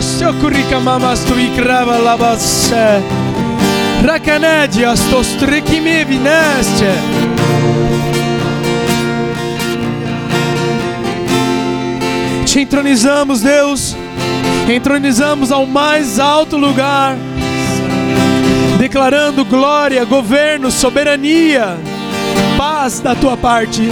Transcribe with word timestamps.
shokurika 0.00 0.80
mamastu 0.80 1.34
ikrava 1.38 1.98
labasse. 1.98 3.02
Rakanedja 4.04 4.96
stostrikimi 4.96 6.04
vineste. 6.04 6.92
Te 12.46 12.60
entronizamos, 12.60 13.42
Deus. 13.42 13.96
Entronizamos 14.68 15.52
ao 15.52 15.66
mais 15.66 16.18
alto 16.18 16.56
lugar. 16.56 17.16
Declarando 18.78 19.44
glória, 19.44 20.04
governo, 20.04 20.70
soberania, 20.70 21.76
paz 22.56 23.00
da 23.00 23.14
tua 23.14 23.36
parte. 23.36 23.90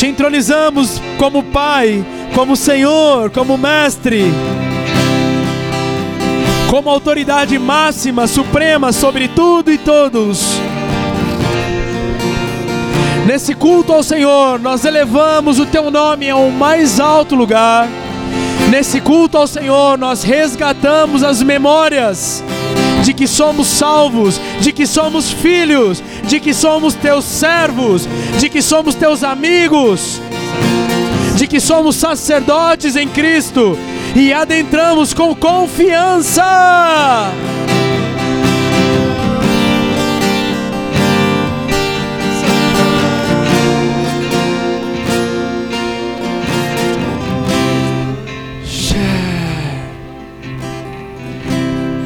Te 0.00 0.06
entronizamos 0.06 0.98
como 1.18 1.42
Pai, 1.42 2.02
como 2.34 2.56
Senhor, 2.56 3.28
como 3.28 3.58
Mestre, 3.58 4.32
como 6.70 6.88
autoridade 6.88 7.58
máxima, 7.58 8.26
suprema 8.26 8.92
sobre 8.92 9.28
tudo 9.28 9.70
e 9.70 9.76
todos. 9.76 10.58
Nesse 13.26 13.54
culto 13.54 13.92
ao 13.92 14.02
Senhor, 14.02 14.58
nós 14.58 14.86
elevamos 14.86 15.58
o 15.58 15.66
teu 15.66 15.90
nome 15.90 16.30
ao 16.30 16.50
mais 16.50 16.98
alto 16.98 17.34
lugar. 17.34 17.86
Nesse 18.70 19.02
culto 19.02 19.36
ao 19.36 19.46
Senhor, 19.46 19.98
nós 19.98 20.22
resgatamos 20.22 21.22
as 21.22 21.42
memórias 21.42 22.42
de 23.04 23.14
que 23.14 23.26
somos 23.26 23.66
salvos, 23.66 24.40
de 24.60 24.72
que 24.72 24.86
somos 24.86 25.30
filhos, 25.30 26.02
de 26.24 26.40
que 26.40 26.52
somos 26.52 26.94
teus 26.94 27.24
servos, 27.24 28.08
de 28.38 28.48
que 28.48 28.62
somos 28.62 28.94
teus 28.94 29.22
amigos, 29.22 30.20
de 31.36 31.46
que 31.46 31.60
somos 31.60 31.96
sacerdotes 31.96 32.96
em 32.96 33.08
Cristo 33.08 33.76
e 34.14 34.32
adentramos 34.32 35.14
com 35.14 35.34
confiança. 35.34 36.42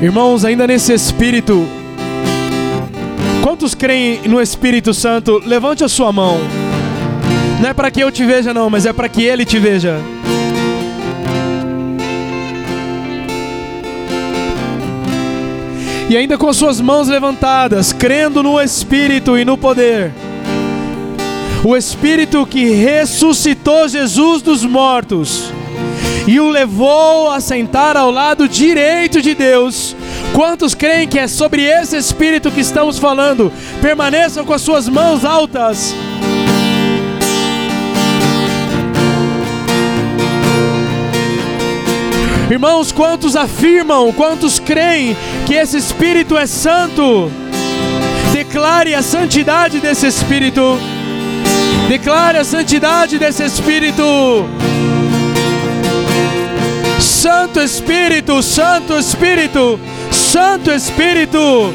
Irmãos, 0.04 0.44
ainda 0.44 0.66
nesse 0.66 0.92
espírito, 0.92 1.66
quantos 3.42 3.74
creem 3.74 4.20
no 4.28 4.38
Espírito 4.38 4.92
Santo? 4.92 5.40
Levante 5.46 5.82
a 5.82 5.88
sua 5.88 6.12
mão. 6.12 6.40
Não 7.58 7.70
é 7.70 7.72
para 7.72 7.90
que 7.90 8.00
eu 8.00 8.12
te 8.12 8.22
veja, 8.22 8.52
não, 8.52 8.68
mas 8.68 8.84
é 8.84 8.92
para 8.92 9.08
que 9.08 9.22
ele 9.22 9.46
te 9.46 9.58
veja. 9.58 9.98
E 16.10 16.14
ainda 16.18 16.36
com 16.36 16.50
as 16.50 16.58
suas 16.58 16.82
mãos 16.82 17.08
levantadas, 17.08 17.90
crendo 17.90 18.42
no 18.42 18.60
Espírito 18.60 19.38
e 19.38 19.44
no 19.46 19.56
poder. 19.56 20.12
O 21.64 21.74
Espírito 21.74 22.44
que 22.44 22.66
ressuscitou 22.66 23.88
Jesus 23.88 24.42
dos 24.42 24.66
mortos 24.66 25.50
e 26.26 26.40
o 26.40 26.48
levou 26.48 27.30
a 27.30 27.40
sentar 27.40 27.96
ao 27.96 28.10
lado 28.10 28.48
direito 28.48 29.20
de 29.20 29.34
Deus. 29.34 29.93
Quantos 30.34 30.74
creem 30.74 31.06
que 31.06 31.16
é 31.16 31.28
sobre 31.28 31.62
esse 31.62 31.96
Espírito 31.96 32.50
que 32.50 32.58
estamos 32.58 32.98
falando? 32.98 33.52
Permaneçam 33.80 34.44
com 34.44 34.52
as 34.52 34.62
suas 34.62 34.88
mãos 34.88 35.24
altas. 35.24 35.94
Irmãos, 42.50 42.90
quantos 42.90 43.36
afirmam, 43.36 44.12
quantos 44.12 44.58
creem 44.58 45.16
que 45.46 45.54
esse 45.54 45.76
Espírito 45.78 46.36
é 46.36 46.48
santo? 46.48 47.30
Declare 48.32 48.92
a 48.92 49.02
santidade 49.02 49.78
desse 49.78 50.08
Espírito. 50.08 50.76
Declare 51.88 52.38
a 52.38 52.44
santidade 52.44 53.20
desse 53.20 53.44
Espírito. 53.44 54.02
Santo 56.98 57.60
Espírito, 57.60 58.42
Santo 58.42 58.98
Espírito, 58.98 59.78
Santo 60.34 60.72
Espírito. 60.72 61.72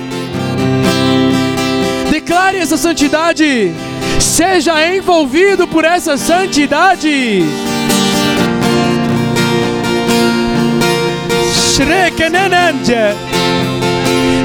Declare 2.12 2.58
essa 2.58 2.76
santidade. 2.76 3.72
Seja 4.20 4.86
envolvido 4.86 5.66
por 5.66 5.86
essa 5.86 6.18
santidade. 6.18 7.42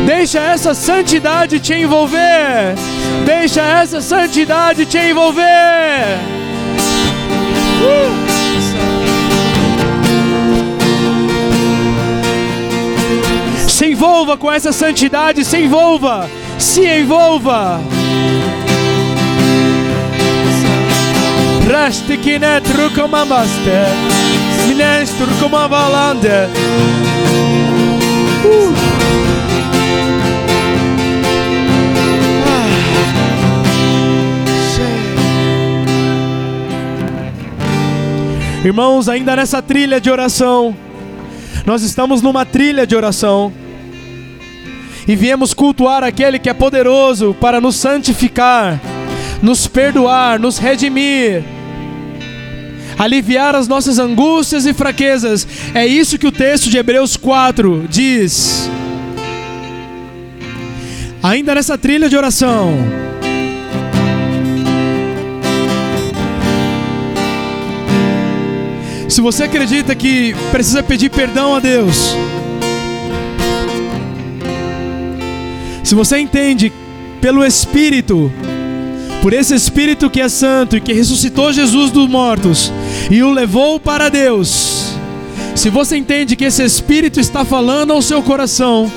Deixa 0.07 0.39
essa 0.39 0.75
santidade 0.75 1.59
te 1.59 1.75
envolver. 1.75 2.77
Deixa 3.27 3.63
essa 3.63 4.01
santidade 4.01 4.87
te 4.87 4.97
envolver. 4.97 6.44
Se 13.75 13.87
envolva 13.87 14.37
com 14.37 14.53
essa 14.53 14.73
santidade, 14.73 15.45
se 15.45 15.59
envolva, 15.59 16.31
se 16.61 16.87
envolva. 16.87 17.81
Rastikine 21.69 22.61
trukomamaste, 22.61 23.73
mines 24.69 25.11
trukomavalande. 25.11 26.29
Uh. 28.45 28.73
Irmãos, 38.65 39.09
ainda 39.09 39.34
nessa 39.34 39.61
trilha 39.61 40.01
de 40.01 40.09
oração, 40.09 40.77
nós 41.67 41.83
estamos 41.83 42.23
numa 42.23 42.47
trilha 42.47 42.87
de 42.87 42.95
oração 42.95 43.53
e 45.06 45.15
viemos 45.15 45.53
cultuar 45.53 46.03
aquele 46.03 46.38
que 46.38 46.48
é 46.48 46.54
poderoso 46.54 47.37
para 47.41 47.60
nos 47.60 47.76
santificar, 47.76 48.81
nos 49.42 49.66
perdoar, 49.66 50.38
nos 50.38 50.59
redimir, 50.59 51.42
aliviar 52.98 53.54
as 53.54 53.69
nossas 53.69 53.98
angústias 53.98 54.66
e 54.66 54.72
fraquezas. 54.72 55.47
É 55.75 55.87
isso 55.87 56.19
que 56.19 56.26
o 56.26 56.32
texto 56.32 56.70
de 56.70 56.78
Hebreus 56.78 57.16
4 57.16 57.87
diz. 57.88 58.69
Ainda 61.22 61.54
nessa 61.54 61.78
trilha 61.78 62.09
de 62.09 62.16
oração, 62.16 62.75
Se 69.15 69.21
você 69.21 69.44
acredita 69.44 69.94
que 69.94 70.34
precisa 70.50 70.82
pedir 70.82 71.09
perdão 71.09 71.54
a 71.54 71.60
Deus, 71.60 72.16
Se 75.84 75.95
você 75.95 76.19
entende 76.19 76.72
pelo 77.21 77.45
Espírito, 77.45 78.33
por 79.21 79.34
esse 79.34 79.55
Espírito 79.55 80.09
que 80.09 80.19
é 80.19 80.31
santo 80.31 80.78
e 80.78 80.81
que 80.81 80.95
ressuscitou 80.95 81.53
Jesus 81.53 81.91
dos 81.91 82.09
mortos 82.09 82.72
e 83.11 83.22
o 83.22 83.31
levou 83.31 83.78
para 83.78 84.09
Deus, 84.09 84.95
se 85.55 85.69
você 85.69 85.99
entende 85.99 86.37
que 86.37 86.45
esse 86.47 86.65
Espírito 86.65 87.21
está 87.21 87.45
falando 87.45 87.93
ao 87.93 88.00
seu 88.00 88.22
coração 88.22 88.91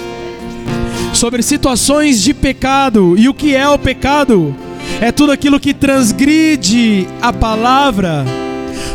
sobre 1.14 1.44
situações 1.44 2.24
de 2.24 2.34
pecado 2.34 3.16
e 3.18 3.28
o 3.28 3.34
que 3.34 3.54
é 3.54 3.68
o 3.68 3.78
pecado, 3.78 4.56
é 5.02 5.12
tudo 5.12 5.34
aquilo 5.34 5.60
que 5.60 5.74
transgride 5.74 7.06
a 7.22 7.34
palavra, 7.34 8.26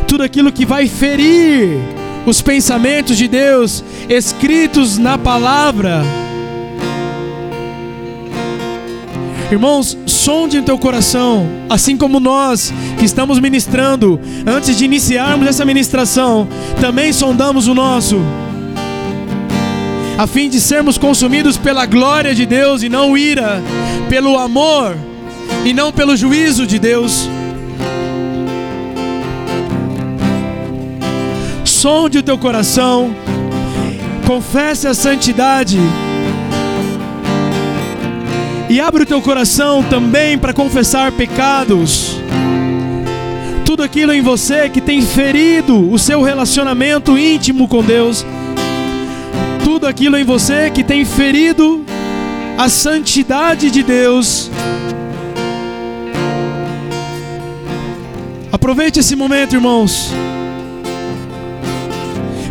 tudo 0.09 0.23
aquilo 0.23 0.51
que 0.51 0.65
vai 0.65 0.89
ferir 0.89 1.79
os 2.25 2.41
pensamentos 2.41 3.19
de 3.19 3.29
Deus 3.29 3.85
escritos 4.09 4.97
na 4.97 5.19
palavra 5.19 6.03
Irmãos, 9.53 9.99
sonde 10.07 10.57
em 10.57 10.63
teu 10.63 10.79
coração, 10.79 11.47
assim 11.69 11.95
como 11.95 12.19
nós 12.19 12.73
que 12.99 13.05
estamos 13.05 13.39
ministrando, 13.39 14.19
antes 14.47 14.79
de 14.79 14.87
iniciarmos 14.87 15.47
essa 15.47 15.63
ministração, 15.63 16.49
também 16.81 17.13
sondamos 17.13 17.69
o 17.69 17.75
nosso, 17.75 18.17
a 20.17 20.27
fim 20.27 20.49
de 20.49 20.59
sermos 20.59 20.97
consumidos 20.97 21.59
pela 21.59 21.85
glória 21.85 22.35
de 22.35 22.47
Deus 22.47 22.83
e 22.83 22.89
não 22.89 23.15
ira, 23.15 23.63
pelo 24.09 24.39
amor 24.39 24.97
e 25.67 25.75
não 25.75 25.93
pelo 25.93 26.17
juízo 26.17 26.67
de 26.67 26.79
Deus. 26.79 27.29
Sonde 31.63 32.17
o 32.17 32.23
teu 32.23 32.39
coração, 32.39 33.15
confesse 34.27 34.89
a 34.89 34.95
santidade 34.95 35.79
e 38.73 38.81
abre 38.81 39.03
o 39.03 39.07
teu 39.07 39.21
coração 39.21 39.83
também 39.83 40.39
para 40.39 40.55
confessar 40.55 41.13
pecados. 41.13 42.17
tudo 43.67 43.83
aquilo 43.83 44.15
em 44.15 44.23
você 44.23 44.71
que 44.71 44.81
tem 44.81 45.03
ferido 45.03 45.91
o 45.91 45.99
seu 45.99 46.23
relacionamento 46.23 47.19
íntimo 47.19 47.69
com 47.69 47.83
Deus, 47.83 48.25
tudo 49.63 49.87
aquilo 49.87 50.17
em 50.17 50.25
você 50.25 50.71
que 50.71 50.83
tem 50.83 51.05
ferido 51.05 51.85
a 52.57 52.71
santidade 52.71 53.71
de 53.71 53.83
Deus. 53.83 54.51
Aproveite 58.51 59.01
esse 59.01 59.15
momento, 59.15 59.55
irmãos. 59.55 60.11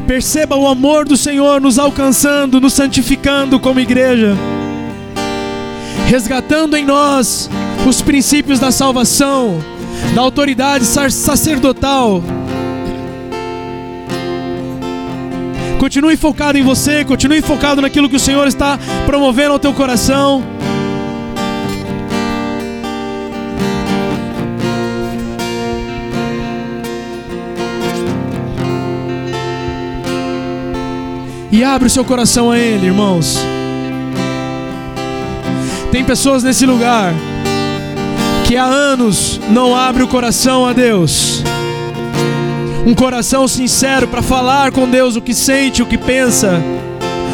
Perceba 0.06 0.56
o 0.56 0.68
amor 0.68 1.06
do 1.06 1.18
Senhor 1.18 1.60
nos 1.60 1.80
alcançando, 1.80 2.62
nos 2.62 2.74
santificando 2.74 3.60
como 3.60 3.80
igreja, 3.80 4.36
resgatando 6.08 6.76
em 6.76 6.86
nós 6.86 7.50
os 7.88 8.02
princípios 8.02 8.60
da 8.60 8.72
salvação, 8.72 9.60
da 10.14 10.22
autoridade 10.22 10.86
sacerdotal. 10.86 12.22
Continue 15.80 16.16
focado 16.16 16.58
em 16.58 16.64
você, 16.64 17.04
continue 17.04 17.42
focado 17.42 17.82
naquilo 17.82 18.08
que 18.08 18.16
o 18.16 18.20
Senhor 18.20 18.48
está 18.48 18.78
promovendo 19.06 19.54
ao 19.54 19.60
teu 19.60 19.74
coração. 19.74 20.44
E 31.52 31.64
abre 31.64 31.88
o 31.88 31.92
seu 31.92 32.06
coração 32.06 32.50
a 32.50 32.58
Ele, 32.58 32.86
irmãos. 32.86 33.38
Tem 35.92 36.06
pessoas 36.06 36.42
nesse 36.42 36.66
lugar 36.66 37.14
que 38.48 38.56
há 38.56 38.64
anos 38.64 39.40
não 39.50 39.76
abre 39.76 40.02
o 40.04 40.08
coração 40.08 40.66
a 40.66 40.72
Deus. 40.72 41.44
Um 42.86 42.96
coração 42.96 43.48
sincero 43.48 44.08
para 44.08 44.22
falar 44.22 44.72
com 44.72 44.90
Deus 44.90 45.18
o 45.18 45.22
que 45.22 45.34
sente, 45.34 45.84
o 45.84 45.86
que 45.86 45.98
pensa, 45.98 46.62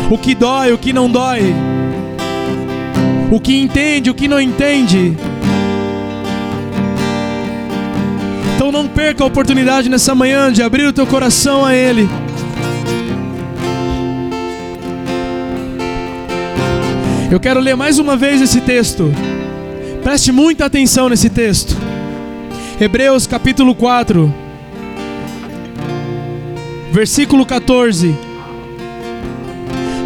o 0.09 0.17
que 0.17 0.33
dói, 0.33 0.73
o 0.73 0.77
que 0.77 0.91
não 0.91 1.07
dói, 1.07 1.55
o 3.31 3.39
que 3.39 3.61
entende, 3.61 4.09
o 4.09 4.15
que 4.15 4.27
não 4.27 4.41
entende. 4.41 5.15
Então 8.55 8.71
não 8.71 8.87
perca 8.87 9.23
a 9.23 9.27
oportunidade 9.27 9.89
nessa 9.89 10.15
manhã 10.15 10.51
de 10.51 10.63
abrir 10.63 10.87
o 10.87 10.93
teu 10.93 11.05
coração 11.05 11.63
a 11.63 11.75
Ele. 11.75 12.09
Eu 17.29 17.41
quero 17.41 17.59
ler 17.59 17.75
mais 17.75 17.99
uma 17.99 18.15
vez 18.15 18.41
esse 18.41 18.61
texto. 18.61 19.11
Preste 20.01 20.31
muita 20.31 20.63
atenção 20.63 21.09
nesse 21.09 21.29
texto. 21.29 21.75
Hebreus 22.79 23.27
capítulo 23.27 23.75
4, 23.75 24.33
versículo 26.89 27.45
14. 27.45 28.15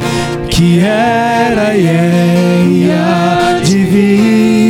que 0.50 0.81
era 0.81 1.75
e 1.75 1.87
é 1.87 2.66
e 2.69 2.90
há 2.90 3.62
de 3.65 3.84
vir. 3.84 4.64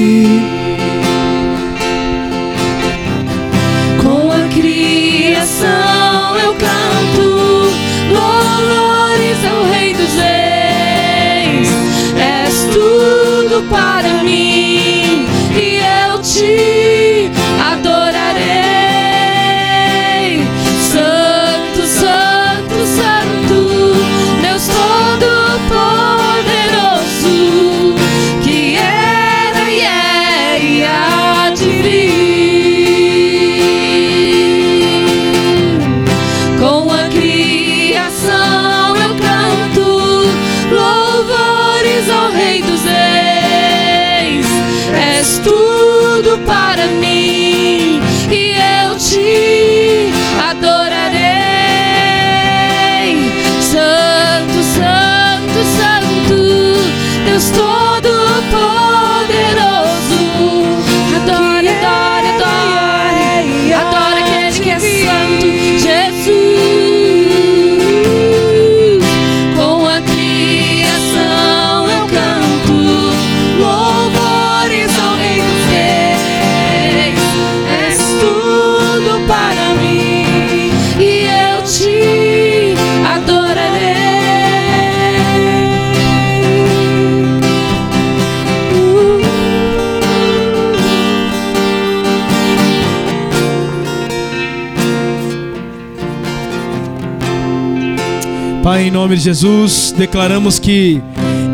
Pai, 98.65 98.85
em 98.85 98.91
nome 98.91 99.15
de 99.15 99.25
Jesus, 99.25 99.95
declaramos 99.95 100.59
que 100.59 100.99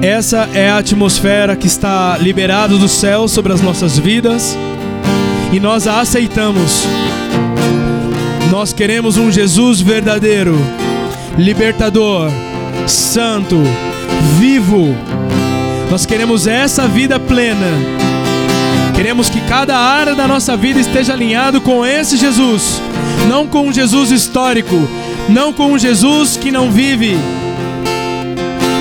essa 0.00 0.49
é 0.55 0.71
a 0.71 0.79
atmosfera 0.79 1.57
que 1.57 1.67
está 1.67 2.17
liberada 2.17 2.79
do 2.79 2.87
céu 2.87 3.26
sobre 3.26 3.52
as 3.52 3.61
nossas 3.61 3.99
vidas 3.99 4.57
e 5.52 5.59
nós 5.59 5.88
a 5.88 5.99
aceitamos. 5.99 6.85
Nós 8.52 8.73
queremos 8.73 9.17
um 9.17 9.29
Jesus 9.29 9.81
verdadeiro, 9.81 10.57
libertador, 11.37 12.31
santo, 12.87 13.57
vivo. 14.38 14.95
Nós 15.90 16.07
queremos 16.07 16.47
essa 16.47 16.87
vida 16.87 17.19
plena. 17.19 17.67
Queremos 18.95 19.29
que 19.29 19.40
cada 19.49 19.76
área 19.76 20.14
da 20.14 20.29
nossa 20.29 20.57
vida 20.57 20.79
esteja 20.79 21.14
alinhado 21.14 21.61
com 21.61 21.85
esse 21.85 22.17
Jesus, 22.17 22.81
não 23.29 23.49
com 23.49 23.67
um 23.67 23.73
Jesus 23.73 24.12
histórico, 24.12 24.76
não 25.29 25.53
com 25.53 25.73
um 25.73 25.79
Jesus 25.79 26.37
que 26.37 26.50
não 26.50 26.71
vive, 26.71 27.17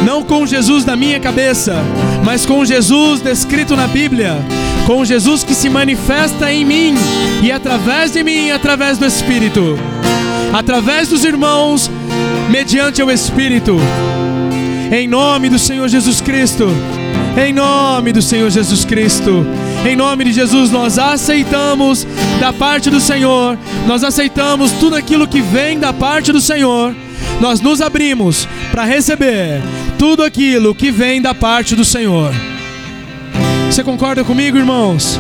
não 0.06 0.24
com 0.24 0.46
Jesus 0.46 0.84
da 0.84 0.96
minha 0.96 1.20
cabeça, 1.20 1.76
mas 2.24 2.46
com 2.46 2.64
Jesus 2.66 3.22
descrito 3.22 3.76
na 3.76 3.88
Bíblia, 3.88 4.38
com 4.88 5.04
Jesus 5.06 5.44
que 5.44 5.54
se 5.54 5.70
manifesta 5.70 6.52
em 6.52 6.66
mim 6.66 6.96
e 7.44 7.52
através 7.52 8.12
de 8.12 8.24
mim, 8.24 8.52
através 8.52 8.98
do 8.98 9.06
Espírito, 9.06 9.78
através 10.54 11.10
dos 11.10 11.24
irmãos, 11.24 11.90
mediante 12.50 13.04
o 13.04 13.12
Espírito. 13.12 13.78
Em 14.92 15.08
nome 15.08 15.50
do 15.50 15.60
Senhor 15.60 15.88
Jesus 15.88 16.20
Cristo, 16.20 16.68
em 17.38 17.54
nome 17.54 18.12
do 18.12 18.22
Senhor 18.22 18.50
Jesus 18.50 18.84
Cristo, 18.84 19.46
em 19.86 19.96
nome 19.96 20.26
de 20.26 20.34
Jesus, 20.34 20.72
nós 20.72 21.00
aceitamos 21.00 22.06
da 22.40 22.52
parte 22.52 22.90
do 22.90 23.00
Senhor, 23.00 23.58
nós 23.88 24.04
aceitamos 24.04 24.72
tudo 24.74 24.96
aquilo 24.96 25.28
que 25.28 25.42
vem 25.42 25.80
da 25.80 25.94
parte 25.94 26.32
do 26.32 26.42
Senhor, 26.42 26.94
nós 27.40 27.62
nos 27.62 27.82
abrimos 27.82 28.48
para 28.72 28.84
receber 28.84 29.62
tudo 29.98 30.24
aquilo 30.24 30.76
que 30.76 30.92
vem 30.92 31.22
da 31.22 31.34
parte 31.34 31.76
do 31.76 31.86
Senhor. 31.86 32.34
Você 33.70 33.84
concorda 33.84 34.24
comigo, 34.24 34.58
irmãos? 34.58 35.20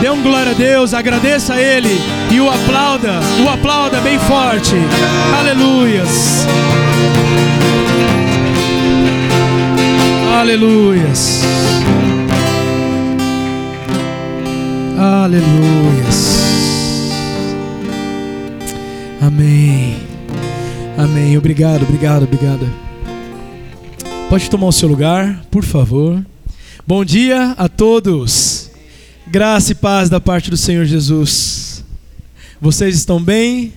Dê 0.00 0.10
um 0.10 0.20
glória 0.20 0.50
a 0.50 0.54
Deus, 0.54 0.92
agradeça 0.94 1.54
a 1.54 1.60
Ele 1.60 1.96
e 2.32 2.40
o 2.40 2.50
aplauda, 2.50 3.20
o 3.44 3.48
aplauda 3.48 4.00
bem 4.00 4.18
forte. 4.18 4.74
Aleluias. 5.38 6.44
Aleluias. 10.40 11.61
Aleluias. 15.02 16.38
Amém. 19.20 19.96
Amém. 20.96 21.36
Obrigado, 21.36 21.82
obrigado, 21.82 22.22
obrigado. 22.22 22.70
Pode 24.30 24.48
tomar 24.48 24.68
o 24.68 24.72
seu 24.72 24.88
lugar, 24.88 25.44
por 25.50 25.64
favor. 25.64 26.24
Bom 26.86 27.04
dia 27.04 27.50
a 27.58 27.68
todos. 27.68 28.70
Graça 29.26 29.72
e 29.72 29.74
paz 29.74 30.08
da 30.08 30.20
parte 30.20 30.48
do 30.50 30.56
Senhor 30.56 30.84
Jesus. 30.84 31.84
Vocês 32.60 32.94
estão 32.94 33.20
bem? 33.20 33.72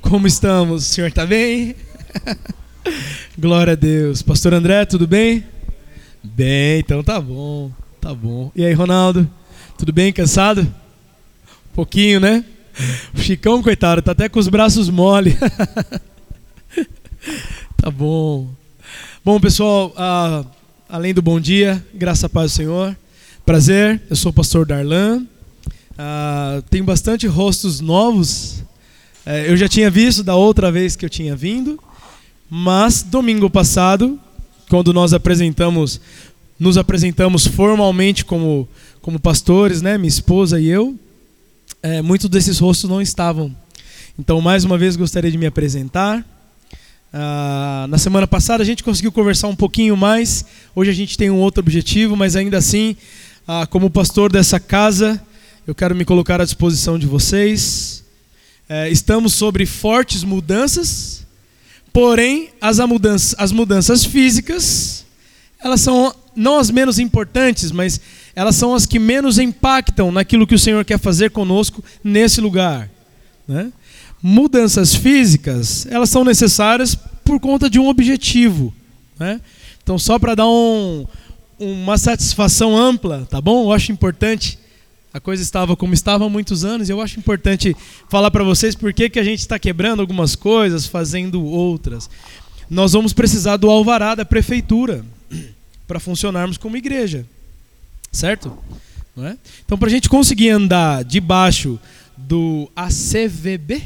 Como 0.00 0.26
estamos? 0.26 0.86
O 0.86 0.88
senhor 0.88 1.08
está 1.08 1.26
bem? 1.26 1.76
Glória 3.38 3.74
a 3.74 3.76
Deus. 3.76 4.22
Pastor 4.22 4.54
André, 4.54 4.86
tudo 4.86 5.06
bem? 5.06 5.44
Bem, 6.24 6.78
então 6.78 7.04
tá 7.04 7.20
bom. 7.20 7.70
Tá 8.00 8.14
bom. 8.14 8.50
E 8.56 8.64
aí, 8.64 8.72
Ronaldo? 8.72 9.28
Tudo 9.78 9.92
bem? 9.92 10.12
Cansado? 10.12 10.62
Um 10.62 11.74
pouquinho, 11.74 12.18
né? 12.18 12.44
O 13.14 13.20
Chicão, 13.20 13.62
coitado, 13.62 14.00
tá 14.00 14.12
até 14.12 14.28
com 14.28 14.38
os 14.38 14.48
braços 14.48 14.88
mole. 14.88 15.36
tá 17.76 17.90
bom. 17.90 18.48
Bom, 19.24 19.38
pessoal, 19.38 19.92
além 20.88 21.12
do 21.12 21.20
bom 21.20 21.38
dia, 21.38 21.84
graça 21.92 22.26
a 22.26 22.30
paz 22.30 22.52
do 22.52 22.56
Senhor. 22.56 22.96
Prazer, 23.44 24.00
eu 24.08 24.16
sou 24.16 24.30
o 24.30 24.34
pastor 24.34 24.64
Darlan. 24.64 25.26
Tenho 26.70 26.84
bastante 26.84 27.26
rostos 27.26 27.80
novos. 27.80 28.64
Uh, 29.26 29.42
eu 29.48 29.56
já 29.56 29.68
tinha 29.68 29.90
visto 29.90 30.22
da 30.22 30.36
outra 30.36 30.70
vez 30.70 30.94
que 30.94 31.04
eu 31.04 31.10
tinha 31.10 31.34
vindo, 31.34 31.80
mas 32.48 33.02
domingo 33.02 33.50
passado, 33.50 34.20
quando 34.70 34.92
nós 34.92 35.12
apresentamos, 35.12 36.00
nos 36.60 36.78
apresentamos 36.78 37.44
formalmente 37.44 38.24
como, 38.24 38.68
como 39.06 39.20
pastores, 39.20 39.82
né, 39.82 39.96
minha 39.96 40.08
esposa 40.08 40.58
e 40.58 40.66
eu, 40.66 40.98
é, 41.80 42.02
muitos 42.02 42.28
desses 42.28 42.58
rostos 42.58 42.90
não 42.90 43.00
estavam. 43.00 43.54
Então, 44.18 44.40
mais 44.40 44.64
uma 44.64 44.76
vez, 44.76 44.96
gostaria 44.96 45.30
de 45.30 45.38
me 45.38 45.46
apresentar. 45.46 46.26
Ah, 47.12 47.86
na 47.88 47.98
semana 47.98 48.26
passada 48.26 48.64
a 48.64 48.66
gente 48.66 48.82
conseguiu 48.82 49.12
conversar 49.12 49.46
um 49.46 49.54
pouquinho 49.54 49.96
mais. 49.96 50.44
Hoje 50.74 50.90
a 50.90 50.92
gente 50.92 51.16
tem 51.16 51.30
um 51.30 51.36
outro 51.36 51.60
objetivo, 51.60 52.16
mas 52.16 52.34
ainda 52.34 52.58
assim, 52.58 52.96
ah, 53.46 53.64
como 53.64 53.88
pastor 53.88 54.32
dessa 54.32 54.58
casa, 54.58 55.22
eu 55.68 55.74
quero 55.74 55.94
me 55.94 56.04
colocar 56.04 56.40
à 56.40 56.44
disposição 56.44 56.98
de 56.98 57.06
vocês. 57.06 58.02
É, 58.68 58.90
estamos 58.90 59.34
sobre 59.34 59.66
fortes 59.66 60.24
mudanças, 60.24 61.24
porém 61.92 62.48
as 62.60 62.80
mudanças, 62.80 63.36
as 63.38 63.52
mudanças 63.52 64.04
físicas, 64.04 65.06
elas 65.62 65.80
são 65.80 66.12
não 66.34 66.58
as 66.58 66.72
menos 66.72 66.98
importantes, 66.98 67.70
mas 67.70 68.00
elas 68.36 68.54
são 68.54 68.74
as 68.74 68.86
que 68.86 69.00
menos 69.00 69.38
impactam 69.38 70.12
naquilo 70.12 70.46
que 70.46 70.54
o 70.54 70.58
Senhor 70.58 70.84
quer 70.84 70.98
fazer 71.00 71.30
conosco 71.30 71.82
nesse 72.04 72.40
lugar. 72.40 72.88
Né? 73.48 73.72
mudanças 74.22 74.94
físicas, 74.94 75.86
elas 75.88 76.10
são 76.10 76.24
necessárias 76.24 76.96
por 77.24 77.38
conta 77.38 77.68
de 77.68 77.78
um 77.78 77.86
objetivo. 77.86 78.74
Né? 79.18 79.40
Então, 79.82 79.98
só 79.98 80.18
para 80.18 80.34
dar 80.34 80.48
um, 80.48 81.06
uma 81.58 81.96
satisfação 81.96 82.76
ampla, 82.76 83.26
tá 83.30 83.40
bom? 83.40 83.64
Eu 83.64 83.72
acho 83.72 83.92
importante. 83.92 84.58
A 85.14 85.20
coisa 85.20 85.42
estava 85.42 85.76
como 85.76 85.94
estava 85.94 86.26
há 86.26 86.28
muitos 86.28 86.64
anos, 86.64 86.88
e 86.88 86.92
eu 86.92 87.00
acho 87.00 87.18
importante 87.18 87.74
falar 88.08 88.30
para 88.30 88.44
vocês 88.44 88.74
por 88.74 88.92
que, 88.92 89.08
que 89.08 89.18
a 89.18 89.24
gente 89.24 89.38
está 89.38 89.58
quebrando 89.58 90.00
algumas 90.00 90.34
coisas, 90.34 90.86
fazendo 90.86 91.42
outras. 91.42 92.10
Nós 92.68 92.92
vamos 92.92 93.12
precisar 93.12 93.56
do 93.56 93.70
alvará 93.70 94.14
da 94.14 94.24
prefeitura 94.24 95.04
para 95.86 95.98
funcionarmos 96.00 96.58
como 96.58 96.76
igreja, 96.76 97.24
certo? 98.16 98.56
Não 99.14 99.26
é? 99.26 99.36
Então, 99.64 99.78
para 99.78 99.88
a 99.88 99.90
gente 99.90 100.08
conseguir 100.08 100.50
andar 100.50 101.04
debaixo 101.04 101.78
do 102.16 102.70
ACVB, 102.74 103.82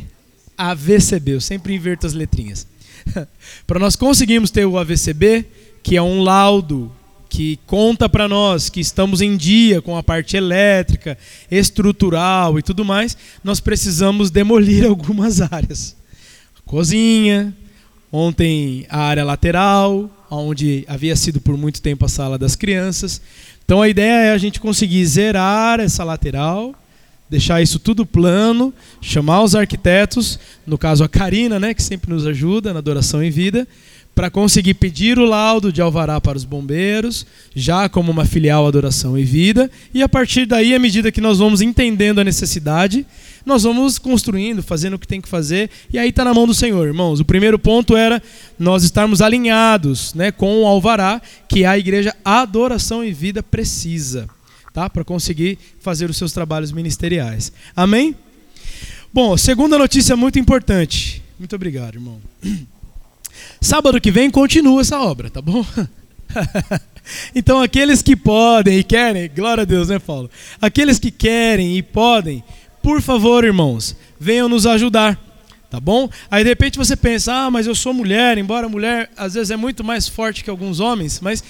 AVCB, 0.57 1.33
eu 1.33 1.41
sempre 1.41 1.75
inverto 1.75 2.07
as 2.07 2.13
letrinhas. 2.13 2.67
para 3.67 3.79
nós 3.79 3.97
conseguirmos 3.97 4.51
ter 4.51 4.65
o 4.65 4.79
AVCB, 4.79 5.47
que 5.83 5.97
é 5.97 6.03
um 6.03 6.23
laudo 6.23 6.93
que 7.29 7.59
conta 7.65 8.09
para 8.09 8.29
nós 8.29 8.69
que 8.69 8.81
estamos 8.81 9.21
em 9.21 9.37
dia 9.37 9.81
com 9.81 9.97
a 9.97 10.03
parte 10.03 10.37
elétrica, 10.37 11.17
estrutural 11.49 12.59
e 12.59 12.63
tudo 12.63 12.85
mais, 12.85 13.17
nós 13.43 13.61
precisamos 13.61 14.31
demolir 14.31 14.85
algumas 14.87 15.41
áreas. 15.41 15.97
cozinha, 16.67 17.55
ontem 18.11 18.85
a 18.89 18.99
área 18.99 19.25
lateral, 19.25 20.11
onde 20.31 20.85
havia 20.89 21.17
sido 21.17 21.41
por 21.41 21.57
muito 21.57 21.81
tempo 21.81 22.05
a 22.05 22.09
sala 22.09 22.37
das 22.37 22.55
crianças. 22.55 23.21
Então 23.71 23.81
a 23.81 23.89
ideia 23.89 24.31
é 24.31 24.33
a 24.33 24.37
gente 24.37 24.59
conseguir 24.59 25.07
zerar 25.07 25.79
essa 25.79 26.03
lateral 26.03 26.75
deixar 27.31 27.63
isso 27.63 27.79
tudo 27.79 28.05
plano, 28.05 28.75
chamar 29.01 29.45
os 29.45 29.55
arquitetos, 29.55 30.41
no 30.67 30.77
caso 30.77 31.05
a 31.05 31.09
Karina, 31.09 31.61
né, 31.61 31.73
que 31.73 31.81
sempre 31.81 32.11
nos 32.11 32.27
ajuda 32.27 32.73
na 32.73 32.81
adoração 32.81 33.23
em 33.23 33.31
vida, 33.31 33.69
para 34.21 34.31
conseguir 34.31 34.75
pedir 34.75 35.19
o 35.19 35.25
laudo 35.25 35.73
de 35.73 35.81
alvará 35.81 36.21
para 36.21 36.37
os 36.37 36.45
bombeiros, 36.45 37.25
já 37.55 37.89
como 37.89 38.13
uma 38.13 38.27
filial 38.27 38.67
Adoração 38.67 39.17
e 39.19 39.25
Vida, 39.25 39.71
e 39.95 40.03
a 40.03 40.09
partir 40.11 40.45
daí, 40.45 40.75
à 40.75 40.79
medida 40.79 41.11
que 41.11 41.23
nós 41.23 41.39
vamos 41.39 41.63
entendendo 41.63 42.19
a 42.19 42.25
necessidade, 42.25 43.07
nós 43.47 43.63
vamos 43.63 43.99
construindo, 43.99 44.63
fazendo 44.63 44.93
o 44.93 44.99
que 44.99 45.09
tem 45.09 45.23
que 45.23 45.29
fazer, 45.29 45.71
e 45.91 45.99
aí 45.99 46.11
está 46.11 46.23
na 46.23 46.35
mão 46.35 46.47
do 46.47 46.53
Senhor, 46.53 46.87
irmãos. 46.87 47.19
O 47.19 47.25
primeiro 47.25 47.59
ponto 47.59 47.97
era 47.97 48.23
nós 48.59 48.85
estarmos 48.85 49.23
alinhados 49.23 50.13
né, 50.13 50.31
com 50.31 50.65
o 50.65 50.67
alvará 50.67 51.23
que 51.49 51.65
a 51.65 51.79
igreja 51.79 52.15
Adoração 52.23 53.03
e 53.03 53.15
Vida 53.15 53.43
precisa 53.43 54.29
tá? 54.75 54.91
Para 54.91 55.03
conseguir 55.03 55.59
fazer 55.81 56.11
os 56.11 56.19
seus 56.19 56.31
trabalhos 56.31 56.73
ministeriais. 56.73 57.51
Amém? 57.75 58.15
Bom, 59.15 59.35
segunda 59.39 59.79
notícia 59.79 60.15
muito 60.15 60.39
importante. 60.39 61.23
Muito 61.39 61.57
obrigado, 61.57 61.95
irmão. 61.95 62.21
Sábado 63.61 64.01
que 64.01 64.11
vem 64.11 64.31
continua 64.31 64.81
essa 64.81 64.99
obra, 64.99 65.29
tá 65.29 65.43
bom? 65.43 65.65
então, 67.35 67.61
aqueles 67.61 68.01
que 68.01 68.17
podem 68.17 68.79
e 68.79 68.85
querem, 68.85 69.31
glória 69.35 69.63
a 69.63 69.67
Deus, 69.67 69.89
né, 69.89 69.99
Paulo? 69.99 70.31
Aqueles 70.61 70.99
que 70.99 71.11
querem 71.11 71.77
e 71.77 71.83
podem, 71.83 72.43
por 72.83 73.03
favor, 73.03 73.45
irmãos, 73.45 73.95
venham 74.19 74.49
nos 74.49 74.67
ajudar, 74.67 75.21
tá 75.71 75.79
bom? 75.79 76.09
Aí 76.31 76.43
de 76.43 76.49
repente 76.49 76.79
você 76.79 76.97
pensa, 76.97 77.35
ah, 77.35 77.51
mas 77.51 77.67
eu 77.67 77.75
sou 77.75 77.93
mulher, 77.93 78.39
embora 78.39 78.67
mulher 78.67 79.11
às 79.15 79.35
vezes 79.35 79.51
é 79.51 79.57
muito 79.57 79.85
mais 79.85 80.09
forte 80.09 80.43
que 80.43 80.49
alguns 80.49 80.81
homens, 80.81 81.21
mas 81.21 81.45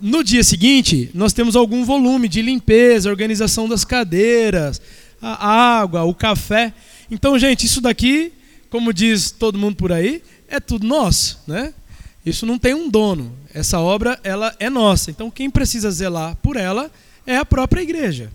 no 0.00 0.22
dia 0.22 0.44
seguinte, 0.44 1.10
nós 1.12 1.32
temos 1.32 1.56
algum 1.56 1.84
volume 1.84 2.28
de 2.28 2.40
limpeza, 2.40 3.10
organização 3.10 3.68
das 3.68 3.84
cadeiras, 3.84 4.80
a 5.20 5.80
água, 5.80 6.04
o 6.04 6.14
café. 6.14 6.72
Então, 7.10 7.36
gente, 7.36 7.66
isso 7.66 7.80
daqui, 7.80 8.32
como 8.70 8.92
diz 8.92 9.32
todo 9.32 9.58
mundo 9.58 9.74
por 9.74 9.90
aí, 9.90 10.22
é 10.48 10.60
tudo 10.60 10.86
nosso, 10.86 11.40
né? 11.46 11.72
Isso 12.24 12.44
não 12.44 12.58
tem 12.58 12.74
um 12.74 12.88
dono. 12.88 13.32
Essa 13.54 13.78
obra 13.80 14.18
ela 14.22 14.54
é 14.58 14.68
nossa. 14.68 15.10
Então 15.10 15.30
quem 15.30 15.48
precisa 15.48 15.90
zelar 15.90 16.36
por 16.36 16.56
ela 16.56 16.90
é 17.26 17.36
a 17.36 17.44
própria 17.44 17.82
igreja. 17.82 18.30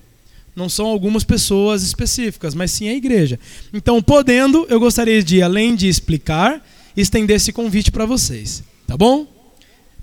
Não 0.56 0.70
são 0.70 0.86
algumas 0.86 1.24
pessoas 1.24 1.82
específicas, 1.82 2.54
mas 2.54 2.72
sim 2.72 2.88
a 2.88 2.94
igreja. 2.94 3.40
Então, 3.74 4.02
podendo, 4.02 4.68
eu 4.70 4.80
gostaria 4.80 5.24
de, 5.24 5.42
além 5.42 5.76
de 5.76 5.88
explicar, 5.88 6.64
estender 6.96 7.38
esse 7.38 7.52
convite 7.52 7.92
para 7.92 8.06
vocês. 8.06 8.64
Tá 8.86 8.96
bom? 8.96 9.26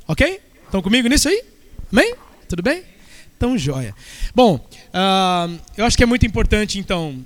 Ok? 0.08 0.40
Estão 0.64 0.82
comigo 0.82 1.08
nisso 1.08 1.28
aí? 1.28 1.44
Amém? 1.92 2.14
Tudo 2.48 2.62
bem? 2.62 2.82
Então, 3.36 3.56
joia. 3.56 3.94
Bom, 4.34 4.56
uh, 4.56 5.58
eu 5.76 5.84
acho 5.84 5.96
que 5.96 6.02
é 6.02 6.06
muito 6.06 6.26
importante, 6.26 6.80
então, 6.80 7.24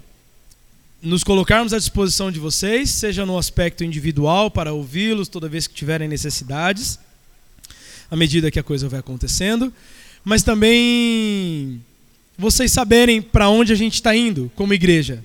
nos 1.04 1.22
colocarmos 1.22 1.74
à 1.74 1.78
disposição 1.78 2.30
de 2.32 2.40
vocês, 2.40 2.88
seja 2.88 3.26
no 3.26 3.36
aspecto 3.36 3.84
individual, 3.84 4.50
para 4.50 4.72
ouvi-los 4.72 5.28
toda 5.28 5.48
vez 5.48 5.66
que 5.66 5.74
tiverem 5.74 6.08
necessidades, 6.08 6.98
à 8.10 8.16
medida 8.16 8.50
que 8.50 8.58
a 8.58 8.62
coisa 8.62 8.88
vai 8.88 9.00
acontecendo, 9.00 9.72
mas 10.24 10.42
também 10.42 11.80
vocês 12.38 12.72
saberem 12.72 13.20
para 13.20 13.50
onde 13.50 13.72
a 13.72 13.76
gente 13.76 13.94
está 13.94 14.16
indo 14.16 14.50
como 14.56 14.72
igreja. 14.72 15.22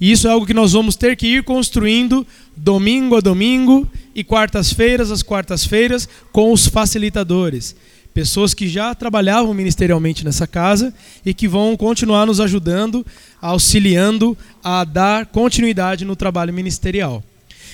E 0.00 0.12
isso 0.12 0.28
é 0.28 0.30
algo 0.30 0.46
que 0.46 0.54
nós 0.54 0.72
vamos 0.72 0.94
ter 0.94 1.16
que 1.16 1.26
ir 1.26 1.42
construindo 1.42 2.26
domingo 2.56 3.16
a 3.16 3.20
domingo 3.20 3.90
e 4.14 4.22
quartas-feiras 4.22 5.10
às 5.10 5.22
quartas-feiras 5.22 6.08
com 6.32 6.52
os 6.52 6.66
facilitadores. 6.66 7.74
Pessoas 8.20 8.52
que 8.52 8.68
já 8.68 8.94
trabalhavam 8.94 9.54
ministerialmente 9.54 10.26
nessa 10.26 10.46
casa 10.46 10.92
e 11.24 11.32
que 11.32 11.48
vão 11.48 11.74
continuar 11.74 12.26
nos 12.26 12.38
ajudando, 12.38 13.04
auxiliando 13.40 14.36
a 14.62 14.84
dar 14.84 15.24
continuidade 15.24 16.04
no 16.04 16.14
trabalho 16.14 16.52
ministerial. 16.52 17.24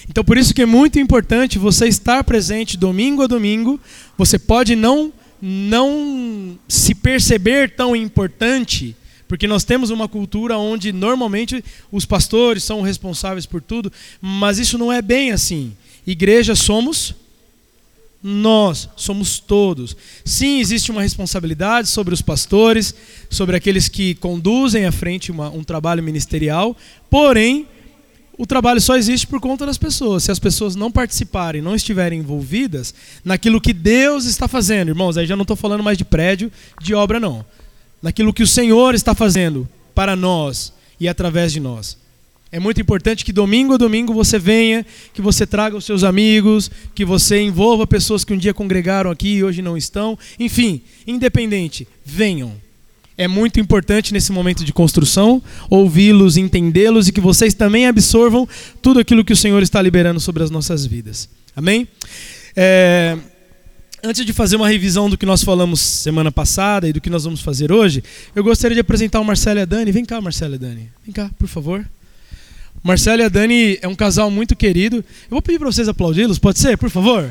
Então, 0.08 0.22
por 0.22 0.38
isso 0.38 0.54
que 0.54 0.62
é 0.62 0.66
muito 0.66 1.00
importante 1.00 1.58
você 1.58 1.88
estar 1.88 2.22
presente 2.22 2.76
domingo 2.76 3.24
a 3.24 3.26
domingo. 3.26 3.80
Você 4.16 4.38
pode 4.38 4.76
não 4.76 5.12
não 5.42 6.56
se 6.68 6.94
perceber 6.94 7.72
tão 7.72 7.96
importante, 7.96 8.94
porque 9.26 9.48
nós 9.48 9.64
temos 9.64 9.90
uma 9.90 10.06
cultura 10.06 10.56
onde 10.56 10.92
normalmente 10.92 11.64
os 11.90 12.04
pastores 12.04 12.62
são 12.62 12.82
responsáveis 12.82 13.46
por 13.46 13.60
tudo, 13.60 13.92
mas 14.20 14.60
isso 14.60 14.78
não 14.78 14.92
é 14.92 15.02
bem 15.02 15.32
assim. 15.32 15.72
Igreja 16.06 16.54
somos 16.54 17.16
nós, 18.28 18.88
somos 18.96 19.38
todos. 19.38 19.96
Sim, 20.24 20.58
existe 20.58 20.90
uma 20.90 21.02
responsabilidade 21.02 21.86
sobre 21.86 22.12
os 22.12 22.20
pastores, 22.20 22.92
sobre 23.30 23.54
aqueles 23.54 23.88
que 23.88 24.16
conduzem 24.16 24.84
à 24.84 24.90
frente 24.90 25.30
uma, 25.30 25.48
um 25.48 25.62
trabalho 25.62 26.02
ministerial, 26.02 26.76
porém, 27.08 27.68
o 28.36 28.44
trabalho 28.44 28.80
só 28.80 28.96
existe 28.96 29.28
por 29.28 29.40
conta 29.40 29.64
das 29.64 29.78
pessoas. 29.78 30.24
Se 30.24 30.32
as 30.32 30.40
pessoas 30.40 30.74
não 30.74 30.90
participarem, 30.90 31.62
não 31.62 31.76
estiverem 31.76 32.18
envolvidas 32.18 32.92
naquilo 33.24 33.60
que 33.60 33.72
Deus 33.72 34.24
está 34.24 34.48
fazendo, 34.48 34.88
irmãos, 34.88 35.16
aí 35.16 35.24
já 35.24 35.36
não 35.36 35.42
estou 35.42 35.56
falando 35.56 35.84
mais 35.84 35.96
de 35.96 36.04
prédio, 36.04 36.50
de 36.82 36.94
obra, 36.94 37.20
não. 37.20 37.44
Naquilo 38.02 38.34
que 38.34 38.42
o 38.42 38.46
Senhor 38.46 38.94
está 38.96 39.14
fazendo 39.14 39.68
para 39.94 40.16
nós 40.16 40.72
e 40.98 41.08
através 41.08 41.52
de 41.52 41.60
nós. 41.60 41.96
É 42.56 42.58
muito 42.58 42.80
importante 42.80 43.22
que 43.22 43.34
domingo 43.34 43.74
a 43.74 43.76
domingo 43.76 44.14
você 44.14 44.38
venha, 44.38 44.86
que 45.12 45.20
você 45.20 45.46
traga 45.46 45.76
os 45.76 45.84
seus 45.84 46.02
amigos, 46.02 46.70
que 46.94 47.04
você 47.04 47.42
envolva 47.42 47.86
pessoas 47.86 48.24
que 48.24 48.32
um 48.32 48.38
dia 48.38 48.54
congregaram 48.54 49.10
aqui 49.10 49.28
e 49.28 49.44
hoje 49.44 49.60
não 49.60 49.76
estão. 49.76 50.18
Enfim, 50.40 50.80
independente, 51.06 51.86
venham 52.02 52.54
é 53.18 53.28
muito 53.28 53.60
importante 53.60 54.10
nesse 54.10 54.32
momento 54.32 54.64
de 54.64 54.72
construção 54.72 55.42
ouvi-los, 55.68 56.38
entendê-los 56.38 57.08
e 57.08 57.12
que 57.12 57.20
vocês 57.20 57.52
também 57.52 57.86
absorvam 57.86 58.48
tudo 58.80 59.00
aquilo 59.00 59.22
que 59.22 59.34
o 59.34 59.36
Senhor 59.36 59.62
está 59.62 59.82
liberando 59.82 60.18
sobre 60.18 60.42
as 60.42 60.50
nossas 60.50 60.86
vidas. 60.86 61.28
Amém? 61.54 61.86
É, 62.56 63.18
antes 64.02 64.24
de 64.24 64.32
fazer 64.32 64.56
uma 64.56 64.68
revisão 64.68 65.10
do 65.10 65.18
que 65.18 65.26
nós 65.26 65.42
falamos 65.42 65.78
semana 65.78 66.32
passada 66.32 66.88
e 66.88 66.92
do 66.94 67.02
que 67.02 67.10
nós 67.10 67.24
vamos 67.24 67.42
fazer 67.42 67.70
hoje, 67.70 68.02
eu 68.34 68.42
gostaria 68.42 68.76
de 68.76 68.80
apresentar 68.80 69.20
o 69.20 69.24
Marcelo 69.26 69.58
e 69.58 69.62
a 69.62 69.66
Dani. 69.66 69.92
Vem 69.92 70.06
cá, 70.06 70.22
Marcelo 70.22 70.54
e 70.54 70.56
a 70.56 70.58
Dani. 70.58 70.88
Vem 71.04 71.12
cá, 71.12 71.30
por 71.38 71.48
favor. 71.48 71.86
Marcelo 72.86 73.20
e 73.20 73.24
a 73.24 73.28
Dani 73.28 73.78
é 73.82 73.88
um 73.88 73.96
casal 73.96 74.30
muito 74.30 74.54
querido. 74.54 74.98
Eu 74.98 75.30
vou 75.30 75.42
pedir 75.42 75.58
para 75.58 75.66
vocês 75.66 75.88
aplaudi-los, 75.88 76.38
pode 76.38 76.60
ser, 76.60 76.78
por 76.78 76.88
favor? 76.88 77.28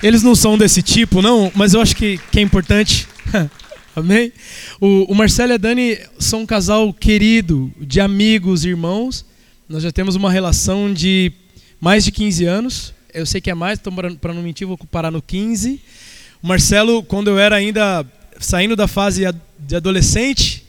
Eles 0.00 0.22
não 0.22 0.36
são 0.36 0.56
desse 0.56 0.80
tipo, 0.80 1.20
não, 1.20 1.50
mas 1.56 1.74
eu 1.74 1.80
acho 1.80 1.96
que, 1.96 2.20
que 2.30 2.38
é 2.38 2.42
importante. 2.42 3.08
Amém? 3.96 4.32
O, 4.80 5.10
o 5.10 5.14
Marcelo 5.14 5.50
e 5.50 5.54
a 5.54 5.58
Dani 5.58 5.98
são 6.20 6.42
um 6.42 6.46
casal 6.46 6.94
querido, 6.94 7.72
de 7.80 8.00
amigos, 8.00 8.64
irmãos. 8.64 9.26
Nós 9.68 9.82
já 9.82 9.90
temos 9.90 10.14
uma 10.14 10.30
relação 10.30 10.94
de 10.94 11.32
mais 11.80 12.04
de 12.04 12.12
15 12.12 12.44
anos. 12.44 12.94
Eu 13.12 13.26
sei 13.26 13.40
que 13.40 13.50
é 13.50 13.54
mais, 13.54 13.76
então 13.76 13.92
para 13.92 14.32
não 14.32 14.40
mentir, 14.40 14.68
vou 14.68 14.78
parar 14.78 15.10
no 15.10 15.20
15. 15.20 15.82
O 16.40 16.46
Marcelo, 16.46 17.02
quando 17.02 17.26
eu 17.26 17.40
era 17.40 17.56
ainda 17.56 18.06
saindo 18.38 18.76
da 18.76 18.86
fase 18.86 19.24
de 19.58 19.74
adolescente, 19.74 20.64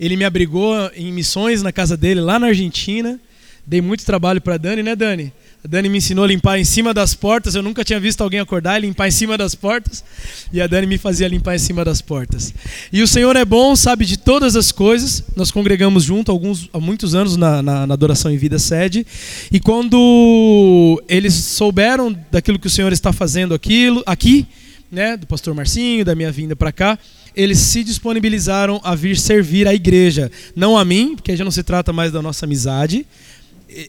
ele 0.00 0.16
me 0.16 0.24
abrigou 0.24 0.74
em 0.96 1.12
missões 1.12 1.62
na 1.62 1.70
casa 1.70 1.94
dele, 1.94 2.22
lá 2.22 2.38
na 2.38 2.46
Argentina. 2.46 3.20
Dei 3.66 3.80
muito 3.80 4.04
trabalho 4.04 4.42
para 4.42 4.58
Dani, 4.58 4.82
né, 4.82 4.94
Dani? 4.94 5.32
A 5.64 5.66
Dani 5.66 5.88
me 5.88 5.96
ensinou 5.96 6.26
a 6.26 6.28
limpar 6.28 6.58
em 6.58 6.64
cima 6.64 6.92
das 6.92 7.14
portas. 7.14 7.54
Eu 7.54 7.62
nunca 7.62 7.82
tinha 7.82 7.98
visto 7.98 8.20
alguém 8.20 8.38
acordar 8.38 8.78
e 8.78 8.82
limpar 8.86 9.08
em 9.08 9.10
cima 9.10 9.38
das 9.38 9.54
portas. 9.54 10.04
E 10.52 10.60
a 10.60 10.66
Dani 10.66 10.86
me 10.86 10.98
fazia 10.98 11.26
limpar 11.26 11.54
em 11.54 11.58
cima 11.58 11.82
das 11.82 12.02
portas. 12.02 12.52
E 12.92 13.02
o 13.02 13.08
Senhor 13.08 13.34
é 13.36 13.44
bom, 13.44 13.74
sabe 13.74 14.04
de 14.04 14.18
todas 14.18 14.54
as 14.54 14.70
coisas. 14.70 15.24
Nós 15.34 15.50
congregamos 15.50 16.04
junto 16.04 16.30
alguns, 16.30 16.68
há 16.74 16.78
muitos 16.78 17.14
anos 17.14 17.38
na, 17.38 17.62
na, 17.62 17.86
na 17.86 17.94
Adoração 17.94 18.30
em 18.30 18.36
Vida 18.36 18.58
Sede. 18.58 19.06
E 19.50 19.58
quando 19.58 21.02
eles 21.08 21.32
souberam 21.32 22.14
daquilo 22.30 22.58
que 22.58 22.66
o 22.66 22.70
Senhor 22.70 22.92
está 22.92 23.14
fazendo 23.14 23.54
aquilo, 23.54 24.02
aqui, 24.04 24.46
né, 24.92 25.16
do 25.16 25.26
pastor 25.26 25.54
Marcinho, 25.54 26.04
da 26.04 26.14
minha 26.14 26.30
vinda 26.30 26.54
para 26.54 26.70
cá, 26.70 26.98
eles 27.34 27.58
se 27.58 27.82
disponibilizaram 27.82 28.80
a 28.84 28.94
vir 28.94 29.16
servir 29.18 29.66
a 29.66 29.74
igreja. 29.74 30.30
Não 30.54 30.76
a 30.76 30.84
mim, 30.84 31.16
porque 31.16 31.36
já 31.36 31.42
não 31.42 31.50
se 31.50 31.62
trata 31.62 31.92
mais 31.92 32.12
da 32.12 32.22
nossa 32.22 32.44
amizade, 32.44 33.06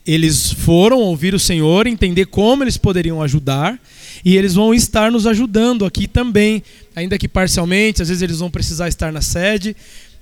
eles 0.06 0.52
foram 0.52 1.00
ouvir 1.00 1.34
o 1.34 1.40
Senhor, 1.40 1.88
entender 1.88 2.26
como 2.26 2.64
eles 2.64 2.78
poderiam 2.78 3.22
ajudar, 3.22 3.80
e 4.24 4.38
eles 4.38 4.54
vão 4.54 4.74
estar 4.74 5.12
nos 5.12 5.28
ajudando 5.28 5.86
aqui 5.86 6.08
também, 6.08 6.64
ainda 6.96 7.18
que 7.18 7.28
parcialmente, 7.28 8.02
às 8.02 8.08
vezes 8.08 8.22
eles 8.22 8.40
vão 8.40 8.50
precisar 8.50 8.88
estar 8.88 9.12
na 9.12 9.22
sede, 9.22 9.76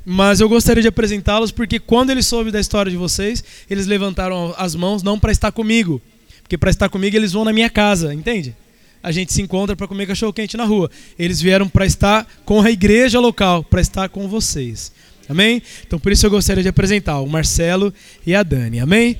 mas 0.05 0.41
eu 0.41 0.49
gostaria 0.49 0.81
de 0.81 0.87
apresentá-los 0.87 1.51
porque 1.51 1.79
quando 1.79 2.09
eles 2.09 2.25
soube 2.25 2.51
da 2.51 2.59
história 2.59 2.91
de 2.91 2.97
vocês, 2.97 3.43
eles 3.69 3.87
levantaram 3.87 4.53
as 4.57 4.75
mãos 4.75 5.01
não 5.01 5.17
para 5.17 5.31
estar 5.31 5.51
comigo, 5.51 6.01
porque 6.41 6.57
para 6.57 6.69
estar 6.69 6.89
comigo 6.89 7.15
eles 7.15 7.31
vão 7.31 7.45
na 7.45 7.53
minha 7.53 7.69
casa, 7.69 8.13
entende? 8.13 8.55
A 9.01 9.11
gente 9.11 9.33
se 9.33 9.41
encontra 9.41 9.75
para 9.75 9.87
comer 9.87 10.07
cachorro 10.07 10.31
quente 10.31 10.55
na 10.55 10.63
rua. 10.63 10.89
Eles 11.19 11.41
vieram 11.41 11.67
para 11.67 11.85
estar 11.85 12.25
com 12.45 12.61
a 12.61 12.71
igreja 12.71 13.19
local, 13.19 13.61
para 13.61 13.81
estar 13.81 14.07
com 14.07 14.29
vocês. 14.29 14.93
Amém? 15.27 15.61
Então 15.85 15.99
por 15.99 16.11
isso 16.11 16.25
eu 16.25 16.29
gostaria 16.29 16.63
de 16.63 16.69
apresentar 16.69 17.19
o 17.19 17.27
Marcelo 17.27 17.93
e 18.25 18.35
a 18.35 18.43
Dani. 18.43 18.79
Amém? 18.79 19.17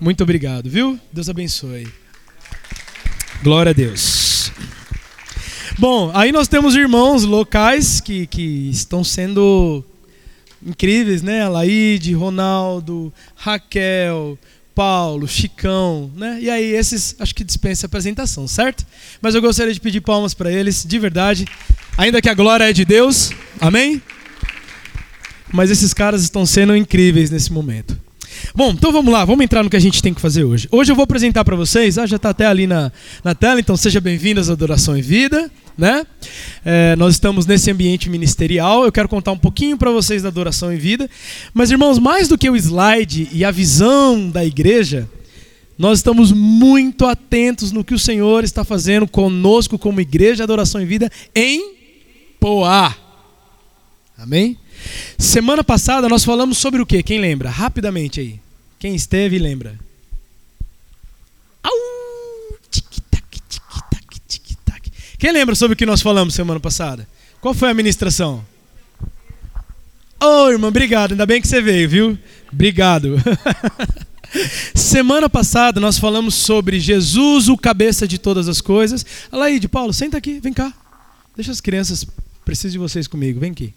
Muito 0.00 0.22
obrigado, 0.22 0.70
viu? 0.70 0.98
Deus 1.12 1.28
abençoe. 1.28 1.88
Glória 3.42 3.70
a 3.70 3.72
Deus. 3.72 4.52
Bom, 5.76 6.10
aí 6.14 6.30
nós 6.30 6.46
temos 6.46 6.76
irmãos 6.76 7.24
locais 7.24 8.00
que, 8.00 8.26
que 8.26 8.70
estão 8.70 9.02
sendo 9.02 9.84
incríveis, 10.64 11.22
né? 11.22 11.48
Laide, 11.48 12.14
Ronaldo, 12.14 13.12
Raquel, 13.34 14.38
Paulo, 14.74 15.26
Chicão, 15.26 16.10
né? 16.16 16.38
E 16.40 16.48
aí 16.48 16.74
esses 16.74 17.16
acho 17.18 17.34
que 17.34 17.42
dispensa 17.42 17.86
apresentação, 17.86 18.46
certo? 18.46 18.86
Mas 19.20 19.34
eu 19.34 19.42
gostaria 19.42 19.74
de 19.74 19.80
pedir 19.80 20.00
palmas 20.00 20.32
para 20.32 20.52
eles, 20.52 20.84
de 20.84 20.98
verdade, 20.98 21.44
ainda 21.96 22.22
que 22.22 22.28
a 22.28 22.34
glória 22.34 22.70
é 22.70 22.72
de 22.72 22.84
Deus. 22.84 23.30
Amém? 23.60 24.00
Mas 25.52 25.70
esses 25.70 25.92
caras 25.92 26.22
estão 26.22 26.46
sendo 26.46 26.76
incríveis 26.76 27.30
nesse 27.30 27.52
momento. 27.52 28.07
Bom, 28.54 28.70
então 28.70 28.92
vamos 28.92 29.12
lá, 29.12 29.24
vamos 29.24 29.44
entrar 29.44 29.62
no 29.62 29.70
que 29.70 29.76
a 29.76 29.80
gente 29.80 30.02
tem 30.02 30.12
que 30.12 30.20
fazer 30.20 30.44
hoje. 30.44 30.68
Hoje 30.70 30.92
eu 30.92 30.96
vou 30.96 31.04
apresentar 31.04 31.44
para 31.44 31.56
vocês, 31.56 31.98
ah, 31.98 32.06
já 32.06 32.16
está 32.16 32.30
até 32.30 32.46
ali 32.46 32.66
na, 32.66 32.90
na 33.22 33.34
tela, 33.34 33.60
então 33.60 33.76
seja 33.76 34.00
bem-vindos 34.00 34.50
à 34.50 34.52
Adoração 34.52 34.96
em 34.96 35.02
Vida. 35.02 35.50
Né? 35.76 36.04
É, 36.64 36.96
nós 36.96 37.14
estamos 37.14 37.46
nesse 37.46 37.70
ambiente 37.70 38.10
ministerial. 38.10 38.84
Eu 38.84 38.90
quero 38.90 39.08
contar 39.08 39.30
um 39.30 39.38
pouquinho 39.38 39.78
para 39.78 39.92
vocês 39.92 40.22
da 40.22 40.28
adoração 40.28 40.72
em 40.72 40.76
vida. 40.76 41.08
Mas, 41.54 41.70
irmãos, 41.70 42.00
mais 42.00 42.26
do 42.26 42.36
que 42.36 42.50
o 42.50 42.56
slide 42.56 43.28
e 43.32 43.44
a 43.44 43.52
visão 43.52 44.28
da 44.28 44.44
igreja, 44.44 45.08
nós 45.78 46.00
estamos 46.00 46.32
muito 46.32 47.06
atentos 47.06 47.70
no 47.70 47.84
que 47.84 47.94
o 47.94 47.98
Senhor 47.98 48.42
está 48.42 48.64
fazendo 48.64 49.06
conosco 49.06 49.78
como 49.78 50.00
igreja 50.00 50.42
adoração 50.42 50.80
em 50.80 50.86
vida 50.86 51.08
em 51.32 51.76
Poá. 52.40 52.94
Amém? 54.16 54.58
Semana 55.16 55.64
passada 55.64 56.08
nós 56.08 56.24
falamos 56.24 56.58
sobre 56.58 56.80
o 56.80 56.86
que? 56.86 57.02
Quem 57.02 57.20
lembra? 57.20 57.50
Rapidamente 57.50 58.20
aí. 58.20 58.40
Quem 58.78 58.94
esteve 58.94 59.38
lembra. 59.38 59.78
Quem 65.18 65.32
lembra 65.32 65.56
sobre 65.56 65.74
o 65.74 65.76
que 65.76 65.84
nós 65.84 66.00
falamos 66.00 66.32
semana 66.32 66.60
passada? 66.60 67.06
Qual 67.40 67.52
foi 67.52 67.68
a 67.68 67.74
ministração? 67.74 68.44
Ô, 70.20 70.44
oh, 70.44 70.50
irmão, 70.50 70.68
obrigado. 70.68 71.12
Ainda 71.12 71.26
bem 71.26 71.40
que 71.40 71.48
você 71.48 71.60
veio, 71.60 71.88
viu? 71.88 72.18
Obrigado. 72.52 73.16
Semana 74.74 75.28
passada 75.28 75.80
nós 75.80 75.98
falamos 75.98 76.34
sobre 76.34 76.78
Jesus, 76.78 77.48
o 77.48 77.56
cabeça 77.56 78.06
de 78.06 78.18
todas 78.18 78.48
as 78.48 78.60
coisas. 78.60 79.04
Alaide, 79.32 79.66
Paulo, 79.68 79.92
senta 79.92 80.18
aqui, 80.18 80.38
vem 80.38 80.52
cá. 80.52 80.72
Deixa 81.34 81.50
as 81.50 81.60
crianças, 81.60 82.06
preciso 82.44 82.72
de 82.72 82.78
vocês 82.78 83.06
comigo, 83.06 83.40
vem 83.40 83.52
aqui. 83.52 83.72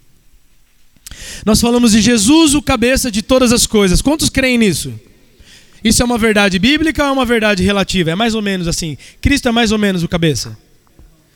Nós 1.45 1.61
falamos 1.61 1.91
de 1.91 2.01
Jesus, 2.01 2.55
o 2.55 2.61
cabeça 2.61 3.11
de 3.11 3.21
todas 3.21 3.51
as 3.51 3.65
coisas. 3.65 4.01
Quantos 4.01 4.29
creem 4.29 4.57
nisso? 4.57 4.93
Isso 5.83 6.01
é 6.01 6.05
uma 6.05 6.17
verdade 6.17 6.59
bíblica 6.59 7.03
ou 7.03 7.09
é 7.09 7.11
uma 7.11 7.25
verdade 7.25 7.63
relativa? 7.63 8.11
É 8.11 8.15
mais 8.15 8.35
ou 8.35 8.41
menos 8.41 8.67
assim. 8.67 8.97
Cristo 9.19 9.49
é 9.49 9.51
mais 9.51 9.71
ou 9.71 9.77
menos 9.77 10.03
o 10.03 10.07
cabeça? 10.07 10.57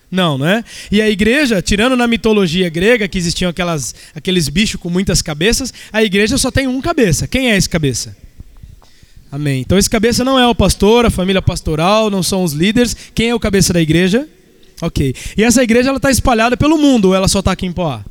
Não, 0.09 0.38
não 0.38 0.45
é? 0.45 0.63
E 0.91 1.01
a 1.01 1.09
igreja, 1.09 1.61
tirando 1.61 1.95
na 1.95 2.07
mitologia 2.07 2.69
grega 2.69 3.07
que 3.07 3.17
existiam 3.17 3.49
aquelas, 3.49 3.95
aqueles 4.13 4.47
bichos 4.47 4.79
com 4.79 4.89
muitas 4.89 5.21
cabeças, 5.21 5.73
a 5.91 6.03
igreja 6.03 6.38
só 6.38 6.51
tem 6.51 6.67
um 6.67 6.79
cabeça. 6.79 7.27
Quem 7.27 7.51
é 7.51 7.57
esse 7.57 7.67
cabeça? 7.67 8.15
Amém. 9.31 9.61
Então 9.61 9.77
esse 9.77 9.89
cabeça 9.89 10.23
não 10.23 10.39
é 10.39 10.47
o 10.47 10.55
pastor, 10.55 11.05
a 11.05 11.09
família 11.09 11.41
pastoral, 11.41 12.09
não 12.09 12.21
são 12.23 12.43
os 12.43 12.53
líderes. 12.53 12.95
Quem 13.13 13.29
é 13.29 13.35
o 13.35 13.39
cabeça 13.39 13.73
da 13.73 13.81
igreja? 13.81 14.27
Ok. 14.81 15.13
E 15.35 15.43
essa 15.43 15.63
igreja 15.63 15.89
ela 15.89 15.97
está 15.97 16.11
espalhada 16.11 16.55
pelo 16.55 16.77
mundo 16.77 17.09
ou 17.09 17.15
ela 17.15 17.27
só 17.27 17.39
está 17.39 17.51
aqui 17.51 17.65
em 17.65 17.71
Poá? 17.71 18.05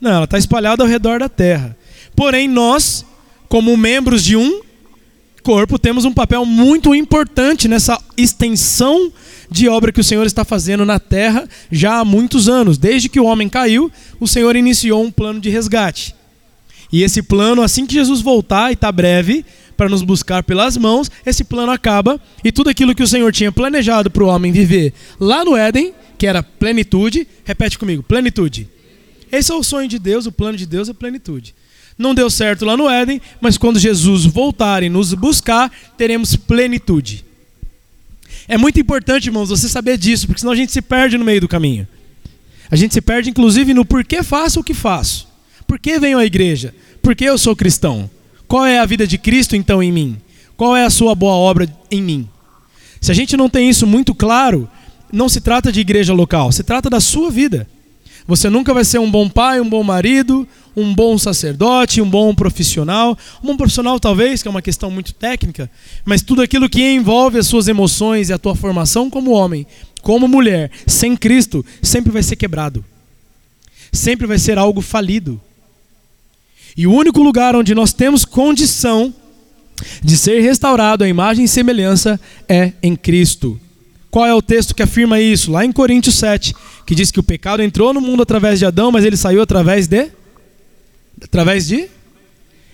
Não, 0.00 0.12
ela 0.12 0.24
está 0.24 0.38
espalhada 0.38 0.82
ao 0.82 0.88
redor 0.88 1.20
da 1.20 1.28
terra. 1.28 1.76
Porém, 2.16 2.48
nós, 2.48 3.04
como 3.48 3.76
membros 3.76 4.24
de 4.24 4.36
um 4.36 4.62
corpo, 5.42 5.78
temos 5.78 6.04
um 6.04 6.12
papel 6.12 6.44
muito 6.44 6.94
importante 6.94 7.68
nessa 7.68 8.00
extensão 8.16 9.12
de 9.50 9.68
obra 9.68 9.92
que 9.92 10.00
o 10.00 10.04
Senhor 10.04 10.24
está 10.26 10.44
fazendo 10.44 10.84
na 10.84 10.98
terra 10.98 11.48
já 11.70 11.98
há 11.98 12.04
muitos 12.04 12.48
anos. 12.48 12.78
Desde 12.78 13.08
que 13.08 13.20
o 13.20 13.24
homem 13.24 13.48
caiu, 13.48 13.90
o 14.18 14.28
Senhor 14.28 14.54
iniciou 14.56 15.02
um 15.02 15.10
plano 15.10 15.40
de 15.40 15.50
resgate. 15.50 16.14
E 16.92 17.02
esse 17.02 17.22
plano, 17.22 17.62
assim 17.62 17.86
que 17.86 17.94
Jesus 17.94 18.20
voltar, 18.20 18.70
e 18.70 18.74
está 18.74 18.90
breve, 18.90 19.44
para 19.76 19.88
nos 19.88 20.02
buscar 20.02 20.42
pelas 20.42 20.76
mãos, 20.76 21.10
esse 21.24 21.42
plano 21.42 21.72
acaba 21.72 22.20
e 22.44 22.52
tudo 22.52 22.68
aquilo 22.68 22.94
que 22.94 23.02
o 23.02 23.06
Senhor 23.06 23.32
tinha 23.32 23.50
planejado 23.50 24.10
para 24.10 24.22
o 24.22 24.26
homem 24.26 24.52
viver 24.52 24.92
lá 25.18 25.42
no 25.44 25.56
Éden, 25.56 25.94
que 26.18 26.26
era 26.26 26.42
plenitude, 26.42 27.26
repete 27.44 27.78
comigo: 27.78 28.02
plenitude. 28.02 28.68
Esse 29.30 29.52
é 29.52 29.54
o 29.54 29.62
sonho 29.62 29.88
de 29.88 29.98
Deus, 29.98 30.26
o 30.26 30.32
plano 30.32 30.56
de 30.56 30.66
Deus 30.66 30.88
é 30.88 30.92
plenitude. 30.92 31.54
Não 31.96 32.14
deu 32.14 32.30
certo 32.30 32.64
lá 32.64 32.76
no 32.76 32.88
Éden, 32.88 33.20
mas 33.40 33.58
quando 33.58 33.78
Jesus 33.78 34.24
voltar 34.24 34.82
e 34.82 34.88
nos 34.88 35.12
buscar, 35.12 35.70
teremos 35.96 36.34
plenitude. 36.34 37.24
É 38.48 38.56
muito 38.56 38.80
importante, 38.80 39.26
irmãos, 39.26 39.50
você 39.50 39.68
saber 39.68 39.98
disso, 39.98 40.26
porque 40.26 40.40
senão 40.40 40.52
a 40.52 40.56
gente 40.56 40.72
se 40.72 40.82
perde 40.82 41.18
no 41.18 41.24
meio 41.24 41.42
do 41.42 41.48
caminho. 41.48 41.86
A 42.70 42.76
gente 42.76 42.94
se 42.94 43.00
perde, 43.00 43.30
inclusive, 43.30 43.74
no 43.74 43.84
porquê 43.84 44.22
faço 44.22 44.60
o 44.60 44.64
que 44.64 44.74
faço. 44.74 45.28
Por 45.66 45.78
que 45.78 45.98
venho 45.98 46.18
à 46.18 46.24
igreja? 46.24 46.74
Por 47.02 47.14
que 47.14 47.24
eu 47.24 47.36
sou 47.36 47.54
cristão? 47.54 48.10
Qual 48.48 48.64
é 48.64 48.78
a 48.78 48.86
vida 48.86 49.06
de 49.06 49.18
Cristo, 49.18 49.54
então, 49.54 49.82
em 49.82 49.92
mim? 49.92 50.16
Qual 50.56 50.76
é 50.76 50.84
a 50.84 50.90
sua 50.90 51.14
boa 51.14 51.34
obra 51.34 51.68
em 51.90 52.02
mim? 52.02 52.28
Se 53.00 53.10
a 53.10 53.14
gente 53.14 53.36
não 53.36 53.48
tem 53.48 53.68
isso 53.68 53.86
muito 53.86 54.14
claro, 54.14 54.68
não 55.12 55.28
se 55.28 55.40
trata 55.40 55.70
de 55.70 55.80
igreja 55.80 56.12
local, 56.12 56.50
se 56.52 56.62
trata 56.62 56.90
da 56.90 57.00
sua 57.00 57.30
vida. 57.30 57.68
Você 58.26 58.48
nunca 58.48 58.72
vai 58.72 58.84
ser 58.84 58.98
um 58.98 59.10
bom 59.10 59.28
pai, 59.28 59.60
um 59.60 59.68
bom 59.68 59.82
marido, 59.82 60.46
um 60.76 60.94
bom 60.94 61.18
sacerdote, 61.18 62.00
um 62.00 62.08
bom 62.08 62.34
profissional. 62.34 63.16
Um 63.42 63.48
bom 63.48 63.56
profissional, 63.56 63.98
talvez, 63.98 64.42
que 64.42 64.48
é 64.48 64.50
uma 64.50 64.62
questão 64.62 64.90
muito 64.90 65.12
técnica, 65.12 65.70
mas 66.04 66.22
tudo 66.22 66.42
aquilo 66.42 66.68
que 66.68 66.92
envolve 66.92 67.38
as 67.38 67.46
suas 67.46 67.68
emoções 67.68 68.28
e 68.28 68.32
a 68.32 68.38
tua 68.38 68.54
formação 68.54 69.10
como 69.10 69.32
homem, 69.32 69.66
como 70.02 70.28
mulher, 70.28 70.70
sem 70.86 71.16
Cristo, 71.16 71.64
sempre 71.82 72.12
vai 72.12 72.22
ser 72.22 72.36
quebrado. 72.36 72.84
Sempre 73.92 74.26
vai 74.26 74.38
ser 74.38 74.58
algo 74.58 74.80
falido. 74.80 75.40
E 76.76 76.86
o 76.86 76.92
único 76.92 77.20
lugar 77.22 77.56
onde 77.56 77.74
nós 77.74 77.92
temos 77.92 78.24
condição 78.24 79.12
de 80.02 80.16
ser 80.16 80.40
restaurado 80.40 81.04
à 81.04 81.08
imagem 81.08 81.44
e 81.44 81.48
semelhança 81.48 82.20
é 82.48 82.72
em 82.82 82.94
Cristo. 82.94 83.60
Qual 84.10 84.26
é 84.26 84.34
o 84.34 84.42
texto 84.42 84.74
que 84.74 84.82
afirma 84.82 85.20
isso? 85.20 85.52
Lá 85.52 85.64
em 85.64 85.70
Coríntios 85.70 86.16
7, 86.16 86.54
que 86.84 86.94
diz 86.94 87.10
que 87.10 87.20
o 87.20 87.22
pecado 87.22 87.62
entrou 87.62 87.94
no 87.94 88.00
mundo 88.00 88.22
através 88.22 88.58
de 88.58 88.66
Adão, 88.66 88.90
mas 88.90 89.04
ele 89.04 89.16
saiu 89.16 89.40
através 89.40 89.86
de 89.86 90.10
Através 91.22 91.66
de? 91.66 91.88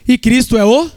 E 0.07 0.17
Cristo 0.17 0.57
é 0.57 0.65
o 0.65 0.89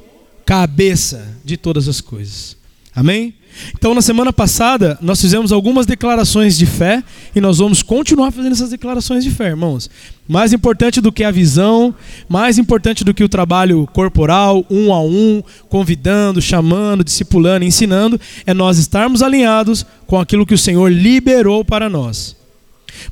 cabeça 0.45 1.37
de 1.43 1.57
todas 1.57 1.87
as 1.87 1.99
coisas. 1.99 2.55
Amém? 2.95 3.33
Então, 3.73 3.93
na 3.93 4.01
semana 4.01 4.31
passada, 4.31 4.97
nós 5.01 5.21
fizemos 5.21 5.51
algumas 5.51 5.85
declarações 5.85 6.57
de 6.57 6.65
fé 6.65 7.03
e 7.35 7.41
nós 7.41 7.57
vamos 7.59 7.81
continuar 7.81 8.31
fazendo 8.31 8.51
essas 8.51 8.69
declarações 8.69 9.23
de 9.23 9.31
fé, 9.31 9.47
irmãos. 9.47 9.89
Mais 10.27 10.53
importante 10.53 11.01
do 11.01 11.11
que 11.11 11.23
a 11.23 11.31
visão, 11.31 11.93
mais 12.27 12.57
importante 12.57 13.03
do 13.03 13.13
que 13.13 13.23
o 13.23 13.29
trabalho 13.29 13.87
corporal, 13.93 14.65
um 14.69 14.93
a 14.93 15.01
um, 15.01 15.41
convidando, 15.67 16.41
chamando, 16.41 17.03
discipulando, 17.03 17.65
ensinando, 17.65 18.19
é 18.45 18.53
nós 18.53 18.77
estarmos 18.77 19.21
alinhados 19.21 19.85
com 20.05 20.19
aquilo 20.19 20.45
que 20.45 20.53
o 20.53 20.57
Senhor 20.57 20.91
liberou 20.91 21.63
para 21.65 21.89
nós. 21.89 22.35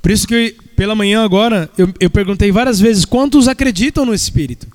Por 0.01 0.11
isso 0.11 0.27
que 0.27 0.55
pela 0.75 0.95
manhã 0.95 1.23
agora 1.23 1.69
eu, 1.77 1.91
eu 1.99 2.09
perguntei 2.09 2.51
várias 2.51 2.79
vezes 2.79 3.05
quantos 3.05 3.47
acreditam 3.47 4.05
no 4.05 4.13
Espírito, 4.13 4.67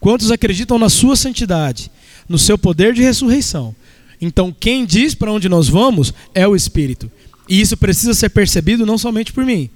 quantos 0.00 0.30
acreditam 0.30 0.78
na 0.78 0.88
sua 0.88 1.16
santidade, 1.16 1.90
no 2.28 2.38
seu 2.38 2.58
poder 2.58 2.92
de 2.94 3.02
ressurreição. 3.02 3.74
Então 4.20 4.54
quem 4.58 4.84
diz 4.84 5.14
para 5.14 5.32
onde 5.32 5.48
nós 5.48 5.68
vamos 5.68 6.12
é 6.34 6.46
o 6.46 6.56
Espírito. 6.56 7.10
E 7.48 7.60
isso 7.60 7.76
precisa 7.76 8.14
ser 8.14 8.30
percebido 8.30 8.86
não 8.86 8.98
somente 8.98 9.32
por 9.32 9.44
mim. 9.44 9.70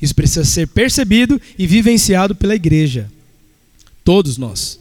Isso 0.00 0.14
precisa 0.14 0.44
ser 0.44 0.68
percebido 0.68 1.40
e 1.58 1.66
vivenciado 1.66 2.34
pela 2.34 2.54
igreja. 2.54 3.10
Todos 4.04 4.36
nós. 4.36 4.78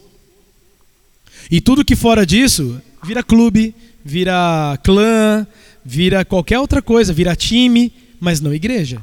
E 1.50 1.62
tudo 1.62 1.86
que 1.86 1.96
fora 1.96 2.26
disso 2.26 2.82
vira 3.04 3.24
clube, 3.24 3.74
vira 4.04 4.78
clã, 4.84 5.46
vira 5.86 6.26
qualquer 6.26 6.60
outra 6.60 6.82
coisa, 6.82 7.14
vira 7.14 7.36
time, 7.36 7.92
mas 8.20 8.42
não 8.42 8.54
igreja 8.54 9.02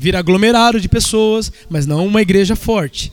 vir 0.00 0.16
aglomerado 0.16 0.80
de 0.80 0.88
pessoas, 0.88 1.52
mas 1.68 1.86
não 1.86 2.06
uma 2.06 2.22
igreja 2.22 2.56
forte. 2.56 3.12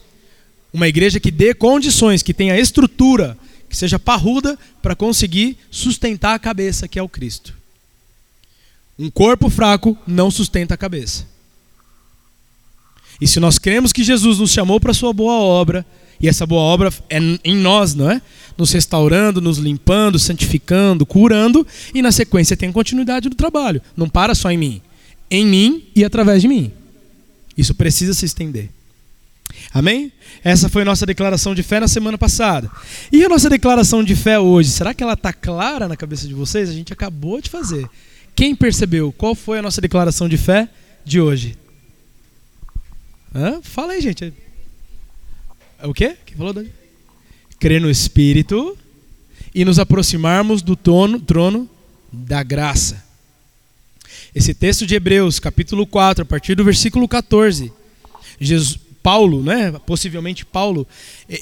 Uma 0.72 0.88
igreja 0.88 1.20
que 1.20 1.30
dê 1.30 1.54
condições, 1.54 2.22
que 2.22 2.34
tenha 2.34 2.58
estrutura, 2.58 3.38
que 3.70 3.76
seja 3.76 4.00
parruda 4.00 4.58
para 4.82 4.96
conseguir 4.96 5.58
sustentar 5.70 6.36
a 6.36 6.40
cabeça, 6.40 6.88
que 6.88 6.98
é 6.98 7.04
o 7.04 7.10
Cristo. 7.10 7.54
Um 8.98 9.10
corpo 9.10 9.50
fraco 9.50 9.98
não 10.08 10.32
sustenta 10.32 10.74
a 10.74 10.78
cabeça. 10.78 11.26
E 13.20 13.28
se 13.28 13.40
nós 13.40 13.58
cremos 13.58 13.92
que 13.92 14.04
Jesus 14.04 14.40
nos 14.40 14.52
chamou 14.52 14.80
para 14.80 14.92
a 14.92 14.96
sua 14.96 15.12
boa 15.14 15.34
obra, 15.34 15.86
e 16.20 16.28
essa 16.28 16.46
boa 16.46 16.62
obra 16.62 16.92
é 17.10 17.20
em 17.44 17.56
nós, 17.56 17.94
não 17.94 18.10
é? 18.10 18.22
Nos 18.58 18.72
restaurando, 18.72 19.42
nos 19.42 19.58
limpando, 19.58 20.18
santificando, 20.18 21.06
curando, 21.06 21.66
e 21.94 22.02
na 22.02 22.12
sequência 22.12 22.58
tem 22.58 22.72
continuidade 22.72 23.30
do 23.30 23.36
trabalho. 23.36 23.82
Não 23.96 24.10
para 24.10 24.34
só 24.34 24.50
em 24.52 24.58
mim 24.58 24.82
em 25.30 25.46
mim 25.46 25.84
e 25.96 26.04
através 26.04 26.42
de 26.42 26.48
mim. 26.48 26.72
Isso 27.58 27.74
precisa 27.74 28.14
se 28.14 28.26
estender. 28.26 28.70
Amém? 29.74 30.12
Essa 30.44 30.70
foi 30.70 30.82
a 30.82 30.86
nossa 30.86 31.06
declaração 31.06 31.54
de 31.54 31.62
fé 31.62 31.80
na 31.80 31.88
semana 31.88 32.18
passada. 32.18 32.72
E 33.12 33.24
a 33.24 33.30
nossa 33.30 33.50
declaração 33.50 34.04
de 34.04 34.16
fé 34.16 34.40
hoje, 34.40 34.70
será 34.70 34.94
que 34.94 35.04
ela 35.04 35.14
está 35.14 35.34
clara 35.34 35.88
na 35.88 35.98
cabeça 35.98 36.28
de 36.28 36.34
vocês? 36.34 36.70
A 36.70 36.74
gente 36.74 36.94
acabou 36.94 37.42
de 37.42 37.50
fazer. 37.50 37.88
Quem 38.36 38.56
percebeu? 38.56 39.12
Qual 39.12 39.36
foi 39.36 39.60
a 39.60 39.62
nossa 39.62 39.82
declaração 39.82 40.30
de 40.30 40.38
fé 40.38 40.70
de 41.04 41.20
hoje? 41.20 41.58
Hã? 43.34 43.62
Fala 43.62 43.94
aí, 43.94 44.02
gente. 44.02 44.34
O 45.84 45.94
quê? 45.94 46.16
Quem 46.26 46.38
falou? 46.38 46.66
Crer 47.60 47.82
no 47.82 47.90
Espírito 47.90 48.78
e 49.54 49.66
nos 49.66 49.80
aproximarmos 49.80 50.62
do 50.62 50.76
trono, 50.76 51.20
trono 51.20 51.70
da 52.12 52.42
graça. 52.44 53.04
Esse 54.34 54.54
texto 54.54 54.86
de 54.86 54.96
Hebreus, 54.96 55.40
capítulo 55.40 55.86
4, 55.86 56.22
a 56.22 56.26
partir 56.26 56.56
do 56.56 56.64
versículo 56.64 57.08
14. 57.08 57.72
Jesus, 58.40 58.80
Paulo, 59.08 59.41
né, 59.41 59.72
possivelmente 59.86 60.46
Paulo, 60.46 60.86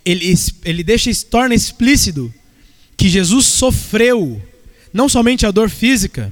ele, 0.05 0.35
ele 0.63 0.83
deixa, 0.83 1.09
torna 1.27 1.55
explícito 1.55 2.31
que 2.95 3.09
Jesus 3.09 3.47
sofreu 3.47 4.39
não 4.93 5.09
somente 5.09 5.47
a 5.47 5.51
dor 5.51 5.67
física, 5.67 6.31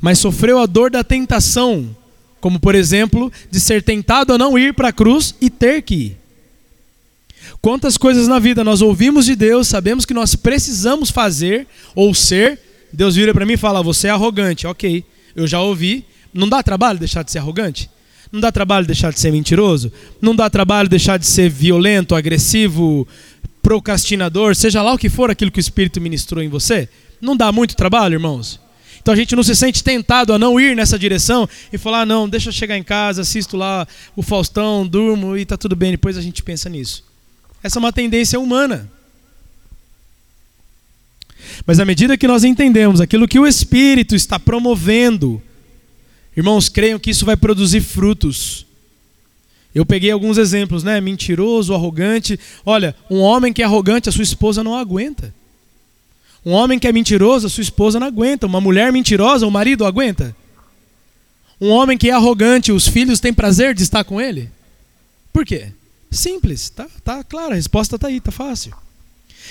mas 0.00 0.20
sofreu 0.20 0.60
a 0.60 0.66
dor 0.66 0.88
da 0.88 1.02
tentação, 1.02 1.90
como 2.40 2.60
por 2.60 2.76
exemplo, 2.76 3.32
de 3.50 3.58
ser 3.58 3.82
tentado 3.82 4.32
a 4.32 4.38
não 4.38 4.56
ir 4.56 4.72
para 4.72 4.90
a 4.90 4.92
cruz 4.92 5.34
e 5.40 5.50
ter 5.50 5.82
que 5.82 5.94
ir. 5.96 6.16
Quantas 7.60 7.98
coisas 7.98 8.28
na 8.28 8.38
vida 8.38 8.62
nós 8.62 8.80
ouvimos 8.80 9.26
de 9.26 9.34
Deus, 9.34 9.66
sabemos 9.66 10.04
que 10.04 10.14
nós 10.14 10.36
precisamos 10.36 11.10
fazer 11.10 11.66
ou 11.96 12.14
ser, 12.14 12.60
Deus 12.92 13.16
vira 13.16 13.34
para 13.34 13.44
mim 13.44 13.54
e 13.54 13.56
fala: 13.56 13.82
Você 13.82 14.06
é 14.06 14.10
arrogante, 14.10 14.68
ok. 14.68 15.04
Eu 15.34 15.48
já 15.48 15.60
ouvi. 15.60 16.04
Não 16.32 16.48
dá 16.48 16.62
trabalho 16.62 16.96
deixar 16.96 17.24
de 17.24 17.32
ser 17.32 17.38
arrogante? 17.38 17.90
Não 18.32 18.40
dá 18.40 18.52
trabalho 18.52 18.86
deixar 18.86 19.12
de 19.12 19.18
ser 19.18 19.32
mentiroso? 19.32 19.92
Não 20.20 20.34
dá 20.34 20.48
trabalho 20.48 20.88
deixar 20.88 21.18
de 21.18 21.26
ser 21.26 21.50
violento, 21.50 22.14
agressivo, 22.14 23.06
procrastinador, 23.62 24.54
seja 24.54 24.82
lá 24.82 24.92
o 24.92 24.98
que 24.98 25.08
for 25.08 25.30
aquilo 25.30 25.50
que 25.50 25.58
o 25.58 25.60
Espírito 25.60 26.00
ministrou 26.00 26.42
em 26.42 26.48
você? 26.48 26.88
Não 27.20 27.36
dá 27.36 27.50
muito 27.52 27.76
trabalho, 27.76 28.14
irmãos? 28.14 28.60
Então 29.00 29.14
a 29.14 29.16
gente 29.16 29.34
não 29.34 29.42
se 29.42 29.56
sente 29.56 29.82
tentado 29.82 30.32
a 30.32 30.38
não 30.38 30.60
ir 30.60 30.76
nessa 30.76 30.98
direção 30.98 31.48
e 31.72 31.78
falar, 31.78 32.02
ah, 32.02 32.06
não, 32.06 32.28
deixa 32.28 32.50
eu 32.50 32.52
chegar 32.52 32.76
em 32.76 32.82
casa, 32.82 33.22
assisto 33.22 33.56
lá 33.56 33.86
o 34.14 34.22
Faustão, 34.22 34.86
durmo 34.86 35.36
e 35.36 35.42
está 35.42 35.56
tudo 35.56 35.74
bem, 35.74 35.92
depois 35.92 36.18
a 36.18 36.22
gente 36.22 36.42
pensa 36.42 36.68
nisso. 36.68 37.04
Essa 37.62 37.78
é 37.78 37.80
uma 37.80 37.92
tendência 37.92 38.38
humana. 38.38 38.90
Mas 41.66 41.80
à 41.80 41.84
medida 41.84 42.16
que 42.16 42.28
nós 42.28 42.44
entendemos 42.44 43.00
aquilo 43.00 43.26
que 43.26 43.38
o 43.38 43.46
Espírito 43.46 44.14
está 44.14 44.38
promovendo, 44.38 45.42
irmãos, 46.36 46.68
creiam 46.68 46.98
que 46.98 47.10
isso 47.10 47.24
vai 47.24 47.36
produzir 47.36 47.80
frutos. 47.80 48.66
Eu 49.74 49.86
peguei 49.86 50.10
alguns 50.10 50.36
exemplos, 50.38 50.82
né? 50.82 51.00
Mentiroso, 51.00 51.74
arrogante. 51.74 52.38
Olha, 52.64 52.94
um 53.08 53.20
homem 53.20 53.52
que 53.52 53.62
é 53.62 53.64
arrogante, 53.64 54.08
a 54.08 54.12
sua 54.12 54.22
esposa 54.22 54.64
não 54.64 54.74
aguenta. 54.74 55.32
Um 56.44 56.52
homem 56.52 56.78
que 56.78 56.88
é 56.88 56.92
mentiroso, 56.92 57.46
a 57.46 57.50
sua 57.50 57.62
esposa 57.62 58.00
não 58.00 58.06
aguenta. 58.06 58.46
Uma 58.46 58.60
mulher 58.60 58.92
mentirosa, 58.92 59.46
o 59.46 59.50
marido 59.50 59.84
aguenta. 59.84 60.34
Um 61.60 61.68
homem 61.68 61.98
que 61.98 62.08
é 62.08 62.12
arrogante, 62.12 62.72
os 62.72 62.88
filhos 62.88 63.20
têm 63.20 63.32
prazer 63.32 63.74
de 63.74 63.82
estar 63.82 64.02
com 64.02 64.20
ele. 64.20 64.50
Por 65.32 65.44
quê? 65.44 65.68
Simples, 66.10 66.70
tá, 66.70 66.88
tá 67.04 67.22
claro, 67.22 67.52
a 67.52 67.56
resposta 67.56 67.96
está 67.96 68.08
aí, 68.08 68.20
tá 68.20 68.32
fácil. 68.32 68.74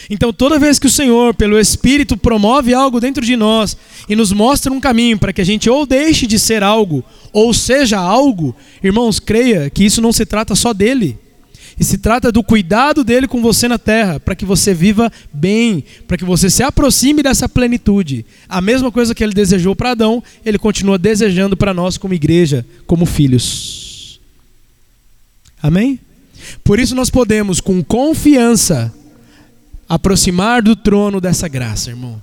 Então, 0.10 0.32
toda 0.32 0.60
vez 0.60 0.78
que 0.78 0.88
o 0.88 0.92
Senhor, 0.92 1.34
pelo 1.34 1.60
Espírito, 1.60 2.16
promove 2.16 2.74
algo 2.74 3.00
dentro 3.00 3.26
de 3.26 3.36
nós 3.36 3.76
e 4.08 4.16
nos 4.16 4.32
mostra 4.32 4.72
um 4.72 4.80
caminho 4.80 5.18
para 5.18 5.34
que 5.34 5.42
a 5.42 5.44
gente 5.46 5.70
ou 5.70 5.86
deixe 5.86 6.28
de 6.28 6.38
ser 6.38 6.64
algo, 6.64 7.04
ou 7.34 7.54
seja 7.54 7.98
algo, 7.98 8.56
irmãos, 8.84 9.20
creia 9.20 9.70
que 9.70 9.84
isso 9.84 10.02
não 10.02 10.12
se 10.12 10.26
trata 10.26 10.56
só 10.56 10.74
dele. 10.74 11.18
E 11.80 11.84
se 11.84 11.98
trata 11.98 12.30
do 12.30 12.44
cuidado 12.44 13.06
dele 13.06 13.26
com 13.26 13.42
você 13.42 13.68
na 13.68 13.78
terra, 13.78 14.20
para 14.20 14.36
que 14.36 14.44
você 14.44 14.74
viva 14.74 15.10
bem, 15.32 15.84
para 16.06 16.18
que 16.18 16.26
você 16.26 16.50
se 16.50 16.62
aproxime 16.62 17.24
dessa 17.24 17.48
plenitude. 17.48 18.26
A 18.50 18.60
mesma 18.60 18.92
coisa 18.92 19.16
que 19.16 19.24
ele 19.24 19.34
desejou 19.34 19.74
para 19.74 19.92
Adão, 19.92 20.22
ele 20.46 20.58
continua 20.58 20.98
desejando 20.98 21.56
para 21.56 21.74
nós 21.74 21.98
como 21.98 22.14
igreja, 22.14 22.66
como 22.86 23.06
filhos. 23.06 24.20
Amém? 25.62 26.00
Por 26.64 26.80
isso 26.80 26.96
nós 26.96 27.10
podemos, 27.10 27.62
com 27.62 27.82
confiança, 27.82 28.94
aproximar 29.90 30.62
do 30.62 30.76
trono 30.76 31.20
dessa 31.20 31.48
graça, 31.48 31.90
irmão. 31.90 32.22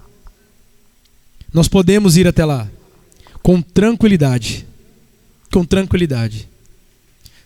Nós 1.52 1.66
podemos 1.66 2.16
ir 2.16 2.28
até 2.28 2.44
lá 2.44 2.68
com 3.42 3.60
tranquilidade. 3.60 4.64
Com 5.52 5.64
tranquilidade. 5.64 6.48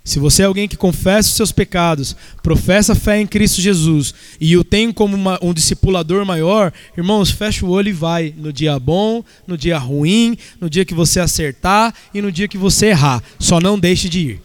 Se 0.02 0.18
você 0.18 0.42
é 0.42 0.46
alguém 0.46 0.66
que 0.66 0.76
confessa 0.76 1.28
os 1.28 1.36
seus 1.36 1.52
pecados, 1.52 2.16
professa 2.42 2.94
fé 2.94 3.20
em 3.20 3.26
Cristo 3.26 3.60
Jesus 3.60 4.14
e 4.40 4.56
o 4.56 4.64
tem 4.64 4.90
como 4.92 5.14
uma, 5.14 5.38
um 5.42 5.52
discipulador 5.52 6.24
maior, 6.24 6.72
irmãos, 6.96 7.30
fecha 7.30 7.64
o 7.64 7.70
olho 7.70 7.90
e 7.90 7.92
vai. 7.92 8.34
No 8.36 8.52
dia 8.52 8.78
bom, 8.78 9.22
no 9.46 9.56
dia 9.56 9.78
ruim, 9.78 10.36
no 10.60 10.70
dia 10.70 10.84
que 10.84 10.94
você 10.94 11.20
acertar 11.20 11.94
e 12.14 12.22
no 12.22 12.32
dia 12.32 12.48
que 12.48 12.58
você 12.58 12.86
errar. 12.86 13.22
Só 13.38 13.60
não 13.60 13.78
deixe 13.78 14.08
de 14.08 14.20
ir. 14.20 14.42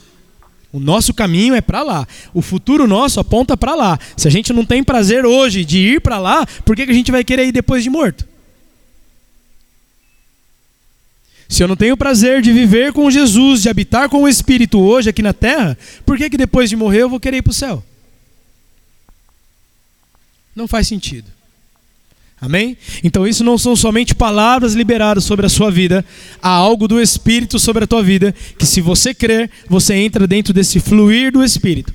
O 0.75 0.79
nosso 0.81 1.13
caminho 1.13 1.55
é 1.55 1.61
para 1.61 1.81
lá. 1.81 2.05
O 2.33 2.41
futuro 2.41 2.85
nosso 2.85 3.17
aponta 3.17 3.55
para 3.55 3.73
lá. 3.73 3.97
Se 4.17 4.27
a 4.27 4.31
gente 4.31 4.51
não 4.51 4.65
tem 4.65 4.83
prazer 4.83 5.25
hoje 5.25 5.63
de 5.63 5.77
ir 5.77 6.01
para 6.01 6.19
lá, 6.19 6.45
por 6.65 6.75
que, 6.75 6.85
que 6.85 6.91
a 6.91 6.95
gente 6.95 7.13
vai 7.13 7.23
querer 7.23 7.47
ir 7.47 7.53
depois 7.53 7.81
de 7.81 7.89
morto? 7.89 8.27
Se 11.47 11.63
eu 11.63 11.67
não 11.69 11.77
tenho 11.77 11.95
prazer 11.95 12.41
de 12.41 12.51
viver 12.51 12.91
com 12.91 13.09
Jesus, 13.09 13.61
de 13.61 13.69
habitar 13.69 14.09
com 14.09 14.23
o 14.23 14.27
Espírito 14.27 14.77
hoje 14.77 15.09
aqui 15.09 15.21
na 15.21 15.31
terra, 15.31 15.77
por 16.05 16.17
que, 16.17 16.29
que 16.29 16.35
depois 16.35 16.69
de 16.69 16.75
morrer 16.75 17.03
eu 17.03 17.09
vou 17.09 17.21
querer 17.21 17.37
ir 17.37 17.41
para 17.41 17.51
o 17.51 17.53
céu? 17.53 17.81
Não 20.53 20.67
faz 20.67 20.89
sentido. 20.89 21.31
Amém? 22.45 22.77
Então, 23.03 23.25
isso 23.25 23.43
não 23.43 23.57
são 23.57 23.75
somente 23.75 24.13
palavras 24.13 24.75
liberadas 24.75 25.23
sobre 25.23 25.47
a 25.47 25.49
sua 25.49 25.71
vida, 25.71 26.05
há 26.39 26.49
algo 26.49 26.87
do 26.87 27.01
Espírito 27.01 27.57
sobre 27.57 27.85
a 27.85 27.87
tua 27.87 28.03
vida, 28.03 28.35
que 28.57 28.67
se 28.67 28.81
você 28.81 29.15
crer, 29.15 29.49
você 29.67 29.95
entra 29.95 30.27
dentro 30.27 30.53
desse 30.53 30.79
fluir 30.79 31.31
do 31.31 31.43
Espírito. 31.43 31.91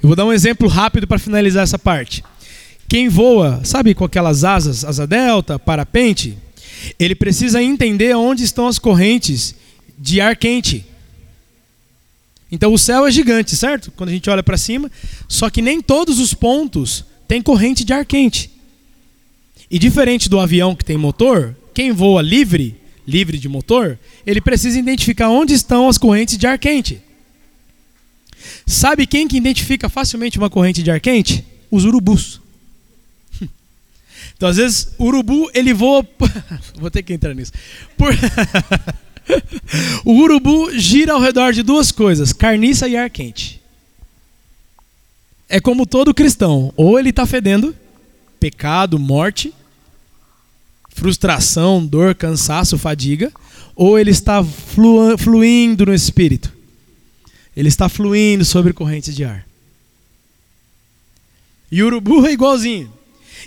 Eu 0.00 0.06
vou 0.06 0.14
dar 0.14 0.24
um 0.24 0.32
exemplo 0.32 0.68
rápido 0.68 1.04
para 1.04 1.18
finalizar 1.18 1.64
essa 1.64 1.78
parte. 1.78 2.22
Quem 2.88 3.08
voa, 3.08 3.60
sabe 3.64 3.92
com 3.92 4.04
aquelas 4.04 4.44
asas, 4.44 4.84
asa 4.84 5.04
delta, 5.04 5.58
parapente, 5.58 6.38
ele 6.96 7.16
precisa 7.16 7.60
entender 7.60 8.14
onde 8.14 8.44
estão 8.44 8.68
as 8.68 8.78
correntes 8.78 9.56
de 9.98 10.20
ar 10.20 10.36
quente. 10.36 10.86
Então 12.52 12.72
o 12.72 12.78
céu 12.78 13.04
é 13.04 13.10
gigante, 13.10 13.56
certo? 13.56 13.90
Quando 13.96 14.10
a 14.10 14.12
gente 14.12 14.30
olha 14.30 14.44
para 14.44 14.56
cima, 14.56 14.88
só 15.26 15.50
que 15.50 15.60
nem 15.60 15.80
todos 15.80 16.20
os 16.20 16.34
pontos 16.34 17.04
tem 17.34 17.42
corrente 17.42 17.84
de 17.84 17.92
ar 17.92 18.06
quente. 18.06 18.48
E 19.68 19.76
diferente 19.76 20.28
do 20.28 20.38
avião 20.38 20.76
que 20.76 20.84
tem 20.84 20.96
motor, 20.96 21.56
quem 21.74 21.90
voa 21.90 22.22
livre, 22.22 22.76
livre 23.04 23.38
de 23.38 23.48
motor, 23.48 23.98
ele 24.24 24.40
precisa 24.40 24.78
identificar 24.78 25.28
onde 25.30 25.52
estão 25.52 25.88
as 25.88 25.98
correntes 25.98 26.38
de 26.38 26.46
ar 26.46 26.56
quente. 26.56 27.02
Sabe 28.64 29.04
quem 29.04 29.26
que 29.26 29.36
identifica 29.36 29.88
facilmente 29.88 30.38
uma 30.38 30.48
corrente 30.48 30.80
de 30.80 30.92
ar 30.92 31.00
quente? 31.00 31.44
Os 31.72 31.84
urubus. 31.84 32.40
Então, 34.36 34.48
às 34.48 34.56
vezes, 34.56 34.94
o 34.96 35.06
urubu, 35.06 35.50
ele 35.54 35.72
voa. 35.72 36.06
Vou 36.78 36.90
ter 36.90 37.02
que 37.02 37.12
entrar 37.12 37.34
nisso. 37.34 37.52
Por... 37.96 38.12
o 40.04 40.12
urubu 40.12 40.70
gira 40.78 41.14
ao 41.14 41.20
redor 41.20 41.52
de 41.52 41.62
duas 41.64 41.90
coisas: 41.90 42.32
carniça 42.32 42.86
e 42.86 42.96
ar 42.96 43.10
quente 43.10 43.63
é 45.48 45.60
como 45.60 45.86
todo 45.86 46.14
cristão: 46.14 46.72
ou 46.76 46.98
ele 46.98 47.10
está 47.10 47.26
fedendo, 47.26 47.74
pecado, 48.40 48.98
morte, 48.98 49.52
frustração, 50.88 51.84
dor, 51.84 52.14
cansaço, 52.14 52.78
fadiga, 52.78 53.32
ou 53.74 53.98
ele 53.98 54.10
está 54.10 54.42
flu 54.42 55.16
fluindo 55.18 55.86
no 55.86 55.94
espírito. 55.94 56.52
Ele 57.56 57.68
está 57.68 57.88
fluindo 57.88 58.44
sobre 58.44 58.72
correntes 58.72 59.14
de 59.14 59.24
ar. 59.24 59.46
E 61.70 61.82
urubu 61.82 62.26
é 62.26 62.32
igualzinho. 62.32 62.92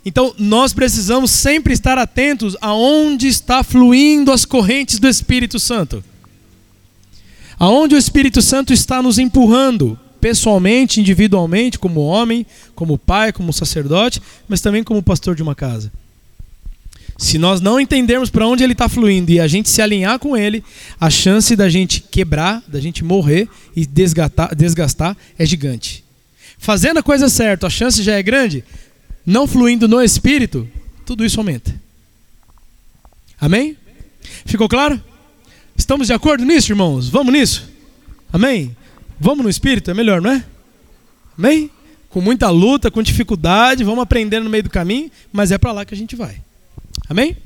Então 0.06 0.34
nós 0.38 0.74
precisamos 0.74 1.32
sempre 1.32 1.74
estar 1.74 1.98
atentos 1.98 2.56
aonde 2.62 3.28
está 3.28 3.64
fluindo 3.64 4.32
as 4.32 4.46
correntes 4.46 5.00
do 5.00 5.08
Espírito 5.08 5.60
Santo. 5.60 6.04
Aonde 7.60 7.96
o 7.96 7.98
Espírito 7.98 8.42
Santo 8.42 8.72
está 8.72 9.02
nos 9.02 9.18
empurrando 9.18 10.00
pessoalmente, 10.20 11.00
individualmente, 11.00 11.80
como 11.80 12.02
homem, 12.02 12.46
como 12.76 12.98
pai, 12.98 13.32
como 13.32 13.54
sacerdote, 13.54 14.22
mas 14.48 14.62
também 14.62 14.84
como 14.84 15.02
pastor 15.04 15.36
de 15.36 15.44
uma 15.44 15.56
casa. 15.56 15.92
Se 17.18 17.40
nós 17.40 17.60
não 17.60 17.80
entendermos 17.80 18.30
para 18.30 18.48
onde 18.48 18.64
ele 18.64 18.74
está 18.74 18.88
fluindo 18.88 19.32
e 19.32 19.40
a 19.40 19.48
gente 19.48 19.70
se 19.70 19.82
alinhar 19.82 20.20
com 20.20 20.38
ele, 20.38 20.64
a 21.00 21.10
chance 21.10 21.56
da 21.56 21.68
gente 21.68 22.00
quebrar, 22.00 22.64
da 22.68 22.80
gente 22.80 23.04
morrer 23.04 23.50
e 23.76 23.86
desgastar, 23.86 24.56
desgastar 24.56 25.18
é 25.38 25.46
gigante. 25.46 26.04
Fazendo 26.60 27.00
a 27.00 27.04
coisa 27.04 27.28
certa, 27.28 27.68
a 27.68 27.70
chance 27.70 28.04
já 28.04 28.14
é 28.14 28.22
grande. 28.22 28.64
Não 29.26 29.48
fluindo 29.48 29.88
no 29.88 30.02
espírito, 30.02 30.68
tudo 31.06 31.26
isso 31.26 31.40
aumenta. 31.40 31.74
Amém? 33.42 33.76
Ficou 34.46 34.70
claro? 34.70 35.02
Estamos 35.76 36.08
de 36.08 36.14
acordo 36.14 36.46
nisso, 36.46 36.72
irmãos? 36.72 37.10
Vamos 37.10 37.34
nisso? 37.34 37.70
Amém? 38.32 38.76
Vamos 39.20 39.44
no 39.44 39.50
espírito? 39.50 39.92
É 39.92 39.94
melhor, 39.94 40.22
não 40.22 40.32
é? 40.32 40.44
Amém? 41.38 41.70
Com 42.10 42.22
muita 42.22 42.50
luta, 42.50 42.90
com 42.90 43.02
dificuldade, 43.02 43.84
vamos 43.84 44.02
aprendendo 44.02 44.46
no 44.46 44.50
meio 44.50 44.64
do 44.64 44.70
caminho, 44.70 45.12
mas 45.32 45.52
é 45.52 45.58
para 45.58 45.72
lá 45.72 45.86
que 45.86 45.94
a 45.94 45.98
gente 45.98 46.16
vai. 46.16 46.42
Amém? 47.10 47.38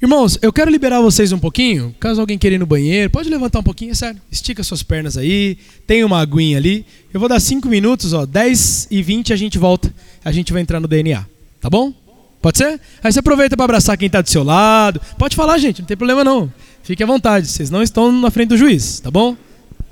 Irmãos, 0.00 0.38
eu 0.42 0.52
quero 0.52 0.70
liberar 0.70 1.00
vocês 1.00 1.32
um 1.32 1.38
pouquinho. 1.38 1.94
Caso 2.00 2.20
alguém 2.20 2.36
queira 2.36 2.56
ir 2.56 2.58
no 2.58 2.66
banheiro, 2.66 3.10
pode 3.10 3.28
levantar 3.28 3.60
um 3.60 3.62
pouquinho, 3.62 3.92
é 3.92 3.94
sério. 3.94 4.20
Estica 4.30 4.62
suas 4.64 4.82
pernas 4.82 5.16
aí. 5.16 5.56
Tem 5.86 6.02
uma 6.02 6.20
aguinha 6.20 6.58
ali. 6.58 6.84
Eu 7.12 7.20
vou 7.20 7.28
dar 7.28 7.38
5 7.38 7.68
minutos, 7.68 8.12
ó. 8.12 8.26
10 8.26 8.88
e 8.90 9.02
20 9.02 9.32
a 9.32 9.36
gente 9.36 9.58
volta. 9.58 9.94
A 10.24 10.32
gente 10.32 10.52
vai 10.52 10.60
entrar 10.60 10.80
no 10.80 10.88
DNA. 10.88 11.24
Tá 11.60 11.70
bom? 11.70 11.92
Pode 12.40 12.58
ser? 12.58 12.80
Aí 13.02 13.12
você 13.12 13.20
aproveita 13.20 13.56
para 13.56 13.64
abraçar 13.64 13.96
quem 13.96 14.06
está 14.06 14.20
do 14.20 14.28
seu 14.28 14.42
lado. 14.42 15.00
Pode 15.16 15.36
falar, 15.36 15.58
gente, 15.58 15.80
não 15.80 15.86
tem 15.86 15.96
problema 15.96 16.24
não. 16.24 16.52
Fique 16.82 17.02
à 17.02 17.06
vontade. 17.06 17.46
Vocês 17.46 17.70
não 17.70 17.82
estão 17.82 18.10
na 18.10 18.30
frente 18.30 18.48
do 18.48 18.56
juiz, 18.56 18.98
tá 18.98 19.10
bom? 19.10 19.36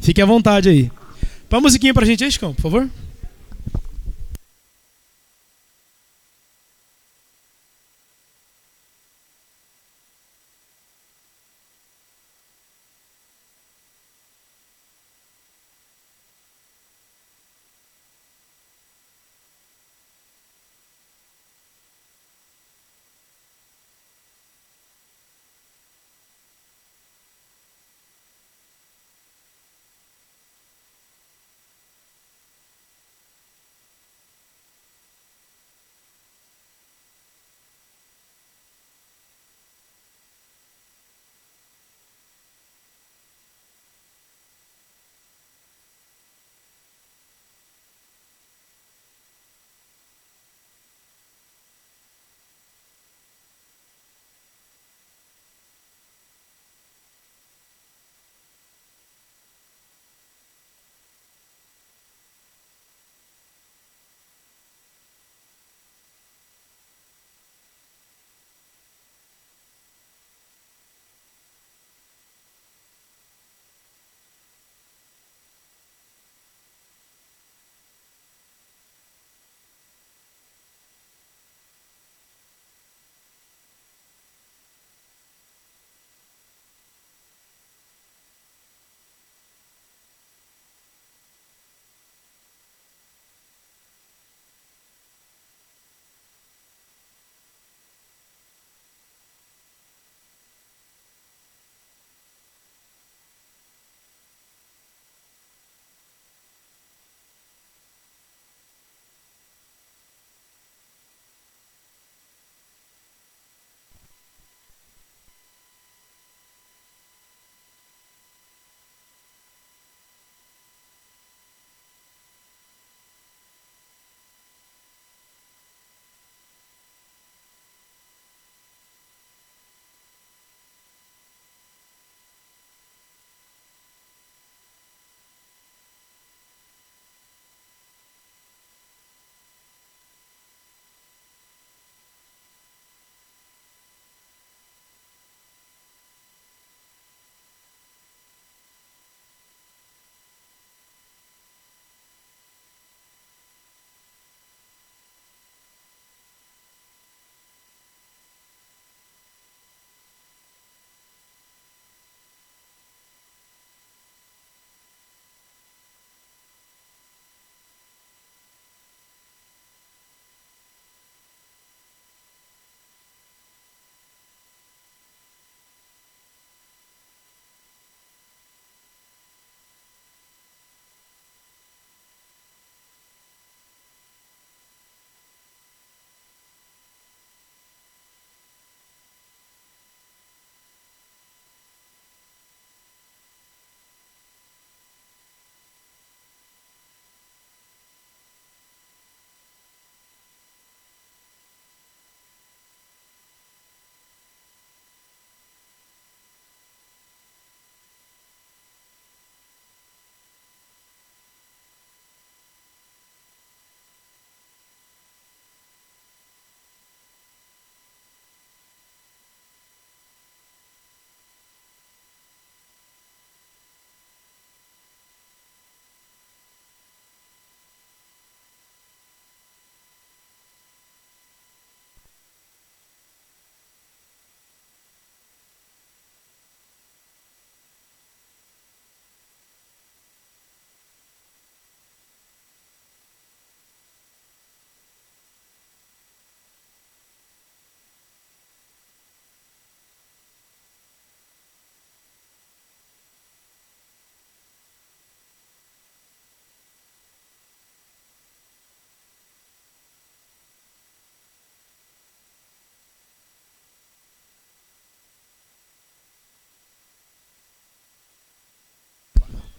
Fique 0.00 0.20
à 0.20 0.26
vontade 0.26 0.68
aí. 0.68 0.90
Põe 1.50 1.58
uma 1.58 1.62
musiquinha 1.62 1.92
pra 1.92 2.06
gente 2.06 2.22
aí, 2.22 2.30
Chicão, 2.30 2.54
por 2.54 2.62
favor. 2.62 2.88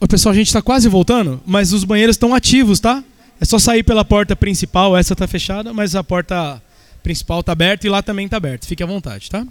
Ô, 0.02 0.08
pessoal, 0.08 0.32
a 0.32 0.34
gente 0.34 0.48
está 0.48 0.60
quase 0.60 0.88
voltando, 0.88 1.40
mas 1.46 1.72
os 1.72 1.84
banheiros 1.84 2.16
estão 2.16 2.34
ativos, 2.34 2.80
tá? 2.80 3.04
É 3.40 3.44
só 3.44 3.56
sair 3.56 3.84
pela 3.84 4.04
porta 4.04 4.34
principal, 4.34 4.96
essa 4.96 5.12
está 5.12 5.28
fechada, 5.28 5.72
mas 5.72 5.94
a 5.94 6.02
porta 6.02 6.60
principal 7.04 7.38
está 7.38 7.52
aberta 7.52 7.86
e 7.86 7.90
lá 7.90 8.02
também 8.02 8.24
está 8.24 8.36
aberta. 8.36 8.66
Fique 8.66 8.82
à 8.82 8.86
vontade, 8.86 9.30
tá? 9.30 9.46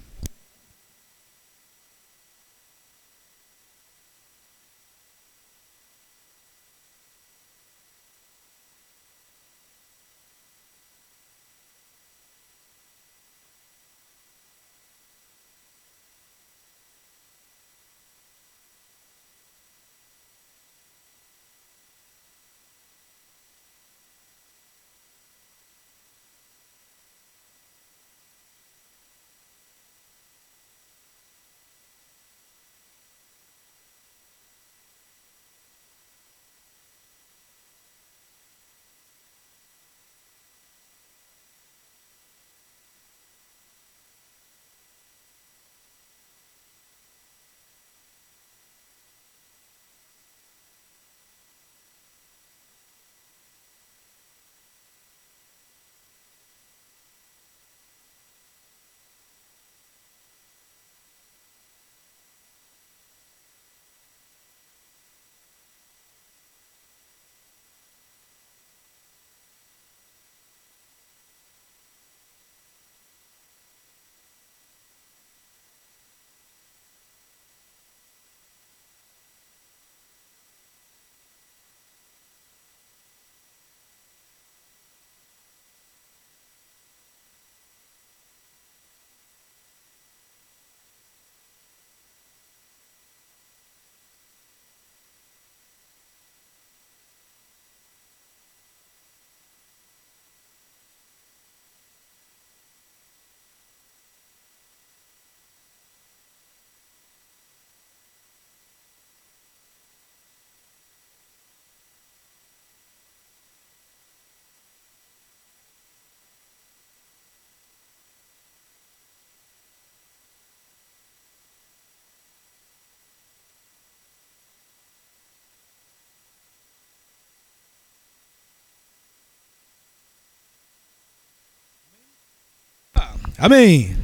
Amém. 133.41 133.97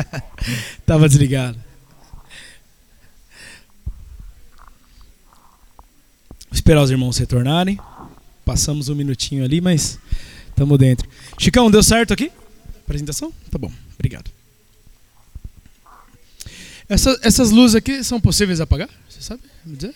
Tava 0.86 1.06
desligado. 1.06 1.62
Vou 6.48 6.54
esperar 6.54 6.82
os 6.82 6.90
irmãos 6.90 7.18
retornarem. 7.18 7.78
Passamos 8.46 8.88
um 8.88 8.94
minutinho 8.94 9.44
ali, 9.44 9.60
mas 9.60 9.98
estamos 10.48 10.78
dentro. 10.78 11.06
Chicão, 11.38 11.70
deu 11.70 11.82
certo 11.82 12.14
aqui? 12.14 12.32
Apresentação? 12.82 13.30
Tá 13.50 13.58
bom, 13.58 13.70
obrigado. 13.92 14.30
Essa, 16.88 17.18
essas 17.22 17.50
luzes 17.50 17.74
aqui 17.74 18.02
são 18.02 18.18
possíveis 18.18 18.58
apagar? 18.58 18.88
Você 19.06 19.20
sabe 19.20 19.42
me 19.66 19.76
dizer? 19.76 19.94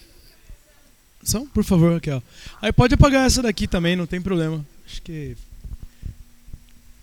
São? 1.23 1.47
Por 1.47 1.65
favor, 1.65 1.95
Raquel. 1.95 2.23
Aí 2.61 2.73
pode 2.73 2.93
apagar 2.93 3.27
essa 3.27 3.41
daqui 3.41 3.67
também, 3.67 3.97
não 3.97 4.07
tem 4.07 4.21
problema. 4.21 4.63
Acho 4.85 5.01
que 5.01 5.35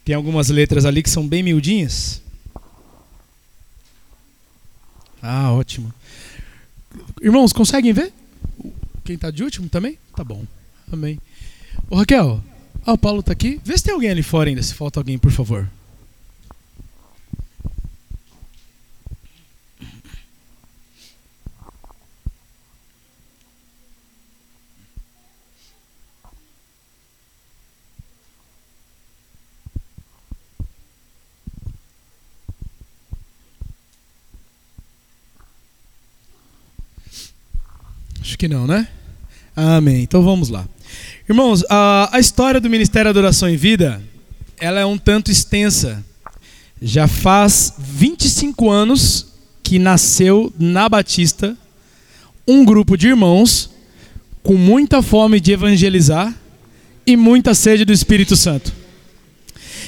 tem 0.07 0.15
algumas 0.15 0.47
letras 0.47 0.85
ali 0.85 1.03
que 1.03 1.09
são 1.09 1.27
bem 1.27 1.43
miudinhas. 1.43 2.21
Ah, 5.21 5.51
ótimo. 5.51 5.93
Irmãos, 7.21 7.51
conseguem 7.51 7.91
ver? 7.91 8.13
Quem 9.03 9.15
está 9.15 9.29
de 9.29 9.43
último 9.43 9.67
também? 9.67 9.99
Tá 10.15 10.23
bom. 10.23 10.45
Amém. 10.89 11.19
Ô 11.89 11.97
Raquel, 11.97 12.41
ah, 12.85 12.93
o 12.93 12.97
Paulo 12.97 13.19
está 13.19 13.33
aqui. 13.33 13.59
Vê 13.65 13.77
se 13.77 13.83
tem 13.83 13.93
alguém 13.93 14.09
ali 14.09 14.23
fora 14.23 14.47
ainda, 14.47 14.63
se 14.63 14.73
falta 14.73 14.97
alguém, 14.97 15.17
por 15.17 15.29
favor. 15.29 15.69
Acho 38.37 38.41
que 38.41 38.47
não, 38.47 38.67
né? 38.67 38.87
Amém. 39.55 40.03
Então 40.03 40.21
vamos 40.21 40.49
lá. 40.49 40.63
Irmãos, 41.27 41.63
a, 41.71 42.07
a 42.15 42.19
história 42.19 42.61
do 42.61 42.69
Ministério 42.69 43.09
Adoração 43.09 43.49
em 43.49 43.57
Vida, 43.57 43.99
ela 44.59 44.79
é 44.79 44.85
um 44.85 44.95
tanto 44.95 45.31
extensa. 45.31 46.05
Já 46.79 47.07
faz 47.07 47.73
25 47.79 48.69
anos 48.69 49.33
que 49.63 49.79
nasceu 49.79 50.53
na 50.59 50.87
Batista 50.87 51.57
um 52.47 52.63
grupo 52.63 52.95
de 52.95 53.07
irmãos 53.07 53.71
com 54.43 54.53
muita 54.53 55.01
fome 55.01 55.39
de 55.39 55.53
evangelizar 55.53 56.31
e 57.07 57.17
muita 57.17 57.55
sede 57.55 57.85
do 57.85 57.91
Espírito 57.91 58.35
Santo. 58.35 58.71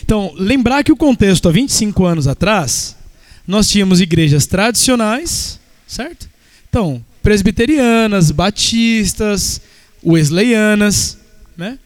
Então, 0.03 0.33
lembrar 0.35 0.83
que 0.83 0.91
o 0.91 0.97
contexto 0.97 1.47
há 1.47 1.51
25 1.51 2.03
anos 2.03 2.25
atrás, 2.25 2.95
nós 3.45 3.69
tínhamos 3.69 4.01
igrejas 4.01 4.47
tradicionais, 4.47 5.59
certo? 5.85 6.27
Então, 6.67 7.05
presbiterianas, 7.29 8.31
batistas, 8.31 9.61
wesleyanas, 10.03 11.15
né? 11.55 11.77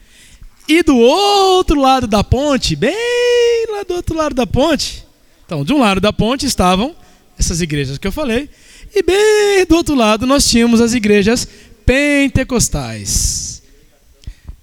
E 0.69 0.81
do 0.81 0.95
outro 0.95 1.81
lado 1.81 2.07
da 2.07 2.23
ponte, 2.23 2.77
bem 2.77 3.65
lá 3.69 3.83
do 3.83 3.95
outro 3.95 4.15
lado 4.15 4.33
da 4.33 4.47
ponte, 4.47 5.05
então, 5.45 5.65
de 5.65 5.73
um 5.73 5.79
lado 5.79 5.99
da 5.99 6.13
ponte 6.13 6.45
estavam 6.45 6.95
essas 7.37 7.59
igrejas 7.59 7.97
que 7.97 8.07
eu 8.07 8.11
falei, 8.13 8.49
e 8.95 9.03
bem 9.03 9.65
do 9.67 9.75
outro 9.75 9.95
lado 9.95 10.25
nós 10.25 10.49
tínhamos 10.49 10.79
as 10.79 10.93
igrejas 10.93 11.45
pentecostais. 11.85 13.61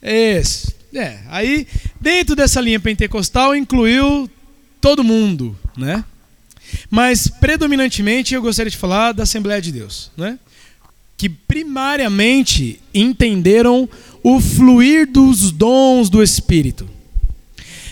Isso. 0.02 0.72
É, 0.94 1.18
aí 1.28 1.66
dentro 2.00 2.34
dessa 2.34 2.58
linha 2.58 2.80
pentecostal 2.80 3.54
incluiu 3.54 4.30
todo 4.80 5.04
mundo, 5.04 5.54
né? 5.76 6.02
Mas 6.88 7.28
predominantemente 7.28 8.32
eu 8.32 8.40
gostaria 8.40 8.70
de 8.70 8.78
falar 8.78 9.12
da 9.12 9.24
Assembleia 9.24 9.60
de 9.60 9.72
Deus, 9.72 10.10
né? 10.16 10.38
Que 11.20 11.28
primariamente 11.28 12.80
entenderam 12.94 13.86
o 14.22 14.40
fluir 14.40 15.06
dos 15.06 15.50
dons 15.50 16.08
do 16.08 16.22
Espírito. 16.22 16.88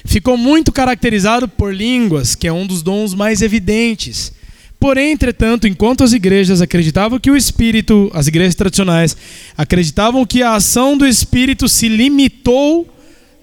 Ficou 0.03 0.39
muito 0.39 0.73
caracterizado 0.73 1.47
por 1.47 1.75
línguas, 1.75 2.35
que 2.35 2.49
é 2.49 2.53
um 2.55 2.67
dos 2.67 2.83
dons 2.83 3.13
mais 3.13 3.43
evidentes. 3.43 4.33
Porém, 4.81 5.13
entretanto, 5.13 5.69
enquanto 5.69 6.03
as 6.03 6.15
igrejas 6.15 6.63
acreditavam 6.63 7.19
que 7.19 7.31
o 7.31 7.37
Espírito, 7.37 8.11
as 8.15 8.29
igrejas 8.29 8.55
tradicionais, 8.55 9.15
acreditavam 9.59 10.25
que 10.25 10.43
a 10.43 10.55
ação 10.55 10.97
do 10.97 11.07
Espírito 11.07 11.69
se 11.69 11.87
limitou 11.87 12.89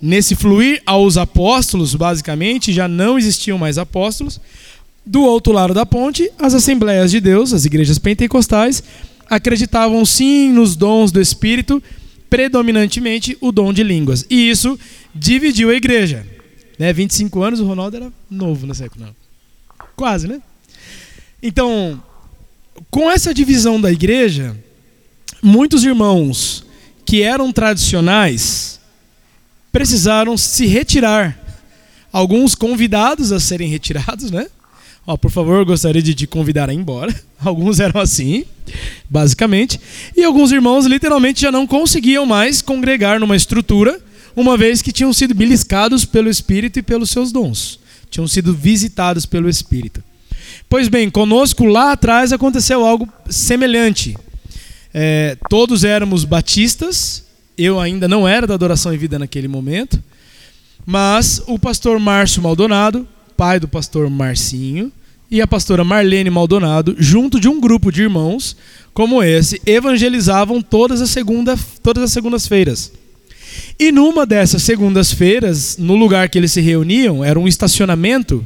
nesse 0.02 0.36
fluir 0.36 0.82
aos 0.84 1.16
apóstolos, 1.16 1.94
basicamente, 1.94 2.74
já 2.74 2.88
não 2.88 3.20
existiam 3.20 3.60
mais 3.60 3.78
apóstolos. 3.78 4.42
Do 5.06 5.22
outro 5.22 5.54
lado 5.54 5.76
da 5.76 5.86
ponte, 5.86 6.32
as 6.40 6.56
Assembleias 6.56 7.12
de 7.12 7.22
Deus, 7.22 7.54
as 7.54 7.66
igrejas 7.66 8.00
pentecostais, 8.00 8.82
acreditavam 9.30 10.06
sim 10.06 10.52
nos 10.52 10.76
dons 10.76 11.12
do 11.12 11.22
Espírito, 11.22 11.82
predominantemente 12.30 13.38
o 13.42 13.52
dom 13.52 13.72
de 13.72 13.84
línguas. 13.84 14.26
E 14.30 14.50
isso 14.50 14.80
dividiu 15.14 15.70
a 15.70 15.74
igreja. 15.74 16.26
Né? 16.78 16.92
25 16.92 17.42
anos, 17.42 17.60
o 17.60 17.66
Ronaldo 17.66 17.98
era 17.98 18.14
novo 18.30 18.68
nessa 18.68 18.86
época. 18.86 19.06
Não. 19.06 19.16
Quase, 19.96 20.28
né? 20.28 20.42
Então, 21.42 22.02
com 22.90 23.10
essa 23.10 23.34
divisão 23.34 23.80
da 23.80 23.92
igreja, 23.92 24.58
muitos 25.42 25.84
irmãos 25.84 26.66
que 27.06 27.22
eram 27.22 27.52
tradicionais 27.52 28.80
precisaram 29.72 30.38
se 30.38 30.66
retirar. 30.66 31.40
Alguns 32.12 32.56
convidados 32.56 33.32
a 33.32 33.40
serem 33.40 33.70
retirados, 33.70 34.32
né? 34.32 34.48
Ó, 35.08 35.16
por 35.16 35.30
favor, 35.30 35.64
gostaria 35.64 36.02
de 36.02 36.16
te 36.16 36.26
convidar 36.26 36.70
a 36.70 36.74
ir 36.74 36.78
embora. 36.78 37.14
Alguns 37.40 37.80
eram 37.80 38.02
assim, 38.02 38.44
basicamente. 39.08 39.80
E 40.16 40.24
alguns 40.24 40.52
irmãos 40.52 40.88
literalmente 40.88 41.42
já 41.42 41.52
não 41.52 41.68
conseguiam 41.68 42.26
mais 42.26 42.62
congregar 42.62 43.20
numa 43.20 43.36
estrutura, 43.36 44.00
uma 44.36 44.58
vez 44.58 44.82
que 44.82 44.92
tinham 44.92 45.14
sido 45.14 45.36
beliscados 45.36 46.06
pelo 46.06 46.28
Espírito 46.28 46.80
e 46.80 46.82
pelos 46.82 47.12
seus 47.12 47.32
dons. 47.32 47.80
Tinham 48.10 48.28
sido 48.28 48.52
visitados 48.52 49.28
pelo 49.28 49.48
Espírito. 49.48 50.04
Pois 50.68 50.88
bem, 50.88 51.10
conosco 51.10 51.66
lá 51.66 51.92
atrás 51.92 52.34
aconteceu 52.34 52.84
algo 52.84 53.08
semelhante. 53.30 54.18
É, 54.92 55.38
todos 55.50 55.84
éramos 55.84 56.26
batistas, 56.26 57.26
eu 57.58 57.80
ainda 57.80 58.08
não 58.08 58.28
era 58.28 58.48
da 58.48 58.56
adoração 58.56 58.94
em 58.94 58.98
vida 58.98 59.20
naquele 59.20 59.48
momento, 59.48 60.02
mas 60.86 61.42
o 61.48 61.60
pastor 61.60 62.00
Márcio 62.00 62.42
Maldonado, 62.42 63.08
pai 63.36 63.60
do 63.60 63.68
pastor 63.68 64.10
Marcinho, 64.10 64.92
e 65.30 65.42
a 65.42 65.48
pastora 65.48 65.84
Marlene 65.84 66.30
Maldonado, 66.30 66.96
junto 66.98 67.40
de 67.40 67.48
um 67.48 67.60
grupo 67.60 67.92
de 67.92 68.04
irmãos 68.04 68.56
como 68.94 69.22
esse, 69.22 69.62
evangelizavam 69.66 70.62
todas 70.62 71.02
as, 71.02 71.10
segunda, 71.10 71.58
todas 71.82 72.04
as 72.04 72.12
segundas-feiras. 72.12 72.92
E 73.80 73.92
numa 73.92 74.26
dessas 74.26 74.64
segundas-feiras, 74.64 75.78
no 75.78 75.96
lugar 75.96 76.30
que 76.30 76.38
eles 76.38 76.52
se 76.52 76.62
reuniam, 76.62 77.24
era 77.24 77.40
um 77.40 77.48
estacionamento. 77.48 78.46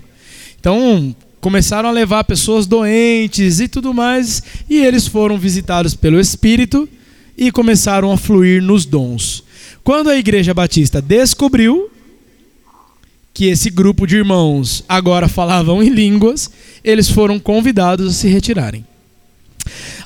Então, 0.59 1.15
começaram 1.39 1.89
a 1.89 1.91
levar 1.91 2.23
pessoas 2.23 2.65
doentes 2.65 3.59
e 3.59 3.67
tudo 3.67 3.93
mais, 3.93 4.41
e 4.69 4.77
eles 4.77 5.07
foram 5.07 5.37
visitados 5.37 5.93
pelo 5.93 6.19
Espírito 6.19 6.87
e 7.37 7.51
começaram 7.51 8.11
a 8.11 8.17
fluir 8.17 8.61
nos 8.61 8.85
dons. 8.85 9.43
Quando 9.83 10.09
a 10.09 10.17
Igreja 10.17 10.53
Batista 10.53 11.01
descobriu 11.01 11.89
que 13.39 13.45
esse 13.45 13.69
grupo 13.69 14.05
de 14.05 14.17
irmãos 14.17 14.83
agora 14.85 15.29
falavam 15.29 15.81
em 15.81 15.87
línguas, 15.87 16.51
eles 16.83 17.09
foram 17.09 17.39
convidados 17.39 18.09
a 18.09 18.13
se 18.13 18.27
retirarem. 18.27 18.85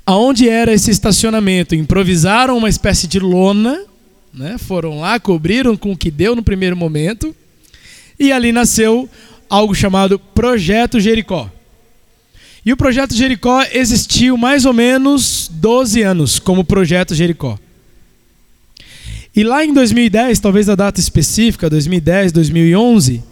Aonde 0.05 0.47
era 0.47 0.71
esse 0.71 0.91
estacionamento? 0.91 1.73
Improvisaram 1.73 2.55
uma 2.55 2.69
espécie 2.69 3.07
de 3.07 3.19
lona, 3.19 3.85
né? 4.31 4.59
foram 4.59 4.99
lá, 4.99 5.19
cobriram 5.19 5.75
com 5.75 5.93
o 5.93 5.97
que 5.97 6.11
deu 6.11 6.35
no 6.35 6.43
primeiro 6.43 6.77
momento, 6.77 7.35
e 8.19 8.31
ali 8.31 8.51
nasceu 8.51 9.09
algo 9.49 9.73
chamado 9.73 10.19
Projeto 10.19 10.99
Jericó. 10.99 11.49
E 12.63 12.71
o 12.71 12.77
Projeto 12.77 13.15
Jericó 13.15 13.63
existiu 13.71 14.37
mais 14.37 14.63
ou 14.63 14.73
menos 14.73 15.49
12 15.51 16.03
anos 16.03 16.37
como 16.37 16.63
Projeto 16.63 17.15
Jericó. 17.15 17.57
E 19.35 19.43
lá 19.43 19.65
em 19.65 19.73
2010, 19.73 20.39
talvez 20.39 20.69
a 20.69 20.75
data 20.75 20.99
específica, 20.99 21.67
2010, 21.67 22.31
2011, 22.31 23.23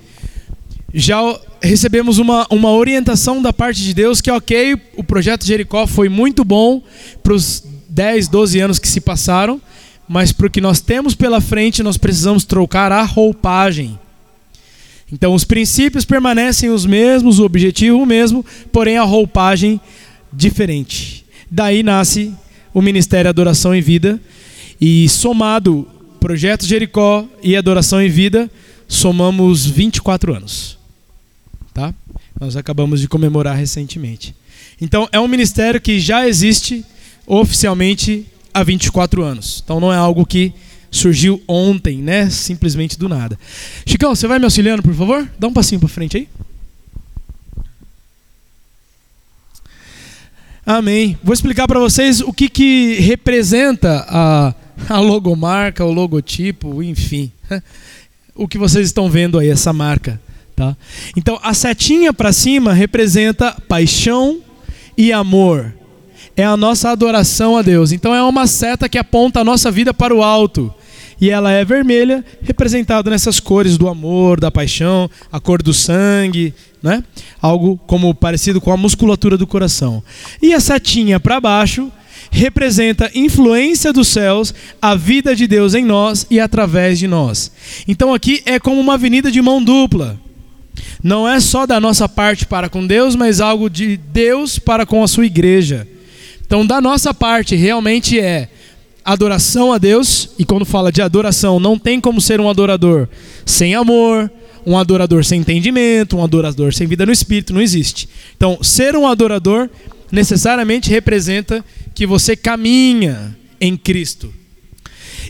já 0.92 1.20
recebemos 1.62 2.18
uma, 2.18 2.48
uma 2.50 2.72
orientação 2.72 3.40
da 3.40 3.54
parte 3.54 3.84
de 3.84 3.94
Deus 3.94 4.20
que, 4.20 4.32
ok, 4.32 4.78
o 4.98 5.04
Projeto 5.04 5.46
Jericó 5.46 5.86
foi 5.86 6.10
muito 6.10 6.44
bom 6.44 6.82
para 7.22 7.34
os 7.34 7.64
10, 7.88 8.28
12 8.30 8.60
anos 8.60 8.80
que 8.80 8.88
se 8.88 9.00
passaram, 9.00 9.62
mas 10.10 10.32
para 10.32 10.48
o 10.48 10.50
que 10.50 10.60
nós 10.60 10.82
temos 10.82 11.14
pela 11.14 11.40
frente, 11.40 11.84
nós 11.84 11.98
precisamos 11.98 12.46
trocar 12.46 12.92
a 12.92 13.04
roupagem. 13.04 14.00
Então, 15.14 15.36
os 15.36 15.44
princípios 15.44 16.04
permanecem 16.04 16.70
os 16.72 16.86
mesmos, 16.86 17.38
o 17.38 17.46
objetivo 17.46 18.02
o 18.02 18.06
mesmo, 18.08 18.44
porém 18.72 18.98
a 18.98 19.04
roupagem 19.04 19.80
diferente. 20.34 21.26
Daí 21.50 21.84
nasce 21.84 22.34
o 22.74 22.82
Ministério 22.82 23.30
Adoração 23.30 23.76
em 23.76 23.82
Vida, 23.82 24.20
e 24.82 25.08
somado 25.08 25.88
Projeto 26.20 26.66
Jericó 26.66 27.28
e 27.44 27.56
Adoração 27.56 28.02
em 28.02 28.10
Vida, 28.10 28.50
somamos 28.88 29.66
24 29.66 30.36
anos. 30.36 30.78
Tá? 31.74 31.94
Nós 32.40 32.56
acabamos 32.58 33.00
de 33.00 33.08
comemorar 33.08 33.56
recentemente. 33.56 34.36
Então, 34.80 35.08
é 35.12 35.20
um 35.20 35.28
ministério 35.28 35.80
que 35.80 36.00
já 36.00 36.28
existe 36.28 36.84
oficialmente 37.28 38.26
há 38.52 38.64
24 38.64 39.24
anos. 39.24 39.62
Então, 39.64 39.80
não 39.80 39.94
é 39.94 39.98
algo 39.98 40.26
que 40.26 40.52
surgiu 40.90 41.42
ontem, 41.48 41.98
né? 41.98 42.30
Simplesmente 42.30 42.98
do 42.98 43.08
nada. 43.08 43.40
Chicão, 43.86 44.16
você 44.16 44.28
vai 44.28 44.40
me 44.40 44.46
auxiliando, 44.46 44.82
por 44.82 44.94
favor? 44.94 45.30
Dá 45.38 45.48
um 45.48 45.54
passinho 45.54 45.80
para 45.80 45.90
frente 45.90 46.18
aí. 46.18 46.28
Amém. 50.66 51.18
Vou 51.24 51.34
explicar 51.34 51.68
para 51.68 51.80
vocês 51.80 52.22
o 52.22 52.32
que, 52.32 52.48
que 52.50 53.00
representa 53.00 54.06
a, 54.08 54.54
a 54.90 55.00
logomarca, 55.00 55.86
o 55.86 55.92
logotipo, 55.92 56.82
enfim. 56.82 57.32
O 58.34 58.48
que 58.48 58.58
vocês 58.58 58.88
estão 58.88 59.10
vendo 59.10 59.38
aí, 59.38 59.50
essa 59.50 59.74
marca. 59.74 60.20
Tá? 60.56 60.76
Então, 61.18 61.38
a 61.44 61.54
setinha 61.54 62.14
para 62.14 62.32
cima 62.32 62.72
representa 62.72 63.52
paixão 63.68 64.40
e 64.98 65.12
amor. 65.12 65.74
É 66.36 66.46
a 66.46 66.56
nossa 66.56 66.90
adoração 66.90 67.58
a 67.58 67.62
Deus. 67.62 67.92
Então, 67.92 68.16
é 68.16 68.24
uma 68.24 68.48
seta 68.48 68.88
que 68.88 68.98
aponta 68.98 69.42
a 69.42 69.44
nossa 69.44 69.70
vida 69.70 69.94
para 69.94 70.16
o 70.16 70.24
alto 70.24 70.74
e 71.22 71.30
ela 71.30 71.52
é 71.52 71.64
vermelha, 71.64 72.26
representada 72.42 73.12
nessas 73.12 73.40
cores 73.40 73.78
do 73.78 73.88
amor, 73.88 74.40
da 74.40 74.50
paixão, 74.50 75.08
a 75.32 75.40
cor 75.40 75.62
do 75.62 75.72
sangue, 75.72 76.52
né? 76.82 77.04
Algo 77.40 77.80
como 77.86 78.16
parecido 78.16 78.60
com 78.60 78.72
a 78.72 78.78
musculatura 78.78 79.38
do 79.38 79.46
coração. 79.46 80.04
E 80.42 80.52
a 80.52 80.60
setinha 80.60 81.20
para 81.20 81.40
baixo 81.40 81.92
representa 82.32 83.12
influência 83.14 83.92
dos 83.92 84.08
céus, 84.08 84.54
a 84.82 84.96
vida 84.96 85.36
de 85.36 85.46
Deus 85.46 85.76
em 85.76 85.84
nós 85.84 86.26
e 86.32 86.40
através 86.40 86.98
de 86.98 87.08
nós. 87.08 87.52
Então 87.88 88.14
aqui 88.14 88.42
é 88.46 88.58
como 88.58 88.80
uma 88.80 88.94
avenida 88.94 89.30
de 89.30 89.42
mão 89.42 89.62
dupla. 89.62 90.18
Não 91.04 91.28
é 91.28 91.40
só 91.40 91.66
da 91.66 91.80
nossa 91.80 92.08
parte 92.08 92.46
para 92.46 92.70
com 92.70 92.88
Deus, 92.88 93.16
mas 93.16 93.42
algo 93.42 93.70
de 93.70 93.98
Deus 93.98 94.58
para 94.58 94.86
com 94.86 95.04
a 95.04 95.08
sua 95.08 95.26
igreja. 95.26 95.88
Então, 96.46 96.66
da 96.66 96.82
nossa 96.82 97.14
parte, 97.14 97.56
realmente 97.56 98.20
é 98.20 98.50
adoração 99.04 99.74
a 99.74 99.78
Deus, 99.78 100.30
e 100.38 100.46
quando 100.46 100.66
fala 100.66 100.92
de 100.92 101.02
adoração, 101.02 101.60
não 101.60 101.78
tem 101.78 102.00
como 102.00 102.22
ser 102.22 102.40
um 102.40 102.50
adorador 102.50 103.08
sem 103.46 103.74
amor, 103.74 104.32
um 104.66 104.78
adorador 104.78 105.24
sem 105.24 105.40
entendimento, 105.40 106.18
um 106.18 106.24
adorador 106.24 106.74
sem 106.74 106.86
vida 106.88 107.06
no 107.06 107.12
espírito, 107.12 107.54
não 107.54 107.62
existe. 107.62 108.08
Então, 108.36 108.60
ser 108.62 108.96
um 108.96 109.08
adorador 109.08 109.70
necessariamente 110.12 110.90
representa 110.90 111.64
que 111.94 112.06
você 112.06 112.36
caminha 112.36 113.38
em 113.60 113.78
Cristo. 113.78 114.34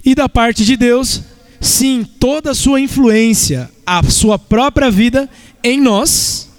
E 0.04 0.16
da 0.16 0.28
parte 0.28 0.66
de 0.66 0.76
Deus, 0.76 1.22
sim, 1.60 2.04
toda 2.20 2.52
a 2.52 2.56
sua 2.56 2.80
influência, 2.80 3.70
a 3.86 4.02
sua 4.04 4.40
própria 4.40 4.90
vida 4.90 5.30
em 5.64 5.80
nós, 5.80 6.50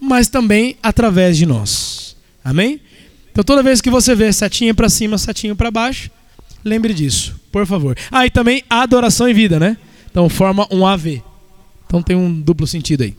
mas 0.00 0.28
também 0.28 0.76
através 0.82 1.36
de 1.36 1.46
nós. 1.46 2.16
Amém? 2.44 2.80
Então 3.30 3.44
toda 3.44 3.62
vez 3.62 3.80
que 3.80 3.90
você 3.90 4.14
vê 4.14 4.32
setinha 4.32 4.74
para 4.74 4.88
cima, 4.88 5.18
setinha 5.18 5.54
para 5.54 5.70
baixo, 5.70 6.10
Lembre 6.64 6.94
disso, 6.94 7.38
por 7.52 7.66
favor. 7.66 7.96
Ah, 8.10 8.24
e 8.24 8.30
também 8.30 8.62
adoração 8.70 9.28
em 9.28 9.34
vida, 9.34 9.60
né? 9.60 9.76
Então 10.10 10.28
forma 10.30 10.66
um 10.70 10.86
AV. 10.86 11.22
Então 11.86 12.02
tem 12.02 12.16
um 12.16 12.40
duplo 12.40 12.66
sentido 12.66 13.02
aí. 13.02 13.14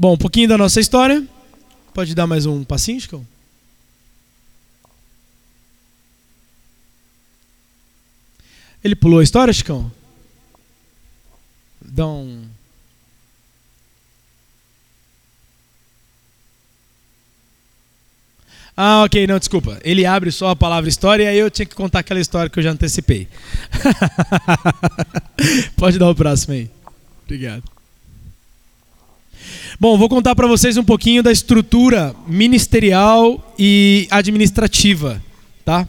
Bom, 0.00 0.14
um 0.14 0.16
pouquinho 0.16 0.48
da 0.48 0.56
nossa 0.56 0.80
história. 0.80 1.22
Pode 1.92 2.14
dar 2.14 2.26
mais 2.26 2.46
um 2.46 2.64
passinho, 2.64 2.98
Chico? 2.98 3.22
Ele 8.82 8.96
pulou 8.96 9.20
a 9.20 9.22
história, 9.22 9.52
Chicão? 9.52 9.92
Dá 11.82 12.06
um. 12.06 12.48
Ah, 18.74 19.02
ok, 19.04 19.26
não, 19.26 19.38
desculpa. 19.38 19.78
Ele 19.84 20.06
abre 20.06 20.32
só 20.32 20.48
a 20.48 20.56
palavra 20.56 20.88
história 20.88 21.24
e 21.24 21.26
aí 21.26 21.38
eu 21.38 21.50
tinha 21.50 21.66
que 21.66 21.74
contar 21.74 21.98
aquela 21.98 22.20
história 22.20 22.48
que 22.48 22.58
eu 22.58 22.62
já 22.62 22.70
antecipei. 22.70 23.28
Pode 25.76 25.98
dar 25.98 26.08
o 26.08 26.14
próximo 26.14 26.54
aí. 26.54 26.70
Obrigado. 27.26 27.79
Bom, 29.80 29.96
vou 29.96 30.10
contar 30.10 30.34
para 30.34 30.46
vocês 30.46 30.76
um 30.76 30.84
pouquinho 30.84 31.22
da 31.22 31.32
estrutura 31.32 32.14
ministerial 32.26 33.54
e 33.58 34.06
administrativa, 34.10 35.22
tá? 35.64 35.88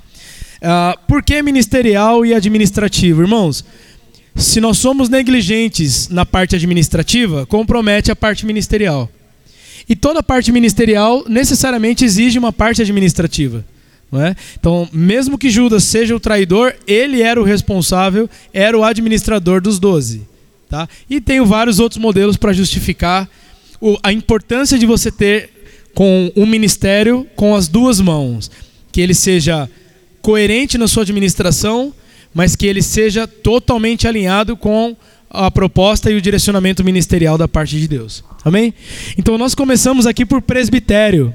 Uh, 0.62 0.98
por 1.10 1.22
que 1.22 1.44
ministerial 1.44 2.26
e 2.26 2.34
administrativo, 2.34 3.22
irmãos? 3.22 3.66
Se 4.34 4.62
nós 4.62 4.78
somos 4.78 5.10
negligentes 5.10 6.08
na 6.08 6.26
parte 6.26 6.56
administrativa, 6.56 7.46
compromete 7.46 8.10
a 8.10 8.16
parte 8.16 8.46
ministerial. 8.46 9.10
E 9.90 9.94
toda 9.94 10.24
parte 10.24 10.54
ministerial 10.54 11.26
necessariamente 11.28 12.06
exige 12.06 12.40
uma 12.40 12.54
parte 12.54 12.82
administrativa. 12.82 13.66
É? 14.14 14.34
Então, 14.58 14.88
mesmo 14.94 15.38
que 15.38 15.50
Judas 15.50 15.84
seja 15.84 16.16
o 16.16 16.20
traidor, 16.20 16.74
ele 16.88 17.22
era 17.22 17.42
o 17.42 17.44
responsável, 17.44 18.30
era 18.54 18.78
o 18.78 18.86
administrador 18.86 19.60
dos 19.60 19.80
doze. 19.80 20.22
Tá? 20.70 20.88
E 21.10 21.20
tenho 21.20 21.46
vários 21.46 21.78
outros 21.78 22.02
modelos 22.02 22.38
para 22.38 22.54
justificar 22.54 23.30
o, 23.82 23.98
a 24.04 24.14
importância 24.14 24.78
de 24.78 24.86
você 24.86 25.12
ter 25.12 25.50
com 25.94 26.32
um 26.36 26.46
ministério 26.46 27.28
com 27.36 27.56
as 27.56 27.68
duas 27.68 28.00
mãos. 28.00 28.50
Que 28.92 29.02
ele 29.02 29.14
seja 29.14 29.70
coerente 30.22 30.78
na 30.78 30.88
sua 30.88 31.04
administração, 31.04 31.94
mas 32.34 32.56
que 32.56 32.68
ele 32.68 32.82
seja 32.82 33.28
totalmente 33.28 34.08
alinhado 34.08 34.56
com 34.56 34.96
a 35.30 35.50
proposta 35.50 36.12
e 36.12 36.16
o 36.16 36.22
direcionamento 36.22 36.84
ministerial 36.84 37.38
da 37.38 37.48
parte 37.48 37.80
de 37.80 37.88
Deus. 37.88 38.24
Amém? 38.44 38.74
Então 39.18 39.38
nós 39.38 39.56
começamos 39.56 40.06
aqui 40.06 40.26
por 40.26 40.42
presbitério. 40.42 41.34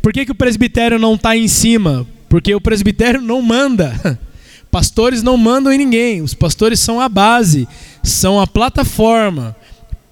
Por 0.00 0.12
que, 0.12 0.24
que 0.24 0.32
o 0.32 0.36
presbitério 0.36 0.98
não 0.98 1.14
está 1.14 1.36
em 1.36 1.48
cima? 1.48 2.06
Porque 2.28 2.54
o 2.54 2.60
presbitério 2.60 3.20
não 3.20 3.42
manda. 3.42 4.18
Pastores 4.70 5.22
não 5.22 5.36
mandam 5.36 5.72
em 5.72 5.78
ninguém. 5.78 6.20
Os 6.20 6.34
pastores 6.34 6.78
são 6.78 7.00
a 7.00 7.08
base, 7.08 7.66
são 8.02 8.38
a 8.38 8.46
plataforma. 8.46 9.56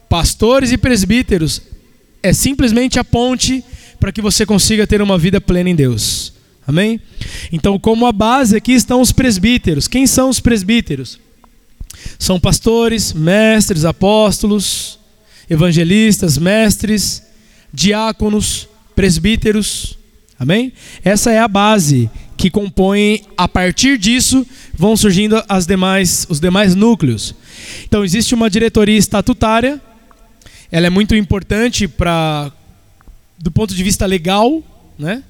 Pastores 0.09 0.73
e 0.73 0.79
presbíteros 0.79 1.63
é 2.23 2.33
simplesmente 2.33 2.99
a 2.99 3.05
ponte 3.05 3.65
para 3.99 4.13
que 4.13 4.23
você 4.23 4.45
consiga 4.45 4.87
ter 4.87 5.03
uma 5.03 5.19
vida 5.19 5.41
plena 5.41 5.71
em 5.71 5.75
Deus. 5.75 6.33
Amém? 6.67 7.01
Então, 7.53 7.79
como 7.79 8.07
a 8.07 8.13
base 8.13 8.57
aqui 8.57 8.73
estão 8.73 9.01
os 9.01 9.13
presbíteros. 9.13 9.87
Quem 9.87 10.07
são 10.07 10.29
os 10.29 10.41
presbíteros? 10.41 11.19
São 12.19 12.41
pastores, 12.41 13.13
mestres, 13.13 13.85
apóstolos, 13.85 14.99
evangelistas, 15.49 16.37
mestres, 16.37 17.23
diáconos, 17.73 18.69
presbíteros. 18.95 19.97
Amém? 20.39 20.73
Essa 21.05 21.31
é 21.31 21.39
a 21.39 21.49
base 21.49 22.11
que 22.37 22.51
compõe, 22.51 23.23
a 23.37 23.49
partir 23.49 23.97
disso, 23.97 24.47
vão 24.75 24.97
surgindo 24.97 25.43
as 25.49 25.67
demais, 25.67 26.27
os 26.29 26.39
demais 26.39 26.75
núcleos. 26.75 27.35
Então, 27.85 28.05
existe 28.05 28.35
uma 28.35 28.51
diretoria 28.51 28.99
estatutária, 28.99 29.81
ela 30.71 30.87
é 30.87 30.91
muito 30.91 31.15
importante 31.15 31.87
para, 31.89 32.53
do 33.39 33.51
ponto 33.51 33.75
de 33.75 33.83
vista 33.83 34.07
legal, 34.07 34.63
né? 34.99 35.23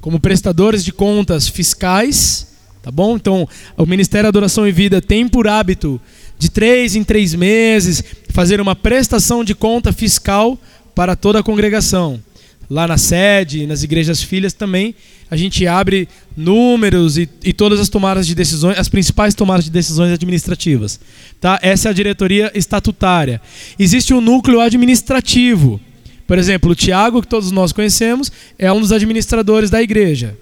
como 0.00 0.18
prestadores 0.18 0.84
de 0.84 0.92
contas 0.92 1.46
fiscais, 1.48 2.48
tá 2.82 2.90
bom? 2.90 3.16
Então, 3.16 3.48
o 3.76 3.84
Ministério 3.84 4.24
da 4.24 4.28
Adoração 4.30 4.66
e 4.66 4.72
Vida 4.72 5.00
tem 5.00 5.28
por 5.28 5.46
hábito, 5.46 6.00
de 6.38 6.50
três 6.50 6.96
em 6.96 7.04
três 7.04 7.34
meses, 7.34 8.02
fazer 8.30 8.60
uma 8.60 8.74
prestação 8.74 9.44
de 9.44 9.54
conta 9.54 9.92
fiscal 9.92 10.58
para 10.94 11.14
toda 11.14 11.40
a 11.40 11.42
congregação 11.42 12.20
lá 12.70 12.86
na 12.86 12.96
sede, 12.96 13.66
nas 13.66 13.82
igrejas 13.82 14.22
filhas 14.22 14.52
também, 14.52 14.94
a 15.28 15.36
gente 15.36 15.66
abre 15.66 16.08
números 16.36 17.18
e, 17.18 17.28
e, 17.44 17.52
todas 17.52 17.80
as 17.80 17.88
tomadas 17.88 18.26
de 18.26 18.34
decisões, 18.34 18.78
as 18.78 18.88
principais 18.88 19.34
tomadas 19.34 19.64
de 19.64 19.70
decisões 19.70 20.12
administrativas. 20.12 21.00
Tá? 21.40 21.58
Essa 21.62 21.88
é 21.88 21.90
a 21.90 21.94
diretoria 21.94 22.50
estatutária. 22.54 23.40
Existe 23.76 24.14
um 24.14 24.20
núcleo 24.20 24.60
administrativo. 24.60 25.80
Por 26.26 26.38
exemplo, 26.38 26.70
o 26.70 26.74
Tiago, 26.76 27.20
que 27.20 27.28
todos 27.28 27.50
nós 27.50 27.72
conhecemos, 27.72 28.30
é 28.56 28.72
um 28.72 28.80
dos 28.80 28.92
administradores 28.92 29.68
da 29.68 29.82
igreja, 29.82 30.36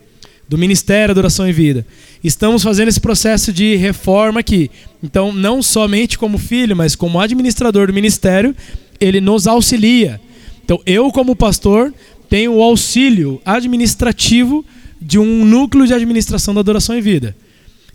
do 0.47 0.59
Ministério 0.59 1.12
Adoração 1.12 1.49
e 1.49 1.53
Vida. 1.53 1.87
Estamos 2.22 2.62
fazendo 2.62 2.89
esse 2.89 3.01
processo 3.01 3.53
de 3.53 3.74
reforma 3.76 4.41
aqui. 4.41 4.70
Então, 5.03 5.33
não 5.33 5.62
somente 5.62 6.18
como 6.18 6.37
filho, 6.37 6.76
mas 6.76 6.95
como 6.95 7.18
administrador 7.18 7.87
do 7.87 7.93
ministério, 7.95 8.55
ele 9.01 9.20
nos 9.20 9.47
auxilia. 9.47 10.20
Então, 10.62 10.79
eu, 10.85 11.11
como 11.11 11.35
pastor, 11.35 11.95
tem 12.29 12.49
o 12.49 12.62
auxílio 12.62 13.41
administrativo 13.45 14.64
de 15.01 15.18
um 15.18 15.45
núcleo 15.45 15.87
de 15.87 15.95
administração 15.95 16.53
da 16.53 16.61
adoração 16.61 16.97
em 16.97 17.01
vida. 17.01 17.37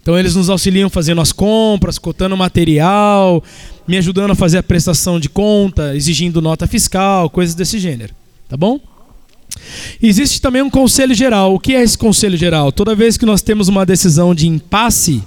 Então 0.02 0.18
eles 0.18 0.36
nos 0.36 0.50
auxiliam 0.50 0.90
fazendo 0.90 1.22
as 1.22 1.32
compras, 1.32 1.98
cotando 1.98 2.36
material, 2.36 3.44
me 3.88 3.98
ajudando 3.98 4.32
a 4.32 4.36
fazer 4.36 4.58
a 4.58 4.64
prestação 4.64 5.20
de 5.20 5.30
conta, 5.30 5.96
exigindo 5.96 6.42
nota 6.42 6.68
fiscal, 6.68 7.30
coisas 7.30 7.56
desse 7.56 7.80
gênero. 7.80 8.14
Tá 8.50 8.58
bom? 8.58 8.80
Existe 10.02 10.42
também 10.42 10.62
um 10.62 10.70
conselho 10.70 11.14
geral. 11.14 11.54
O 11.54 11.60
que 11.60 11.74
é 11.74 11.82
esse 11.82 11.98
conselho 11.98 12.38
geral? 12.38 12.72
Toda 12.72 12.96
vez 12.96 13.16
que 13.16 13.26
nós 13.26 13.42
temos 13.42 13.68
uma 13.68 13.86
decisão 13.86 14.36
de 14.36 14.48
impasse, 14.48 15.24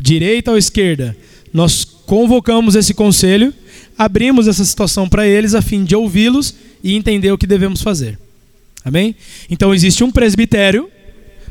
direita 0.00 0.50
ou 0.50 0.58
esquerda, 0.58 1.16
nós 1.52 1.84
convocamos 1.84 2.74
esse 2.74 2.92
conselho, 2.92 3.54
abrimos 3.96 4.48
essa 4.48 4.64
situação 4.64 5.08
para 5.08 5.26
eles 5.26 5.54
a 5.54 5.62
fim 5.62 5.84
de 5.84 5.94
ouvi-los 5.94 6.54
e 6.82 6.94
entender 6.94 7.32
o 7.32 7.38
que 7.38 7.46
devemos 7.46 7.82
fazer. 7.82 8.18
Amém? 8.84 9.14
Então 9.48 9.72
existe 9.72 10.02
um 10.02 10.10
presbitério 10.10 10.88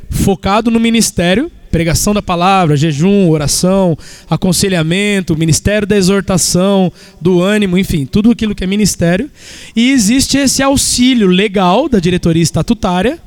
focado 0.10 0.70
no 0.70 0.80
ministério, 0.80 1.50
pregação 1.72 2.14
da 2.14 2.22
palavra, 2.22 2.76
jejum, 2.76 3.30
oração, 3.30 3.98
aconselhamento, 4.30 5.38
ministério 5.38 5.88
da 5.88 5.96
exortação, 5.96 6.92
do 7.22 7.42
ânimo, 7.42 7.78
enfim, 7.78 8.06
tudo 8.06 8.30
aquilo 8.30 8.54
que 8.54 8.64
é 8.64 8.68
ministério. 8.68 9.32
E 9.74 9.92
existe 9.92 10.38
esse 10.38 10.62
auxílio 10.62 11.28
legal 11.28 11.88
da 11.88 12.00
diretoria 12.00 12.44
estatutária, 12.44 13.20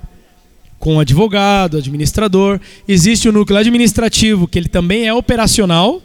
com 0.78 1.00
advogado, 1.00 1.78
administrador. 1.78 2.60
Existe 2.86 3.26
o 3.26 3.32
núcleo 3.32 3.58
administrativo, 3.58 4.46
que 4.46 4.58
ele 4.58 4.68
também 4.68 5.06
é 5.06 5.14
operacional, 5.14 6.02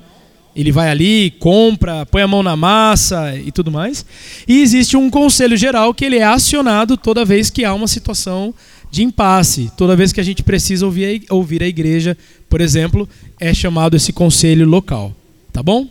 ele 0.55 0.71
vai 0.71 0.89
ali, 0.89 1.31
compra, 1.39 2.05
põe 2.05 2.21
a 2.21 2.27
mão 2.27 2.43
na 2.43 2.55
massa 2.55 3.35
e 3.37 3.51
tudo 3.51 3.71
mais. 3.71 4.05
E 4.47 4.61
existe 4.61 4.97
um 4.97 5.09
conselho 5.09 5.55
geral 5.55 5.93
que 5.93 6.05
ele 6.05 6.17
é 6.17 6.23
acionado 6.23 6.97
toda 6.97 7.25
vez 7.25 7.49
que 7.49 7.63
há 7.63 7.73
uma 7.73 7.87
situação 7.87 8.53
de 8.91 9.03
impasse, 9.03 9.71
toda 9.77 9.95
vez 9.95 10.11
que 10.11 10.19
a 10.19 10.23
gente 10.23 10.43
precisa 10.43 10.85
ouvir 10.85 11.61
a, 11.61 11.67
igreja, 11.67 12.17
por 12.49 12.59
exemplo, 12.59 13.07
é 13.39 13.53
chamado 13.53 13.95
esse 13.95 14.11
conselho 14.11 14.67
local. 14.67 15.15
Tá 15.53 15.61
bom? 15.61 15.87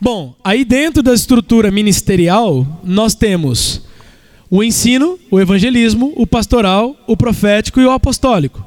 Bom, 0.00 0.34
aí 0.42 0.64
dentro 0.64 1.02
da 1.02 1.14
estrutura 1.14 1.70
ministerial, 1.70 2.66
nós 2.82 3.14
temos 3.14 3.82
o 4.50 4.64
ensino, 4.64 5.18
o 5.30 5.38
evangelismo, 5.38 6.12
o 6.16 6.26
pastoral, 6.26 6.96
o 7.06 7.16
profético 7.16 7.80
e 7.80 7.84
o 7.84 7.90
apostólico. 7.90 8.66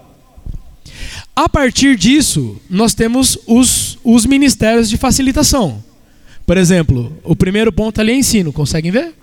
A 1.35 1.49
partir 1.49 1.97
disso, 1.97 2.57
nós 2.69 2.93
temos 2.93 3.37
os, 3.45 3.92
os 4.03 4.25
ministérios 4.25 4.89
de 4.89 4.97
facilitação. 4.97 5.83
Por 6.45 6.57
exemplo, 6.57 7.17
o 7.23 7.35
primeiro 7.35 7.71
ponto 7.71 8.01
ali 8.01 8.11
é 8.11 8.15
ensino, 8.15 8.51
conseguem 8.51 8.91
ver? 8.91 9.13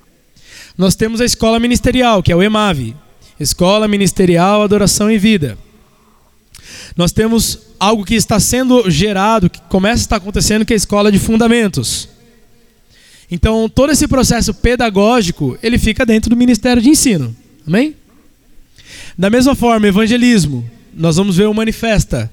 Nós 0.76 0.94
temos 0.94 1.20
a 1.20 1.24
escola 1.24 1.60
ministerial, 1.60 2.22
que 2.22 2.32
é 2.32 2.36
o 2.36 2.42
EMAV 2.42 2.94
Escola 3.38 3.88
Ministerial 3.88 4.62
Adoração 4.62 5.10
e 5.10 5.18
Vida. 5.18 5.56
Nós 6.94 7.10
temos 7.10 7.58
algo 7.78 8.04
que 8.04 8.14
está 8.14 8.38
sendo 8.38 8.90
gerado, 8.90 9.48
que 9.48 9.60
começa 9.62 10.02
a 10.02 10.04
estar 10.04 10.16
acontecendo, 10.16 10.64
que 10.64 10.72
é 10.72 10.76
a 10.76 10.76
escola 10.76 11.10
de 11.10 11.18
fundamentos. 11.18 12.08
Então, 13.30 13.68
todo 13.68 13.92
esse 13.92 14.06
processo 14.06 14.52
pedagógico, 14.52 15.56
ele 15.62 15.78
fica 15.78 16.04
dentro 16.04 16.28
do 16.28 16.36
Ministério 16.36 16.82
de 16.82 16.90
Ensino. 16.90 17.34
Amém? 17.66 17.94
Da 19.16 19.30
mesma 19.30 19.54
forma, 19.54 19.86
evangelismo 19.86 20.68
nós 20.94 21.16
vamos 21.16 21.36
ver 21.36 21.46
o 21.46 21.54
Manifesta. 21.54 22.30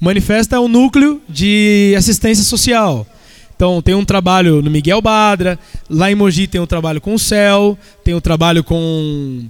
O 0.00 0.04
Manifesta 0.04 0.56
é 0.56 0.58
um 0.58 0.68
núcleo 0.68 1.20
de 1.28 1.94
assistência 1.96 2.42
social. 2.42 3.06
Então, 3.54 3.82
tem 3.82 3.94
um 3.94 4.04
trabalho 4.04 4.62
no 4.62 4.70
Miguel 4.70 5.02
Badra, 5.02 5.58
lá 5.88 6.10
em 6.10 6.14
Mogi 6.14 6.46
tem 6.46 6.60
um 6.60 6.66
trabalho 6.66 7.00
com 7.00 7.14
o 7.14 7.18
Céu, 7.18 7.78
tem 8.02 8.14
um 8.14 8.20
trabalho 8.20 8.64
com 8.64 9.46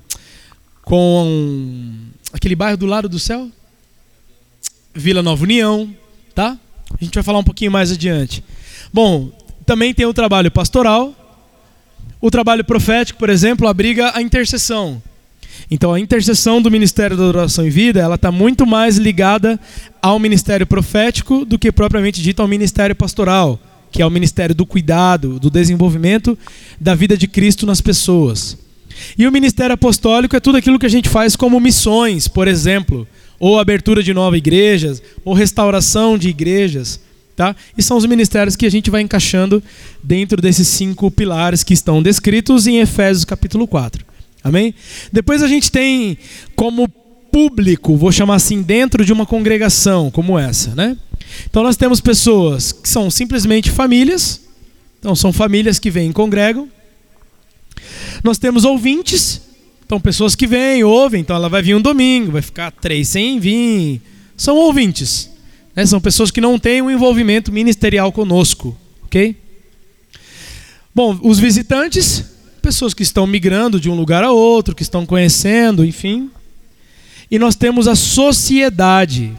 com 0.82 1.94
aquele 2.32 2.57
bairro 2.57 2.76
do 2.76 2.86
lado 2.86 3.09
do 3.09 3.20
céu, 3.20 3.48
Vila 4.92 5.22
Nova 5.22 5.44
União, 5.44 5.94
tá? 6.34 6.59
A 6.98 7.05
gente 7.05 7.14
vai 7.14 7.22
falar 7.22 7.38
um 7.38 7.44
pouquinho 7.44 7.70
mais 7.70 7.92
adiante. 7.92 8.42
Bom, 8.92 9.30
também 9.64 9.94
tem 9.94 10.05
o 10.05 10.12
trabalho 10.12 10.51
pastoral, 10.51 11.14
o 12.20 12.28
trabalho 12.28 12.64
profético, 12.64 13.20
por 13.20 13.30
exemplo, 13.30 13.68
abriga 13.68 14.11
a 14.16 14.20
intercessão. 14.20 15.01
Então 15.70 15.92
a 15.92 16.00
intercessão 16.00 16.60
do 16.60 16.70
Ministério 16.70 17.16
da 17.16 17.22
Adoração 17.22 17.64
e 17.64 17.70
Vida, 17.70 18.00
ela 18.00 18.16
está 18.16 18.32
muito 18.32 18.66
mais 18.66 18.96
ligada 18.96 19.58
ao 20.02 20.18
ministério 20.18 20.66
profético 20.66 21.44
do 21.44 21.58
que 21.58 21.70
propriamente 21.70 22.20
dito 22.20 22.42
ao 22.42 22.48
ministério 22.48 22.96
pastoral, 22.96 23.58
que 23.92 24.02
é 24.02 24.06
o 24.06 24.10
ministério 24.10 24.54
do 24.54 24.66
cuidado, 24.66 25.38
do 25.38 25.48
desenvolvimento 25.48 26.36
da 26.80 26.94
vida 26.94 27.16
de 27.16 27.28
Cristo 27.28 27.66
nas 27.66 27.80
pessoas. 27.80 28.58
E 29.16 29.26
o 29.26 29.32
ministério 29.32 29.74
apostólico 29.74 30.34
é 30.34 30.40
tudo 30.40 30.58
aquilo 30.58 30.78
que 30.78 30.86
a 30.86 30.90
gente 30.90 31.08
faz 31.08 31.36
como 31.36 31.60
missões, 31.60 32.26
por 32.26 32.48
exemplo, 32.48 33.06
ou 33.38 33.58
abertura 33.58 34.02
de 34.02 34.12
novas 34.12 34.38
igrejas, 34.38 35.00
ou 35.24 35.34
restauração 35.34 36.18
de 36.18 36.28
igrejas, 36.28 37.00
tá? 37.36 37.54
E 37.78 37.82
são 37.82 37.96
os 37.96 38.04
ministérios 38.04 38.56
que 38.56 38.66
a 38.66 38.70
gente 38.70 38.90
vai 38.90 39.02
encaixando 39.02 39.62
dentro 40.02 40.42
desses 40.42 40.66
cinco 40.66 41.10
pilares 41.12 41.62
que 41.62 41.72
estão 41.72 42.02
descritos 42.02 42.66
em 42.66 42.80
Efésios 42.80 43.24
capítulo 43.24 43.66
4. 43.66 44.09
Amém? 44.43 44.74
Depois 45.12 45.43
a 45.43 45.49
gente 45.49 45.70
tem 45.70 46.16
como 46.57 46.88
público, 47.30 47.97
vou 47.97 48.11
chamar 48.11 48.36
assim, 48.36 48.62
dentro 48.62 49.05
de 49.05 49.12
uma 49.12 49.24
congregação 49.24 50.11
como 50.11 50.38
essa, 50.38 50.74
né? 50.74 50.97
Então 51.49 51.62
nós 51.62 51.76
temos 51.76 52.01
pessoas 52.01 52.72
que 52.72 52.88
são 52.88 53.11
simplesmente 53.11 53.70
famílias, 53.70 54.41
então 54.99 55.14
são 55.14 55.32
famílias 55.32 55.78
que 55.78 55.91
vêm 55.91 56.11
e 56.11 56.12
congregam. 56.12 56.68
Nós 58.24 58.38
temos 58.38 58.64
ouvintes, 58.64 59.41
então 59.86 60.01
pessoas 60.01 60.34
que 60.34 60.47
vêm, 60.47 60.84
ouvem, 60.84 61.20
então 61.20 61.36
ela 61.36 61.49
vai 61.49 61.62
vir 61.62 61.74
um 61.74 61.80
domingo, 61.80 62.32
vai 62.32 62.43
ficar 62.43 62.70
três 62.70 63.09
sem 63.09 63.38
vir. 63.38 64.01
São 64.36 64.57
ouvintes. 64.57 65.30
Né? 65.74 65.86
São 65.86 66.01
pessoas 66.01 66.30
que 66.30 66.41
não 66.41 66.59
têm 66.59 66.82
um 66.82 66.91
envolvimento 66.91 67.53
ministerial 67.53 68.12
conosco, 68.12 68.76
ok? 69.05 69.36
Bom, 70.95 71.18
os 71.22 71.38
visitantes, 71.38 72.24
pessoas 72.61 72.94
que 72.94 73.02
estão 73.02 73.26
migrando 73.26 73.80
de 73.80 73.90
um 73.90 73.94
lugar 73.94 74.22
a 74.22 74.30
outro, 74.30 74.74
que 74.74 74.82
estão 74.82 75.04
conhecendo, 75.04 75.84
enfim. 75.84 76.30
E 77.30 77.38
nós 77.38 77.54
temos 77.54 77.88
a 77.88 77.94
sociedade. 77.94 79.32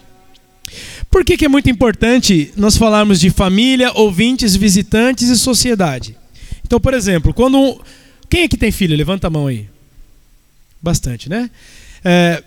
Por 1.10 1.26
que, 1.26 1.38
que 1.38 1.46
é 1.46 1.50
muito 1.50 1.70
importante 1.70 2.54
nós 2.56 2.78
falarmos 2.78 3.20
de 3.20 3.30
família, 3.30 3.92
ouvintes, 3.94 4.56
visitantes 4.56 5.30
e 5.30 5.38
sociedade? 5.38 6.16
Então, 6.66 6.80
por 6.80 6.94
exemplo, 6.94 7.34
quando. 7.34 7.58
Um... 7.58 7.80
Quem 8.30 8.44
é 8.44 8.48
que 8.48 8.58
tem 8.58 8.72
filho? 8.72 8.96
Levanta 8.96 9.28
a 9.28 9.30
mão 9.30 9.48
aí. 9.48 9.68
Bastante, 10.82 11.28
né? 11.28 11.52
É, 12.04 12.42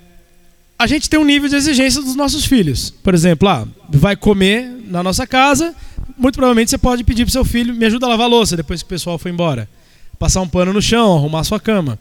a 0.78 0.86
gente 0.86 1.08
tem 1.08 1.20
um 1.20 1.24
nível 1.24 1.48
de 1.48 1.56
exigência 1.56 2.00
dos 2.00 2.16
nossos 2.16 2.46
filhos. 2.46 2.90
Por 2.90 3.14
exemplo, 3.14 3.48
ah, 3.48 3.68
vai 3.88 4.16
comer 4.16 4.66
na 4.86 5.02
nossa 5.02 5.26
casa, 5.26 5.74
muito 6.16 6.34
provavelmente 6.34 6.70
você 6.70 6.78
pode 6.78 7.04
pedir 7.04 7.24
para 7.24 7.32
seu 7.32 7.44
filho, 7.44 7.74
me 7.74 7.84
ajuda 7.84 8.06
a 8.06 8.08
lavar 8.08 8.26
a 8.26 8.28
louça 8.28 8.56
depois 8.56 8.82
que 8.82 8.86
o 8.86 8.88
pessoal 8.88 9.18
foi 9.18 9.30
embora. 9.30 9.68
Passar 10.18 10.40
um 10.40 10.48
pano 10.48 10.72
no 10.72 10.80
chão, 10.80 11.16
arrumar 11.16 11.44
sua 11.44 11.60
cama. 11.60 11.98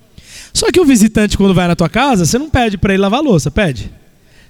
Só 0.54 0.72
que 0.72 0.80
o 0.80 0.86
visitante, 0.86 1.38
quando 1.38 1.54
vai 1.54 1.68
na 1.68 1.76
tua 1.76 1.90
casa, 1.90 2.26
você 2.26 2.38
não 2.38 2.50
pede 2.50 2.78
para 2.78 2.94
ele 2.94 3.02
lavar 3.02 3.20
a 3.20 3.24
louça, 3.24 3.50
pede. 3.50 3.92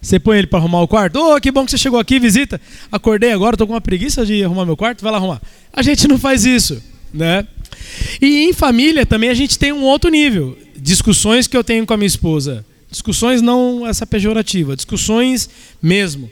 Você 0.02 0.20
põe 0.20 0.38
ele 0.38 0.48
para 0.48 0.60
arrumar 0.60 0.82
o 0.82 0.88
quarto. 0.88 1.18
Ô, 1.18 1.36
oh, 1.36 1.40
que 1.40 1.50
bom 1.50 1.64
que 1.64 1.72
você 1.72 1.78
chegou 1.78 1.98
aqui, 1.98 2.20
visita. 2.20 2.60
Acordei 2.92 3.32
agora, 3.32 3.56
tô 3.56 3.66
com 3.66 3.74
uma 3.74 3.82
preguiça 3.82 4.26
de 4.26 4.44
arrumar 4.44 4.66
meu 4.66 4.76
quarto, 4.76 5.02
vai 5.02 5.12
lá 5.12 5.18
arrumar. 5.18 5.42
A 5.72 5.82
gente 5.82 6.08
não 6.08 6.20
faz 6.20 6.46
isso, 6.46 6.84
né? 7.14 7.48
E 8.22 8.44
em 8.44 8.54
família 8.54 9.06
também 9.06 9.30
a 9.30 9.34
gente 9.34 9.58
tem 9.58 9.72
um 9.72 9.84
outro 9.84 10.10
nível. 10.10 10.58
Discussões 10.76 11.48
que 11.48 11.56
eu 11.56 11.64
tenho 11.64 11.86
com 11.86 11.94
a 11.94 11.98
minha 11.98 12.08
esposa. 12.08 12.66
Discussões 12.92 13.42
não 13.42 13.88
essa 13.88 14.06
pejorativa, 14.06 14.76
discussões 14.76 15.50
mesmo. 15.82 16.30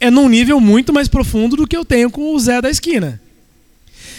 É 0.00 0.10
num 0.10 0.28
nível 0.28 0.60
muito 0.60 0.92
mais 0.92 1.06
profundo 1.06 1.56
do 1.56 1.66
que 1.66 1.76
eu 1.76 1.84
tenho 1.84 2.10
com 2.10 2.34
o 2.34 2.38
Zé 2.40 2.60
da 2.60 2.68
esquina. 2.68 3.20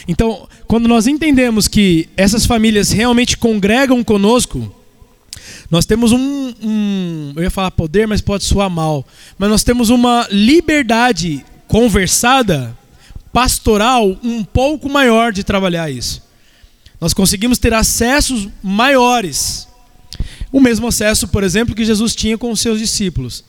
Então, 0.07 0.47
quando 0.67 0.87
nós 0.87 1.07
entendemos 1.07 1.67
que 1.67 2.09
essas 2.17 2.45
famílias 2.45 2.91
realmente 2.91 3.37
congregam 3.37 4.03
conosco, 4.03 4.73
nós 5.69 5.85
temos 5.85 6.11
um, 6.11 6.53
um, 6.61 7.33
eu 7.35 7.43
ia 7.43 7.49
falar 7.49 7.71
poder, 7.71 8.07
mas 8.07 8.21
pode 8.21 8.43
soar 8.43 8.69
mal, 8.69 9.05
mas 9.37 9.49
nós 9.49 9.63
temos 9.63 9.89
uma 9.89 10.27
liberdade 10.29 11.43
conversada, 11.67 12.77
pastoral, 13.31 14.17
um 14.23 14.43
pouco 14.43 14.89
maior 14.89 15.31
de 15.31 15.43
trabalhar 15.43 15.89
isso. 15.89 16.21
Nós 16.99 17.13
conseguimos 17.13 17.57
ter 17.57 17.73
acessos 17.73 18.47
maiores. 18.61 19.67
O 20.51 20.61
mesmo 20.61 20.87
acesso, 20.87 21.27
por 21.27 21.43
exemplo, 21.43 21.75
que 21.75 21.83
Jesus 21.83 22.15
tinha 22.15 22.37
com 22.37 22.51
os 22.51 22.61
seus 22.61 22.79
discípulos. 22.79 23.43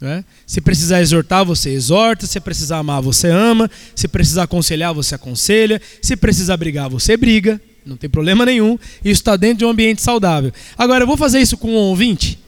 Né? 0.00 0.24
Se 0.46 0.60
precisar 0.60 1.00
exortar, 1.00 1.44
você 1.44 1.70
exorta. 1.70 2.26
Se 2.26 2.38
precisar 2.40 2.78
amar, 2.78 3.02
você 3.02 3.28
ama. 3.28 3.70
Se 3.94 4.06
precisar 4.06 4.44
aconselhar, 4.44 4.94
você 4.94 5.14
aconselha. 5.14 5.80
Se 6.00 6.16
precisar 6.16 6.56
brigar, 6.56 6.88
você 6.88 7.16
briga. 7.16 7.60
Não 7.84 7.96
tem 7.96 8.08
problema 8.08 8.44
nenhum. 8.44 8.78
Isso 9.04 9.20
está 9.20 9.36
dentro 9.36 9.58
de 9.58 9.64
um 9.64 9.70
ambiente 9.70 10.02
saudável. 10.02 10.52
Agora, 10.76 11.02
eu 11.02 11.06
vou 11.06 11.16
fazer 11.16 11.40
isso 11.40 11.56
com 11.56 11.70
um 11.70 11.76
ouvinte? 11.76 12.38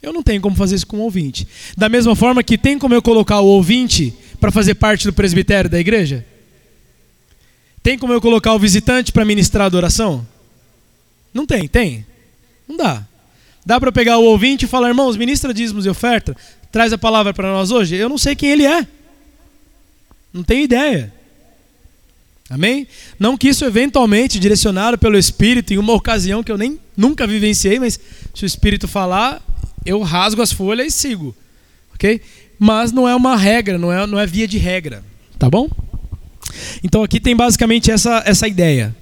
Eu 0.00 0.12
não 0.12 0.22
tenho 0.22 0.40
como 0.40 0.54
fazer 0.54 0.76
isso 0.76 0.86
com 0.86 0.98
um 0.98 1.02
ouvinte. 1.02 1.46
Da 1.76 1.88
mesma 1.88 2.14
forma 2.14 2.42
que 2.42 2.56
tem 2.56 2.78
como 2.78 2.94
eu 2.94 3.02
colocar 3.02 3.40
o 3.40 3.46
ouvinte 3.46 4.14
para 4.40 4.52
fazer 4.52 4.76
parte 4.76 5.04
do 5.04 5.12
presbitério 5.12 5.68
da 5.68 5.80
igreja? 5.80 6.24
Tem 7.82 7.98
como 7.98 8.12
eu 8.12 8.20
colocar 8.20 8.54
o 8.54 8.58
visitante 8.58 9.12
para 9.12 9.24
ministrar 9.24 9.66
adoração? 9.66 10.26
Não 11.34 11.44
tem, 11.44 11.66
tem. 11.66 12.06
Não 12.68 12.76
dá. 12.76 13.04
Dá 13.64 13.78
para 13.78 13.92
pegar 13.92 14.18
o 14.18 14.24
ouvinte 14.24 14.64
e 14.64 14.68
falar, 14.68 14.88
irmãos, 14.88 15.16
ministra 15.16 15.52
dízimos 15.52 15.84
e 15.86 15.88
oferta, 15.88 16.36
traz 16.72 16.92
a 16.92 16.98
palavra 16.98 17.34
para 17.34 17.50
nós 17.52 17.70
hoje? 17.70 17.96
Eu 17.96 18.08
não 18.08 18.18
sei 18.18 18.34
quem 18.34 18.50
ele 18.50 18.64
é. 18.64 18.86
Não 20.32 20.42
tenho 20.42 20.64
ideia. 20.64 21.12
Amém? 22.50 22.86
Não 23.18 23.36
que 23.36 23.48
isso 23.48 23.64
eventualmente, 23.64 24.38
direcionado 24.38 24.96
pelo 24.96 25.18
Espírito, 25.18 25.74
em 25.74 25.78
uma 25.78 25.92
ocasião 25.92 26.42
que 26.42 26.50
eu 26.50 26.56
nem 26.56 26.80
nunca 26.96 27.26
vivenciei, 27.26 27.78
mas 27.78 28.00
se 28.34 28.44
o 28.44 28.46
Espírito 28.46 28.88
falar, 28.88 29.42
eu 29.84 30.00
rasgo 30.00 30.40
as 30.40 30.52
folhas 30.52 30.86
e 30.86 30.90
sigo. 30.90 31.36
Ok? 31.94 32.20
Mas 32.58 32.90
não 32.90 33.06
é 33.08 33.14
uma 33.14 33.36
regra, 33.36 33.76
não 33.76 33.92
é, 33.92 34.06
não 34.06 34.18
é 34.18 34.26
via 34.26 34.48
de 34.48 34.56
regra. 34.56 35.04
Tá 35.38 35.50
bom? 35.50 35.68
Então 36.82 37.02
aqui 37.02 37.20
tem 37.20 37.36
basicamente 37.36 37.90
essa, 37.90 38.22
essa 38.24 38.48
ideia. 38.48 38.96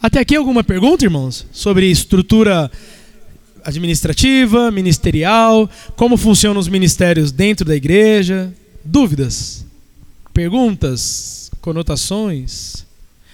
Até 0.00 0.20
aqui 0.20 0.34
alguma 0.34 0.64
pergunta, 0.64 1.04
irmãos? 1.04 1.46
Sobre 1.52 1.90
estrutura 1.90 2.70
administrativa, 3.68 4.70
ministerial, 4.70 5.68
como 5.94 6.16
funcionam 6.16 6.60
os 6.60 6.68
ministérios 6.68 7.30
dentro 7.30 7.66
da 7.66 7.76
igreja. 7.76 8.52
Dúvidas? 8.84 9.64
Perguntas? 10.32 11.50
Conotações? 11.60 12.86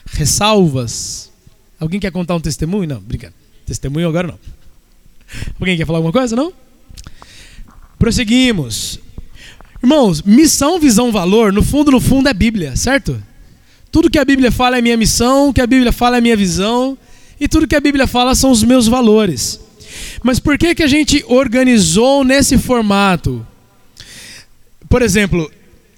Ressalvas? 0.07 1.31
Alguém 1.79 2.01
quer 2.01 2.11
contar 2.11 2.35
um 2.35 2.41
testemunho? 2.41 2.89
Não, 2.89 3.01
brincadeira. 3.01 3.35
Testemunho 3.65 4.09
agora 4.09 4.29
não. 4.29 4.39
Alguém 5.59 5.77
quer 5.77 5.87
falar 5.87 5.99
alguma 5.99 6.13
coisa? 6.13 6.35
Não? 6.35 6.53
Prosseguimos. 7.99 8.99
Irmãos, 9.83 10.23
missão, 10.23 10.81
visão, 10.81 11.13
valor, 11.13 11.53
no 11.53 11.63
fundo, 11.63 11.91
no 11.91 12.01
fundo 12.01 12.29
é 12.29 12.35
Bíblia, 12.35 12.75
certo? 12.75 13.23
Tudo 13.93 14.11
que 14.11 14.19
a 14.19 14.25
Bíblia 14.25 14.51
fala 14.51 14.79
é 14.79 14.83
minha 14.83 14.97
missão, 14.97 15.51
o 15.51 15.55
que 15.55 15.61
a 15.61 15.67
Bíblia 15.67 15.93
fala 15.93 16.19
é 16.19 16.21
minha 16.21 16.37
visão, 16.37 16.99
e 17.39 17.47
tudo 17.47 17.69
que 17.69 17.77
a 17.77 17.81
Bíblia 17.81 18.07
fala 18.07 18.35
são 18.35 18.51
os 18.51 18.63
meus 18.63 18.89
valores. 18.89 19.64
Mas 20.25 20.41
por 20.41 20.57
que, 20.57 20.75
que 20.75 20.83
a 20.83 20.87
gente 20.87 21.23
organizou 21.29 22.25
nesse 22.25 22.57
formato? 22.57 23.47
Por 24.89 25.03
exemplo, 25.03 25.53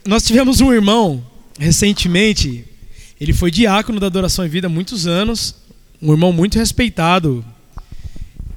nós 0.04 0.24
tivemos 0.24 0.60
um 0.60 0.72
irmão 0.72 1.24
recentemente, 1.56 2.64
ele 3.20 3.32
foi 3.32 3.52
diácono 3.52 4.00
da 4.00 4.08
Adoração 4.08 4.44
em 4.44 4.48
Vida 4.48 4.66
há 4.66 4.68
muitos 4.68 5.06
anos, 5.06 5.54
um 6.02 6.10
irmão 6.10 6.32
muito 6.32 6.58
respeitado. 6.58 7.44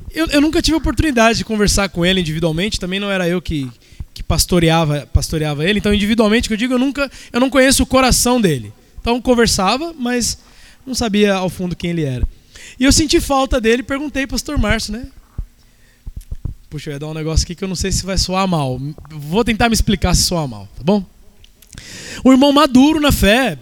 Eu, 0.10 0.26
eu 0.30 0.42
nunca 0.42 0.60
tive 0.60 0.76
oportunidade 0.76 1.38
de 1.38 1.46
conversar 1.46 1.88
com 1.90 2.04
ele 2.04 2.20
individualmente, 2.20 2.80
também 2.80 3.00
não 3.00 3.12
era 3.12 3.30
eu 3.30 3.40
que, 3.40 3.70
que 4.12 4.24
pastoreava, 4.24 5.08
pastoreava 5.14 5.64
ele, 5.64 5.78
então 5.78 5.94
individualmente, 5.94 6.48
que 6.48 6.54
eu 6.56 6.58
digo, 6.58 6.74
eu 6.74 6.80
nunca, 6.80 7.12
eu 7.32 7.40
não 7.40 7.48
conheço 7.48 7.84
o 7.84 7.86
coração 7.86 8.42
dele. 8.42 8.74
Então 9.00 9.22
conversava, 9.22 9.94
mas 9.96 10.40
não 10.84 10.96
sabia 10.96 11.36
ao 11.36 11.48
fundo 11.48 11.76
quem 11.76 11.92
ele 11.92 12.06
era. 12.06 12.28
E 12.80 12.86
eu 12.86 12.92
senti 12.92 13.22
falta 13.22 13.62
dele, 13.62 13.84
perguntei 13.84 14.26
pastor 14.26 14.58
Márcio, 14.58 14.94
né? 14.94 15.06
Puxa, 16.70 16.92
eu 16.92 16.94
ia 16.94 17.00
dar 17.00 17.08
um 17.08 17.14
negócio 17.16 17.44
aqui 17.44 17.56
que 17.56 17.64
eu 17.64 17.68
não 17.68 17.76
sei 17.76 17.92
se 17.92 18.06
vai 18.06 18.18
soar 18.18 18.48
mal. 18.48 18.80
Vou 19.10 19.44
tentar 19.44 19.70
me 19.70 19.74
explicar 19.74 20.14
se 20.16 20.24
soar 20.24 20.48
mal, 20.48 20.68
tá 20.78 20.84
bom? 20.84 21.04
Um 22.24 22.32
irmão 22.32 22.52
maduro 22.52 23.00
na 23.00 23.12
fé, 23.12 23.58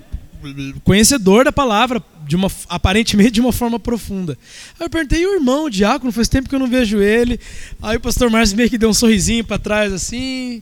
conhecedor 0.84 1.46
da 1.46 1.52
palavra, 1.52 2.04
de 2.28 2.36
uma, 2.36 2.52
aparentemente 2.68 3.32
de 3.32 3.40
uma 3.40 3.54
forma 3.54 3.80
profunda. 3.80 4.38
Aí 4.78 4.86
eu 4.86 4.90
perguntei, 4.90 5.22
e 5.22 5.26
o 5.26 5.36
irmão, 5.36 5.66
o 5.66 5.70
diácono, 5.70 6.12
faz 6.12 6.28
tempo 6.28 6.50
que 6.50 6.56
eu 6.56 6.60
não 6.60 6.68
vejo 6.68 7.00
ele. 7.02 7.40
Aí 7.82 7.96
o 7.96 8.02
pastor 8.02 8.30
Márcio 8.30 8.58
meio 8.58 8.70
que 8.70 8.78
deu 8.78 8.90
um 8.90 8.94
sorrisinho 8.94 9.46
para 9.46 9.58
trás 9.58 9.94
assim. 9.94 10.62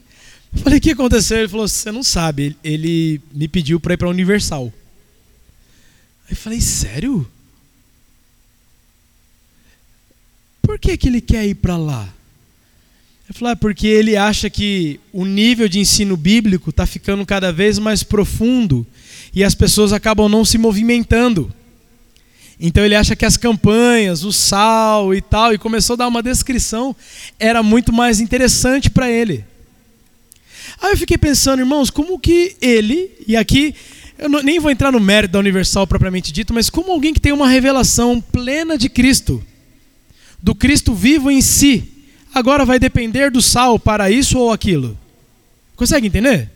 Eu 0.54 0.62
falei, 0.62 0.78
o 0.78 0.80
que 0.80 0.92
aconteceu? 0.92 1.38
Ele 1.38 1.48
falou, 1.48 1.66
você 1.66 1.90
não 1.90 2.04
sabe, 2.04 2.56
ele 2.62 3.20
me 3.32 3.48
pediu 3.48 3.80
para 3.80 3.94
ir 3.94 3.96
para 3.96 4.08
Universal. 4.08 4.72
Aí 6.26 6.32
eu 6.32 6.36
falei, 6.36 6.60
sério? 6.60 7.28
Por 10.62 10.78
que, 10.78 10.96
que 10.96 11.08
ele 11.08 11.20
quer 11.20 11.44
ir 11.44 11.56
para 11.56 11.76
lá? 11.76 12.15
Ele 13.28 13.36
falou, 13.36 13.52
ah, 13.52 13.56
porque 13.56 13.88
ele 13.88 14.16
acha 14.16 14.48
que 14.48 15.00
o 15.12 15.24
nível 15.24 15.68
de 15.68 15.80
ensino 15.80 16.16
bíblico 16.16 16.70
está 16.70 16.86
ficando 16.86 17.26
cada 17.26 17.52
vez 17.52 17.76
mais 17.76 18.04
profundo 18.04 18.86
e 19.34 19.42
as 19.42 19.52
pessoas 19.52 19.92
acabam 19.92 20.28
não 20.28 20.44
se 20.44 20.56
movimentando. 20.56 21.52
Então 22.58 22.84
ele 22.84 22.94
acha 22.94 23.16
que 23.16 23.24
as 23.24 23.36
campanhas, 23.36 24.22
o 24.22 24.32
sal 24.32 25.12
e 25.12 25.20
tal, 25.20 25.52
e 25.52 25.58
começou 25.58 25.94
a 25.94 25.96
dar 25.96 26.08
uma 26.08 26.22
descrição, 26.22 26.94
era 27.38 27.64
muito 27.64 27.92
mais 27.92 28.20
interessante 28.20 28.88
para 28.88 29.10
ele. 29.10 29.44
Aí 30.80 30.92
eu 30.92 30.96
fiquei 30.96 31.18
pensando, 31.18 31.58
irmãos, 31.58 31.90
como 31.90 32.20
que 32.20 32.56
ele, 32.60 33.10
e 33.26 33.36
aqui 33.36 33.74
eu 34.18 34.28
não, 34.28 34.40
nem 34.40 34.60
vou 34.60 34.70
entrar 34.70 34.92
no 34.92 35.00
mérito 35.00 35.32
da 35.32 35.40
Universal 35.40 35.84
propriamente 35.86 36.32
dito, 36.32 36.54
mas 36.54 36.70
como 36.70 36.92
alguém 36.92 37.12
que 37.12 37.20
tem 37.20 37.32
uma 37.32 37.48
revelação 37.48 38.20
plena 38.20 38.78
de 38.78 38.88
Cristo, 38.88 39.42
do 40.40 40.54
Cristo 40.54 40.94
vivo 40.94 41.28
em 41.28 41.42
si, 41.42 41.95
agora 42.34 42.64
vai 42.64 42.78
depender 42.78 43.30
do 43.30 43.42
sal 43.42 43.78
para 43.78 44.10
isso 44.10 44.38
ou 44.38 44.52
aquilo. 44.52 44.96
Consegue 45.74 46.06
entender? 46.06 46.50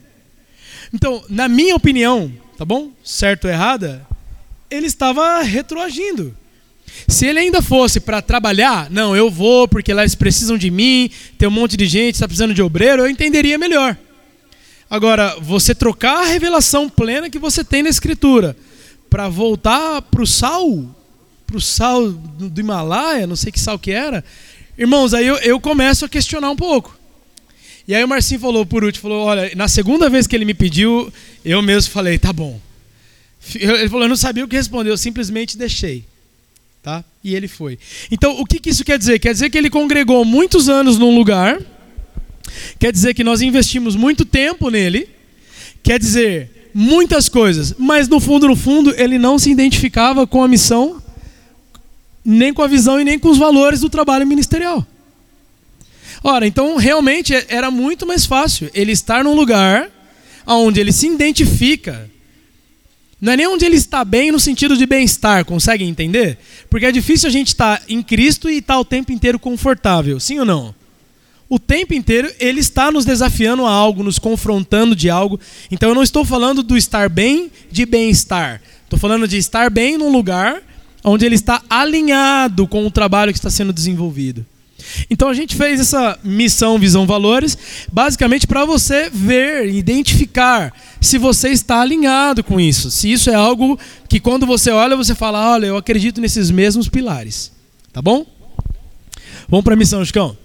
Então, 0.93 1.23
na 1.29 1.49
minha 1.49 1.77
opinião, 1.77 2.33
tá 2.57 2.65
bom? 2.65 2.91
Certo 3.05 3.45
ou 3.45 3.51
errada, 3.51 4.07
ele 4.71 4.87
estava 4.87 5.43
retroagindo. 5.43 6.37
Se 7.07 7.27
ele 7.27 7.39
ainda 7.39 7.63
fosse 7.63 8.01
para 8.01 8.21
trabalhar, 8.21 8.91
não, 8.91 9.17
eu 9.17 9.31
vou 9.31 9.69
porque 9.69 9.93
lá 9.93 10.03
eles 10.03 10.15
precisam 10.15 10.59
de 10.59 10.71
mim, 10.71 11.11
tem 11.39 11.49
um 11.49 11.53
monte 11.53 11.77
de 11.77 11.87
gente, 11.87 12.15
está 12.15 12.27
precisando 12.27 12.55
de 12.55 12.63
obreiro, 12.63 13.03
eu 13.03 13.09
entenderia 13.09 13.59
melhor. 13.59 13.97
Agora, 14.89 15.37
você 15.41 15.75
trocar 15.75 16.23
a 16.23 16.27
revelação 16.27 16.89
plena 16.89 17.31
que 17.31 17.39
você 17.39 17.63
tem 17.63 17.83
na 17.83 17.89
Escritura 17.89 18.57
para 19.09 19.29
voltar 19.29 20.03
para 20.03 20.23
o 20.23 20.27
sal, 20.27 20.85
pro 21.47 21.61
sal 21.61 22.11
do 22.11 22.61
Himalaia, 22.61 23.27
não 23.27 23.37
sei 23.37 23.53
que 23.53 23.61
sal 23.61 23.79
que 23.79 23.93
era. 23.93 24.25
Irmãos, 24.81 25.13
aí 25.13 25.27
eu, 25.27 25.37
eu 25.37 25.61
começo 25.61 26.07
a 26.07 26.09
questionar 26.09 26.51
um 26.51 26.57
pouco. 26.57 26.99
E 27.87 27.95
aí 27.95 28.03
o 28.03 28.09
Marcinho 28.09 28.41
falou 28.41 28.65
por 28.65 28.83
último, 28.83 29.03
falou, 29.03 29.27
olha, 29.27 29.53
na 29.55 29.69
segunda 29.69 30.09
vez 30.09 30.27
que 30.27 30.35
ele 30.35 30.47
me 30.47 30.55
pediu, 30.55 31.13
eu 31.45 31.61
mesmo 31.61 31.93
falei, 31.93 32.19
tá 32.19 32.33
bom. 32.33 32.59
Ele 33.55 33.91
falou, 33.91 34.05
eu 34.05 34.09
não 34.09 34.17
sabia 34.17 34.43
o 34.43 34.49
que 34.49 34.57
responder, 34.57 34.89
eu 34.89 34.97
simplesmente 34.97 35.59
deixei. 35.59 36.07
Tá? 36.83 37.05
E 37.23 37.35
ele 37.35 37.47
foi. 37.47 37.79
Então, 38.11 38.41
o 38.41 38.47
que, 38.47 38.59
que 38.59 38.71
isso 38.71 38.83
quer 38.83 38.99
dizer? 38.99 39.19
Quer 39.19 39.35
dizer 39.35 39.51
que 39.51 39.59
ele 39.59 39.69
congregou 39.69 40.25
muitos 40.25 40.71
anos 40.71 40.97
num 40.97 41.15
lugar, 41.15 41.61
quer 42.79 42.91
dizer 42.91 43.13
que 43.13 43.23
nós 43.23 43.43
investimos 43.43 43.95
muito 43.95 44.25
tempo 44.25 44.71
nele, 44.71 45.11
quer 45.83 45.99
dizer 45.99 46.71
muitas 46.73 47.29
coisas, 47.29 47.75
mas 47.79 48.09
no 48.09 48.19
fundo, 48.19 48.49
no 48.49 48.57
fundo, 48.57 48.95
ele 48.97 49.19
não 49.19 49.39
se 49.39 49.51
identificava 49.51 50.27
com 50.27 50.43
a 50.43 50.49
missão, 50.49 51.03
nem 52.25 52.53
com 52.53 52.63
a 52.63 52.67
visão 52.67 53.01
e 53.01 53.05
nem 53.05 53.19
com 53.19 53.29
os 53.29 53.39
valores 53.39 53.81
do 53.81 53.89
trabalho 53.89 54.27
ministerial. 54.27 54.87
Ora, 56.23 56.47
então 56.47 56.77
realmente 56.77 57.35
era 57.49 57.71
muito 57.71 58.07
mais 58.07 58.27
fácil 58.27 58.71
ele 58.75 58.93
estar 58.93 59.25
num 59.25 59.35
lugar 59.35 59.91
onde 60.47 60.81
ele 60.81 60.93
se 60.93 61.07
identifica 61.07 62.11
não 63.21 63.35
é 63.35 63.37
nem 63.37 63.47
onde 63.47 63.67
ele 63.67 63.77
está 63.77 64.03
bem 64.03 64.33
no 64.33 64.41
sentido 64.41 64.77
de 64.77 64.87
bem-estar, 64.87 65.45
conseguem 65.45 65.89
entender? 65.89 66.39
Porque 66.71 66.87
é 66.87 66.93
difícil 66.93 67.29
a 67.29 67.33
gente 67.33 67.49
estar 67.49 67.83
em 67.87 68.03
Cristo 68.03 68.49
e 68.49 68.59
estar 68.59 68.79
o 68.79 68.85
tempo 68.85 69.13
inteiro 69.13 69.39
confortável, 69.39 70.19
sim 70.19 70.39
ou 70.39 70.47
não? 70.47 70.75
O 71.47 71.59
tempo 71.59 71.93
inteiro 71.93 72.33
ele 72.39 72.61
está 72.61 72.91
nos 72.91 73.05
desafiando 73.05 73.67
a 73.67 73.71
algo, 73.71 74.03
nos 74.03 74.19
confrontando 74.19 74.97
de 74.97 75.11
algo. 75.11 75.39
Então 75.71 75.91
eu 75.91 75.95
não 75.95 76.03
estou 76.03 76.25
falando 76.25 76.63
do 76.63 76.77
estar 76.77 77.11
bem 77.11 77.51
de 77.71 77.85
bem-estar. 77.85 78.63
Estou 78.85 78.99
falando 78.99 79.29
de 79.29 79.37
estar 79.37 79.69
bem 79.69 79.99
num 79.99 80.11
lugar 80.11 80.63
onde 81.05 81.25
ele 81.25 81.35
está 81.35 81.63
alinhado 81.69 82.67
com 82.67 82.87
o 82.87 82.91
trabalho 82.91 83.33
que 83.33 83.39
está 83.39 83.51
sendo 83.51 83.73
desenvolvido. 83.73 84.45
Então 85.11 85.29
a 85.29 85.35
gente 85.35 85.55
fez 85.55 85.79
essa 85.79 86.19
missão 86.25 86.79
Visão 86.79 87.07
Valores 87.07 87.57
basicamente 87.93 88.47
para 88.47 88.65
você 88.65 89.11
ver, 89.11 89.69
identificar 89.73 90.73
se 91.01 91.19
você 91.19 91.51
está 91.51 91.81
alinhado 91.81 92.43
com 92.43 92.59
isso, 92.59 92.91
se 92.91 93.11
isso 93.11 93.31
é 93.31 93.35
algo 93.35 93.79
que 94.09 94.19
quando 94.19 94.47
você 94.47 94.71
olha 94.71 94.97
você 94.97 95.15
fala, 95.15 95.53
olha, 95.53 95.67
eu 95.67 95.77
acredito 95.77 96.21
nesses 96.21 96.51
mesmos 96.51 96.89
pilares, 96.89 97.53
tá 97.93 98.01
bom? 98.01 98.27
Vamos 99.49 99.65
para 99.65 99.75
a 99.75 99.77
missão, 99.77 100.05
Chicão. 100.05 100.37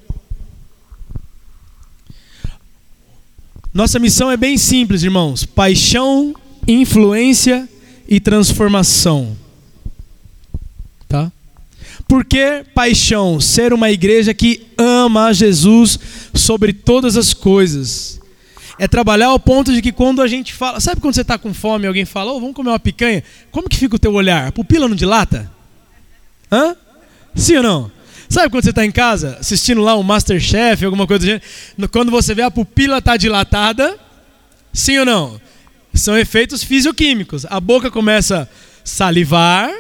Nossa 3.74 3.99
missão 3.99 4.32
é 4.32 4.38
bem 4.38 4.58
simples, 4.58 5.03
irmãos: 5.03 5.45
paixão, 5.45 6.34
influência 6.68 7.68
e 8.08 8.20
transformação. 8.20 9.36
Por 12.08 12.24
que 12.24 12.64
paixão? 12.74 13.39
Ser 13.41 13.74
uma 13.74 13.89
igreja 13.89 14.34
que 14.34 14.68
ama 14.78 15.28
a 15.28 15.34
Jesus 15.34 15.99
sobre 16.34 16.72
todas 16.72 17.18
as 17.18 17.34
coisas. 17.34 18.22
É 18.78 18.88
trabalhar 18.88 19.28
ao 19.28 19.39
ponto 19.39 19.74
de 19.74 19.82
que 19.82 19.91
quando 19.91 20.22
a 20.22 20.28
gente 20.28 20.53
fala. 20.53 20.80
Sabe 20.80 21.01
quando 21.01 21.16
você 21.16 21.22
está 21.22 21.38
com 21.38 21.53
fome 21.53 21.86
e 21.86 21.88
alguém 21.88 22.06
fala, 22.06 22.32
oh, 22.32 22.39
vamos 22.39 22.56
comer 22.56 22.70
uma 22.70 22.80
picanha? 22.80 23.24
Como 23.51 23.70
que 23.70 23.78
fica 23.78 23.95
o 23.95 23.99
teu 23.99 24.14
olhar? 24.14 24.47
A 24.47 24.51
pupila 24.51 24.88
não 24.88 24.95
dilata? 24.95 25.51
Hã? 26.51 26.76
Sim 27.34 27.58
ou 27.58 27.64
não? 27.64 27.91
Sabe 28.30 28.49
quando 28.49 28.64
você 28.64 28.72
está 28.72 28.86
em 28.86 28.91
casa 28.91 29.38
assistindo 29.39 29.82
lá 29.82 29.95
um 29.95 30.03
Masterchef, 30.03 30.84
alguma 30.84 31.08
coisa 31.08 31.20
do 31.20 31.26
gênero? 31.26 31.43
Quando 31.91 32.12
você 32.12 32.34
vê 32.34 32.41
a 32.41 32.51
pupila 32.51 33.01
tá 33.01 33.18
dilatada, 33.18 33.97
sim 34.74 34.97
ou 34.99 35.06
não? 35.06 35.39
São 35.93 36.18
efeitos 36.18 36.64
fisioquímicos. 36.64 37.45
A 37.45 37.60
boca 37.60 37.89
começa 37.89 38.41
a 38.41 38.47
salivar, 38.84 39.72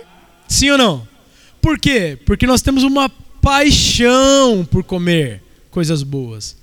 sim 0.47 0.69
ou 0.71 0.77
não? 0.77 1.14
Por 1.65 1.79
quê? 1.79 2.15
Porque 2.27 2.45
nós 2.45 2.61
temos 2.61 2.83
uma 2.83 3.09
paixão 3.41 4.63
por 4.69 4.83
comer 4.83 5.41
coisas 5.71 6.03
boas. 6.03 6.55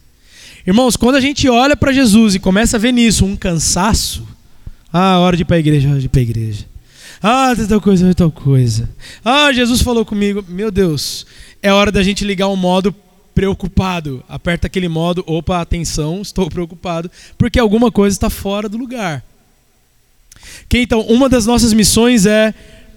Irmãos, 0.64 0.96
quando 0.96 1.16
a 1.16 1.20
gente 1.20 1.48
olha 1.48 1.76
para 1.76 1.92
Jesus 1.92 2.36
e 2.36 2.38
começa 2.38 2.76
a 2.76 2.78
ver 2.78 2.92
nisso 2.92 3.24
um 3.24 3.34
cansaço, 3.34 4.24
ah, 4.92 5.18
hora 5.18 5.36
de 5.36 5.42
ir 5.42 5.44
para 5.44 5.56
a 5.56 5.58
igreja, 5.58 5.88
hora 5.88 5.98
de 5.98 6.06
ir 6.06 6.08
para 6.08 6.20
a 6.20 6.22
igreja. 6.22 6.66
Ah, 7.20 7.52
tal 7.68 7.80
coisa, 7.80 8.14
tal 8.14 8.30
coisa. 8.30 8.88
Ah, 9.24 9.52
Jesus 9.52 9.82
falou 9.82 10.04
comigo. 10.04 10.44
Meu 10.48 10.70
Deus, 10.70 11.26
é 11.60 11.72
hora 11.72 11.90
da 11.90 12.04
gente 12.04 12.24
ligar 12.24 12.46
um 12.46 12.54
modo 12.54 12.94
preocupado. 13.34 14.22
Aperta 14.28 14.68
aquele 14.68 14.86
modo, 14.86 15.24
opa, 15.26 15.60
atenção, 15.60 16.22
estou 16.22 16.48
preocupado, 16.48 17.10
porque 17.36 17.58
alguma 17.58 17.90
coisa 17.90 18.14
está 18.14 18.30
fora 18.30 18.68
do 18.68 18.78
lugar. 18.78 19.24
Que 20.68 20.78
então, 20.78 21.00
uma 21.00 21.28
das 21.28 21.44
nossas 21.44 21.72
missões 21.72 22.24
é 22.24 22.54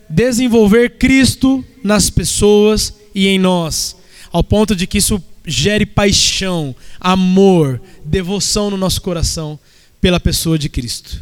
desenvolver 0.10 0.98
Cristo 0.98 1.64
nas 1.84 2.10
pessoas 2.10 2.94
e 3.14 3.28
em 3.28 3.40
nós, 3.40 3.96
ao 4.32 4.44
ponto 4.44 4.76
de 4.76 4.86
que 4.86 4.98
isso 4.98 5.24
gere 5.46 5.86
paixão, 5.86 6.76
amor, 7.00 7.82
devoção 8.04 8.70
no 8.70 8.78
nosso 8.78 9.02
coração 9.02 9.60
pela 10.02 10.20
pessoa 10.20 10.58
de 10.58 10.70
Cristo. 10.70 11.22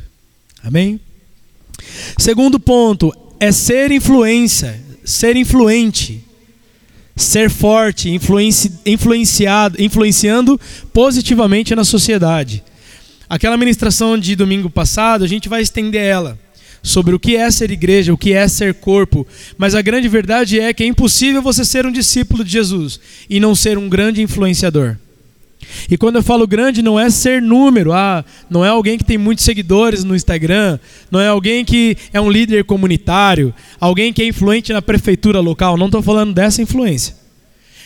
Amém? 0.63 0.99
Segundo 2.17 2.59
ponto 2.59 3.13
é 3.39 3.51
ser 3.51 3.91
influência, 3.91 4.81
ser 5.03 5.35
influente, 5.35 6.23
ser 7.15 7.49
forte, 7.49 8.09
influenci, 8.09 8.71
influenciado, 8.85 9.81
influenciando 9.81 10.59
positivamente 10.93 11.75
na 11.75 11.83
sociedade. 11.83 12.63
Aquela 13.29 13.57
ministração 13.57 14.17
de 14.17 14.35
domingo 14.35 14.69
passado, 14.69 15.23
a 15.23 15.27
gente 15.27 15.49
vai 15.49 15.61
estender 15.61 16.01
ela 16.01 16.39
sobre 16.83 17.15
o 17.15 17.19
que 17.19 17.37
é 17.37 17.49
ser 17.49 17.71
igreja, 17.71 18.13
o 18.13 18.17
que 18.17 18.33
é 18.33 18.45
ser 18.45 18.73
corpo, 18.73 19.25
mas 19.57 19.73
a 19.73 19.81
grande 19.81 20.09
verdade 20.09 20.59
é 20.59 20.73
que 20.73 20.83
é 20.83 20.85
impossível 20.85 21.41
você 21.41 21.63
ser 21.63 21.85
um 21.85 21.91
discípulo 21.91 22.43
de 22.43 22.51
Jesus 22.51 22.99
e 23.29 23.39
não 23.39 23.55
ser 23.55 23.77
um 23.77 23.87
grande 23.87 24.21
influenciador. 24.21 24.97
E 25.89 25.97
quando 25.97 26.17
eu 26.17 26.23
falo 26.23 26.45
grande, 26.45 26.81
não 26.81 26.99
é 26.99 27.09
ser 27.09 27.41
número, 27.41 27.93
ah, 27.93 28.23
não 28.49 28.65
é 28.65 28.67
alguém 28.67 28.97
que 28.97 29.03
tem 29.05 29.17
muitos 29.17 29.45
seguidores 29.45 30.03
no 30.03 30.13
Instagram, 30.13 30.77
não 31.09 31.21
é 31.21 31.27
alguém 31.27 31.63
que 31.63 31.97
é 32.11 32.19
um 32.19 32.29
líder 32.29 32.65
comunitário, 32.65 33.53
alguém 33.79 34.11
que 34.11 34.21
é 34.21 34.27
influente 34.27 34.73
na 34.73 34.81
prefeitura 34.81 35.39
local, 35.39 35.77
não 35.77 35.85
estou 35.85 36.01
falando 36.01 36.33
dessa 36.33 36.61
influência. 36.61 37.15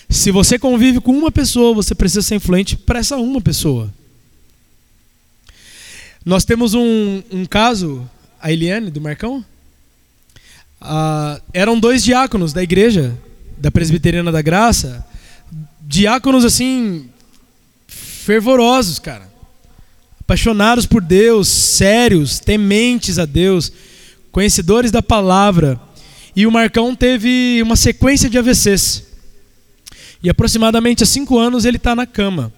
Se 0.09 0.31
você 0.31 0.57
convive 0.57 0.99
com 0.99 1.11
uma 1.11 1.31
pessoa, 1.31 1.75
você 1.75 1.93
precisa 1.93 2.23
ser 2.23 2.35
influente 2.35 2.75
para 2.75 2.99
essa 2.99 3.17
uma 3.17 3.41
pessoa. 3.41 3.93
Nós 6.25 6.43
temos 6.43 6.73
um, 6.73 7.21
um 7.31 7.45
caso 7.45 8.09
a 8.41 8.51
Eliane, 8.51 8.91
do 8.91 9.01
Marcão, 9.01 9.43
ah, 10.79 11.41
eram 11.53 11.79
dois 11.79 12.03
diáconos 12.03 12.53
da 12.53 12.61
igreja, 12.61 13.17
da 13.57 13.71
Presbiteriana 13.71 14.31
da 14.31 14.41
Graça, 14.41 15.05
diáconos 15.81 16.45
assim, 16.45 17.09
fervorosos, 17.87 18.99
cara. 18.99 19.27
Apaixonados 20.19 20.85
por 20.85 21.01
Deus, 21.01 21.47
sérios, 21.47 22.39
tementes 22.39 23.17
a 23.17 23.25
Deus, 23.25 23.71
conhecedores 24.31 24.91
da 24.91 25.01
palavra. 25.01 25.79
E 26.35 26.45
o 26.45 26.51
Marcão 26.51 26.95
teve 26.95 27.61
uma 27.63 27.75
sequência 27.75 28.29
de 28.29 28.37
AVCs. 28.37 29.03
E 30.21 30.29
aproximadamente 30.29 31.03
há 31.03 31.05
cinco 31.07 31.39
anos 31.39 31.65
ele 31.65 31.77
está 31.77 31.95
na 31.95 32.05
cama. 32.05 32.53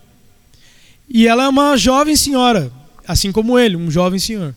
E 1.07 1.27
ela 1.27 1.43
é 1.43 1.47
uma 1.47 1.77
jovem 1.77 2.15
senhora, 2.15 2.71
assim 3.07 3.31
como 3.31 3.57
ele, 3.57 3.75
um 3.75 3.89
jovem 3.89 4.19
senhor. 4.19 4.55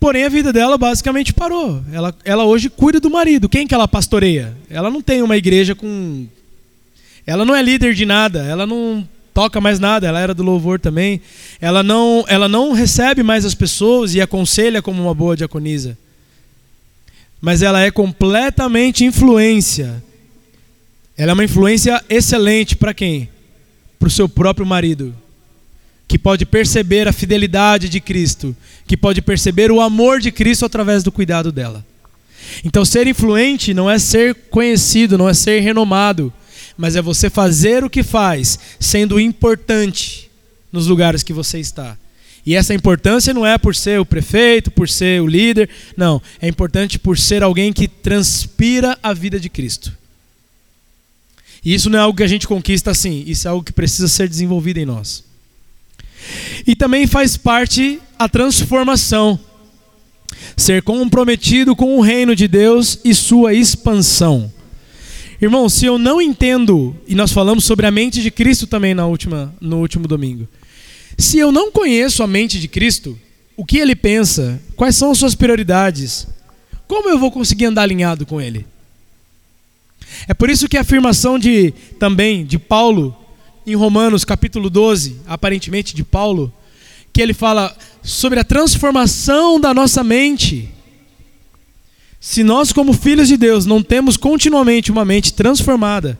Porém, 0.00 0.24
a 0.24 0.28
vida 0.28 0.52
dela 0.52 0.78
basicamente 0.78 1.32
parou. 1.34 1.82
Ela, 1.92 2.14
ela 2.24 2.44
hoje 2.44 2.70
cuida 2.70 3.00
do 3.00 3.10
marido. 3.10 3.48
Quem 3.48 3.66
que 3.66 3.74
ela 3.74 3.88
pastoreia? 3.88 4.56
Ela 4.70 4.90
não 4.90 5.02
tem 5.02 5.22
uma 5.22 5.36
igreja 5.36 5.74
com. 5.74 6.26
Ela 7.26 7.44
não 7.44 7.54
é 7.54 7.60
líder 7.60 7.94
de 7.94 8.06
nada. 8.06 8.44
Ela 8.44 8.64
não 8.64 9.06
toca 9.34 9.60
mais 9.60 9.80
nada. 9.80 10.06
Ela 10.06 10.20
era 10.20 10.32
do 10.32 10.44
louvor 10.44 10.78
também. 10.78 11.20
Ela 11.60 11.82
não, 11.82 12.24
ela 12.28 12.48
não 12.48 12.72
recebe 12.72 13.24
mais 13.24 13.44
as 13.44 13.54
pessoas 13.54 14.14
e 14.14 14.20
aconselha 14.20 14.80
como 14.80 15.02
uma 15.02 15.14
boa 15.14 15.36
diaconisa. 15.36 15.98
Mas 17.40 17.60
ela 17.60 17.80
é 17.82 17.90
completamente 17.90 19.04
influência. 19.04 20.02
Ela 21.16 21.32
é 21.32 21.34
uma 21.34 21.44
influência 21.44 22.02
excelente 22.08 22.76
para 22.76 22.94
quem? 22.94 23.28
Para 23.98 24.06
o 24.06 24.10
seu 24.10 24.28
próprio 24.28 24.64
marido 24.64 25.12
que 26.08 26.18
pode 26.18 26.46
perceber 26.46 27.06
a 27.06 27.12
fidelidade 27.12 27.86
de 27.86 28.00
Cristo, 28.00 28.56
que 28.86 28.96
pode 28.96 29.20
perceber 29.20 29.70
o 29.70 29.80
amor 29.80 30.20
de 30.20 30.32
Cristo 30.32 30.64
através 30.64 31.02
do 31.02 31.12
cuidado 31.12 31.52
dela. 31.52 31.84
Então, 32.64 32.82
ser 32.82 33.06
influente 33.06 33.74
não 33.74 33.90
é 33.90 33.98
ser 33.98 34.34
conhecido, 34.34 35.18
não 35.18 35.28
é 35.28 35.34
ser 35.34 35.60
renomado, 35.60 36.32
mas 36.78 36.96
é 36.96 37.02
você 37.02 37.28
fazer 37.28 37.84
o 37.84 37.90
que 37.90 38.02
faz, 38.02 38.58
sendo 38.80 39.20
importante 39.20 40.30
nos 40.72 40.86
lugares 40.86 41.22
que 41.22 41.32
você 41.32 41.58
está. 41.58 41.98
E 42.46 42.54
essa 42.54 42.72
importância 42.72 43.34
não 43.34 43.44
é 43.44 43.58
por 43.58 43.76
ser 43.76 44.00
o 44.00 44.06
prefeito, 44.06 44.70
por 44.70 44.88
ser 44.88 45.20
o 45.20 45.26
líder, 45.26 45.68
não. 45.94 46.22
É 46.40 46.48
importante 46.48 46.98
por 46.98 47.18
ser 47.18 47.42
alguém 47.42 47.70
que 47.70 47.86
transpira 47.86 48.98
a 49.02 49.12
vida 49.12 49.38
de 49.38 49.50
Cristo. 49.50 49.92
E 51.62 51.74
isso 51.74 51.90
não 51.90 51.98
é 51.98 52.02
algo 52.02 52.16
que 52.16 52.22
a 52.22 52.28
gente 52.28 52.48
conquista 52.48 52.90
assim, 52.90 53.22
isso 53.26 53.46
é 53.46 53.50
algo 53.50 53.62
que 53.62 53.72
precisa 53.72 54.08
ser 54.08 54.26
desenvolvido 54.26 54.78
em 54.78 54.86
nós. 54.86 55.27
E 56.66 56.74
também 56.74 57.06
faz 57.06 57.36
parte 57.36 58.00
a 58.18 58.28
transformação. 58.28 59.38
ser 60.56 60.82
comprometido 60.82 61.74
com 61.76 61.96
o 61.96 62.00
reino 62.00 62.34
de 62.34 62.48
Deus 62.48 62.98
e 63.04 63.14
sua 63.14 63.54
expansão. 63.54 64.52
Irmão, 65.40 65.68
se 65.68 65.86
eu 65.86 65.98
não 65.98 66.20
entendo, 66.20 66.96
e 67.06 67.14
nós 67.14 67.30
falamos 67.30 67.64
sobre 67.64 67.86
a 67.86 67.90
mente 67.90 68.20
de 68.20 68.30
Cristo 68.30 68.66
também 68.66 68.92
na 68.92 69.06
última, 69.06 69.54
no 69.60 69.78
último 69.78 70.08
domingo. 70.08 70.48
Se 71.16 71.38
eu 71.38 71.52
não 71.52 71.70
conheço 71.70 72.22
a 72.22 72.26
mente 72.26 72.58
de 72.58 72.66
Cristo, 72.66 73.16
o 73.56 73.64
que 73.64 73.78
ele 73.78 73.94
pensa, 73.94 74.60
quais 74.74 74.96
são 74.96 75.12
as 75.12 75.18
suas 75.18 75.34
prioridades, 75.36 76.26
como 76.88 77.08
eu 77.08 77.18
vou 77.18 77.30
conseguir 77.30 77.66
andar 77.66 77.82
alinhado 77.82 78.26
com 78.26 78.40
ele? 78.40 78.66
É 80.26 80.34
por 80.34 80.50
isso 80.50 80.68
que 80.68 80.76
a 80.76 80.80
afirmação 80.80 81.38
de 81.38 81.72
também 81.98 82.44
de 82.44 82.58
Paulo 82.58 83.14
em 83.68 83.74
Romanos 83.74 84.24
capítulo 84.24 84.70
12, 84.70 85.20
aparentemente 85.26 85.94
de 85.94 86.02
Paulo, 86.02 86.52
que 87.12 87.20
ele 87.20 87.34
fala 87.34 87.76
sobre 88.02 88.40
a 88.40 88.44
transformação 88.44 89.60
da 89.60 89.74
nossa 89.74 90.02
mente. 90.02 90.70
Se 92.20 92.42
nós, 92.42 92.72
como 92.72 92.92
filhos 92.92 93.28
de 93.28 93.36
Deus, 93.36 93.66
não 93.66 93.82
temos 93.82 94.16
continuamente 94.16 94.90
uma 94.90 95.04
mente 95.04 95.34
transformada, 95.34 96.18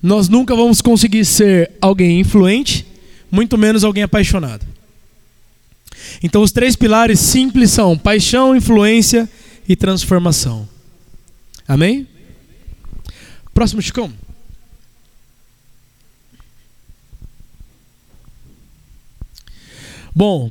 nós 0.00 0.28
nunca 0.28 0.54
vamos 0.54 0.80
conseguir 0.80 1.24
ser 1.24 1.72
alguém 1.80 2.20
influente, 2.20 2.86
muito 3.30 3.58
menos 3.58 3.82
alguém 3.82 4.04
apaixonado. 4.04 4.64
Então, 6.22 6.42
os 6.42 6.52
três 6.52 6.76
pilares 6.76 7.18
simples 7.18 7.72
são 7.72 7.98
paixão, 7.98 8.54
influência 8.54 9.28
e 9.68 9.74
transformação. 9.74 10.68
Amém? 11.66 12.06
Próximo, 13.52 13.82
Chicão. 13.82 14.12
Bom, 20.18 20.50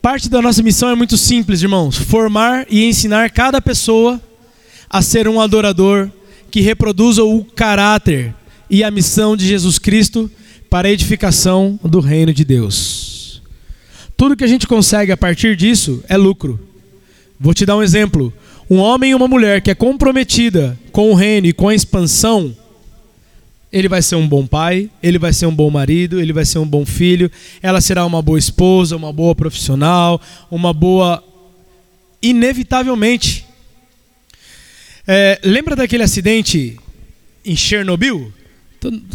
parte 0.00 0.30
da 0.30 0.40
nossa 0.40 0.62
missão 0.62 0.88
é 0.88 0.94
muito 0.94 1.18
simples, 1.18 1.60
irmãos: 1.60 1.98
formar 1.98 2.64
e 2.70 2.86
ensinar 2.86 3.28
cada 3.28 3.60
pessoa 3.60 4.18
a 4.88 5.02
ser 5.02 5.28
um 5.28 5.38
adorador 5.38 6.10
que 6.50 6.62
reproduza 6.62 7.22
o 7.22 7.44
caráter 7.44 8.34
e 8.70 8.82
a 8.82 8.90
missão 8.90 9.36
de 9.36 9.46
Jesus 9.46 9.78
Cristo 9.78 10.30
para 10.70 10.88
a 10.88 10.90
edificação 10.90 11.78
do 11.84 12.00
reino 12.00 12.32
de 12.32 12.46
Deus. 12.46 13.42
Tudo 14.16 14.34
que 14.34 14.44
a 14.44 14.48
gente 14.48 14.66
consegue 14.66 15.12
a 15.12 15.18
partir 15.18 15.54
disso 15.54 16.02
é 16.08 16.16
lucro. 16.16 16.58
Vou 17.38 17.52
te 17.52 17.66
dar 17.66 17.76
um 17.76 17.82
exemplo. 17.82 18.32
Um 18.70 18.78
homem 18.78 19.10
e 19.10 19.14
uma 19.14 19.28
mulher 19.28 19.60
que 19.60 19.70
é 19.70 19.74
comprometida 19.74 20.78
com 20.90 21.10
o 21.10 21.14
reino 21.14 21.46
e 21.46 21.52
com 21.52 21.68
a 21.68 21.74
expansão 21.74 22.56
ele 23.72 23.88
vai 23.88 24.02
ser 24.02 24.16
um 24.16 24.28
bom 24.28 24.46
pai, 24.46 24.90
ele 25.02 25.18
vai 25.18 25.32
ser 25.32 25.46
um 25.46 25.54
bom 25.54 25.70
marido, 25.70 26.20
ele 26.20 26.32
vai 26.32 26.44
ser 26.44 26.58
um 26.58 26.66
bom 26.66 26.84
filho, 26.84 27.30
ela 27.62 27.80
será 27.80 28.04
uma 28.04 28.20
boa 28.20 28.38
esposa, 28.38 28.96
uma 28.96 29.12
boa 29.12 29.34
profissional, 29.34 30.20
uma 30.50 30.72
boa. 30.74 31.24
Inevitavelmente. 32.20 33.46
É, 35.08 35.40
lembra 35.42 35.74
daquele 35.74 36.02
acidente 36.02 36.78
em 37.44 37.56
Chernobyl? 37.56 38.32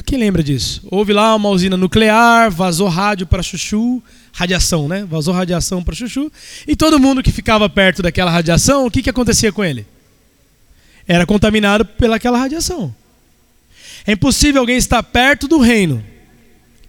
Quem 0.06 0.18
lembra 0.18 0.42
disso? 0.44 0.82
Houve 0.90 1.14
lá 1.14 1.36
uma 1.36 1.50
usina 1.50 1.78
nuclear, 1.78 2.50
vazou 2.50 2.88
rádio 2.88 3.28
para 3.28 3.44
Chuchu, 3.44 4.02
radiação, 4.32 4.88
né? 4.88 5.06
Vazou 5.06 5.34
radiação 5.34 5.84
para 5.84 5.96
Chuchu. 5.96 6.32
E 6.68 6.76
todo 6.76 7.00
mundo 7.00 7.22
que 7.22 7.32
ficava 7.32 7.70
perto 7.70 8.02
daquela 8.02 8.32
radiação, 8.32 8.86
o 8.86 8.92
que, 8.92 9.04
que 9.04 9.10
acontecia 9.10 9.52
com 9.52 9.64
ele? 9.64 9.86
Era 11.08 11.26
contaminado 11.26 11.86
pelaquela 11.86 12.38
radiação. 12.38 12.94
É 14.08 14.14
impossível 14.14 14.62
alguém 14.62 14.78
estar 14.78 15.04
perto 15.04 15.50
do 15.50 15.60
reino 15.60 16.02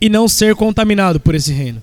e 0.01 0.09
não 0.09 0.29
ser 0.29 0.55
contaminado 0.55 1.19
por 1.19 1.35
esse 1.35 1.53
reino. 1.53 1.83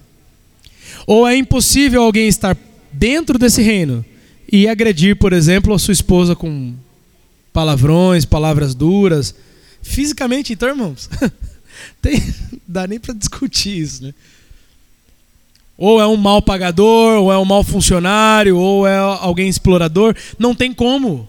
Ou 1.06 1.28
é 1.28 1.36
impossível 1.36 2.02
alguém 2.02 2.30
estar 2.30 2.58
dentro 2.90 3.38
desse 3.38 3.62
reino 3.62 4.04
e 4.50 4.66
agredir, 4.66 5.18
por 5.18 5.34
exemplo, 5.34 5.74
a 5.74 5.80
sua 5.80 5.92
esposa 5.92 6.38
com 6.38 6.74
palavrões, 7.52 8.24
palavras 8.24 8.74
duras. 8.74 9.36
Fisicamente, 9.82 10.54
então, 10.54 10.70
irmãos, 10.70 11.10
tem, 12.02 12.24
dá 12.66 12.88
nem 12.88 12.98
para 12.98 13.14
discutir 13.14 13.78
isso, 13.78 14.04
né? 14.04 14.14
Ou 15.78 16.00
é 16.00 16.08
um 16.08 16.16
mal 16.16 16.42
pagador, 16.42 17.20
ou 17.20 17.34
é 17.34 17.38
um 17.38 17.44
mau 17.44 17.62
funcionário, 17.62 18.58
ou 18.58 18.88
é 18.88 18.98
alguém 18.98 19.50
explorador. 19.50 20.16
Não 20.40 20.56
tem 20.56 20.74
como 20.74 21.28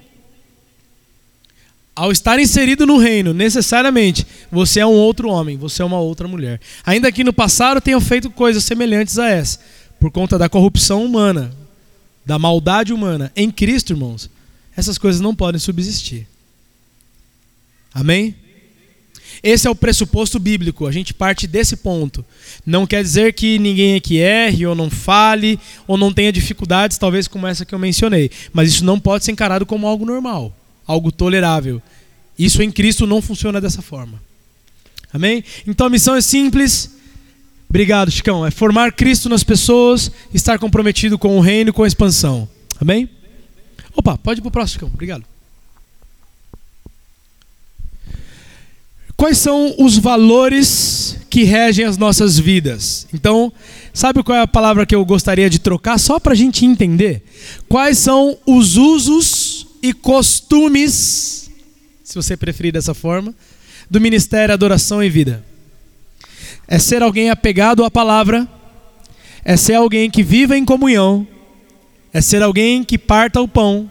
ao 1.96 2.12
estar 2.12 2.38
inserido 2.38 2.84
no 2.84 2.98
reino, 2.98 3.32
necessariamente, 3.32 4.26
você 4.52 4.80
é 4.80 4.86
um 4.86 4.92
outro 4.92 5.30
homem, 5.30 5.56
você 5.56 5.80
é 5.80 5.84
uma 5.84 5.98
outra 5.98 6.28
mulher. 6.28 6.60
Ainda 6.84 7.10
que 7.10 7.24
no 7.24 7.32
passado 7.32 7.80
tenham 7.80 8.02
feito 8.02 8.28
coisas 8.28 8.62
semelhantes 8.62 9.18
a 9.18 9.30
essa, 9.30 9.58
por 9.98 10.10
conta 10.10 10.36
da 10.36 10.46
corrupção 10.46 11.02
humana, 11.02 11.56
da 12.24 12.38
maldade 12.38 12.92
humana. 12.92 13.32
Em 13.34 13.50
Cristo, 13.50 13.94
irmãos, 13.94 14.28
essas 14.76 14.98
coisas 14.98 15.22
não 15.22 15.34
podem 15.34 15.58
subsistir. 15.58 16.28
Amém? 17.94 18.34
Esse 19.42 19.66
é 19.66 19.70
o 19.70 19.74
pressuposto 19.74 20.38
bíblico, 20.38 20.86
a 20.86 20.92
gente 20.92 21.14
parte 21.14 21.46
desse 21.46 21.76
ponto. 21.76 22.22
Não 22.64 22.86
quer 22.86 23.02
dizer 23.02 23.32
que 23.32 23.58
ninguém 23.58 23.94
aqui 23.94 24.18
erre, 24.18 24.66
ou 24.66 24.74
não 24.74 24.90
fale, 24.90 25.58
ou 25.86 25.96
não 25.96 26.12
tenha 26.12 26.30
dificuldades, 26.30 26.98
talvez 26.98 27.26
como 27.26 27.46
essa 27.46 27.64
que 27.64 27.74
eu 27.74 27.78
mencionei. 27.78 28.30
Mas 28.52 28.68
isso 28.68 28.84
não 28.84 29.00
pode 29.00 29.24
ser 29.24 29.32
encarado 29.32 29.64
como 29.64 29.86
algo 29.86 30.04
normal 30.04 30.54
algo 30.86 31.10
tolerável. 31.10 31.82
Isso 32.38 32.62
em 32.62 32.70
Cristo 32.70 33.06
não 33.06 33.22
funciona 33.22 33.60
dessa 33.60 33.82
forma. 33.82 34.22
Amém? 35.12 35.42
Então 35.66 35.86
a 35.86 35.90
missão 35.90 36.14
é 36.14 36.20
simples. 36.20 36.90
Obrigado, 37.68 38.10
Chicão. 38.10 38.46
É 38.46 38.50
formar 38.50 38.92
Cristo 38.92 39.28
nas 39.28 39.42
pessoas, 39.42 40.10
estar 40.32 40.58
comprometido 40.58 41.18
com 41.18 41.36
o 41.36 41.40
reino 41.40 41.70
e 41.70 41.72
com 41.72 41.82
a 41.82 41.86
expansão. 41.86 42.48
Amém? 42.80 43.08
Opa, 43.94 44.16
pode 44.18 44.40
ir 44.40 44.42
para 44.42 44.48
o 44.48 44.52
próximo, 44.52 44.74
Chicão. 44.74 44.90
Obrigado. 44.92 45.24
Quais 49.16 49.38
são 49.38 49.74
os 49.78 49.96
valores 49.96 51.18
que 51.30 51.42
regem 51.42 51.86
as 51.86 51.96
nossas 51.96 52.38
vidas? 52.38 53.06
Então, 53.14 53.50
sabe 53.94 54.22
qual 54.22 54.36
é 54.36 54.42
a 54.42 54.46
palavra 54.46 54.84
que 54.84 54.94
eu 54.94 55.02
gostaria 55.06 55.48
de 55.48 55.58
trocar 55.58 55.98
só 55.98 56.20
para 56.20 56.32
a 56.34 56.36
gente 56.36 56.66
entender? 56.66 57.22
Quais 57.66 57.96
são 57.96 58.36
os 58.46 58.76
usos 58.76 59.55
e 59.82 59.92
costumes, 59.92 61.50
se 62.02 62.14
você 62.14 62.36
preferir 62.36 62.72
dessa 62.72 62.94
forma, 62.94 63.34
do 63.90 64.00
ministério 64.00 64.52
Adoração 64.52 65.02
e 65.02 65.08
Vida. 65.08 65.44
É 66.68 66.78
ser 66.78 67.02
alguém 67.02 67.30
apegado 67.30 67.84
à 67.84 67.90
palavra, 67.90 68.48
é 69.44 69.56
ser 69.56 69.74
alguém 69.74 70.10
que 70.10 70.22
viva 70.22 70.56
em 70.56 70.64
comunhão, 70.64 71.26
é 72.12 72.20
ser 72.20 72.42
alguém 72.42 72.82
que 72.82 72.98
parta 72.98 73.40
o 73.40 73.46
pão, 73.46 73.90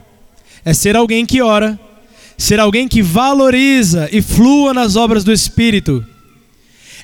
é 0.64 0.74
ser 0.74 0.96
alguém 0.96 1.24
que 1.24 1.40
ora, 1.40 1.78
ser 2.36 2.60
alguém 2.60 2.86
que 2.86 3.00
valoriza 3.00 4.08
e 4.12 4.20
flua 4.20 4.74
nas 4.74 4.96
obras 4.96 5.24
do 5.24 5.32
Espírito, 5.32 6.04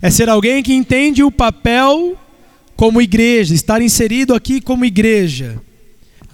é 0.02 0.10
ser 0.10 0.28
alguém 0.28 0.62
que 0.62 0.74
entende 0.74 1.22
o 1.22 1.30
papel 1.30 2.18
como 2.76 3.00
igreja, 3.00 3.54
estar 3.54 3.80
inserido 3.80 4.34
aqui 4.34 4.60
como 4.60 4.84
igreja. 4.84 5.62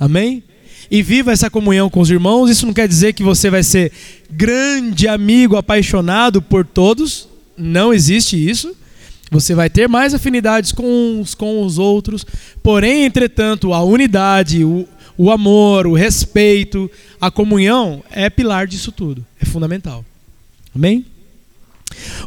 Amém? 0.01 0.43
E 0.91 1.03
viva 1.03 1.33
essa 1.33 1.51
comunhão 1.51 1.91
com 1.91 2.01
os 2.01 2.11
irmãos. 2.11 2.51
Isso 2.51 2.67
não 2.67 2.73
quer 2.73 2.89
dizer 2.89 3.13
que 3.13 3.23
você 3.23 3.51
vai 3.51 3.63
ser 3.63 3.93
grande 4.31 5.07
amigo, 5.07 5.57
apaixonado 5.57 6.41
por 6.41 6.65
todos. 6.65 7.29
Não 7.57 7.93
existe 7.93 8.37
isso. 8.37 8.75
Você 9.31 9.55
vai 9.55 9.69
ter 9.69 9.89
mais 9.89 10.15
afinidades 10.15 10.73
com 10.73 11.21
uns 11.21 11.35
com 11.35 11.63
os 11.65 11.79
outros. 11.79 12.25
Porém, 12.63 13.05
entretanto, 13.05 13.75
a 13.75 13.83
unidade, 13.83 14.65
o, 14.65 14.89
o 15.17 15.31
amor, 15.31 15.87
o 15.87 15.95
respeito, 15.95 16.91
a 17.21 17.31
comunhão 17.31 18.03
é 18.11 18.31
pilar 18.31 18.67
disso 18.67 18.91
tudo. 18.91 19.25
É 19.41 19.45
fundamental. 19.45 20.05
Amém? 20.75 21.05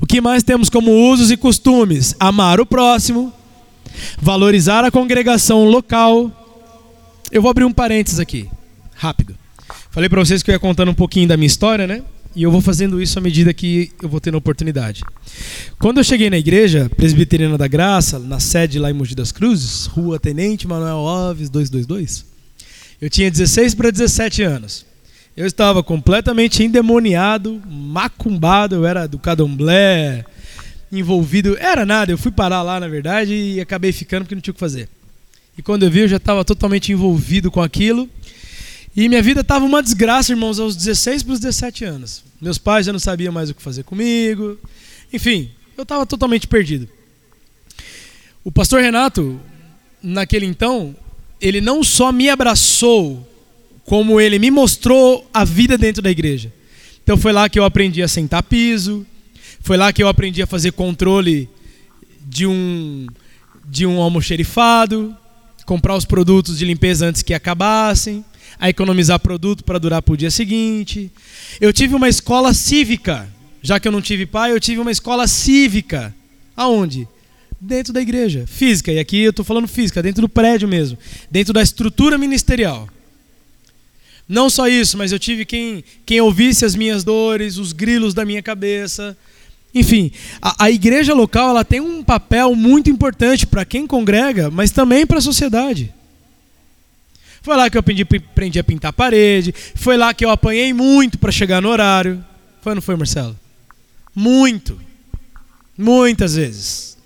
O 0.02 0.06
que 0.06 0.22
mais 0.22 0.44
temos 0.44 0.70
como 0.70 0.92
usos 0.92 1.32
e 1.32 1.38
costumes? 1.38 2.16
Amar 2.20 2.60
o 2.60 2.66
próximo, 2.66 3.34
valorizar 4.20 4.84
a 4.84 4.92
congregação 4.92 5.66
local, 5.66 6.41
eu 7.32 7.42
vou 7.42 7.50
abrir 7.50 7.64
um 7.64 7.72
parênteses 7.72 8.20
aqui, 8.20 8.50
rápido. 8.96 9.36
Falei 9.90 10.10
para 10.10 10.20
vocês 10.20 10.44
que 10.44 10.52
eu 10.52 10.54
ia 10.54 10.60
contando 10.60 10.92
um 10.92 10.94
pouquinho 10.94 11.28
da 11.28 11.38
minha 11.38 11.48
história, 11.48 11.88
né? 11.88 12.04
E 12.36 12.44
eu 12.44 12.52
vou 12.52 12.62
fazendo 12.62 13.02
isso 13.02 13.18
à 13.18 13.22
medida 13.22 13.54
que 13.54 13.92
eu 14.02 14.08
vou 14.08 14.20
tendo 14.20 14.38
oportunidade. 14.38 15.04
Quando 15.80 16.00
eu 16.00 16.04
cheguei 16.04 16.30
na 16.30 16.38
igreja 16.38 16.90
presbiteriana 16.96 17.58
da 17.58 17.68
Graça, 17.68 18.20
na 18.20 18.40
sede 18.40 18.80
lá 18.80 18.90
em 18.90 18.94
Mogi 18.94 19.16
das 19.16 19.32
Cruzes, 19.32 19.86
Rua 19.86 20.20
Tenente 20.20 20.68
Manuel 20.68 21.08
Alves 21.08 21.50
222, 21.50 22.26
eu 23.02 23.10
tinha 23.10 23.32
16 23.32 23.76
para 23.76 23.92
17 23.92 24.44
anos. 24.44 24.86
Eu 25.36 25.46
estava 25.46 25.82
completamente 25.82 26.64
endemoniado, 26.64 27.62
macumbado, 27.66 28.76
eu 28.76 28.86
era 28.86 29.08
do 29.08 29.18
cadomblé, 29.18 30.26
envolvido. 30.92 31.58
Era 31.58 31.86
nada, 31.86 32.12
eu 32.12 32.18
fui 32.18 32.32
parar 32.32 32.62
lá, 32.62 32.80
na 32.80 32.88
verdade, 32.88 33.34
e 33.34 33.62
acabei 33.62 33.92
ficando 33.92 34.24
porque 34.24 34.36
não 34.36 34.42
tinha 34.42 34.52
o 34.52 34.54
que 34.54 34.60
fazer. 34.60 34.90
E 35.62 35.64
quando 35.64 35.84
eu 35.84 35.92
vi, 35.92 36.00
eu 36.00 36.08
já 36.08 36.18
estava 36.18 36.44
totalmente 36.44 36.92
envolvido 36.92 37.52
com 37.52 37.62
aquilo. 37.62 38.10
E 38.96 39.08
minha 39.08 39.22
vida 39.22 39.42
estava 39.42 39.64
uma 39.64 39.84
desgraça, 39.84 40.32
irmãos, 40.32 40.60
aos 40.60 40.76
16 40.76 41.22
para 41.22 41.34
os 41.34 41.40
17 41.40 41.86
anos. 41.86 42.24
Meus 42.42 42.58
pais 42.58 42.88
já 42.88 42.92
não 42.92 42.98
sabiam 42.98 43.32
mais 43.32 43.52
o 43.52 43.54
que 43.54 43.62
fazer 43.62 43.84
comigo. 43.84 44.58
Enfim, 45.14 45.52
eu 45.78 45.84
estava 45.84 46.04
totalmente 46.04 46.48
perdido. 46.48 46.90
O 48.44 48.52
pastor 48.52 48.82
Renato, 48.82 49.40
naquele 50.02 50.48
então, 50.48 50.96
ele 51.40 51.62
não 51.62 51.84
só 51.84 52.12
me 52.12 52.28
abraçou, 52.28 53.30
como 53.86 54.20
ele 54.20 54.40
me 54.40 54.50
mostrou 54.50 55.30
a 55.32 55.46
vida 55.46 55.78
dentro 55.78 56.02
da 56.02 56.10
igreja. 56.10 56.52
Então 57.04 57.18
foi 57.18 57.32
lá 57.32 57.48
que 57.48 57.60
eu 57.60 57.66
aprendi 57.66 58.02
a 58.02 58.08
sentar 58.08 58.42
piso, 58.42 59.06
foi 59.60 59.78
lá 59.78 59.94
que 59.94 60.02
eu 60.02 60.08
aprendi 60.08 60.42
a 60.42 60.48
fazer 60.48 60.72
controle 60.72 61.48
de 62.26 62.48
um 62.48 63.06
de 63.64 63.86
um 63.86 64.02
almoxerifado, 64.02 65.16
comprar 65.72 65.96
os 65.96 66.04
produtos 66.04 66.58
de 66.58 66.66
limpeza 66.66 67.06
antes 67.06 67.22
que 67.22 67.34
acabassem, 67.34 68.26
a 68.60 68.70
economizar 68.70 69.18
produto 69.18 69.64
para 69.64 69.80
durar 69.80 70.02
para 70.02 70.14
o 70.14 70.18
dia 70.18 70.30
seguinte. 70.30 71.10
Eu 71.62 71.72
tive 71.72 71.96
uma 71.96 72.10
escola 72.10 72.54
cívica, 72.54 73.30
já 73.62 73.80
que 73.80 73.88
eu 73.88 73.92
não 73.94 74.02
tive 74.02 74.26
pai, 74.26 74.52
eu 74.52 74.60
tive 74.60 74.82
uma 74.82 74.92
escola 74.92 75.26
cívica. 75.30 76.14
Aonde? 76.58 77.08
Dentro 77.58 77.94
da 77.94 78.02
igreja, 78.02 78.44
física. 78.46 78.92
E 78.92 79.00
aqui 79.00 79.22
eu 79.22 79.30
estou 79.30 79.46
falando 79.46 79.66
física, 79.66 80.04
dentro 80.04 80.24
do 80.24 80.28
prédio 80.28 80.68
mesmo, 80.68 80.98
dentro 81.32 81.54
da 81.54 81.62
estrutura 81.62 82.18
ministerial. 82.18 82.90
Não 84.28 84.50
só 84.50 84.68
isso, 84.68 84.98
mas 84.98 85.14
eu 85.14 85.20
tive 85.20 85.46
quem, 85.46 85.86
quem 86.06 86.20
ouvisse 86.20 86.66
as 86.66 86.76
minhas 86.76 87.06
dores, 87.06 87.56
os 87.56 87.72
grilos 87.72 88.14
da 88.14 88.26
minha 88.26 88.44
cabeça, 88.44 89.18
enfim, 89.74 90.12
a, 90.42 90.66
a 90.66 90.72
igreja 90.72 91.14
local 91.14 91.50
ela 91.50 91.64
tem 91.64 91.80
um 91.80 92.04
papel 92.04 92.56
muito 92.56 92.90
importante 92.90 93.48
para 93.48 93.66
quem 93.66 93.88
congrega, 93.88 94.50
mas 94.50 94.72
também 94.72 95.06
para 95.06 95.20
a 95.20 95.22
sociedade. 95.22 95.94
Foi 97.42 97.56
lá 97.56 97.70
que 97.70 97.78
eu 97.78 97.80
aprendi, 97.80 98.04
aprendi 98.04 98.60
a 98.60 98.64
pintar 98.64 98.90
a 98.90 98.94
parede, 98.94 99.54
foi 99.76 99.98
lá 99.98 100.14
que 100.14 100.24
eu 100.24 100.30
apanhei 100.30 100.74
muito 100.74 101.18
para 101.18 101.32
chegar 101.32 101.62
no 101.62 101.70
horário. 101.70 102.24
Foi 102.62 102.72
ou 102.72 102.76
não 102.76 102.82
foi, 102.82 102.96
Marcelo? 102.96 103.38
Muito. 104.14 104.80
Muitas 105.78 106.36
vezes. 106.36 106.98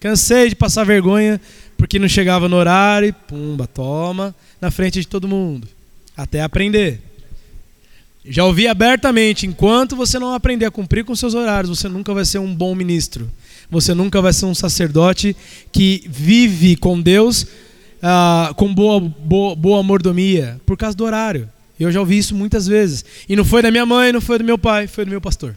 Cansei 0.00 0.48
de 0.48 0.54
passar 0.54 0.84
vergonha 0.84 1.40
porque 1.76 1.98
não 1.98 2.08
chegava 2.08 2.48
no 2.48 2.56
horário, 2.56 3.12
pumba, 3.26 3.66
toma, 3.66 4.34
na 4.60 4.70
frente 4.70 5.00
de 5.00 5.06
todo 5.06 5.28
mundo. 5.28 5.68
Até 6.16 6.40
aprender. 6.40 7.02
Já 8.24 8.44
ouvi 8.44 8.66
abertamente: 8.66 9.46
enquanto 9.46 9.96
você 9.96 10.18
não 10.18 10.32
aprender 10.32 10.66
a 10.66 10.70
cumprir 10.70 11.04
com 11.04 11.14
seus 11.14 11.34
horários, 11.34 11.78
você 11.78 11.88
nunca 11.88 12.14
vai 12.14 12.24
ser 12.24 12.38
um 12.38 12.54
bom 12.54 12.74
ministro. 12.74 13.30
Você 13.70 13.94
nunca 13.94 14.20
vai 14.20 14.32
ser 14.32 14.46
um 14.46 14.54
sacerdote 14.54 15.36
que 15.72 16.04
vive 16.06 16.76
com 16.76 17.00
Deus 17.00 17.46
uh, 18.04 18.54
com 18.54 18.72
boa, 18.72 19.00
boa, 19.00 19.56
boa 19.56 19.82
mordomia, 19.82 20.60
por 20.66 20.76
causa 20.76 20.96
do 20.96 21.04
horário. 21.04 21.48
Eu 21.80 21.90
já 21.90 22.00
ouvi 22.00 22.18
isso 22.18 22.34
muitas 22.34 22.66
vezes. 22.66 23.04
E 23.28 23.34
não 23.34 23.44
foi 23.44 23.62
da 23.62 23.70
minha 23.70 23.86
mãe, 23.86 24.12
não 24.12 24.20
foi 24.20 24.38
do 24.38 24.44
meu 24.44 24.58
pai, 24.58 24.86
foi 24.86 25.04
do 25.04 25.10
meu 25.10 25.20
pastor. 25.20 25.56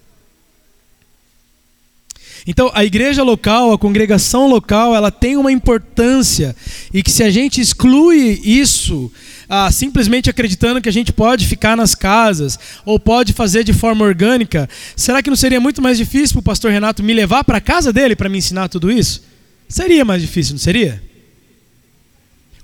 Então, 2.45 2.71
a 2.73 2.85
igreja 2.85 3.23
local, 3.23 3.73
a 3.73 3.77
congregação 3.77 4.47
local, 4.47 4.95
ela 4.95 5.11
tem 5.11 5.35
uma 5.35 5.51
importância 5.51 6.55
e 6.93 7.03
que 7.03 7.11
se 7.11 7.21
a 7.21 7.29
gente 7.29 7.59
exclui 7.59 8.39
isso, 8.43 9.11
ah, 9.49 9.71
simplesmente 9.71 10.29
acreditando 10.29 10.81
que 10.81 10.89
a 10.89 10.93
gente 10.93 11.13
pode 11.13 11.47
ficar 11.47 11.77
nas 11.77 11.95
casas 11.95 12.59
ou 12.85 12.99
pode 12.99 13.33
fazer 13.33 13.63
de 13.63 13.73
forma 13.73 14.03
orgânica, 14.03 14.69
será 14.95 15.21
que 15.21 15.29
não 15.29 15.37
seria 15.37 15.59
muito 15.59 15.81
mais 15.81 15.97
difícil 15.97 16.33
para 16.33 16.39
o 16.39 16.43
pastor 16.43 16.71
Renato 16.71 17.03
me 17.03 17.13
levar 17.13 17.43
para 17.43 17.57
a 17.57 17.61
casa 17.61 17.93
dele 17.93 18.15
para 18.15 18.29
me 18.29 18.37
ensinar 18.37 18.67
tudo 18.67 18.91
isso? 18.91 19.23
Seria 19.69 20.03
mais 20.03 20.21
difícil, 20.21 20.53
não 20.53 20.59
seria? 20.59 21.01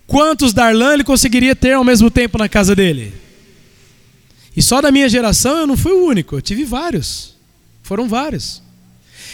Quantos 0.05 0.53
Darlan 0.53 0.93
ele 0.93 1.03
conseguiria 1.03 1.55
ter 1.55 1.73
ao 1.73 1.83
mesmo 1.83 2.11
tempo 2.11 2.37
na 2.37 2.49
casa 2.49 2.75
dele? 2.75 3.13
E 4.55 4.61
só 4.61 4.81
da 4.81 4.91
minha 4.91 5.09
geração 5.09 5.59
eu 5.59 5.67
não 5.67 5.77
fui 5.77 5.93
o 5.93 6.05
único, 6.05 6.35
eu 6.35 6.41
tive 6.41 6.63
vários. 6.63 7.35
Foram 7.81 8.07
vários. 8.07 8.61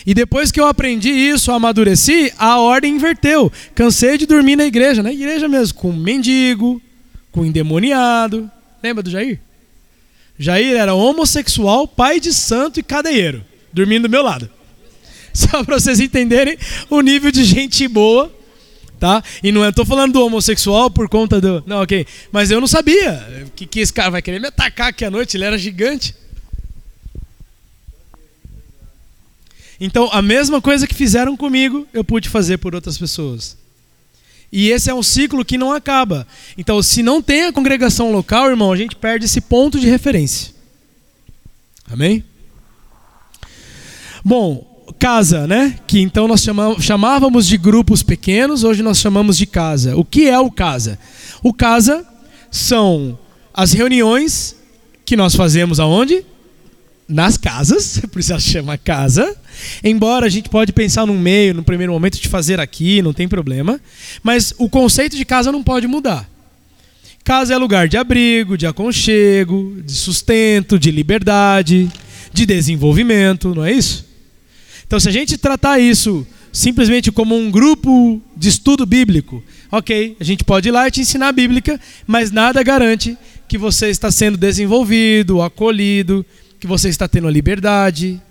E 0.06 0.14
depois 0.14 0.52
que 0.52 0.60
eu 0.60 0.68
aprendi 0.68 1.10
isso, 1.10 1.52
amadureci, 1.52 2.32
a 2.38 2.58
ordem 2.60 2.96
inverteu. 2.96 3.52
Cansei 3.76 4.18
de 4.18 4.26
dormir 4.26 4.56
na 4.56 4.66
igreja, 4.66 5.04
na 5.04 5.12
igreja 5.12 5.48
mesmo, 5.48 5.78
com 5.78 5.92
mendigo, 5.92 6.82
com 7.32 7.46
endemoniado. 7.46 8.50
Lembra 8.82 9.04
do 9.04 9.10
Jair? 9.10 9.40
Jair 10.38 10.78
era 10.78 10.94
homossexual, 10.94 11.88
pai 11.88 12.20
de 12.20 12.34
santo 12.34 12.80
e 12.80 12.84
cadeieiro, 12.84 13.44
dormindo 13.74 14.04
do 14.04 14.10
meu 14.10 14.24
lado. 14.24 14.50
Só 15.34 15.64
para 15.64 15.80
vocês 15.80 16.00
entenderem 16.00 16.58
o 16.90 17.02
nível 17.02 17.32
de 17.32 17.44
gente 17.44 17.88
boa, 17.88 18.34
tá? 19.00 19.22
E 19.44 19.52
não 19.52 19.68
estou 19.68 19.86
falando 19.86 20.14
do 20.14 20.26
homossexual 20.26 20.90
por 20.90 21.10
conta 21.10 21.42
do. 21.42 21.64
Não, 21.68 21.82
ok. 21.82 22.06
Mas 22.32 22.52
eu 22.52 22.60
não 22.60 22.68
sabia 22.68 23.48
que, 23.56 23.66
que 23.66 23.80
esse 23.82 23.94
cara 23.94 24.10
vai 24.10 24.22
querer 24.22 24.40
me 24.40 24.48
atacar 24.48 24.88
aqui 24.88 25.04
à 25.04 25.12
noite, 25.12 25.36
ele 25.36 25.44
era 25.44 25.58
gigante. 25.58 26.16
Então, 29.80 30.10
a 30.12 30.22
mesma 30.22 30.62
coisa 30.62 30.86
que 30.86 30.94
fizeram 30.94 31.38
comigo, 31.38 31.88
eu 31.94 32.04
pude 32.04 32.28
fazer 32.28 32.58
por 32.58 32.76
outras 32.76 32.98
pessoas. 32.98 33.58
E 34.52 34.70
esse 34.70 34.90
é 34.90 34.94
um 34.94 35.04
ciclo 35.04 35.46
que 35.46 35.58
não 35.58 35.72
acaba. 35.72 36.26
Então, 36.58 36.82
se 36.82 37.04
não 37.04 37.22
tem 37.22 37.46
a 37.46 37.54
congregação 37.54 38.12
local, 38.12 38.50
irmão, 38.50 38.72
a 38.72 38.78
gente 38.78 38.96
perde 38.96 39.26
esse 39.26 39.42
ponto 39.42 39.80
de 39.80 39.88
referência. 39.88 40.54
Amém? 41.92 42.24
Bom, 44.24 44.70
casa, 45.00 45.48
né? 45.48 45.80
Que 45.88 46.00
então 46.00 46.28
nós 46.28 46.46
chamávamos 46.80 47.48
de 47.48 47.58
grupos 47.58 48.04
pequenos, 48.04 48.64
hoje 48.64 48.84
nós 48.84 48.98
chamamos 48.98 49.38
de 49.38 49.46
casa. 49.46 49.96
O 49.96 50.04
que 50.04 50.28
é 50.28 50.40
o 50.40 50.52
casa? 50.52 51.00
O 51.44 51.54
casa 51.54 52.06
são 52.52 53.18
as 53.54 53.72
reuniões 53.72 54.56
que 55.06 55.16
nós 55.16 55.36
fazemos 55.36 55.80
aonde? 55.80 56.26
Nas 57.10 57.36
casas, 57.38 58.00
por 58.12 58.20
isso 58.20 58.32
ela 58.32 58.40
chama 58.40 58.78
casa. 58.78 59.36
Embora 59.84 60.28
a 60.28 60.30
gente 60.30 60.48
pode 60.48 60.72
pensar 60.72 61.06
no 61.08 61.14
meio, 61.14 61.56
no 61.56 61.64
primeiro 61.64 61.92
momento, 61.92 62.22
de 62.22 62.28
fazer 62.28 62.60
aqui, 62.60 63.02
não 63.02 63.12
tem 63.12 63.28
problema. 63.28 63.82
Mas 64.22 64.54
o 64.58 64.70
conceito 64.70 65.18
de 65.18 65.26
casa 65.26 65.52
não 65.52 65.64
pode 65.64 65.88
mudar. 65.88 66.30
Casa 67.24 67.54
é 67.54 67.58
lugar 67.58 67.88
de 67.88 67.98
abrigo, 67.98 68.58
de 68.58 68.66
aconchego, 68.66 69.82
de 69.84 69.92
sustento, 69.94 70.80
de 70.80 70.92
liberdade, 70.92 71.92
de 72.32 72.46
desenvolvimento, 72.46 73.54
não 73.54 73.66
é 73.66 73.72
isso? 73.72 74.06
Então, 74.88 75.00
se 75.00 75.10
a 75.10 75.12
gente 75.12 75.38
tratar 75.38 75.80
isso 75.80 76.26
simplesmente 76.52 77.12
como 77.12 77.36
um 77.36 77.52
grupo 77.52 78.22
de 78.36 78.50
estudo 78.50 78.86
bíblico, 78.86 79.44
ok, 79.72 80.18
a 80.20 80.24
gente 80.24 80.44
pode 80.44 80.70
ir 80.70 80.72
lá 80.72 80.88
e 80.88 80.92
te 80.92 81.02
ensinar 81.02 81.28
a 81.28 81.32
Bíblica, 81.32 81.80
mas 82.08 82.32
nada 82.32 82.64
garante 82.64 83.16
que 83.48 83.58
você 83.58 83.90
está 83.90 84.12
sendo 84.12 84.38
desenvolvido, 84.38 85.42
acolhido, 85.42 86.26
que 86.60 86.68
você 86.68 86.90
está 86.90 87.08
tendo 87.08 87.28
a 87.28 87.32
liberdade 87.32 88.22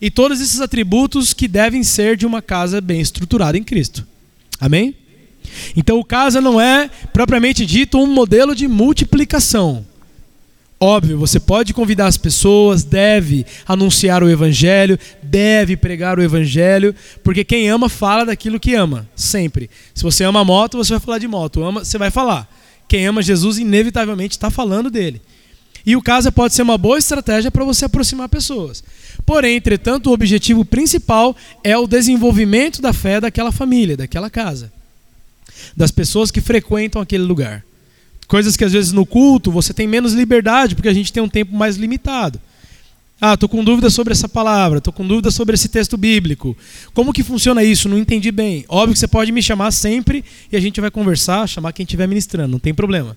e 0.00 0.10
todos 0.10 0.40
esses 0.40 0.60
atributos 0.60 1.32
que 1.34 1.48
devem 1.48 1.82
ser 1.82 2.16
de 2.16 2.24
uma 2.24 2.40
casa 2.40 2.80
bem 2.80 3.00
estruturada 3.00 3.58
em 3.58 3.64
Cristo. 3.64 4.06
Amém? 4.60 4.94
Então, 5.76 5.98
o 5.98 6.04
casa 6.04 6.40
não 6.40 6.60
é 6.60 6.90
propriamente 7.12 7.66
dito 7.66 7.98
um 7.98 8.06
modelo 8.06 8.54
de 8.54 8.68
multiplicação. 8.68 9.84
Óbvio, 10.80 11.18
você 11.18 11.40
pode 11.40 11.74
convidar 11.74 12.06
as 12.06 12.16
pessoas, 12.16 12.84
deve 12.84 13.44
anunciar 13.66 14.22
o 14.22 14.30
evangelho, 14.30 14.96
deve 15.20 15.76
pregar 15.76 16.18
o 16.18 16.22
evangelho, 16.22 16.94
porque 17.24 17.42
quem 17.42 17.68
ama 17.68 17.88
fala 17.88 18.24
daquilo 18.24 18.60
que 18.60 18.74
ama, 18.74 19.08
sempre. 19.16 19.68
Se 19.92 20.04
você 20.04 20.22
ama 20.22 20.44
moto, 20.44 20.76
você 20.76 20.92
vai 20.92 21.00
falar 21.00 21.18
de 21.18 21.26
moto, 21.26 21.64
ama, 21.64 21.84
você 21.84 21.98
vai 21.98 22.12
falar. 22.12 22.48
Quem 22.86 23.06
ama 23.06 23.22
Jesus 23.22 23.58
inevitavelmente 23.58 24.36
está 24.36 24.50
falando 24.50 24.88
dele. 24.88 25.20
E 25.84 25.96
o 25.96 26.02
casa 26.02 26.30
pode 26.30 26.54
ser 26.54 26.62
uma 26.62 26.78
boa 26.78 26.98
estratégia 26.98 27.50
para 27.50 27.64
você 27.64 27.84
aproximar 27.84 28.28
pessoas. 28.28 28.82
Porém, 29.24 29.56
entretanto, 29.56 30.08
o 30.08 30.12
objetivo 30.12 30.64
principal 30.64 31.36
é 31.62 31.76
o 31.76 31.86
desenvolvimento 31.86 32.80
da 32.80 32.92
fé 32.92 33.20
daquela 33.20 33.52
família, 33.52 33.96
daquela 33.96 34.30
casa, 34.30 34.72
das 35.76 35.90
pessoas 35.90 36.30
que 36.30 36.40
frequentam 36.40 37.00
aquele 37.00 37.24
lugar. 37.24 37.64
Coisas 38.26 38.56
que 38.56 38.64
às 38.64 38.72
vezes 38.72 38.92
no 38.92 39.06
culto 39.06 39.50
você 39.50 39.72
tem 39.72 39.86
menos 39.86 40.12
liberdade, 40.12 40.74
porque 40.74 40.88
a 40.88 40.94
gente 40.94 41.12
tem 41.12 41.22
um 41.22 41.28
tempo 41.28 41.54
mais 41.54 41.76
limitado. 41.76 42.40
Ah, 43.20 43.34
estou 43.34 43.48
com 43.48 43.64
dúvida 43.64 43.90
sobre 43.90 44.12
essa 44.12 44.28
palavra, 44.28 44.78
estou 44.78 44.92
com 44.92 45.06
dúvida 45.06 45.30
sobre 45.30 45.54
esse 45.54 45.68
texto 45.68 45.96
bíblico. 45.96 46.56
Como 46.94 47.12
que 47.12 47.24
funciona 47.24 47.64
isso? 47.64 47.88
Não 47.88 47.98
entendi 47.98 48.30
bem. 48.30 48.64
Óbvio 48.68 48.92
que 48.92 49.00
você 49.00 49.08
pode 49.08 49.32
me 49.32 49.42
chamar 49.42 49.72
sempre 49.72 50.24
e 50.52 50.56
a 50.56 50.60
gente 50.60 50.80
vai 50.80 50.90
conversar, 50.90 51.48
chamar 51.48 51.72
quem 51.72 51.82
estiver 51.82 52.06
ministrando, 52.06 52.52
não 52.52 52.60
tem 52.60 52.72
problema. 52.72 53.16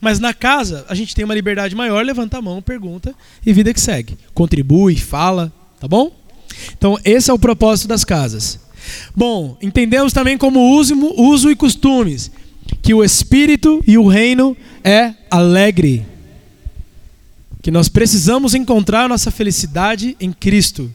Mas 0.00 0.20
na 0.20 0.34
casa, 0.34 0.84
a 0.88 0.94
gente 0.94 1.14
tem 1.14 1.24
uma 1.24 1.34
liberdade 1.34 1.74
maior, 1.74 2.04
levanta 2.04 2.38
a 2.38 2.42
mão, 2.42 2.60
pergunta 2.60 3.14
e 3.44 3.52
vida 3.52 3.72
que 3.72 3.80
segue. 3.80 4.16
Contribui, 4.34 4.96
fala, 4.96 5.52
tá 5.80 5.88
bom? 5.88 6.12
Então, 6.76 6.98
esse 7.04 7.30
é 7.30 7.34
o 7.34 7.38
propósito 7.38 7.88
das 7.88 8.04
casas. 8.04 8.60
Bom, 9.14 9.56
entendemos 9.60 10.12
também 10.12 10.38
como 10.38 10.76
uso, 10.76 10.94
uso 11.16 11.50
e 11.50 11.56
costumes, 11.56 12.30
que 12.82 12.94
o 12.94 13.02
espírito 13.02 13.82
e 13.86 13.98
o 13.98 14.06
reino 14.06 14.56
é 14.84 15.14
alegre. 15.30 16.06
Que 17.62 17.70
nós 17.70 17.88
precisamos 17.88 18.54
encontrar 18.54 19.08
nossa 19.08 19.30
felicidade 19.30 20.16
em 20.20 20.32
Cristo. 20.32 20.92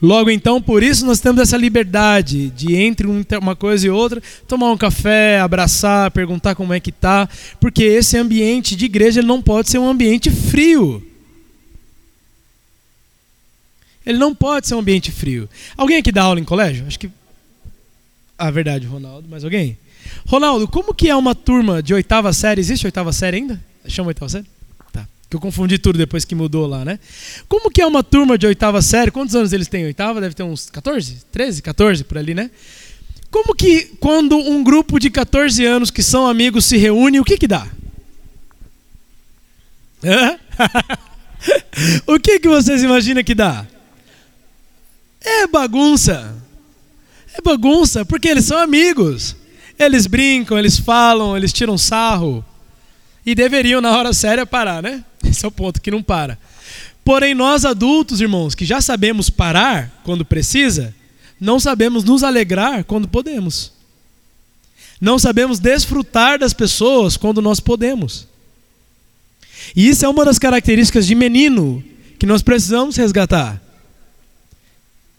Logo 0.00 0.30
então, 0.30 0.62
por 0.62 0.82
isso 0.82 1.04
nós 1.04 1.18
temos 1.18 1.40
essa 1.40 1.56
liberdade 1.56 2.50
de 2.50 2.76
entre 2.76 3.06
uma 3.06 3.56
coisa 3.56 3.86
e 3.86 3.90
outra, 3.90 4.22
tomar 4.46 4.70
um 4.70 4.76
café, 4.76 5.40
abraçar, 5.40 6.10
perguntar 6.12 6.54
como 6.54 6.72
é 6.72 6.78
que 6.78 6.92
tá, 6.92 7.28
porque 7.60 7.82
esse 7.82 8.16
ambiente 8.16 8.76
de 8.76 8.84
igreja 8.84 9.22
não 9.22 9.42
pode 9.42 9.68
ser 9.68 9.78
um 9.78 9.88
ambiente 9.88 10.30
frio. 10.30 11.04
Ele 14.06 14.18
não 14.18 14.34
pode 14.34 14.68
ser 14.68 14.76
um 14.76 14.78
ambiente 14.78 15.10
frio. 15.10 15.48
Alguém 15.76 15.96
aqui 15.98 16.12
dá 16.12 16.22
aula 16.22 16.38
em 16.40 16.44
colégio? 16.44 16.86
Acho 16.86 16.98
que 16.98 17.10
Ah, 18.38 18.52
verdade, 18.52 18.86
Ronaldo, 18.86 19.26
mas 19.28 19.42
alguém? 19.42 19.76
Ronaldo, 20.24 20.68
como 20.68 20.94
que 20.94 21.10
é 21.10 21.16
uma 21.16 21.34
turma 21.34 21.82
de 21.82 21.92
oitava 21.92 22.32
série? 22.32 22.60
Existe 22.60 22.86
oitava 22.86 23.12
série 23.12 23.38
ainda? 23.38 23.60
Chama 23.88 24.08
oitava 24.08 24.28
série? 24.28 24.46
Que 25.28 25.36
eu 25.36 25.40
confundi 25.40 25.78
tudo 25.78 25.98
depois 25.98 26.24
que 26.24 26.34
mudou 26.34 26.66
lá, 26.66 26.84
né? 26.84 26.98
Como 27.48 27.70
que 27.70 27.82
é 27.82 27.86
uma 27.86 28.02
turma 28.02 28.38
de 28.38 28.46
oitava 28.46 28.80
série? 28.80 29.10
Quantos 29.10 29.34
anos 29.34 29.52
eles 29.52 29.68
têm? 29.68 29.84
Oitava 29.84 30.20
deve 30.20 30.34
ter 30.34 30.42
uns 30.42 30.70
14, 30.70 31.18
13, 31.30 31.60
14 31.60 32.04
por 32.04 32.16
ali, 32.16 32.34
né? 32.34 32.50
Como 33.30 33.54
que 33.54 33.84
quando 34.00 34.38
um 34.38 34.64
grupo 34.64 34.98
de 34.98 35.10
14 35.10 35.64
anos 35.66 35.90
que 35.90 36.02
são 36.02 36.26
amigos 36.26 36.64
se 36.64 36.78
reúne, 36.78 37.20
o 37.20 37.24
que 37.24 37.36
que 37.36 37.46
dá? 37.46 37.66
Hã? 40.02 40.38
o 42.06 42.18
que 42.18 42.40
que 42.40 42.48
vocês 42.48 42.82
imaginam 42.82 43.22
que 43.22 43.34
dá? 43.34 43.66
É 45.20 45.46
bagunça. 45.46 46.34
É 47.34 47.42
bagunça, 47.42 48.04
porque 48.04 48.28
eles 48.28 48.46
são 48.46 48.58
amigos. 48.58 49.36
Eles 49.78 50.06
brincam, 50.06 50.58
eles 50.58 50.78
falam, 50.78 51.36
eles 51.36 51.52
tiram 51.52 51.76
sarro. 51.76 52.44
E 53.24 53.34
deveriam, 53.34 53.80
na 53.80 53.96
hora 53.96 54.12
séria, 54.12 54.46
parar, 54.46 54.82
né? 54.82 55.04
Esse 55.24 55.44
é 55.44 55.48
o 55.48 55.52
ponto 55.52 55.80
que 55.80 55.90
não 55.90 56.02
para. 56.02 56.38
Porém, 57.04 57.34
nós 57.34 57.64
adultos, 57.64 58.20
irmãos, 58.20 58.54
que 58.54 58.64
já 58.64 58.80
sabemos 58.80 59.30
parar 59.30 60.00
quando 60.04 60.24
precisa, 60.24 60.94
não 61.40 61.58
sabemos 61.58 62.04
nos 62.04 62.22
alegrar 62.22 62.84
quando 62.84 63.08
podemos. 63.08 63.72
Não 65.00 65.18
sabemos 65.18 65.58
desfrutar 65.58 66.38
das 66.38 66.52
pessoas 66.52 67.16
quando 67.16 67.40
nós 67.40 67.60
podemos. 67.60 68.26
E 69.74 69.88
isso 69.88 70.04
é 70.04 70.08
uma 70.08 70.24
das 70.24 70.38
características 70.38 71.06
de 71.06 71.14
menino 71.14 71.82
que 72.18 72.26
nós 72.26 72.42
precisamos 72.42 72.96
resgatar. 72.96 73.62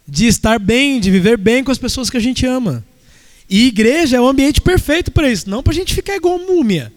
De 0.08 0.28
estar 0.28 0.60
bem, 0.60 1.00
de 1.00 1.10
viver 1.10 1.38
bem 1.38 1.64
com 1.64 1.72
as 1.72 1.78
pessoas 1.78 2.10
que 2.10 2.18
a 2.18 2.22
gente 2.22 2.46
ama. 2.46 2.84
E 3.50 3.68
igreja 3.68 4.18
é 4.18 4.22
o 4.22 4.28
ambiente 4.28 4.62
perfeito 4.62 5.12
para 5.12 5.32
isso, 5.32 5.50
não 5.50 5.64
para 5.64 5.74
a 5.74 5.76
gente 5.76 5.96
ficar 5.96 6.16
igual 6.16 6.38
múmia. 6.40 6.92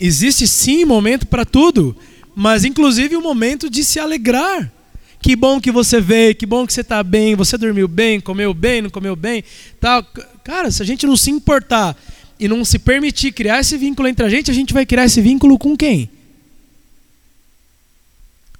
Existe 0.00 0.48
sim 0.48 0.84
momento 0.86 1.26
para 1.26 1.44
tudo, 1.44 1.94
mas 2.34 2.64
inclusive 2.64 3.14
o 3.16 3.18
um 3.18 3.22
momento 3.22 3.68
de 3.68 3.84
se 3.84 4.00
alegrar. 4.00 4.72
Que 5.20 5.36
bom 5.36 5.60
que 5.60 5.70
você 5.70 6.00
veio, 6.00 6.34
que 6.34 6.46
bom 6.46 6.66
que 6.66 6.72
você 6.72 6.80
está 6.80 7.02
bem, 7.02 7.34
você 7.34 7.58
dormiu 7.58 7.86
bem, 7.86 8.18
comeu 8.18 8.54
bem, 8.54 8.80
não 8.80 8.88
comeu 8.88 9.14
bem. 9.14 9.44
Tal. 9.78 10.02
Cara, 10.42 10.70
se 10.70 10.82
a 10.82 10.86
gente 10.86 11.06
não 11.06 11.16
se 11.16 11.30
importar 11.30 11.94
e 12.38 12.48
não 12.48 12.64
se 12.64 12.78
permitir 12.78 13.32
criar 13.32 13.60
esse 13.60 13.76
vínculo 13.76 14.08
entre 14.08 14.24
a 14.24 14.30
gente, 14.30 14.50
a 14.50 14.54
gente 14.54 14.72
vai 14.72 14.86
criar 14.86 15.04
esse 15.04 15.20
vínculo 15.20 15.58
com 15.58 15.76
quem? 15.76 16.08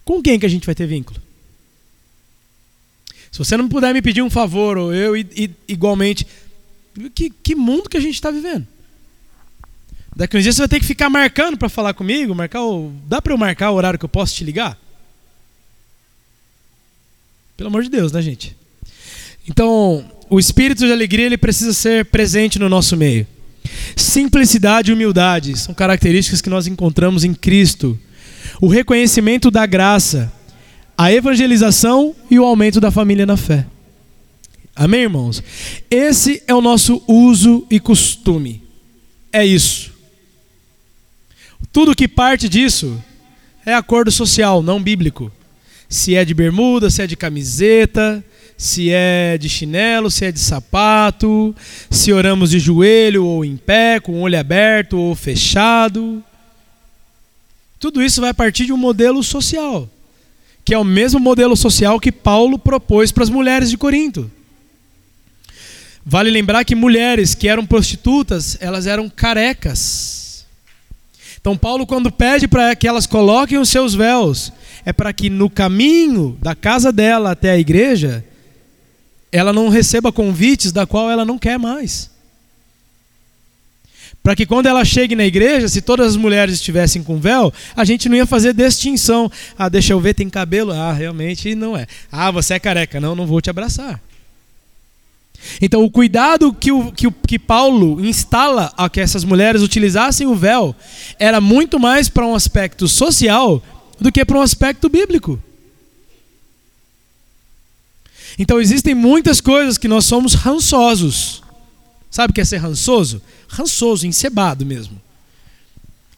Com 0.04 0.20
quem 0.20 0.38
que 0.38 0.44
a 0.44 0.50
gente 0.50 0.66
vai 0.66 0.74
ter 0.74 0.86
vínculo? 0.86 1.18
Se 3.32 3.38
você 3.38 3.56
não 3.56 3.68
puder 3.68 3.94
me 3.94 4.02
pedir 4.02 4.20
um 4.20 4.28
favor, 4.28 4.76
ou 4.76 4.92
eu 4.92 5.14
igualmente, 5.66 6.26
que, 7.14 7.30
que 7.30 7.54
mundo 7.54 7.88
que 7.88 7.96
a 7.96 8.00
gente 8.00 8.14
está 8.14 8.30
vivendo? 8.30 8.66
Daqui 10.14 10.36
uns 10.36 10.42
dias 10.42 10.56
você 10.56 10.62
vai 10.62 10.68
ter 10.68 10.80
que 10.80 10.86
ficar 10.86 11.08
marcando 11.08 11.56
para 11.56 11.68
falar 11.68 11.94
comigo, 11.94 12.34
marcar 12.34 12.62
o, 12.62 12.92
dá 13.06 13.22
para 13.22 13.32
eu 13.32 13.38
marcar 13.38 13.70
o 13.70 13.74
horário 13.74 13.98
que 13.98 14.04
eu 14.04 14.08
posso 14.08 14.34
te 14.34 14.44
ligar? 14.44 14.78
Pelo 17.56 17.68
amor 17.68 17.82
de 17.82 17.90
Deus, 17.90 18.12
né, 18.12 18.20
gente? 18.22 18.56
Então, 19.48 20.04
o 20.28 20.38
espírito 20.38 20.86
de 20.86 20.92
alegria 20.92 21.26
ele 21.26 21.36
precisa 21.36 21.72
ser 21.72 22.04
presente 22.06 22.58
no 22.58 22.68
nosso 22.68 22.96
meio. 22.96 23.26
Simplicidade 23.96 24.90
e 24.90 24.94
humildade 24.94 25.58
são 25.58 25.74
características 25.74 26.40
que 26.40 26.50
nós 26.50 26.66
encontramos 26.66 27.24
em 27.24 27.34
Cristo. 27.34 27.98
O 28.60 28.68
reconhecimento 28.68 29.50
da 29.50 29.66
graça, 29.66 30.32
a 30.96 31.12
evangelização 31.12 32.14
e 32.30 32.38
o 32.38 32.44
aumento 32.44 32.80
da 32.80 32.90
família 32.90 33.26
na 33.26 33.36
fé. 33.36 33.66
Amém, 34.74 35.02
irmãos? 35.02 35.42
Esse 35.90 36.42
é 36.46 36.54
o 36.54 36.60
nosso 36.60 37.02
uso 37.06 37.66
e 37.70 37.78
costume. 37.78 38.62
É 39.32 39.44
isso. 39.44 39.92
Tudo 41.72 41.94
que 41.94 42.08
parte 42.08 42.48
disso 42.48 43.02
é 43.64 43.74
acordo 43.74 44.10
social, 44.10 44.62
não 44.62 44.82
bíblico. 44.82 45.30
Se 45.88 46.14
é 46.14 46.24
de 46.24 46.34
bermuda, 46.34 46.90
se 46.90 47.02
é 47.02 47.06
de 47.06 47.16
camiseta, 47.16 48.24
se 48.56 48.90
é 48.90 49.38
de 49.38 49.48
chinelo, 49.48 50.10
se 50.10 50.26
é 50.26 50.30
de 50.30 50.38
sapato, 50.38 51.54
se 51.90 52.12
oramos 52.12 52.50
de 52.50 52.58
joelho 52.58 53.24
ou 53.24 53.44
em 53.44 53.56
pé, 53.56 53.98
com 53.98 54.12
o 54.12 54.20
olho 54.20 54.38
aberto 54.38 54.98
ou 54.98 55.14
fechado. 55.14 56.22
Tudo 57.78 58.02
isso 58.02 58.20
vai 58.20 58.34
partir 58.34 58.66
de 58.66 58.72
um 58.72 58.76
modelo 58.76 59.22
social, 59.22 59.88
que 60.64 60.74
é 60.74 60.78
o 60.78 60.84
mesmo 60.84 61.18
modelo 61.18 61.56
social 61.56 61.98
que 61.98 62.12
Paulo 62.12 62.58
propôs 62.58 63.10
para 63.10 63.24
as 63.24 63.30
mulheres 63.30 63.70
de 63.70 63.78
Corinto. 63.78 64.30
Vale 66.04 66.30
lembrar 66.30 66.64
que 66.64 66.74
mulheres 66.74 67.34
que 67.34 67.48
eram 67.48 67.64
prostitutas, 67.64 68.58
elas 68.60 68.86
eram 68.86 69.08
carecas. 69.08 70.19
Então 71.40 71.56
Paulo 71.56 71.86
quando 71.86 72.12
pede 72.12 72.46
para 72.46 72.74
que 72.76 72.86
elas 72.86 73.06
coloquem 73.06 73.58
os 73.58 73.68
seus 73.68 73.94
véus, 73.94 74.52
é 74.84 74.92
para 74.92 75.12
que 75.12 75.30
no 75.30 75.48
caminho 75.48 76.36
da 76.40 76.54
casa 76.54 76.92
dela 76.92 77.30
até 77.30 77.50
a 77.50 77.58
igreja, 77.58 78.24
ela 79.32 79.52
não 79.52 79.68
receba 79.68 80.12
convites 80.12 80.72
da 80.72 80.86
qual 80.86 81.10
ela 81.10 81.24
não 81.24 81.38
quer 81.38 81.58
mais. 81.58 82.10
Para 84.22 84.36
que 84.36 84.44
quando 84.44 84.66
ela 84.66 84.84
chegue 84.84 85.16
na 85.16 85.24
igreja, 85.24 85.66
se 85.66 85.80
todas 85.80 86.08
as 86.08 86.16
mulheres 86.16 86.56
estivessem 86.56 87.02
com 87.02 87.18
véu, 87.18 87.52
a 87.74 87.84
gente 87.86 88.06
não 88.06 88.16
ia 88.16 88.26
fazer 88.26 88.52
distinção. 88.52 89.32
Ah, 89.56 89.68
deixa 89.68 89.94
eu 89.94 90.00
ver, 90.00 90.12
tem 90.12 90.28
cabelo? 90.28 90.72
Ah, 90.72 90.92
realmente 90.92 91.54
não 91.54 91.74
é. 91.74 91.86
Ah, 92.12 92.30
você 92.30 92.54
é 92.54 92.58
careca. 92.58 93.00
Não, 93.00 93.14
não 93.14 93.26
vou 93.26 93.40
te 93.40 93.48
abraçar. 93.48 93.98
Então, 95.60 95.84
o 95.84 95.90
cuidado 95.90 96.52
que, 96.52 96.70
o, 96.70 96.92
que, 96.92 97.06
o, 97.06 97.12
que 97.12 97.38
Paulo 97.38 98.04
instala 98.04 98.72
a 98.76 98.88
que 98.88 99.00
essas 99.00 99.24
mulheres 99.24 99.62
utilizassem 99.62 100.26
o 100.26 100.34
véu 100.34 100.74
era 101.18 101.40
muito 101.40 101.78
mais 101.78 102.08
para 102.08 102.26
um 102.26 102.34
aspecto 102.34 102.86
social 102.86 103.62
do 103.98 104.12
que 104.12 104.24
para 104.24 104.38
um 104.38 104.42
aspecto 104.42 104.88
bíblico. 104.88 105.42
Então, 108.38 108.60
existem 108.60 108.94
muitas 108.94 109.40
coisas 109.40 109.76
que 109.76 109.88
nós 109.88 110.04
somos 110.04 110.34
rançosos. 110.34 111.42
Sabe 112.10 112.30
o 112.30 112.34
que 112.34 112.40
é 112.40 112.44
ser 112.44 112.58
rançoso? 112.58 113.22
Rançoso, 113.48 114.06
encebado 114.06 114.64
mesmo. 114.66 115.00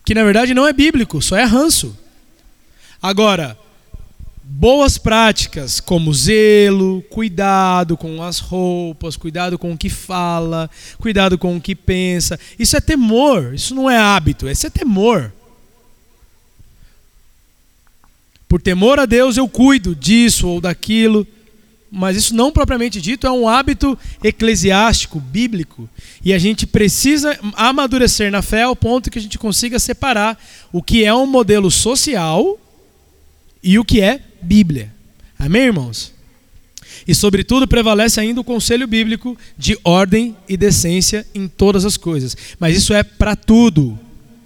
Que 0.05 0.15
na 0.15 0.25
verdade 0.25 0.55
não 0.55 0.67
é 0.67 0.73
bíblico, 0.73 1.23
só 1.23 1.37
é 1.37 1.45
ranço. 1.45 1.97
Agora, 3.01 3.59
boas 4.45 4.99
práticas 4.99 5.81
como 5.81 6.13
zelo, 6.13 7.03
cuidado 7.11 7.97
com 7.97 8.23
as 8.23 8.39
roupas, 8.39 9.17
cuidado 9.17 9.59
com 9.59 9.73
o 9.73 9.79
que 9.79 9.89
fala, 9.89 10.69
cuidado 10.99 11.39
com 11.39 11.57
o 11.57 11.61
que 11.61 11.75
pensa. 11.75 12.39
Isso 12.59 12.77
é 12.77 12.81
temor, 12.81 13.55
isso 13.55 13.75
não 13.75 13.89
é 13.89 13.99
hábito, 13.99 14.49
isso 14.49 14.67
é 14.67 14.71
temor. 14.71 15.33
Por 18.49 18.61
temor 18.61 18.99
a 18.99 19.07
Deus 19.07 19.37
eu 19.37 19.49
cuido 19.49 19.95
disso 19.95 20.47
ou 20.49 20.61
daquilo, 20.61 21.27
mas 21.91 22.17
isso 22.17 22.35
não 22.35 22.51
propriamente 22.51 23.01
dito 23.01 23.27
é 23.27 23.31
um 23.31 23.49
hábito 23.49 23.99
eclesiástico, 24.23 25.21
bíblico, 25.21 25.89
e 26.25 26.33
a 26.33 26.39
gente 26.39 26.67
precisa 26.67 27.39
amadurecer 27.55 28.31
na 28.31 28.43
fé 28.43 28.63
ao 28.63 28.77
ponto 28.77 29.11
que 29.11 29.19
a 29.19 29.23
gente 29.23 29.39
consiga 29.39 29.79
separar 29.79 30.39
o 30.73 30.83
que 30.83 31.05
é 31.05 31.15
um 31.15 31.27
modelo 31.27 31.71
social 31.71 32.59
e 33.63 33.79
o 33.79 33.85
que 33.85 34.01
é 34.01 34.21
Bíblia. 34.43 34.93
Amém, 35.39 35.63
irmãos? 35.63 36.13
E, 37.07 37.15
sobretudo, 37.15 37.67
prevalece 37.67 38.21
ainda 38.21 38.41
o 38.41 38.45
conselho 38.45 38.87
bíblico 38.87 39.37
de 39.57 39.79
ordem 39.83 40.37
e 40.49 40.57
decência 40.57 41.27
em 41.35 41.49
todas 41.49 41.85
as 41.85 41.97
coisas. 41.97 42.37
Mas 42.59 42.77
isso 42.77 42.93
é 42.93 43.03
para 43.03 43.35
tudo. 43.35 43.99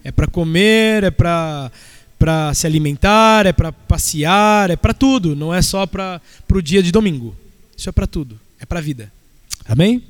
É 0.04 0.12
para 0.12 0.26
comer, 0.26 1.04
é 1.04 1.10
para 1.10 1.70
para 2.18 2.54
se 2.54 2.66
alimentar, 2.66 3.44
é 3.44 3.52
para 3.52 3.70
passear, 3.70 4.70
é 4.70 4.76
para 4.76 4.94
tudo. 4.94 5.36
Não 5.36 5.52
é 5.52 5.60
só 5.60 5.86
para 5.86 6.20
o 6.50 6.62
dia 6.62 6.82
de 6.82 6.90
domingo. 6.90 7.36
Isso 7.76 7.88
é 7.88 7.92
para 7.92 8.06
tudo. 8.06 8.40
É 8.58 8.64
para 8.64 8.78
a 8.78 8.82
vida. 8.82 9.12
Amém? 9.68 10.02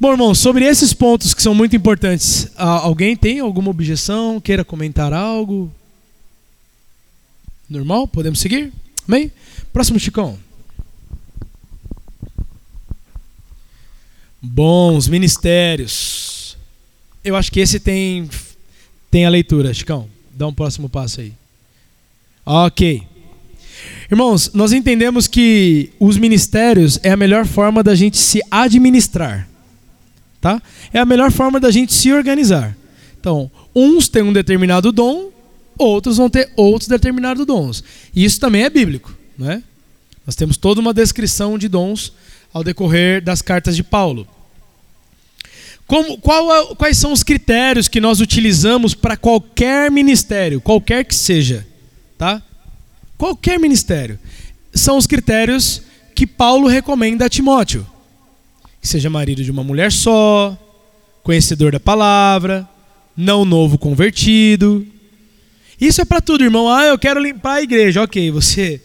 Bom, 0.00 0.12
irmãos, 0.12 0.38
sobre 0.38 0.64
esses 0.64 0.92
pontos 0.94 1.34
que 1.34 1.42
são 1.42 1.54
muito 1.54 1.74
importantes, 1.76 2.50
alguém 2.56 3.16
tem 3.16 3.40
alguma 3.40 3.68
objeção? 3.70 4.40
Queira 4.40 4.64
comentar 4.64 5.12
algo? 5.12 5.70
Normal? 7.68 8.08
Podemos 8.08 8.40
seguir? 8.40 8.72
Amém? 9.06 9.30
Próximo, 9.72 9.98
Chicão. 9.98 10.38
Bons 14.40 15.08
ministérios. 15.08 16.56
Eu 17.22 17.36
acho 17.36 17.52
que 17.52 17.60
esse 17.60 17.78
tem, 17.78 18.28
tem 19.10 19.26
a 19.26 19.30
leitura, 19.30 19.74
Chicão. 19.74 20.08
Dá 20.32 20.46
um 20.46 20.54
próximo 20.54 20.88
passo 20.88 21.20
aí. 21.20 21.32
Ok. 22.46 23.02
Irmãos, 24.10 24.52
nós 24.54 24.72
entendemos 24.72 25.26
que 25.26 25.90
os 26.00 26.16
ministérios 26.16 26.98
é 27.02 27.10
a 27.10 27.16
melhor 27.16 27.44
forma 27.44 27.82
da 27.82 27.94
gente 27.94 28.16
se 28.16 28.40
administrar. 28.50 29.46
Tá? 30.40 30.62
É 30.92 30.98
a 30.98 31.04
melhor 31.04 31.30
forma 31.30 31.60
da 31.60 31.70
gente 31.70 31.92
se 31.92 32.10
organizar. 32.12 32.76
Então, 33.20 33.50
uns 33.74 34.08
têm 34.08 34.22
um 34.22 34.32
determinado 34.32 34.92
dom 34.92 35.30
outros 35.78 36.16
vão 36.16 36.28
ter 36.28 36.50
outros 36.56 36.88
determinados 36.88 37.46
dons. 37.46 37.82
E 38.14 38.24
isso 38.24 38.40
também 38.40 38.62
é 38.64 38.70
bíblico. 38.70 39.14
Né? 39.38 39.62
Nós 40.26 40.34
temos 40.34 40.56
toda 40.56 40.80
uma 40.80 40.92
descrição 40.92 41.56
de 41.56 41.68
dons 41.68 42.12
ao 42.52 42.64
decorrer 42.64 43.22
das 43.22 43.40
cartas 43.40 43.76
de 43.76 43.82
Paulo. 43.82 44.26
Como, 45.86 46.18
qual, 46.18 46.76
quais 46.76 46.98
são 46.98 47.12
os 47.12 47.22
critérios 47.22 47.88
que 47.88 48.00
nós 48.00 48.20
utilizamos 48.20 48.94
para 48.94 49.16
qualquer 49.16 49.90
ministério, 49.90 50.60
qualquer 50.60 51.02
que 51.02 51.14
seja, 51.14 51.66
tá? 52.18 52.42
Qualquer 53.16 53.58
ministério. 53.58 54.18
São 54.74 54.98
os 54.98 55.06
critérios 55.06 55.82
que 56.14 56.26
Paulo 56.26 56.68
recomenda 56.68 57.24
a 57.24 57.28
Timóteo. 57.28 57.86
Que 58.82 58.86
seja 58.86 59.08
marido 59.08 59.42
de 59.42 59.50
uma 59.50 59.64
mulher 59.64 59.90
só, 59.90 60.56
conhecedor 61.22 61.72
da 61.72 61.80
palavra, 61.80 62.68
não 63.16 63.44
novo 63.46 63.78
convertido. 63.78 64.86
Isso 65.80 66.00
é 66.00 66.04
para 66.04 66.20
tudo, 66.20 66.44
irmão. 66.44 66.68
Ah, 66.68 66.86
eu 66.86 66.98
quero 66.98 67.20
limpar 67.20 67.54
a 67.54 67.62
igreja. 67.62 68.02
Ok, 68.02 68.30
você 68.30 68.80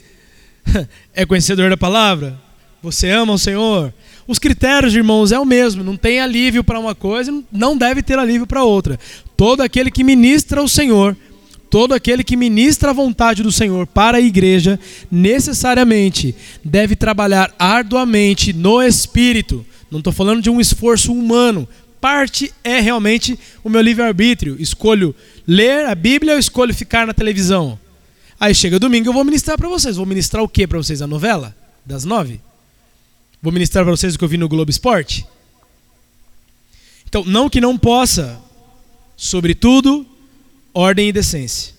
é 1.13 1.25
conhecedor 1.25 1.69
da 1.69 1.77
palavra? 1.77 2.39
Você 2.81 3.09
ama 3.09 3.33
o 3.33 3.39
Senhor? 3.39 3.93
Os 4.27 4.39
critérios, 4.39 4.95
irmãos, 4.95 5.31
é 5.31 5.39
o 5.39 5.45
mesmo. 5.45 5.83
Não 5.83 5.97
tem 5.97 6.19
alívio 6.19 6.63
para 6.63 6.79
uma 6.79 6.93
coisa, 6.93 7.43
não 7.51 7.77
deve 7.77 8.01
ter 8.01 8.17
alívio 8.19 8.47
para 8.47 8.63
outra. 8.63 8.99
Todo 9.35 9.61
aquele 9.61 9.89
que 9.89 10.03
ministra 10.03 10.61
o 10.61 10.69
Senhor, 10.69 11.17
todo 11.69 11.93
aquele 11.93 12.23
que 12.23 12.37
ministra 12.37 12.91
a 12.91 12.93
vontade 12.93 13.41
do 13.41 13.51
Senhor 13.51 13.87
para 13.87 14.17
a 14.17 14.21
igreja, 14.21 14.79
necessariamente 15.11 16.35
deve 16.63 16.95
trabalhar 16.95 17.53
arduamente 17.57 18.53
no 18.53 18.81
espírito. 18.81 19.65
Não 19.89 19.99
estou 19.99 20.13
falando 20.13 20.41
de 20.41 20.49
um 20.49 20.61
esforço 20.61 21.13
humano. 21.13 21.67
Parte 22.03 22.53
é 22.65 22.81
realmente 22.81 23.39
o 23.63 23.69
meu 23.69 23.79
livre-arbítrio. 23.79 24.57
Escolho 24.59 25.15
ler 25.47 25.85
a 25.85 25.95
Bíblia 25.95 26.33
ou 26.33 26.37
escolho 26.39 26.73
ficar 26.73 27.07
na 27.07 27.13
televisão? 27.13 27.79
Aí 28.37 28.53
chega 28.53 28.77
domingo, 28.77 29.07
eu 29.07 29.13
vou 29.13 29.23
ministrar 29.23 29.57
para 29.57 29.69
vocês. 29.69 29.95
Vou 29.95 30.05
ministrar 30.05 30.43
o 30.43 30.49
que 30.49 30.67
para 30.67 30.77
vocês? 30.77 31.01
A 31.01 31.07
novela? 31.07 31.55
Das 31.85 32.03
nove? 32.03 32.41
Vou 33.41 33.53
ministrar 33.53 33.85
para 33.85 33.95
vocês 33.95 34.15
o 34.15 34.17
que 34.17 34.23
eu 34.25 34.27
vi 34.27 34.35
no 34.35 34.49
Globo 34.49 34.69
Esporte? 34.69 35.25
Então, 37.07 37.23
não 37.23 37.49
que 37.49 37.61
não 37.61 37.77
possa, 37.77 38.37
sobretudo, 39.15 40.05
ordem 40.73 41.07
e 41.07 41.13
decência. 41.13 41.73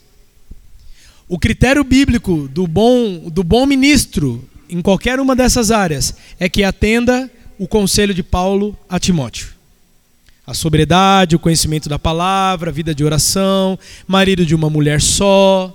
O 1.29 1.39
critério 1.39 1.85
bíblico 1.85 2.49
do 2.49 2.67
bom, 2.67 3.29
do 3.29 3.45
bom 3.45 3.67
ministro 3.67 4.43
em 4.71 4.81
qualquer 4.81 5.21
uma 5.21 5.37
dessas 5.37 5.71
áreas 5.71 6.15
é 6.41 6.49
que 6.49 6.65
atenda 6.65 7.31
o 7.59 7.69
conselho 7.69 8.15
de 8.15 8.23
Paulo 8.23 8.75
a 8.89 8.99
Timóteo. 8.99 9.54
A 10.47 10.55
sobriedade, 10.55 11.37
o 11.37 11.39
conhecimento 11.39 11.89
da 11.89 11.99
palavra, 11.99 12.71
a 12.71 12.73
vida 12.73 12.95
de 12.95 13.05
oração, 13.05 13.79
marido 14.07 14.45
de 14.45 14.55
uma 14.55 14.69
mulher 14.69 15.01
só. 15.01 15.73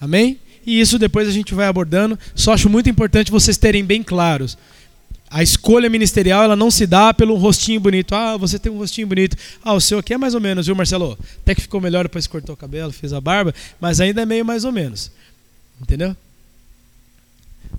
Amém? 0.00 0.38
e 0.70 0.80
isso 0.80 0.98
depois 0.98 1.28
a 1.28 1.32
gente 1.32 1.54
vai 1.54 1.66
abordando. 1.66 2.18
Só 2.34 2.52
acho 2.52 2.68
muito 2.68 2.88
importante 2.88 3.30
vocês 3.30 3.56
terem 3.56 3.84
bem 3.84 4.02
claros. 4.02 4.56
A 5.28 5.42
escolha 5.42 5.88
ministerial 5.88 6.42
ela 6.42 6.56
não 6.56 6.70
se 6.70 6.86
dá 6.86 7.14
pelo 7.14 7.36
rostinho 7.36 7.80
bonito. 7.80 8.14
Ah, 8.14 8.36
você 8.36 8.58
tem 8.58 8.70
um 8.70 8.78
rostinho 8.78 9.06
bonito. 9.06 9.36
Ah, 9.62 9.74
o 9.74 9.80
seu 9.80 9.98
aqui 9.98 10.14
é 10.14 10.18
mais 10.18 10.34
ou 10.34 10.40
menos, 10.40 10.66
viu, 10.66 10.74
Marcelo? 10.74 11.18
Até 11.42 11.54
que 11.54 11.62
ficou 11.62 11.80
melhor 11.80 12.04
depois 12.04 12.26
que 12.26 12.32
cortou 12.32 12.54
o 12.54 12.58
cabelo, 12.58 12.92
fez 12.92 13.12
a 13.12 13.20
barba, 13.20 13.54
mas 13.80 14.00
ainda 14.00 14.22
é 14.22 14.26
meio 14.26 14.44
mais 14.44 14.64
ou 14.64 14.72
menos. 14.72 15.10
Entendeu? 15.80 16.16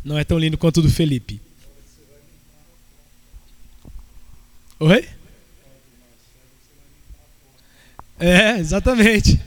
Não 0.04 0.18
é 0.18 0.24
tão 0.24 0.40
lindo 0.40 0.58
quanto 0.58 0.78
o 0.78 0.82
do 0.82 0.90
Felipe. 0.90 1.42
Oi? 4.80 5.08
É, 8.22 8.60
exatamente. 8.60 9.40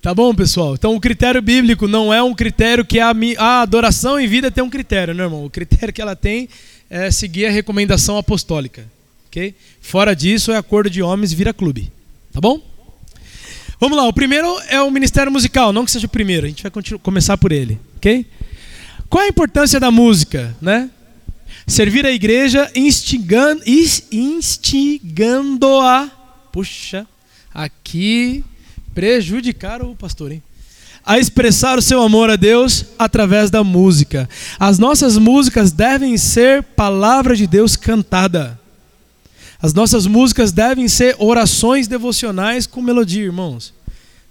Tá 0.00 0.14
bom, 0.14 0.32
pessoal? 0.32 0.74
Então 0.74 0.94
o 0.94 1.00
critério 1.00 1.42
bíblico 1.42 1.88
não 1.88 2.14
é 2.14 2.22
um 2.22 2.32
critério 2.32 2.84
que 2.84 3.00
a, 3.00 3.12
a 3.38 3.62
adoração 3.62 4.20
em 4.20 4.28
vida 4.28 4.52
tem 4.52 4.62
um 4.62 4.70
critério, 4.70 5.12
né, 5.12 5.24
irmão? 5.24 5.44
O 5.44 5.50
critério 5.50 5.92
que 5.92 6.00
ela 6.00 6.14
tem 6.14 6.48
é 6.88 7.10
seguir 7.10 7.46
a 7.46 7.50
recomendação 7.50 8.16
apostólica. 8.16 8.86
ok? 9.26 9.52
Fora 9.80 10.14
disso, 10.14 10.52
é 10.52 10.56
acordo 10.56 10.88
de 10.88 11.02
homens 11.02 11.32
vira 11.32 11.52
clube. 11.52 11.90
Tá 12.32 12.40
bom? 12.40 12.60
Vamos 13.80 13.98
lá, 13.98 14.06
o 14.06 14.12
primeiro 14.12 14.46
é 14.68 14.80
o 14.80 14.90
ministério 14.92 15.32
musical, 15.32 15.72
não 15.72 15.84
que 15.84 15.90
seja 15.90 16.06
o 16.06 16.10
primeiro, 16.10 16.46
a 16.46 16.48
gente 16.48 16.62
vai 16.62 16.70
começar 17.02 17.36
por 17.36 17.50
ele, 17.50 17.78
ok? 17.96 18.24
Qual 19.10 19.24
a 19.24 19.28
importância 19.28 19.80
da 19.80 19.90
música, 19.90 20.56
né? 20.62 20.88
Servir 21.66 22.06
a 22.06 22.12
igreja 22.12 22.70
instigando, 22.76 23.62
instigando-a. 24.12 26.08
Puxa, 26.52 27.04
aqui 27.52 28.44
prejudicar 28.94 29.82
o 29.82 29.96
pastor, 29.96 30.30
hein? 30.32 30.42
A 31.04 31.18
expressar 31.18 31.76
o 31.78 31.82
seu 31.82 32.00
amor 32.02 32.30
a 32.30 32.36
Deus 32.36 32.86
através 32.98 33.50
da 33.50 33.64
música. 33.64 34.28
As 34.58 34.78
nossas 34.78 35.18
músicas 35.18 35.72
devem 35.72 36.16
ser 36.16 36.62
palavra 36.62 37.34
de 37.34 37.46
Deus 37.46 37.76
cantada. 37.76 38.58
As 39.60 39.74
nossas 39.74 40.06
músicas 40.06 40.52
devem 40.52 40.86
ser 40.88 41.16
orações 41.18 41.88
devocionais 41.88 42.66
com 42.66 42.80
melodia, 42.80 43.24
irmãos. 43.24 43.74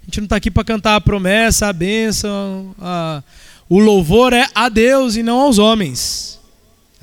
A 0.02 0.06
gente 0.06 0.20
não 0.20 0.26
está 0.26 0.36
aqui 0.38 0.49
para 0.49 0.64
cantar 0.64 0.95
a 0.95 1.02
promessa, 1.02 1.68
a 1.68 1.74
bênção. 1.74 2.76
A... 2.80 3.22
O 3.68 3.80
louvor 3.80 4.34
é 4.34 4.48
a 4.53 4.70
Deus 4.70 5.16
e 5.16 5.24
não 5.24 5.40
aos 5.40 5.57
homens. 5.57 6.40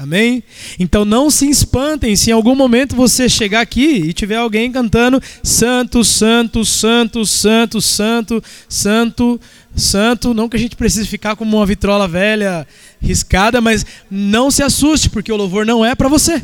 Amém? 0.03 0.43
Então 0.81 1.05
não 1.05 1.31
se 1.31 1.49
espantem 1.49 2.17
se 2.17 2.31
em 2.31 2.33
algum 2.33 2.57
momento 2.57 2.97
você 2.97 3.29
chegar 3.29 3.61
aqui 3.61 4.03
e 4.05 4.13
tiver 4.13 4.35
alguém 4.35 4.73
cantando 4.73 5.23
Santo, 5.45 6.03
Santo, 6.03 6.65
Santo, 6.65 7.25
Santo, 7.25 7.81
Santo, 7.81 8.43
Santo, 8.69 9.41
Santo. 9.77 10.35
Não 10.35 10.49
que 10.49 10.57
a 10.57 10.59
gente 10.59 10.75
precise 10.75 11.07
ficar 11.07 11.37
como 11.37 11.57
uma 11.57 11.65
vitrola 11.65 12.09
velha 12.09 12.67
riscada, 13.01 13.61
mas 13.61 13.87
não 14.11 14.51
se 14.51 14.65
assuste, 14.65 15.09
porque 15.09 15.31
o 15.31 15.37
louvor 15.37 15.65
não 15.65 15.85
é 15.85 15.95
para 15.95 16.09
você. 16.09 16.43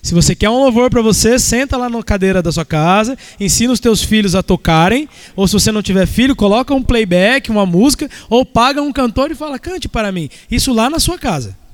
Se 0.00 0.14
você 0.14 0.36
quer 0.36 0.48
um 0.48 0.60
louvor 0.60 0.88
para 0.88 1.02
você, 1.02 1.40
senta 1.40 1.76
lá 1.76 1.90
na 1.90 2.00
cadeira 2.04 2.40
da 2.40 2.52
sua 2.52 2.64
casa, 2.64 3.18
ensina 3.40 3.72
os 3.72 3.80
teus 3.80 4.00
filhos 4.00 4.36
a 4.36 4.44
tocarem, 4.44 5.08
ou 5.34 5.48
se 5.48 5.54
você 5.54 5.72
não 5.72 5.82
tiver 5.82 6.06
filho, 6.06 6.36
coloca 6.36 6.72
um 6.72 6.84
playback, 6.84 7.50
uma 7.50 7.66
música, 7.66 8.08
ou 8.30 8.46
paga 8.46 8.80
um 8.80 8.92
cantor 8.92 9.32
e 9.32 9.34
fala: 9.34 9.58
"Cante 9.58 9.88
para 9.88 10.12
mim". 10.12 10.30
Isso 10.48 10.72
lá 10.72 10.88
na 10.88 11.00
sua 11.00 11.18
casa. 11.18 11.65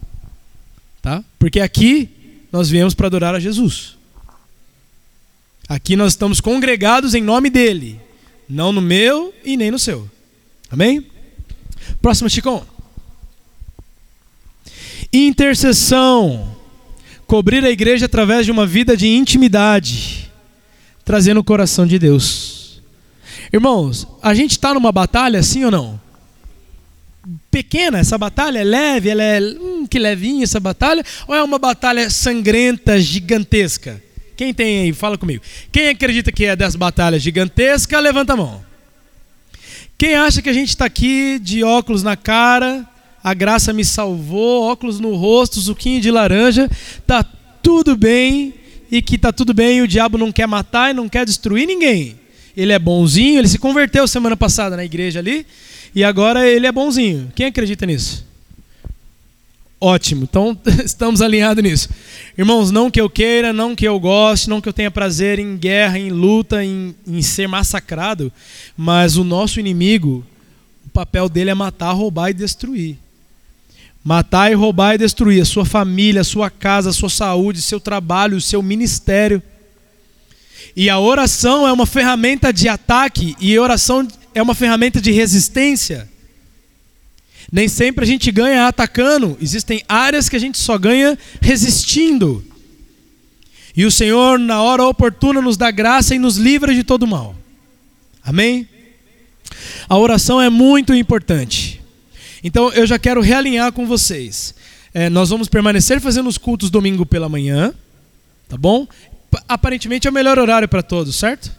Tá? 1.02 1.22
Porque 1.38 1.58
aqui 1.58 2.08
nós 2.52 2.70
viemos 2.70 2.94
para 2.94 3.08
adorar 3.08 3.34
a 3.34 3.40
Jesus. 3.40 3.96
Aqui 5.68 5.96
nós 5.96 6.12
estamos 6.12 6.40
congregados 6.40 7.14
em 7.14 7.22
nome 7.22 7.50
dele, 7.50 8.00
não 8.48 8.72
no 8.72 8.80
meu 8.80 9.34
e 9.44 9.56
nem 9.56 9.70
no 9.70 9.78
seu. 9.78 10.08
Amém? 10.70 11.04
Próximo, 12.00 12.30
Chicão. 12.30 12.64
Intercessão. 15.12 16.56
Cobrir 17.26 17.64
a 17.64 17.70
igreja 17.70 18.06
através 18.06 18.44
de 18.44 18.52
uma 18.52 18.66
vida 18.66 18.96
de 18.96 19.08
intimidade, 19.08 20.30
trazendo 21.04 21.40
o 21.40 21.44
coração 21.44 21.86
de 21.86 21.98
Deus. 21.98 22.82
Irmãos, 23.52 24.06
a 24.22 24.34
gente 24.34 24.52
está 24.52 24.74
numa 24.74 24.92
batalha, 24.92 25.42
sim 25.42 25.64
ou 25.64 25.70
não? 25.70 26.01
Pequena 27.52 27.98
essa 27.98 28.16
batalha? 28.16 28.58
É 28.58 28.64
leve? 28.64 29.10
Ela 29.10 29.22
é 29.22 29.40
hum, 29.40 29.86
que 29.86 29.98
levinha 29.98 30.42
essa 30.42 30.58
batalha? 30.58 31.04
Ou 31.28 31.34
é 31.34 31.42
uma 31.42 31.58
batalha 31.58 32.08
sangrenta, 32.08 32.98
gigantesca? 32.98 34.02
Quem 34.34 34.54
tem 34.54 34.80
aí? 34.80 34.92
Fala 34.94 35.18
comigo. 35.18 35.42
Quem 35.70 35.88
acredita 35.88 36.32
que 36.32 36.46
é 36.46 36.56
dessa 36.56 36.78
batalha 36.78 37.18
gigantesca, 37.18 38.00
levanta 38.00 38.32
a 38.32 38.36
mão. 38.36 38.64
Quem 39.98 40.14
acha 40.14 40.40
que 40.40 40.48
a 40.48 40.52
gente 40.52 40.70
está 40.70 40.86
aqui 40.86 41.38
de 41.38 41.62
óculos 41.62 42.02
na 42.02 42.16
cara, 42.16 42.88
a 43.22 43.34
graça 43.34 43.72
me 43.72 43.84
salvou, 43.84 44.64
óculos 44.64 44.98
no 44.98 45.14
rosto, 45.14 45.60
suquinho 45.60 46.00
de 46.00 46.10
laranja, 46.10 46.68
tá 47.06 47.22
tudo 47.62 47.94
bem 47.94 48.54
e 48.90 49.00
que 49.00 49.16
tá 49.16 49.30
tudo 49.32 49.54
bem 49.54 49.80
o 49.80 49.86
diabo 49.86 50.18
não 50.18 50.32
quer 50.32 50.48
matar 50.48 50.90
e 50.90 50.94
não 50.94 51.08
quer 51.08 51.24
destruir 51.24 51.66
ninguém. 51.66 52.18
Ele 52.56 52.72
é 52.72 52.78
bonzinho, 52.78 53.38
ele 53.38 53.48
se 53.48 53.58
converteu 53.58 54.08
semana 54.08 54.36
passada 54.36 54.76
na 54.76 54.84
igreja 54.84 55.20
ali 55.20 55.46
e 55.94 56.02
agora 56.02 56.48
ele 56.48 56.66
é 56.66 56.72
bonzinho. 56.72 57.30
Quem 57.34 57.46
acredita 57.46 57.84
nisso? 57.84 58.24
Ótimo, 59.84 60.22
então 60.22 60.56
estamos 60.84 61.20
alinhados 61.20 61.60
nisso. 61.62 61.88
Irmãos, 62.38 62.70
não 62.70 62.88
que 62.88 63.00
eu 63.00 63.10
queira, 63.10 63.52
não 63.52 63.74
que 63.74 63.86
eu 63.86 63.98
goste, 63.98 64.48
não 64.48 64.60
que 64.60 64.68
eu 64.68 64.72
tenha 64.72 64.92
prazer 64.92 65.40
em 65.40 65.56
guerra, 65.56 65.98
em 65.98 66.08
luta, 66.08 66.64
em, 66.64 66.94
em 67.04 67.20
ser 67.20 67.48
massacrado, 67.48 68.32
mas 68.76 69.16
o 69.16 69.24
nosso 69.24 69.58
inimigo, 69.58 70.24
o 70.86 70.90
papel 70.90 71.28
dele 71.28 71.50
é 71.50 71.54
matar, 71.54 71.90
roubar 71.90 72.30
e 72.30 72.34
destruir. 72.34 72.96
Matar 74.04 74.52
e 74.52 74.54
roubar 74.54 74.94
e 74.94 74.98
destruir 74.98 75.42
a 75.42 75.44
sua 75.44 75.64
família, 75.64 76.20
a 76.20 76.24
sua 76.24 76.48
casa, 76.48 76.90
a 76.90 76.92
sua 76.92 77.10
saúde, 77.10 77.60
seu 77.60 77.80
trabalho, 77.80 78.36
o 78.36 78.40
seu 78.40 78.62
ministério. 78.62 79.42
E 80.76 80.88
a 80.88 81.00
oração 81.00 81.66
é 81.66 81.72
uma 81.72 81.86
ferramenta 81.86 82.52
de 82.52 82.68
ataque 82.68 83.34
e 83.40 83.58
oração 83.58 84.06
é 84.34 84.42
uma 84.42 84.54
ferramenta 84.54 85.00
de 85.00 85.10
resistência. 85.10 86.08
Nem 87.50 87.68
sempre 87.68 88.04
a 88.04 88.06
gente 88.06 88.30
ganha 88.30 88.66
atacando, 88.66 89.36
existem 89.40 89.82
áreas 89.88 90.28
que 90.28 90.36
a 90.36 90.38
gente 90.38 90.58
só 90.58 90.78
ganha 90.78 91.18
resistindo. 91.40 92.44
E 93.76 93.84
o 93.84 93.90
Senhor, 93.90 94.38
na 94.38 94.62
hora 94.62 94.84
oportuna, 94.84 95.40
nos 95.40 95.56
dá 95.56 95.70
graça 95.70 96.14
e 96.14 96.18
nos 96.18 96.36
livra 96.36 96.74
de 96.74 96.84
todo 96.84 97.06
mal. 97.06 97.34
Amém? 98.22 98.68
A 99.88 99.96
oração 99.96 100.40
é 100.40 100.48
muito 100.48 100.94
importante. 100.94 101.80
Então 102.44 102.72
eu 102.72 102.86
já 102.86 102.98
quero 102.98 103.20
realinhar 103.20 103.72
com 103.72 103.86
vocês. 103.86 104.54
É, 104.94 105.08
nós 105.08 105.30
vamos 105.30 105.48
permanecer 105.48 106.00
fazendo 106.00 106.28
os 106.28 106.36
cultos 106.36 106.70
domingo 106.70 107.06
pela 107.06 107.28
manhã, 107.28 107.72
tá 108.48 108.56
bom? 108.56 108.86
Aparentemente 109.48 110.06
é 110.06 110.10
o 110.10 110.12
melhor 110.12 110.38
horário 110.38 110.68
para 110.68 110.82
todos, 110.82 111.16
certo? 111.16 111.50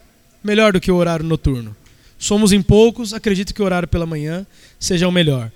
Melhor 0.44 0.74
do 0.74 0.80
que 0.80 0.92
o 0.92 0.96
horário 0.96 1.26
noturno. 1.26 1.76
Somos 2.24 2.54
em 2.54 2.62
poucos, 2.62 3.14
acredito 3.14 3.54
que 3.54 3.62
o 3.62 3.66
horário 3.66 3.86
pela 3.86 4.06
manhã 4.06 4.48
seja 4.80 5.10
o 5.10 5.12
melhor. 5.12 5.52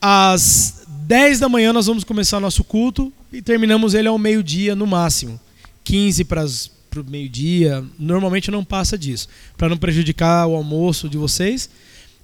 Às 0.00 0.82
10 1.06 1.38
da 1.38 1.48
manhã 1.48 1.72
nós 1.72 1.86
vamos 1.86 2.02
começar 2.02 2.40
nosso 2.40 2.64
culto 2.64 3.12
e 3.32 3.40
terminamos 3.40 3.94
ele 3.94 4.08
ao 4.08 4.18
meio-dia 4.18 4.74
no 4.74 4.84
máximo. 4.84 5.38
15 5.84 6.24
para 6.24 6.44
o 6.44 7.04
meio-dia, 7.06 7.84
normalmente 7.96 8.50
não 8.50 8.64
passa 8.64 8.98
disso, 8.98 9.28
para 9.56 9.68
não 9.68 9.76
prejudicar 9.76 10.48
o 10.48 10.56
almoço 10.56 11.08
de 11.08 11.16
vocês. 11.16 11.70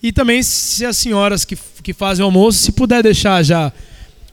E 0.02 0.10
também 0.10 0.42
se 0.42 0.84
as 0.84 0.96
senhoras 0.96 1.44
que, 1.44 1.56
que 1.80 1.92
fazem 1.92 2.24
o 2.24 2.26
almoço, 2.26 2.58
se 2.58 2.72
puder 2.72 3.00
deixar 3.00 3.44
já 3.44 3.72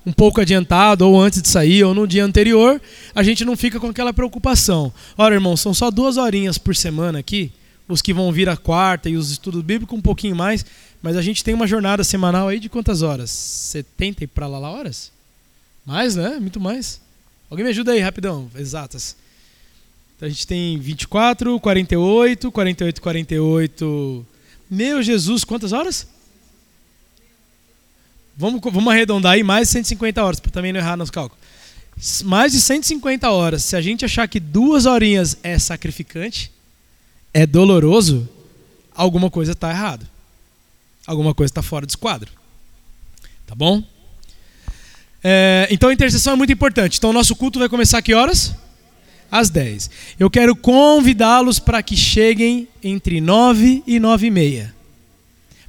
um 0.04 0.12
pouco 0.12 0.42
adiantado, 0.42 1.08
ou 1.08 1.22
antes 1.22 1.40
de 1.40 1.50
sair, 1.50 1.84
ou 1.84 1.94
no 1.94 2.08
dia 2.08 2.26
anterior, 2.26 2.82
a 3.14 3.22
gente 3.22 3.46
não 3.46 3.56
fica 3.56 3.80
com 3.80 3.90
aquela 3.90 4.12
preocupação. 4.12 4.92
Ora, 5.16 5.36
irmão, 5.36 5.56
são 5.56 5.72
só 5.72 5.92
duas 5.92 6.18
horinhas 6.18 6.58
por 6.58 6.76
semana 6.76 7.20
aqui, 7.20 7.52
os 7.88 8.02
que 8.02 8.14
vão 8.14 8.32
vir 8.32 8.50
a 8.50 8.58
quarta 8.58 9.10
e 9.10 9.16
os 9.16 9.32
estudos 9.32 9.62
bíblicos 9.62 9.98
um 9.98 10.02
pouquinho 10.02 10.36
mais, 10.36 10.66
mas 11.02 11.16
a 11.16 11.22
gente 11.22 11.44
tem 11.44 11.54
uma 11.54 11.68
jornada 11.68 12.04
semanal 12.04 12.48
aí 12.48 12.60
de 12.60 12.70
quantas 12.70 13.02
horas? 13.02 13.30
70 13.30 14.24
e 14.24 14.28
para 14.28 14.48
lá 14.48 14.70
horas? 14.70 15.12
Mais, 15.86 16.16
né? 16.16 16.40
Muito 16.40 16.60
mais. 16.60 17.00
Alguém 17.50 17.64
me 17.64 17.70
ajuda 17.70 17.92
aí, 17.92 18.00
rapidão, 18.00 18.50
exatas. 18.56 19.16
Então 20.16 20.26
a 20.28 20.30
gente 20.30 20.48
tem 20.48 20.80
24, 20.80 21.60
48, 21.60 22.52
48, 22.52 23.02
48. 23.02 24.26
Meu 24.70 25.04
Jesus, 25.04 25.44
quantas 25.44 25.72
horas? 25.72 26.08
Vamos, 28.36 28.60
vamos 28.62 28.92
arredondar 28.92 29.34
aí 29.34 29.44
mais 29.44 29.68
de 29.68 29.74
150 29.74 30.24
horas, 30.24 30.40
para 30.40 30.52
também 30.52 30.74
não 30.74 30.80
errar 30.80 30.98
nos 30.98 31.12
cálculos. 31.12 31.44
Mais 32.24 32.52
de 32.52 32.62
150 32.62 33.30
horas. 33.30 33.64
Se 33.64 33.76
a 33.76 33.82
gente 33.82 34.04
achar 34.04 34.28
que 34.28 34.40
duas 34.40 34.86
horinhas 34.86 35.38
é 35.44 35.58
sacrificante, 35.60 36.52
é 37.36 37.46
doloroso, 37.46 38.28
alguma 38.96 39.30
coisa 39.30 39.52
está 39.52 39.70
errado. 39.70 40.08
Alguma 41.06 41.36
coisa 41.36 41.52
está 41.52 41.62
fora 41.62 41.86
do 41.86 41.90
esquadro. 41.90 42.32
Tá 43.46 43.54
bom? 43.54 43.84
É, 45.24 45.68
então 45.70 45.90
a 45.90 45.94
intercessão 45.94 46.34
é 46.34 46.36
muito 46.36 46.54
importante. 46.54 46.98
Então 46.98 47.12
o 47.12 47.14
nosso 47.14 47.36
culto 47.36 47.60
vai 47.60 47.70
começar 47.70 48.00
a 48.00 48.02
que 48.02 48.14
horas? 48.14 48.56
Às 49.30 49.50
10. 49.50 49.90
Eu 50.18 50.32
quero 50.32 50.56
convidá-los 50.56 51.60
para 51.60 51.84
que 51.84 51.96
cheguem 51.96 52.68
entre 52.82 53.22
9 53.22 53.84
e 53.86 54.00
9 54.00 54.28
e 54.28 54.32
meia. 54.32 54.76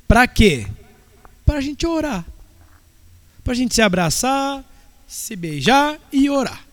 Para 0.08 0.26
quê? 0.26 0.66
Para 1.44 1.58
a 1.58 1.60
gente 1.60 1.86
orar 1.86 2.24
para 3.46 3.52
a 3.52 3.56
gente 3.56 3.76
se 3.76 3.80
abraçar, 3.80 4.64
se 5.06 5.36
beijar 5.36 6.00
e 6.12 6.28
orar. 6.28 6.65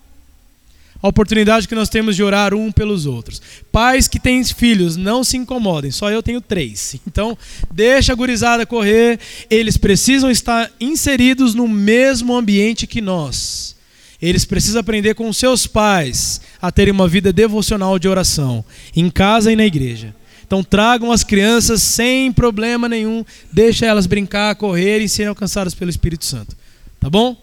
A 1.03 1.09
oportunidade 1.09 1.67
que 1.67 1.75
nós 1.75 1.89
temos 1.89 2.15
de 2.15 2.23
orar 2.23 2.53
um 2.53 2.71
pelos 2.71 3.05
outros. 3.05 3.41
Pais 3.73 4.07
que 4.07 4.17
têm 4.17 4.41
filhos, 4.45 4.95
não 4.95 5.21
se 5.21 5.35
incomodem, 5.35 5.91
só 5.91 6.09
eu 6.09 6.23
tenho 6.23 6.39
três. 6.39 6.95
Então, 7.05 7.37
deixa 7.69 8.13
a 8.13 8.15
gurizada 8.15 8.65
correr, 8.65 9.19
eles 9.49 9.75
precisam 9.75 10.31
estar 10.31 10.71
inseridos 10.79 11.53
no 11.53 11.67
mesmo 11.67 12.33
ambiente 12.33 12.87
que 12.87 13.01
nós. 13.01 13.75
Eles 14.21 14.45
precisam 14.45 14.79
aprender 14.79 15.13
com 15.15 15.33
seus 15.33 15.67
pais 15.67 16.39
a 16.61 16.71
terem 16.71 16.93
uma 16.93 17.09
vida 17.09 17.33
devocional 17.33 17.99
de 17.99 18.07
oração, 18.07 18.63
em 18.95 19.09
casa 19.09 19.51
e 19.51 19.55
na 19.57 19.65
igreja. 19.65 20.15
Então 20.47 20.63
tragam 20.63 21.11
as 21.11 21.25
crianças 21.25 21.83
sem 21.83 22.31
problema 22.31 22.87
nenhum, 22.87 23.25
deixa 23.51 23.85
elas 23.85 24.07
brincar, 24.07 24.55
correr 24.55 24.99
e 24.99 25.09
serem 25.09 25.27
alcançadas 25.27 25.73
pelo 25.73 25.89
Espírito 25.89 26.23
Santo. 26.23 26.55
Tá 27.01 27.09
bom? 27.09 27.35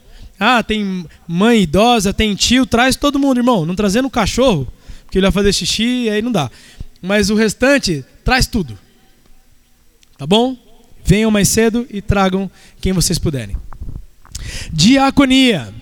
Ah, 0.42 0.62
tem 0.62 1.04
mãe 1.28 1.60
idosa, 1.60 2.14
tem 2.14 2.34
tio, 2.34 2.64
traz 2.64 2.96
todo 2.96 3.18
mundo, 3.18 3.38
irmão. 3.38 3.66
Não 3.66 3.74
trazendo 3.74 4.06
o 4.06 4.10
cachorro, 4.10 4.66
porque 5.04 5.18
ele 5.18 5.26
vai 5.26 5.32
fazer 5.32 5.52
xixi 5.52 6.04
e 6.04 6.10
aí 6.10 6.22
não 6.22 6.32
dá. 6.32 6.50
Mas 7.02 7.28
o 7.28 7.34
restante, 7.34 8.02
traz 8.24 8.46
tudo. 8.46 8.78
Tá 10.16 10.26
bom? 10.26 10.56
Venham 11.04 11.30
mais 11.30 11.48
cedo 11.50 11.86
e 11.90 12.00
tragam 12.00 12.50
quem 12.80 12.94
vocês 12.94 13.18
puderem. 13.18 13.54
Diaconia. 14.72 15.74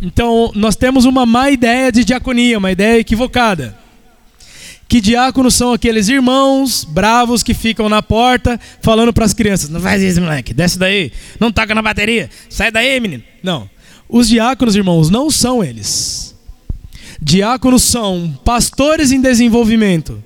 Então, 0.00 0.52
nós 0.54 0.76
temos 0.76 1.04
uma 1.04 1.26
má 1.26 1.50
ideia 1.50 1.90
de 1.90 2.04
diaconia, 2.04 2.58
uma 2.58 2.70
ideia 2.70 3.00
equivocada 3.00 3.76
que 4.88 5.00
diáconos 5.00 5.54
são 5.54 5.72
aqueles 5.72 6.08
irmãos 6.08 6.84
bravos 6.84 7.42
que 7.42 7.54
ficam 7.54 7.88
na 7.88 8.02
porta 8.02 8.58
falando 8.80 9.12
para 9.12 9.24
as 9.24 9.34
crianças: 9.34 9.68
não 9.68 9.80
faz 9.80 10.02
isso, 10.02 10.20
moleque, 10.20 10.54
desce 10.54 10.78
daí, 10.78 11.12
não 11.40 11.50
toca 11.50 11.74
na 11.74 11.82
bateria, 11.82 12.30
sai 12.48 12.70
daí, 12.70 13.00
menino. 13.00 13.22
Não. 13.42 13.68
Os 14.08 14.28
diáconos, 14.28 14.76
irmãos, 14.76 15.10
não 15.10 15.30
são 15.30 15.62
eles. 15.62 16.34
Diáconos 17.20 17.82
são 17.82 18.38
pastores 18.44 19.10
em 19.10 19.20
desenvolvimento. 19.20 20.22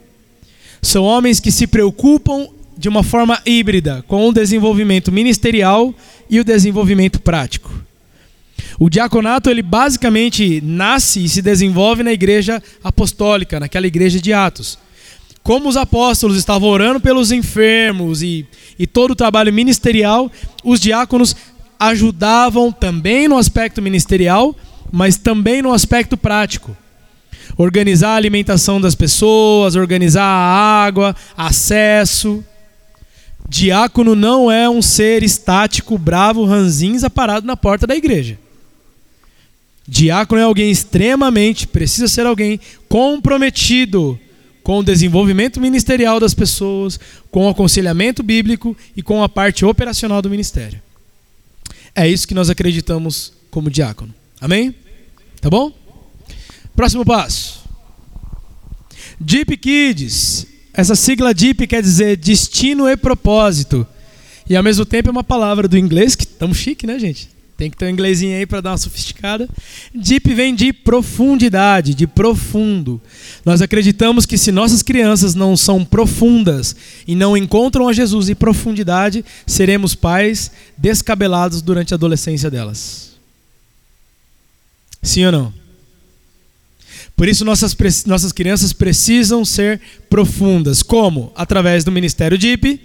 São 0.82 1.05
homens 1.05 1.40
que 1.40 1.51
se 1.51 1.66
preocupam 1.66 2.48
de 2.77 2.89
uma 2.89 3.02
forma 3.02 3.40
híbrida 3.44 4.02
com 4.09 4.28
o 4.28 4.32
desenvolvimento 4.32 5.12
ministerial 5.12 5.94
e 6.28 6.40
o 6.40 6.44
desenvolvimento 6.44 7.20
prático. 7.20 7.70
O 8.78 8.89
diaconato, 8.89 9.51
ele 9.51 9.62
basicamente 9.62 10.62
nasce 10.62 11.23
e 11.23 11.28
se 11.28 11.43
desenvolve 11.43 12.02
na 12.02 12.12
igreja 12.12 12.62
apostólica, 12.82 13.61
naquela 13.61 13.86
igreja 13.86 14.19
de 14.19 14.32
Atos. 14.32 14.78
Como 15.43 15.69
os 15.69 15.77
apóstolos 15.77 16.36
estavam 16.36 16.69
orando 16.69 17.01
pelos 17.01 17.32
enfermos 17.32 18.23
e, 18.23 18.47
e 18.78 18.86
todo 18.86 19.12
o 19.12 19.16
trabalho 19.16 19.52
ministerial, 19.52 20.31
os 20.65 20.81
diáconos 20.81 21.36
ajudavam 21.81 22.70
também 22.70 23.27
no 23.27 23.39
aspecto 23.39 23.81
ministerial, 23.81 24.55
mas 24.93 25.16
também 25.16 25.62
no 25.62 25.73
aspecto 25.73 26.15
prático. 26.15 26.77
Organizar 27.57 28.11
a 28.11 28.16
alimentação 28.16 28.78
das 28.78 28.94
pessoas, 28.94 29.77
organizar 29.77 30.23
a 30.23 30.85
água, 30.85 31.16
acesso. 31.35 32.44
Diácono 33.48 34.15
não 34.15 34.51
é 34.51 34.69
um 34.69 34.82
ser 34.82 35.23
estático, 35.23 35.97
bravo, 35.97 36.44
ranzinza 36.44 37.09
parado 37.09 37.47
na 37.47 37.57
porta 37.57 37.86
da 37.86 37.97
igreja. 37.97 38.39
Diácono 39.89 40.40
é 40.40 40.44
alguém 40.44 40.70
extremamente, 40.70 41.66
precisa 41.66 42.07
ser 42.07 42.27
alguém 42.27 42.61
comprometido 42.89 44.20
com 44.62 44.78
o 44.78 44.85
desenvolvimento 44.85 45.61
ministerial 45.61 46.20
das 46.20 46.35
pessoas, 46.35 47.01
com 47.31 47.47
o 47.47 47.48
aconselhamento 47.48 48.23
bíblico 48.23 48.77
e 48.94 49.02
com 49.02 49.23
a 49.23 49.28
parte 49.28 49.65
operacional 49.65 50.23
do 50.23 50.31
ministério. 50.31 50.81
É 51.95 52.09
isso 52.09 52.27
que 52.27 52.35
nós 52.35 52.51
acreditamos 52.51 53.33
como 53.51 53.71
diácono. 53.71 54.15
Amém? 54.41 54.75
Tá 55.41 55.51
bom? 55.51 55.73
Próximo 56.75 57.05
passo. 57.05 57.61
Deep 59.19 59.57
Kids. 59.57 60.47
Essa 60.73 60.95
sigla 60.95 61.35
Deep 61.35 61.67
quer 61.67 61.83
dizer 61.83 62.17
destino 62.17 62.89
e 62.89 62.97
propósito. 62.97 63.87
E 64.49 64.57
ao 64.57 64.62
mesmo 64.62 64.85
tempo 64.85 65.09
é 65.09 65.12
uma 65.12 65.25
palavra 65.25 65.69
do 65.69 65.77
inglês, 65.77 66.15
que 66.15 66.25
estamos 66.25 66.57
chique, 66.57 66.87
né, 66.87 66.99
gente? 66.99 67.29
Tem 67.61 67.69
que 67.69 67.77
ter 67.77 67.85
um 67.85 67.91
inglesinho 67.91 68.39
aí 68.39 68.47
para 68.47 68.62
dar 68.62 68.70
uma 68.70 68.78
sofisticada. 68.78 69.47
Deep 69.95 70.32
vem 70.32 70.55
de 70.55 70.73
profundidade, 70.73 71.93
de 71.93 72.07
profundo. 72.07 72.99
Nós 73.45 73.61
acreditamos 73.61 74.24
que 74.24 74.39
se 74.39 74.51
nossas 74.51 74.82
crianças 74.82 75.35
não 75.35 75.55
são 75.59 75.85
profundas 75.85 76.74
e 77.07 77.15
não 77.15 77.37
encontram 77.37 77.87
a 77.87 77.93
Jesus 77.93 78.31
em 78.31 78.35
profundidade, 78.35 79.23
seremos 79.47 79.95
pais 79.95 80.51
descabelados 80.74 81.61
durante 81.61 81.93
a 81.93 81.97
adolescência 81.97 82.51
delas. 82.51 83.11
Sim 85.03 85.27
ou 85.27 85.32
não? 85.32 85.55
Por 87.15 87.28
isso, 87.28 87.45
nossas, 87.45 87.77
nossas 88.07 88.32
crianças 88.32 88.73
precisam 88.73 89.45
ser 89.45 89.82
profundas. 90.09 90.82
Como? 90.82 91.31
Através 91.37 91.85
do 91.85 91.93
Ministério 91.93 92.39
DIP, 92.39 92.81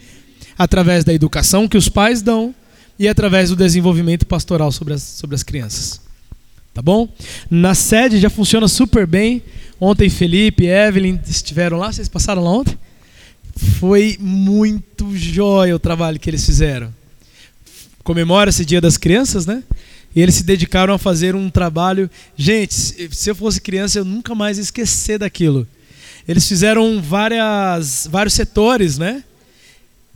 através 0.57 1.05
da 1.05 1.13
educação 1.13 1.65
que 1.65 1.77
os 1.77 1.87
pais 1.87 2.21
dão 2.21 2.53
e 2.97 3.07
através 3.07 3.49
do 3.49 3.55
desenvolvimento 3.55 4.25
pastoral 4.25 4.71
sobre 4.71 4.93
as, 4.93 5.01
sobre 5.01 5.35
as 5.35 5.43
crianças. 5.43 6.01
Tá 6.73 6.81
bom? 6.81 7.07
Na 7.49 7.73
sede 7.73 8.19
já 8.19 8.29
funciona 8.29 8.67
super 8.67 9.07
bem. 9.07 9.41
Ontem 9.79 10.09
Felipe 10.09 10.65
e 10.65 10.67
Evelyn 10.67 11.19
estiveram 11.27 11.77
lá, 11.77 11.91
vocês 11.91 12.09
passaram 12.09 12.43
lá 12.43 12.51
ontem? 12.51 12.77
Foi 13.79 14.17
muito 14.19 15.15
jóia 15.15 15.75
o 15.75 15.79
trabalho 15.79 16.19
que 16.19 16.29
eles 16.29 16.45
fizeram. 16.45 16.93
Comemora-se 18.03 18.65
Dia 18.65 18.81
das 18.81 18.97
Crianças, 18.97 19.45
né? 19.45 19.63
E 20.13 20.21
eles 20.21 20.35
se 20.35 20.43
dedicaram 20.43 20.93
a 20.93 20.97
fazer 20.97 21.35
um 21.35 21.49
trabalho. 21.49 22.09
Gente, 22.37 22.73
se 22.73 23.29
eu 23.29 23.35
fosse 23.35 23.59
criança, 23.59 23.99
eu 23.99 24.05
nunca 24.05 24.35
mais 24.35 24.57
ia 24.57 24.63
esquecer 24.63 25.19
daquilo. 25.19 25.67
Eles 26.27 26.47
fizeram 26.47 27.01
várias, 27.01 28.07
vários 28.09 28.33
setores, 28.33 28.97
né? 28.97 29.23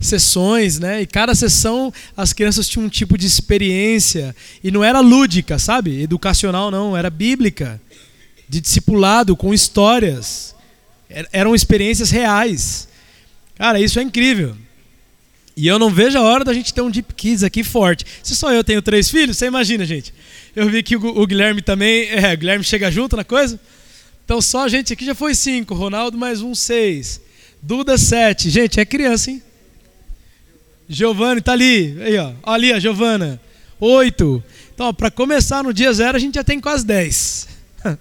Sessões, 0.00 0.78
né? 0.78 1.02
E 1.02 1.06
cada 1.06 1.34
sessão 1.34 1.92
as 2.16 2.32
crianças 2.32 2.66
tinham 2.66 2.86
um 2.86 2.88
tipo 2.88 3.18
de 3.18 3.26
experiência 3.26 4.34
e 4.64 4.70
não 4.70 4.82
era 4.82 5.00
lúdica, 5.00 5.58
sabe? 5.58 6.02
Educacional 6.02 6.70
não, 6.70 6.96
era 6.96 7.10
bíblica, 7.10 7.80
de 8.48 8.60
discipulado 8.60 9.36
com 9.36 9.52
histórias. 9.52 10.54
Eram 11.30 11.54
experiências 11.54 12.10
reais. 12.10 12.88
Cara, 13.56 13.78
isso 13.78 13.98
é 13.98 14.02
incrível. 14.02 14.56
E 15.56 15.66
eu 15.66 15.78
não 15.78 15.90
vejo 15.90 16.16
a 16.16 16.22
hora 16.22 16.44
da 16.44 16.54
gente 16.54 16.72
ter 16.72 16.80
um 16.80 16.90
Deep 16.90 17.12
Kids 17.12 17.42
aqui 17.42 17.62
forte. 17.62 18.06
Se 18.22 18.34
só 18.34 18.50
eu 18.52 18.64
tenho 18.64 18.80
três 18.80 19.10
filhos, 19.10 19.36
você 19.36 19.46
imagina, 19.46 19.84
gente. 19.84 20.14
Eu 20.56 20.70
vi 20.70 20.82
que 20.82 20.96
o, 20.96 21.20
o 21.20 21.26
Guilherme 21.26 21.60
também. 21.60 22.08
É, 22.08 22.32
o 22.32 22.38
Guilherme 22.38 22.64
chega 22.64 22.90
junto 22.90 23.16
na 23.16 23.24
coisa. 23.24 23.60
Então 24.24 24.40
só 24.40 24.64
a 24.64 24.68
gente 24.68 24.92
aqui 24.92 25.04
já 25.04 25.14
foi 25.14 25.34
cinco. 25.34 25.74
Ronaldo 25.74 26.16
mais 26.16 26.40
um, 26.40 26.54
seis. 26.54 27.20
Duda, 27.60 27.98
sete. 27.98 28.48
Gente, 28.48 28.80
é 28.80 28.84
criança, 28.86 29.30
hein? 29.30 29.42
Giovanni 30.90 31.40
tá 31.40 31.52
ali. 31.52 31.96
Aí, 32.02 32.18
ó. 32.18 32.32
Ali, 32.42 32.72
a 32.72 32.80
Giovana. 32.80 33.40
Oito. 33.78 34.42
Então, 34.74 34.92
para 34.92 35.08
começar 35.08 35.62
no 35.62 35.72
dia 35.72 35.92
zero, 35.92 36.16
a 36.16 36.20
gente 36.20 36.34
já 36.34 36.42
tem 36.42 36.58
quase 36.58 36.84
dez. 36.84 37.46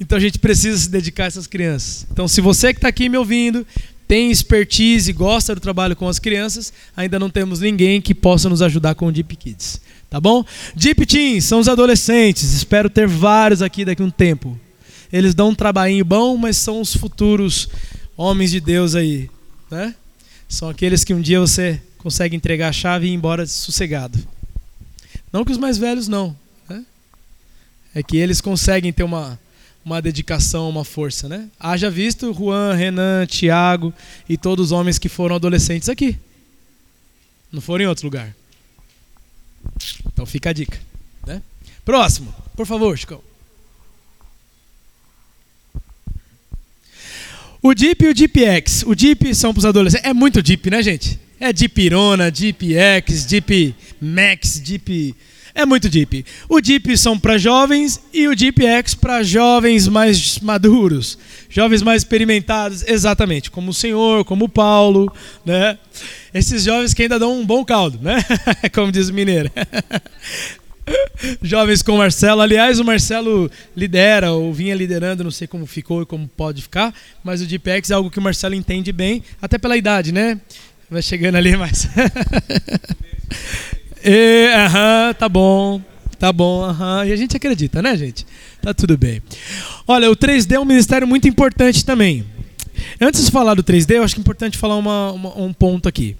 então 0.00 0.18
a 0.18 0.20
gente 0.20 0.40
precisa 0.40 0.76
se 0.76 0.90
dedicar 0.90 1.24
a 1.24 1.26
essas 1.28 1.46
crianças. 1.46 2.04
Então, 2.10 2.26
se 2.26 2.40
você 2.40 2.72
que 2.72 2.78
está 2.78 2.88
aqui 2.88 3.08
me 3.08 3.16
ouvindo 3.16 3.64
tem 4.08 4.30
expertise 4.30 5.08
e 5.08 5.14
gosta 5.14 5.54
do 5.54 5.60
trabalho 5.60 5.94
com 5.94 6.06
as 6.08 6.18
crianças, 6.18 6.72
ainda 6.94 7.18
não 7.18 7.30
temos 7.30 7.60
ninguém 7.60 8.00
que 8.00 8.14
possa 8.14 8.48
nos 8.48 8.60
ajudar 8.60 8.94
com 8.96 9.06
o 9.06 9.12
Deep 9.12 9.36
Kids. 9.36 9.80
Tá 10.10 10.20
bom? 10.20 10.44
Deep 10.74 11.06
Teens 11.06 11.44
são 11.44 11.60
os 11.60 11.68
adolescentes. 11.68 12.52
Espero 12.52 12.90
ter 12.90 13.06
vários 13.06 13.62
aqui 13.62 13.84
daqui 13.84 14.02
a 14.02 14.04
um 14.04 14.10
tempo. 14.10 14.58
Eles 15.10 15.34
dão 15.34 15.50
um 15.50 15.54
trabalhinho 15.54 16.04
bom, 16.04 16.36
mas 16.36 16.58
são 16.58 16.80
os 16.80 16.94
futuros 16.94 17.68
homens 18.14 18.50
de 18.50 18.60
Deus 18.60 18.94
aí. 18.94 19.30
Né? 19.70 19.94
São 20.52 20.68
aqueles 20.68 21.02
que 21.02 21.14
um 21.14 21.20
dia 21.22 21.40
você 21.40 21.80
consegue 21.96 22.36
entregar 22.36 22.68
a 22.68 22.72
chave 22.72 23.06
e 23.06 23.10
ir 23.10 23.14
embora 23.14 23.46
sossegado. 23.46 24.18
Não 25.32 25.46
que 25.46 25.50
os 25.50 25.56
mais 25.56 25.78
velhos 25.78 26.08
não. 26.08 26.36
Né? 26.68 26.84
É 27.94 28.02
que 28.02 28.18
eles 28.18 28.38
conseguem 28.38 28.92
ter 28.92 29.02
uma, 29.02 29.40
uma 29.82 30.02
dedicação, 30.02 30.68
uma 30.68 30.84
força, 30.84 31.26
né? 31.26 31.48
Haja 31.58 31.90
visto 31.90 32.34
Juan, 32.34 32.74
Renan, 32.74 33.24
Tiago 33.24 33.94
e 34.28 34.36
todos 34.36 34.66
os 34.66 34.72
homens 34.72 34.98
que 34.98 35.08
foram 35.08 35.36
adolescentes 35.36 35.88
aqui. 35.88 36.18
Não 37.50 37.62
foram 37.62 37.86
em 37.86 37.88
outro 37.88 38.04
lugar. 38.04 38.36
Então 40.12 40.26
fica 40.26 40.50
a 40.50 40.52
dica. 40.52 40.78
Né? 41.26 41.40
Próximo, 41.82 42.32
por 42.54 42.66
favor, 42.66 42.94
Chico. 42.98 43.24
O 47.62 47.74
Deep 47.74 48.04
e 48.04 48.08
o 48.08 48.14
Deep 48.14 48.44
X. 48.44 48.82
O 48.84 48.94
Deep 48.94 49.34
são 49.36 49.52
para 49.52 49.60
os 49.60 49.64
adolescentes. 49.66 50.04
É 50.04 50.12
muito 50.12 50.42
Deep, 50.42 50.68
né, 50.68 50.82
gente? 50.82 51.18
É 51.38 51.52
Deep 51.52 51.80
Irona, 51.80 52.30
Deep 52.30 52.74
X, 52.74 53.24
Deep 53.24 53.74
Max, 54.00 54.58
Deep 54.58 55.14
é 55.54 55.66
muito 55.66 55.88
deep. 55.88 56.24
O 56.48 56.60
deep 56.60 56.96
são 56.96 57.18
para 57.18 57.36
jovens 57.36 58.00
e 58.12 58.26
o 58.26 58.34
deep 58.34 58.64
X 58.64 58.94
para 58.94 59.22
jovens 59.22 59.86
mais 59.86 60.38
maduros, 60.38 61.18
jovens 61.48 61.82
mais 61.82 62.02
experimentados, 62.02 62.82
exatamente, 62.86 63.50
como 63.50 63.70
o 63.70 63.74
Senhor, 63.74 64.24
como 64.24 64.46
o 64.46 64.48
Paulo, 64.48 65.12
né? 65.44 65.78
Esses 66.32 66.64
jovens 66.64 66.94
que 66.94 67.02
ainda 67.02 67.18
dão 67.18 67.38
um 67.38 67.44
bom 67.44 67.64
caldo, 67.64 67.98
né? 68.00 68.24
como 68.72 68.90
diz 68.90 69.10
o 69.10 69.14
mineiro. 69.14 69.50
jovens 71.42 71.82
com 71.82 71.96
Marcelo. 71.96 72.40
Aliás, 72.40 72.78
o 72.80 72.84
Marcelo 72.84 73.50
lidera 73.76 74.32
ou 74.32 74.52
vinha 74.52 74.74
liderando, 74.74 75.24
não 75.24 75.30
sei 75.30 75.46
como 75.46 75.66
ficou 75.66 76.02
e 76.02 76.06
como 76.06 76.28
pode 76.28 76.62
ficar, 76.62 76.94
mas 77.22 77.40
o 77.40 77.46
Deep 77.46 77.68
X 77.70 77.90
é 77.90 77.94
algo 77.94 78.10
que 78.10 78.18
o 78.18 78.22
Marcelo 78.22 78.54
entende 78.54 78.92
bem, 78.92 79.22
até 79.40 79.58
pela 79.58 79.76
idade, 79.76 80.12
né? 80.12 80.40
Vai 80.90 81.02
chegando 81.02 81.36
ali 81.36 81.56
mais. 81.56 81.88
E, 84.04 84.52
aham, 84.54 85.14
tá 85.14 85.28
bom. 85.28 85.80
Tá 86.18 86.32
bom, 86.32 86.64
aham. 86.64 87.06
E 87.06 87.12
a 87.12 87.16
gente 87.16 87.36
acredita, 87.36 87.80
né, 87.80 87.96
gente? 87.96 88.26
Tá 88.60 88.74
tudo 88.74 88.98
bem. 88.98 89.22
Olha, 89.86 90.10
o 90.10 90.16
3D 90.16 90.52
é 90.52 90.60
um 90.60 90.64
ministério 90.64 91.06
muito 91.06 91.28
importante 91.28 91.84
também. 91.84 92.24
Antes 93.00 93.24
de 93.24 93.30
falar 93.30 93.54
do 93.54 93.62
3D, 93.62 93.96
eu 93.96 94.04
acho 94.04 94.14
que 94.14 94.20
é 94.20 94.22
importante 94.22 94.58
falar 94.58 94.76
uma, 94.76 95.12
uma, 95.12 95.38
um 95.38 95.52
ponto 95.52 95.88
aqui. 95.88 96.16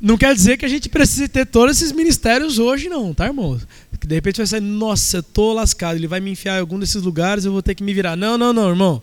Não 0.00 0.18
quer 0.18 0.34
dizer 0.34 0.56
que 0.56 0.64
a 0.64 0.68
gente 0.68 0.88
precise 0.88 1.28
ter 1.28 1.46
todos 1.46 1.76
esses 1.76 1.92
ministérios 1.92 2.58
hoje, 2.58 2.88
não, 2.88 3.14
tá, 3.14 3.26
irmão? 3.26 3.58
Que 4.04 4.08
de 4.08 4.16
repente 4.16 4.36
vai 4.36 4.46
sair, 4.46 4.60
nossa, 4.60 5.16
eu 5.16 5.22
tô 5.22 5.54
lascado, 5.54 5.96
ele 5.96 6.06
vai 6.06 6.20
me 6.20 6.30
enfiar 6.30 6.58
em 6.58 6.60
algum 6.60 6.78
desses 6.78 7.00
lugares, 7.00 7.46
eu 7.46 7.52
vou 7.52 7.62
ter 7.62 7.74
que 7.74 7.82
me 7.82 7.94
virar. 7.94 8.14
Não, 8.14 8.36
não, 8.36 8.52
não, 8.52 8.68
irmão. 8.68 9.02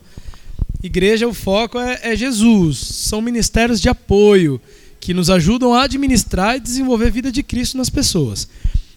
Igreja, 0.80 1.26
o 1.26 1.34
foco 1.34 1.76
é, 1.76 1.98
é 2.04 2.14
Jesus. 2.14 2.78
São 2.78 3.20
ministérios 3.20 3.80
de 3.80 3.88
apoio 3.88 4.60
que 5.00 5.12
nos 5.12 5.28
ajudam 5.28 5.74
a 5.74 5.82
administrar 5.82 6.54
e 6.54 6.60
desenvolver 6.60 7.08
a 7.08 7.10
vida 7.10 7.32
de 7.32 7.42
Cristo 7.42 7.76
nas 7.76 7.90
pessoas. 7.90 8.48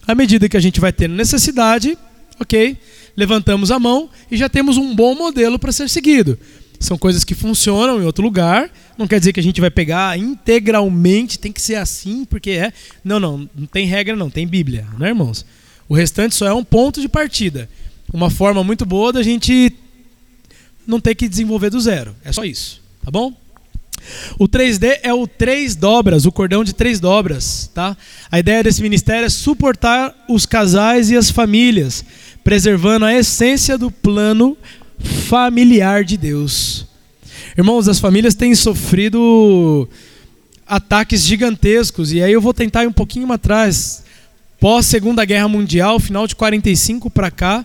À 0.06 0.14
medida 0.14 0.48
que 0.48 0.56
a 0.56 0.60
gente 0.60 0.78
vai 0.78 0.92
tendo 0.92 1.16
necessidade, 1.16 1.98
ok, 2.38 2.78
levantamos 3.16 3.72
a 3.72 3.78
mão 3.80 4.08
e 4.30 4.36
já 4.36 4.48
temos 4.48 4.76
um 4.76 4.94
bom 4.94 5.16
modelo 5.16 5.58
para 5.58 5.72
ser 5.72 5.90
seguido. 5.90 6.38
São 6.78 6.96
coisas 6.96 7.24
que 7.24 7.34
funcionam 7.34 8.00
em 8.00 8.04
outro 8.04 8.22
lugar, 8.22 8.70
não 8.96 9.08
quer 9.08 9.18
dizer 9.18 9.32
que 9.32 9.40
a 9.40 9.42
gente 9.42 9.60
vai 9.60 9.72
pegar 9.72 10.16
integralmente, 10.16 11.36
tem 11.36 11.50
que 11.50 11.60
ser 11.60 11.74
assim, 11.74 12.24
porque 12.24 12.50
é. 12.50 12.72
Não, 13.02 13.18
não, 13.18 13.50
não 13.56 13.66
tem 13.66 13.86
regra, 13.86 14.14
não, 14.14 14.30
tem 14.30 14.46
Bíblia, 14.46 14.86
né, 14.96 15.08
irmãos? 15.08 15.44
O 15.88 15.94
restante 15.94 16.34
só 16.34 16.46
é 16.46 16.52
um 16.52 16.64
ponto 16.64 17.00
de 17.00 17.08
partida. 17.08 17.68
Uma 18.12 18.30
forma 18.30 18.62
muito 18.64 18.84
boa 18.84 19.12
da 19.12 19.22
gente 19.22 19.72
não 20.86 21.00
ter 21.00 21.14
que 21.14 21.28
desenvolver 21.28 21.70
do 21.70 21.80
zero. 21.80 22.14
É 22.24 22.32
só 22.32 22.44
isso, 22.44 22.80
tá 23.04 23.10
bom? 23.10 23.34
O 24.38 24.46
3D 24.46 25.00
é 25.02 25.12
o 25.12 25.26
três 25.26 25.74
dobras, 25.74 26.26
o 26.26 26.32
cordão 26.32 26.62
de 26.62 26.72
três 26.72 27.00
dobras, 27.00 27.70
tá? 27.74 27.96
A 28.30 28.38
ideia 28.38 28.62
desse 28.62 28.82
ministério 28.82 29.26
é 29.26 29.30
suportar 29.30 30.14
os 30.28 30.46
casais 30.46 31.10
e 31.10 31.16
as 31.16 31.30
famílias, 31.30 32.04
preservando 32.44 33.04
a 33.04 33.14
essência 33.14 33.76
do 33.76 33.90
plano 33.90 34.56
familiar 35.28 36.04
de 36.04 36.16
Deus. 36.16 36.86
Irmãos, 37.56 37.88
as 37.88 37.98
famílias 37.98 38.34
têm 38.34 38.54
sofrido 38.54 39.88
ataques 40.66 41.22
gigantescos 41.22 42.12
e 42.12 42.22
aí 42.22 42.32
eu 42.32 42.40
vou 42.40 42.52
tentar 42.52 42.84
ir 42.84 42.88
um 42.88 42.92
pouquinho 42.92 43.30
atrás. 43.32 44.04
Pós 44.58 44.86
Segunda 44.86 45.24
Guerra 45.24 45.48
Mundial, 45.48 46.00
final 46.00 46.26
de 46.26 46.34
45 46.34 47.10
para 47.10 47.30
cá, 47.30 47.64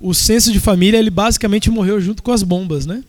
o 0.00 0.14
senso 0.14 0.52
de 0.52 0.58
família 0.58 0.98
ele 0.98 1.10
basicamente 1.10 1.70
morreu 1.70 2.00
junto 2.00 2.22
com 2.22 2.32
as 2.32 2.42
bombas, 2.42 2.86
né? 2.86 3.04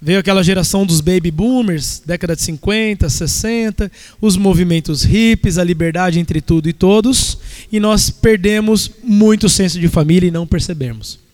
Veio 0.00 0.20
aquela 0.20 0.44
geração 0.44 0.86
dos 0.86 1.00
baby 1.00 1.30
boomers, 1.30 2.00
década 2.06 2.36
de 2.36 2.42
50, 2.42 3.08
60, 3.08 3.90
os 4.20 4.36
movimentos 4.36 5.02
hippies, 5.02 5.58
a 5.58 5.64
liberdade 5.64 6.20
entre 6.20 6.40
tudo 6.40 6.68
e 6.68 6.72
todos, 6.72 7.38
e 7.72 7.80
nós 7.80 8.08
perdemos 8.08 8.90
muito 9.02 9.48
senso 9.48 9.80
de 9.80 9.88
família 9.88 10.28
e 10.28 10.30
não 10.30 10.46
percebemos. 10.46 11.27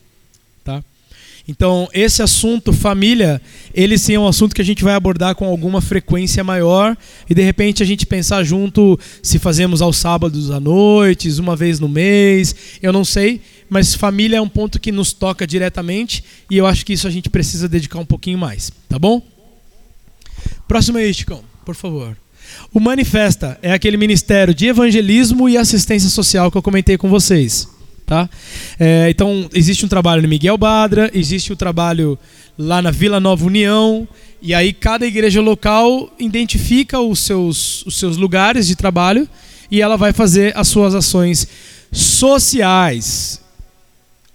Então, 1.47 1.87
esse 1.93 2.23
assunto 2.23 2.73
família, 2.73 3.39
ele 3.73 3.97
sim 3.97 4.15
é 4.15 4.19
um 4.19 4.27
assunto 4.27 4.55
que 4.55 4.61
a 4.61 4.65
gente 4.65 4.83
vai 4.83 4.95
abordar 4.95 5.35
com 5.35 5.45
alguma 5.45 5.79
frequência 5.79 6.43
maior 6.43 6.97
e 7.29 7.35
de 7.35 7.41
repente 7.43 7.83
a 7.83 7.85
gente 7.85 8.05
pensar 8.05 8.43
junto 8.43 8.99
se 9.21 9.37
fazemos 9.37 9.79
aos 9.81 9.97
sábados 9.97 10.49
à 10.49 10.59
noite, 10.59 11.29
uma 11.39 11.55
vez 11.55 11.79
no 11.79 11.87
mês, 11.87 12.55
eu 12.81 12.91
não 12.91 13.05
sei, 13.05 13.41
mas 13.69 13.93
família 13.93 14.37
é 14.37 14.41
um 14.41 14.49
ponto 14.49 14.79
que 14.79 14.91
nos 14.91 15.13
toca 15.13 15.45
diretamente 15.45 16.23
e 16.49 16.57
eu 16.57 16.65
acho 16.65 16.83
que 16.83 16.93
isso 16.93 17.07
a 17.07 17.11
gente 17.11 17.29
precisa 17.29 17.69
dedicar 17.69 17.99
um 17.99 18.05
pouquinho 18.05 18.39
mais, 18.39 18.71
tá 18.89 18.97
bom? 18.97 19.21
Próximo 20.67 20.97
aí, 20.97 21.13
Chicão, 21.13 21.43
por 21.63 21.75
favor. 21.75 22.17
O 22.73 22.79
Manifesta 22.79 23.57
é 23.61 23.71
aquele 23.71 23.97
ministério 23.97 24.53
de 24.53 24.67
evangelismo 24.67 25.47
e 25.47 25.57
assistência 25.57 26.09
social 26.09 26.51
que 26.51 26.57
eu 26.57 26.61
comentei 26.61 26.97
com 26.97 27.09
vocês. 27.09 27.74
Tá? 28.05 28.29
É, 28.79 29.09
então, 29.09 29.49
existe 29.53 29.85
um 29.85 29.87
trabalho 29.87 30.21
no 30.21 30.27
Miguel 30.27 30.57
Badra, 30.57 31.09
existe 31.13 31.51
o 31.51 31.53
um 31.53 31.57
trabalho 31.57 32.19
lá 32.57 32.81
na 32.81 32.91
Vila 32.91 33.19
Nova 33.19 33.43
União, 33.45 34.07
e 34.41 34.53
aí 34.53 34.71
cada 34.73 35.07
igreja 35.07 35.41
local 35.41 36.13
identifica 36.19 36.99
os 36.99 37.19
seus, 37.19 37.83
os 37.85 37.97
seus 37.97 38.15
lugares 38.15 38.67
de 38.67 38.75
trabalho 38.75 39.27
e 39.71 39.81
ela 39.81 39.97
vai 39.97 40.13
fazer 40.13 40.55
as 40.55 40.67
suas 40.67 40.93
ações 40.93 41.47
sociais 41.91 43.41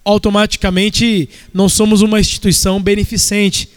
automaticamente 0.05 1.29
não 1.53 1.69
somos 1.69 2.03
uma 2.03 2.21
instituição 2.21 2.83
beneficente. 2.83 3.69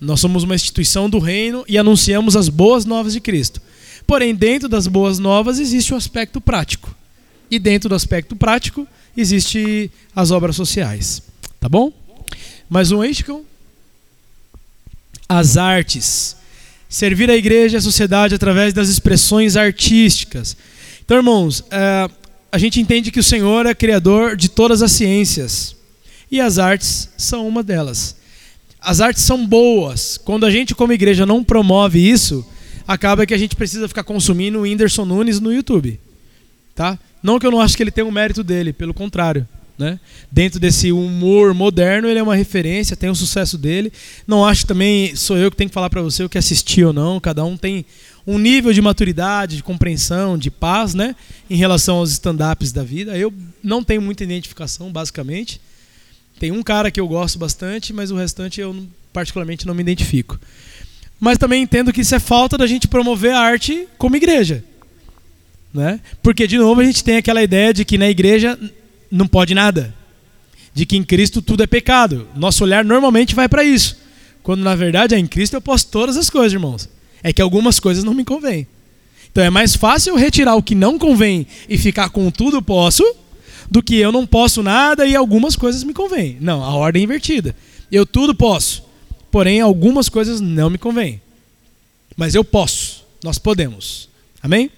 Nós 0.00 0.20
somos 0.20 0.42
uma 0.42 0.54
instituição 0.54 1.08
do 1.08 1.18
reino 1.18 1.64
e 1.66 1.78
anunciamos 1.78 2.36
as 2.36 2.48
boas 2.48 2.84
novas 2.84 3.12
de 3.12 3.20
Cristo. 3.20 3.60
Porém, 4.06 4.34
dentro 4.34 4.68
das 4.68 4.86
boas 4.86 5.18
novas 5.18 5.58
existe 5.58 5.94
o 5.94 5.96
aspecto 5.96 6.40
prático. 6.40 6.94
E 7.50 7.58
dentro 7.58 7.88
do 7.88 7.94
aspecto 7.94 8.36
prático 8.36 8.86
existe 9.16 9.90
as 10.14 10.30
obras 10.30 10.56
sociais. 10.56 11.22
Tá 11.60 11.68
bom? 11.68 11.92
Mais 12.68 12.92
um 12.92 13.00
aí, 13.00 13.12
As 15.28 15.56
artes. 15.56 16.36
Servir 16.88 17.30
a 17.30 17.36
igreja 17.36 17.76
e 17.76 17.78
a 17.78 17.82
sociedade 17.82 18.34
através 18.34 18.72
das 18.72 18.88
expressões 18.88 19.56
artísticas. 19.56 20.56
Então, 21.04 21.16
irmãos, 21.16 21.64
é, 21.70 22.08
a 22.52 22.58
gente 22.58 22.80
entende 22.80 23.10
que 23.10 23.18
o 23.18 23.24
Senhor 23.24 23.66
é 23.66 23.74
criador 23.74 24.36
de 24.36 24.48
todas 24.48 24.80
as 24.80 24.92
ciências 24.92 25.74
e 26.30 26.40
as 26.40 26.58
artes 26.58 27.08
são 27.16 27.46
uma 27.46 27.62
delas. 27.62 28.16
As 28.80 29.00
artes 29.00 29.22
são 29.22 29.46
boas. 29.46 30.18
Quando 30.18 30.44
a 30.46 30.50
gente, 30.50 30.74
como 30.74 30.92
igreja, 30.92 31.24
não 31.24 31.42
promove 31.42 31.98
isso, 31.98 32.46
acaba 32.86 33.26
que 33.26 33.34
a 33.34 33.38
gente 33.38 33.56
precisa 33.56 33.88
ficar 33.88 34.04
consumindo 34.04 34.58
o 34.58 34.62
Whindersson 34.62 35.04
Nunes 35.04 35.40
no 35.40 35.52
YouTube. 35.52 35.98
Tá? 36.74 36.98
Não 37.24 37.38
que 37.38 37.46
eu 37.46 37.50
não 37.50 37.62
acho 37.62 37.74
que 37.74 37.82
ele 37.82 37.90
tem 37.90 38.04
o 38.04 38.08
um 38.08 38.12
mérito 38.12 38.44
dele, 38.44 38.70
pelo 38.70 38.92
contrário. 38.92 39.48
Né? 39.78 39.98
Dentro 40.30 40.60
desse 40.60 40.92
humor 40.92 41.54
moderno, 41.54 42.06
ele 42.06 42.18
é 42.18 42.22
uma 42.22 42.36
referência, 42.36 42.94
tem 42.94 43.08
o 43.08 43.14
sucesso 43.14 43.56
dele. 43.56 43.90
Não 44.26 44.44
acho 44.44 44.66
também 44.66 45.16
sou 45.16 45.38
eu 45.38 45.50
que 45.50 45.56
tenho 45.56 45.70
que 45.70 45.74
falar 45.74 45.88
para 45.88 46.02
você 46.02 46.22
o 46.22 46.28
que 46.28 46.36
assistir 46.36 46.84
ou 46.84 46.92
não. 46.92 47.18
Cada 47.18 47.42
um 47.42 47.56
tem 47.56 47.86
um 48.26 48.38
nível 48.38 48.74
de 48.74 48.82
maturidade, 48.82 49.56
de 49.56 49.62
compreensão, 49.62 50.36
de 50.36 50.50
paz, 50.50 50.92
né? 50.92 51.16
Em 51.48 51.56
relação 51.56 51.96
aos 51.96 52.10
stand-ups 52.12 52.72
da 52.72 52.84
vida. 52.84 53.16
Eu 53.16 53.32
não 53.62 53.82
tenho 53.82 54.02
muita 54.02 54.22
identificação, 54.22 54.92
basicamente. 54.92 55.58
Tem 56.38 56.52
um 56.52 56.62
cara 56.62 56.90
que 56.90 57.00
eu 57.00 57.08
gosto 57.08 57.38
bastante, 57.38 57.90
mas 57.90 58.10
o 58.10 58.16
restante 58.16 58.60
eu 58.60 58.86
particularmente 59.14 59.66
não 59.66 59.74
me 59.74 59.80
identifico. 59.80 60.38
Mas 61.18 61.38
também 61.38 61.62
entendo 61.62 61.90
que 61.90 62.02
isso 62.02 62.14
é 62.14 62.18
falta 62.18 62.58
da 62.58 62.66
gente 62.66 62.86
promover 62.86 63.32
a 63.32 63.40
arte 63.40 63.88
como 63.96 64.14
igreja. 64.14 64.62
Né? 65.74 66.00
Porque, 66.22 66.46
de 66.46 66.56
novo, 66.56 66.80
a 66.80 66.84
gente 66.84 67.02
tem 67.02 67.16
aquela 67.16 67.42
ideia 67.42 67.74
de 67.74 67.84
que 67.84 67.98
na 67.98 68.08
igreja 68.08 68.56
não 69.10 69.26
pode 69.26 69.54
nada. 69.54 69.92
De 70.72 70.86
que 70.86 70.96
em 70.96 71.02
Cristo 71.02 71.42
tudo 71.42 71.64
é 71.64 71.66
pecado. 71.66 72.28
Nosso 72.36 72.62
olhar 72.62 72.84
normalmente 72.84 73.34
vai 73.34 73.48
para 73.48 73.64
isso. 73.64 73.96
Quando 74.42 74.62
na 74.62 74.76
verdade 74.76 75.14
é 75.14 75.18
em 75.18 75.26
Cristo 75.26 75.54
eu 75.54 75.60
posso 75.60 75.88
todas 75.88 76.16
as 76.16 76.30
coisas, 76.30 76.52
irmãos. 76.52 76.88
É 77.22 77.32
que 77.32 77.42
algumas 77.42 77.80
coisas 77.80 78.04
não 78.04 78.14
me 78.14 78.24
convêm. 78.24 78.66
Então 79.32 79.42
é 79.42 79.50
mais 79.50 79.74
fácil 79.74 80.14
retirar 80.14 80.54
o 80.54 80.62
que 80.62 80.74
não 80.74 80.98
convém 80.98 81.46
e 81.68 81.76
ficar 81.76 82.10
com 82.10 82.30
tudo 82.30 82.62
posso, 82.62 83.02
do 83.68 83.82
que 83.82 83.96
eu 83.96 84.12
não 84.12 84.26
posso 84.26 84.62
nada 84.62 85.06
e 85.06 85.16
algumas 85.16 85.56
coisas 85.56 85.82
me 85.82 85.92
convêm. 85.92 86.36
Não, 86.40 86.62
a 86.62 86.74
ordem 86.74 87.00
é 87.00 87.04
invertida. 87.04 87.56
Eu 87.90 88.06
tudo 88.06 88.34
posso, 88.34 88.84
porém 89.30 89.60
algumas 89.60 90.08
coisas 90.08 90.40
não 90.40 90.70
me 90.70 90.78
convêm. 90.78 91.20
Mas 92.16 92.34
eu 92.34 92.44
posso, 92.44 93.04
nós 93.24 93.38
podemos. 93.38 94.08
Amém? 94.42 94.70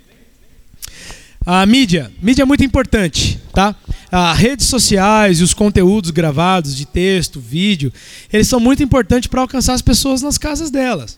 A 1.48 1.64
mídia, 1.64 2.10
mídia 2.20 2.42
é 2.42 2.44
muito 2.44 2.64
importante, 2.64 3.40
tá? 3.52 3.72
As 4.10 4.36
redes 4.36 4.66
sociais 4.66 5.38
e 5.38 5.44
os 5.44 5.54
conteúdos 5.54 6.10
gravados 6.10 6.74
de 6.74 6.84
texto, 6.84 7.38
vídeo, 7.38 7.92
eles 8.32 8.48
são 8.48 8.58
muito 8.58 8.82
importantes 8.82 9.28
para 9.28 9.42
alcançar 9.42 9.74
as 9.74 9.80
pessoas 9.80 10.20
nas 10.22 10.36
casas 10.36 10.72
delas. 10.72 11.16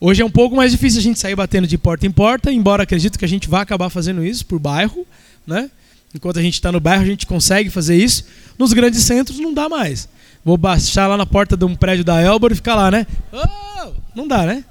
Hoje 0.00 0.22
é 0.22 0.24
um 0.24 0.30
pouco 0.30 0.54
mais 0.54 0.70
difícil 0.70 1.00
a 1.00 1.02
gente 1.02 1.18
sair 1.18 1.34
batendo 1.34 1.66
de 1.66 1.76
porta 1.76 2.06
em 2.06 2.10
porta, 2.12 2.52
embora 2.52 2.84
acredito 2.84 3.18
que 3.18 3.24
a 3.24 3.28
gente 3.28 3.48
vá 3.48 3.62
acabar 3.62 3.90
fazendo 3.90 4.24
isso 4.24 4.46
por 4.46 4.60
bairro, 4.60 5.04
né? 5.44 5.68
Enquanto 6.14 6.38
a 6.38 6.42
gente 6.42 6.54
está 6.54 6.70
no 6.70 6.78
bairro, 6.78 7.02
a 7.02 7.06
gente 7.06 7.26
consegue 7.26 7.68
fazer 7.68 7.96
isso. 7.96 8.26
Nos 8.56 8.72
grandes 8.72 9.02
centros 9.02 9.40
não 9.40 9.52
dá 9.52 9.68
mais. 9.68 10.08
Vou 10.44 10.56
baixar 10.56 11.08
lá 11.08 11.16
na 11.16 11.26
porta 11.26 11.56
de 11.56 11.64
um 11.64 11.74
prédio 11.74 12.04
da 12.04 12.22
Elbor 12.22 12.52
e 12.52 12.54
ficar 12.54 12.76
lá, 12.76 12.92
né? 12.92 13.08
Oh! 13.32 13.90
Não 14.14 14.28
dá, 14.28 14.46
né? 14.46 14.64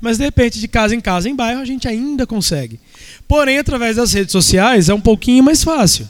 Mas 0.00 0.16
de 0.16 0.22
repente, 0.22 0.60
de 0.60 0.68
casa 0.68 0.94
em 0.94 1.00
casa, 1.00 1.28
em 1.28 1.34
bairro, 1.34 1.60
a 1.60 1.64
gente 1.64 1.88
ainda 1.88 2.24
consegue. 2.24 2.78
Porém, 3.28 3.58
através 3.58 3.96
das 3.96 4.12
redes 4.14 4.32
sociais 4.32 4.88
é 4.88 4.94
um 4.94 5.00
pouquinho 5.00 5.44
mais 5.44 5.62
fácil. 5.62 6.08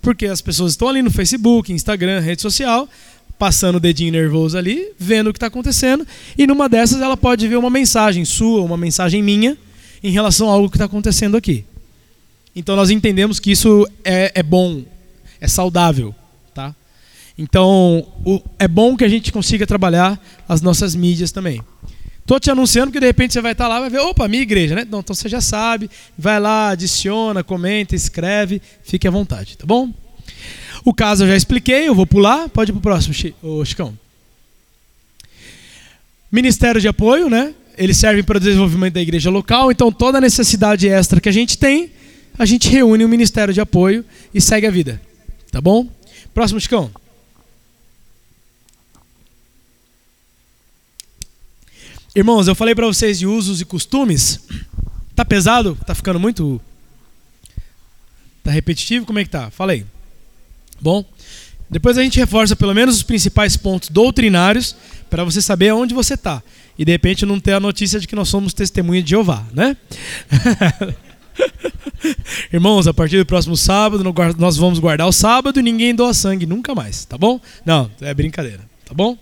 Porque 0.00 0.26
as 0.26 0.40
pessoas 0.40 0.72
estão 0.72 0.88
ali 0.88 1.02
no 1.02 1.10
Facebook, 1.10 1.70
Instagram, 1.70 2.20
rede 2.20 2.40
social, 2.40 2.88
passando 3.38 3.76
o 3.76 3.80
dedinho 3.80 4.12
nervoso 4.12 4.56
ali, 4.56 4.92
vendo 4.98 5.28
o 5.28 5.32
que 5.32 5.36
está 5.36 5.48
acontecendo, 5.48 6.06
e 6.36 6.46
numa 6.46 6.68
dessas 6.68 7.02
ela 7.02 7.16
pode 7.16 7.46
ver 7.46 7.56
uma 7.56 7.70
mensagem 7.70 8.24
sua, 8.24 8.62
uma 8.62 8.76
mensagem 8.76 9.22
minha, 9.22 9.56
em 10.02 10.10
relação 10.10 10.48
a 10.48 10.52
algo 10.52 10.70
que 10.70 10.76
está 10.76 10.86
acontecendo 10.86 11.36
aqui. 11.36 11.64
Então 12.56 12.76
nós 12.76 12.90
entendemos 12.90 13.38
que 13.40 13.50
isso 13.50 13.86
é, 14.04 14.32
é 14.34 14.42
bom, 14.42 14.84
é 15.40 15.48
saudável. 15.48 16.14
Tá? 16.54 16.74
Então 17.36 18.06
o, 18.24 18.40
é 18.58 18.68
bom 18.68 18.96
que 18.96 19.04
a 19.04 19.08
gente 19.08 19.32
consiga 19.32 19.66
trabalhar 19.66 20.18
as 20.48 20.60
nossas 20.60 20.94
mídias 20.94 21.32
também. 21.32 21.60
Tô 22.26 22.40
te 22.40 22.50
anunciando 22.50 22.90
que 22.90 22.98
de 22.98 23.06
repente 23.06 23.34
você 23.34 23.40
vai 23.42 23.52
estar 23.52 23.68
lá, 23.68 23.80
vai 23.80 23.90
ver, 23.90 23.98
opa, 23.98 24.26
minha 24.26 24.42
igreja, 24.42 24.74
né? 24.74 24.86
Não, 24.90 25.00
então 25.00 25.14
você 25.14 25.28
já 25.28 25.42
sabe, 25.42 25.90
vai 26.16 26.40
lá, 26.40 26.70
adiciona, 26.70 27.44
comenta, 27.44 27.94
escreve, 27.94 28.62
fique 28.82 29.06
à 29.06 29.10
vontade, 29.10 29.58
tá 29.58 29.66
bom? 29.66 29.92
O 30.84 30.94
caso 30.94 31.24
eu 31.24 31.28
já 31.28 31.36
expliquei, 31.36 31.86
eu 31.86 31.94
vou 31.94 32.06
pular, 32.06 32.48
pode 32.48 32.70
ir 32.70 32.72
pro 32.72 32.80
próximo, 32.80 33.14
Chicão. 33.64 33.98
Ministério 36.32 36.80
de 36.80 36.88
apoio, 36.88 37.28
né? 37.28 37.54
Eles 37.76 37.98
servem 37.98 38.24
para 38.24 38.38
o 38.38 38.40
desenvolvimento 38.40 38.94
da 38.94 39.02
igreja 39.02 39.28
local, 39.30 39.70
então 39.70 39.92
toda 39.92 40.20
necessidade 40.20 40.88
extra 40.88 41.20
que 41.20 41.28
a 41.28 41.32
gente 41.32 41.58
tem, 41.58 41.90
a 42.38 42.46
gente 42.46 42.68
reúne 42.70 43.04
o 43.04 43.08
Ministério 43.08 43.52
de 43.52 43.60
apoio 43.60 44.04
e 44.32 44.40
segue 44.40 44.66
a 44.66 44.70
vida, 44.70 45.00
tá 45.50 45.60
bom? 45.60 45.88
Próximo, 46.32 46.58
Chicão. 46.58 46.90
Irmãos, 52.16 52.46
eu 52.46 52.54
falei 52.54 52.74
para 52.74 52.86
vocês 52.86 53.18
de 53.18 53.26
usos 53.26 53.60
e 53.60 53.64
costumes. 53.64 54.40
Tá 55.16 55.24
pesado? 55.24 55.76
Tá 55.84 55.94
ficando 55.94 56.20
muito 56.20 56.60
Tá 58.44 58.50
repetitivo? 58.50 59.06
Como 59.06 59.18
é 59.18 59.24
que 59.24 59.30
tá? 59.30 59.50
Falei. 59.50 59.86
Bom, 60.80 61.04
depois 61.68 61.96
a 61.96 62.02
gente 62.02 62.20
reforça 62.20 62.54
pelo 62.54 62.74
menos 62.74 62.96
os 62.96 63.02
principais 63.02 63.56
pontos 63.56 63.88
doutrinários 63.88 64.76
para 65.08 65.24
você 65.24 65.40
saber 65.40 65.72
onde 65.72 65.94
você 65.94 66.16
tá 66.16 66.42
e 66.78 66.84
de 66.84 66.92
repente 66.92 67.24
não 67.24 67.40
ter 67.40 67.54
a 67.54 67.60
notícia 67.60 67.98
de 67.98 68.06
que 68.06 68.14
nós 68.14 68.28
somos 68.28 68.52
testemunha 68.52 69.02
de 69.02 69.10
Jeová, 69.10 69.42
né? 69.52 69.76
Irmãos, 72.52 72.86
a 72.86 72.92
partir 72.92 73.16
do 73.16 73.24
próximo 73.24 73.56
sábado 73.56 74.04
nós 74.38 74.56
vamos 74.56 74.78
guardar 74.78 75.08
o 75.08 75.12
sábado 75.12 75.58
e 75.58 75.62
ninguém 75.62 75.94
doa 75.94 76.12
sangue 76.12 76.44
nunca 76.44 76.74
mais, 76.74 77.04
tá 77.06 77.16
bom? 77.16 77.40
Não, 77.64 77.90
é 78.00 78.12
brincadeira, 78.12 78.60
tá 78.84 78.92
bom? 78.92 79.16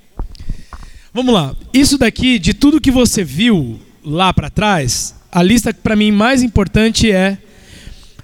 Vamos 1.15 1.35
lá. 1.35 1.55
Isso 1.75 1.99
daqui, 1.99 2.39
de 2.39 2.55
tudo 2.55 2.81
que 2.81 2.91
você 2.91 3.23
viu 3.23 3.79
lá 4.03 4.33
para 4.33 4.49
trás, 4.49 5.15
a 5.31 5.43
lista 5.43 5.73
para 5.75 5.95
mim 5.95 6.11
mais 6.11 6.43
importante 6.43 7.11
é 7.11 7.37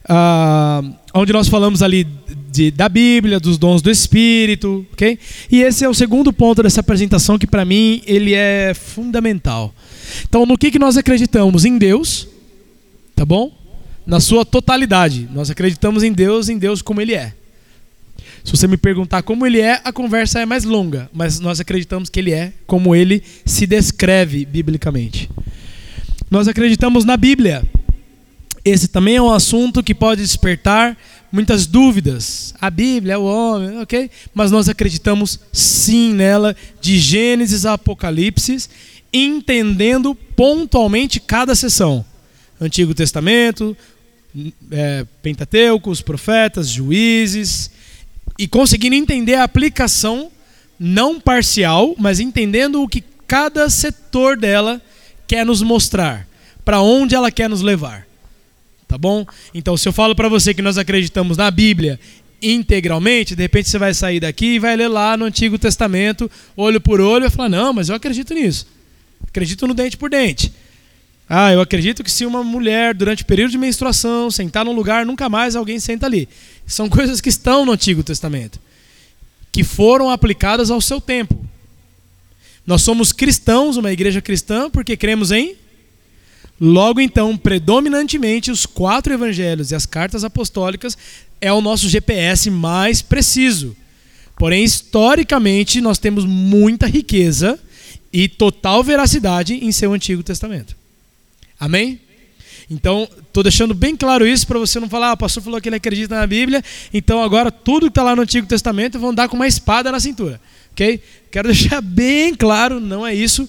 uh, 0.09 0.95
onde 1.13 1.31
nós 1.31 1.49
falamos 1.49 1.83
ali 1.83 2.07
de, 2.51 2.71
da 2.71 2.89
Bíblia, 2.89 3.39
dos 3.39 3.59
dons 3.59 3.83
do 3.83 3.91
Espírito, 3.91 4.87
ok? 4.93 5.19
E 5.53 5.61
esse 5.61 5.85
é 5.85 5.89
o 5.89 5.93
segundo 5.93 6.33
ponto 6.33 6.63
dessa 6.63 6.81
apresentação 6.81 7.39
que 7.39 7.47
para 7.47 7.63
mim 7.63 8.01
ele 8.07 8.33
é 8.33 8.73
fundamental. 8.73 9.75
Então, 10.27 10.47
no 10.47 10.57
que, 10.57 10.71
que 10.71 10.79
nós 10.79 10.97
acreditamos? 10.97 11.67
Em 11.67 11.77
Deus, 11.77 12.27
tá 13.15 13.25
bom? 13.25 13.53
Na 14.07 14.19
sua 14.19 14.47
totalidade. 14.47 15.29
Nós 15.31 15.51
acreditamos 15.51 16.03
em 16.03 16.13
Deus, 16.13 16.49
em 16.49 16.57
Deus 16.57 16.81
como 16.81 17.03
Ele 17.03 17.15
é. 17.15 17.35
Se 18.49 18.57
você 18.57 18.67
me 18.67 18.79
perguntar 18.79 19.23
como 19.23 19.47
ele 19.47 19.61
é, 19.61 19.79
a 19.85 19.93
conversa 19.93 20.41
é 20.41 20.47
mais 20.47 20.65
longa, 20.65 21.11
mas 21.13 21.39
nós 21.39 21.61
acreditamos 21.61 22.09
que 22.09 22.19
ele 22.19 22.33
é 22.33 22.55
como 22.67 22.97
ele 22.97 23.23
se 23.45 23.67
descreve 23.67 24.47
biblicamente. 24.47 25.29
Nós 26.31 26.49
acreditamos 26.49 27.05
na 27.05 27.15
Bíblia. 27.15 27.63
Esse 28.65 28.89
também 28.89 29.17
é 29.17 29.21
um 29.21 29.31
assunto 29.31 29.83
que 29.83 29.95
pode 29.95 30.23
despertar 30.23 30.97
muitas 31.31 31.67
dúvidas. 31.67 32.55
A 32.59 32.71
Bíblia 32.71 33.13
é 33.13 33.19
o 33.19 33.25
homem, 33.25 33.81
ok? 33.81 34.11
Mas 34.33 34.51
nós 34.51 34.67
acreditamos 34.67 35.39
sim 35.53 36.15
nela, 36.15 36.57
de 36.81 36.99
Gênesis 36.99 37.67
a 37.67 37.75
Apocalipse, 37.75 38.67
entendendo 39.13 40.15
pontualmente 40.15 41.21
cada 41.21 41.55
sessão. 41.55 42.03
Antigo 42.59 42.95
Testamento, 42.95 43.77
é, 44.71 45.05
Pentateuco, 45.21 45.91
os 45.91 46.01
profetas, 46.01 46.71
juízes, 46.71 47.77
e 48.39 48.47
conseguindo 48.47 48.95
entender 48.95 49.35
a 49.35 49.43
aplicação 49.43 50.31
não 50.79 51.21
parcial, 51.21 51.95
mas 51.99 52.21
entendendo 52.21 52.83
o 52.83 52.89
que 52.89 53.03
cada 53.27 53.69
setor 53.69 54.37
dela 54.37 54.81
quer 55.27 55.45
nos 55.45 55.61
mostrar, 55.61 56.27
para 56.65 56.81
onde 56.81 57.15
ela 57.15 57.31
quer 57.31 57.49
nos 57.49 57.61
levar. 57.61 58.07
Tá 58.87 58.97
bom? 58.97 59.27
Então, 59.53 59.77
se 59.77 59.87
eu 59.87 59.93
falo 59.93 60.15
para 60.15 60.29
você 60.29 60.55
que 60.55 60.63
nós 60.63 60.79
acreditamos 60.79 61.37
na 61.37 61.51
Bíblia 61.51 62.01
integralmente, 62.41 63.35
de 63.35 63.43
repente 63.43 63.69
você 63.69 63.79
vai 63.79 63.93
sair 63.93 64.21
daqui 64.21 64.55
e 64.55 64.59
vai 64.59 64.77
ler 64.77 64.89
lá 64.89 65.17
no 65.17 65.25
Antigo 65.25 65.59
Testamento, 65.59 66.31
olho 66.57 66.81
por 66.81 67.01
olho, 67.01 67.25
e 67.25 67.29
vai 67.29 67.31
falar: 67.31 67.49
"Não, 67.49 67.73
mas 67.73 67.89
eu 67.89 67.97
acredito 67.97 68.33
nisso. 68.33 68.67
Acredito 69.27 69.67
no 69.67 69.75
dente 69.75 69.97
por 69.97 70.09
dente." 70.09 70.53
Ah, 71.29 71.53
eu 71.53 71.61
acredito 71.61 72.03
que 72.03 72.11
se 72.11 72.25
uma 72.25 72.43
mulher, 72.43 72.95
durante 72.95 73.23
o 73.23 73.27
período 73.27 73.51
de 73.51 73.59
menstruação, 73.59 74.31
sentar 74.31 74.65
num 74.65 74.73
lugar, 74.73 75.05
nunca 75.05 75.29
mais 75.29 75.55
alguém 75.55 75.79
senta 75.79 76.07
ali. 76.07 76.27
São 76.67 76.89
coisas 76.91 77.21
que 77.21 77.29
estão 77.29 77.67
no 77.67 77.73
Antigo 77.73 78.03
Testamento, 78.03 78.59
que 79.53 79.63
foram 79.63 80.09
aplicadas 80.09 80.71
ao 80.71 80.81
seu 80.81 81.01
tempo. 81.01 81.39
Nós 82.67 82.83
somos 82.83 83.13
cristãos, 83.13 83.77
uma 83.77 83.93
igreja 83.93 84.23
cristã, 84.23 84.71
porque 84.71 84.97
cremos 84.97 85.31
em. 85.31 85.57
Logo 86.61 87.01
então, 87.01 87.37
predominantemente, 87.37 88.51
os 88.51 88.67
quatro 88.67 89.13
evangelhos 89.13 89.71
e 89.71 89.75
as 89.75 89.87
cartas 89.87 90.25
apostólicas 90.25 90.97
é 91.41 91.53
o 91.53 91.61
nosso 91.61 91.89
GPS 91.89 92.51
mais 92.51 93.01
preciso. 93.01 93.77
Porém, 94.37 94.65
historicamente, 94.65 95.81
nós 95.81 95.99
temos 95.99 96.25
muita 96.25 96.87
riqueza 96.87 97.59
e 98.13 98.29
total 98.29 98.83
veracidade 98.83 99.55
em 99.55 99.71
seu 99.71 99.93
Antigo 99.93 100.23
Testamento. 100.23 100.77
Amém? 101.59 102.01
Então, 102.71 103.09
estou 103.27 103.43
deixando 103.43 103.73
bem 103.73 103.97
claro 103.97 104.27
isso 104.27 104.47
para 104.47 104.59
você 104.59 104.79
não 104.79 104.89
falar, 104.89 105.11
ah, 105.11 105.13
o 105.15 105.17
pastor 105.17 105.43
falou 105.43 105.61
que 105.61 105.69
ele 105.69 105.77
acredita 105.77 106.15
na 106.15 106.27
Bíblia, 106.27 106.63
então 106.93 107.23
agora 107.23 107.51
tudo 107.51 107.87
que 107.87 107.91
está 107.91 108.03
lá 108.03 108.15
no 108.15 108.23
Antigo 108.23 108.47
Testamento 108.47 108.99
vão 108.99 109.15
dar 109.15 109.29
com 109.29 109.37
uma 109.37 109.47
espada 109.47 109.91
na 109.91 109.99
cintura. 109.99 110.39
Ok? 110.73 111.01
Quero 111.31 111.49
deixar 111.53 111.81
bem 111.81 112.35
claro, 112.35 112.79
não 112.79 113.07
é 113.07 113.15
isso. 113.15 113.49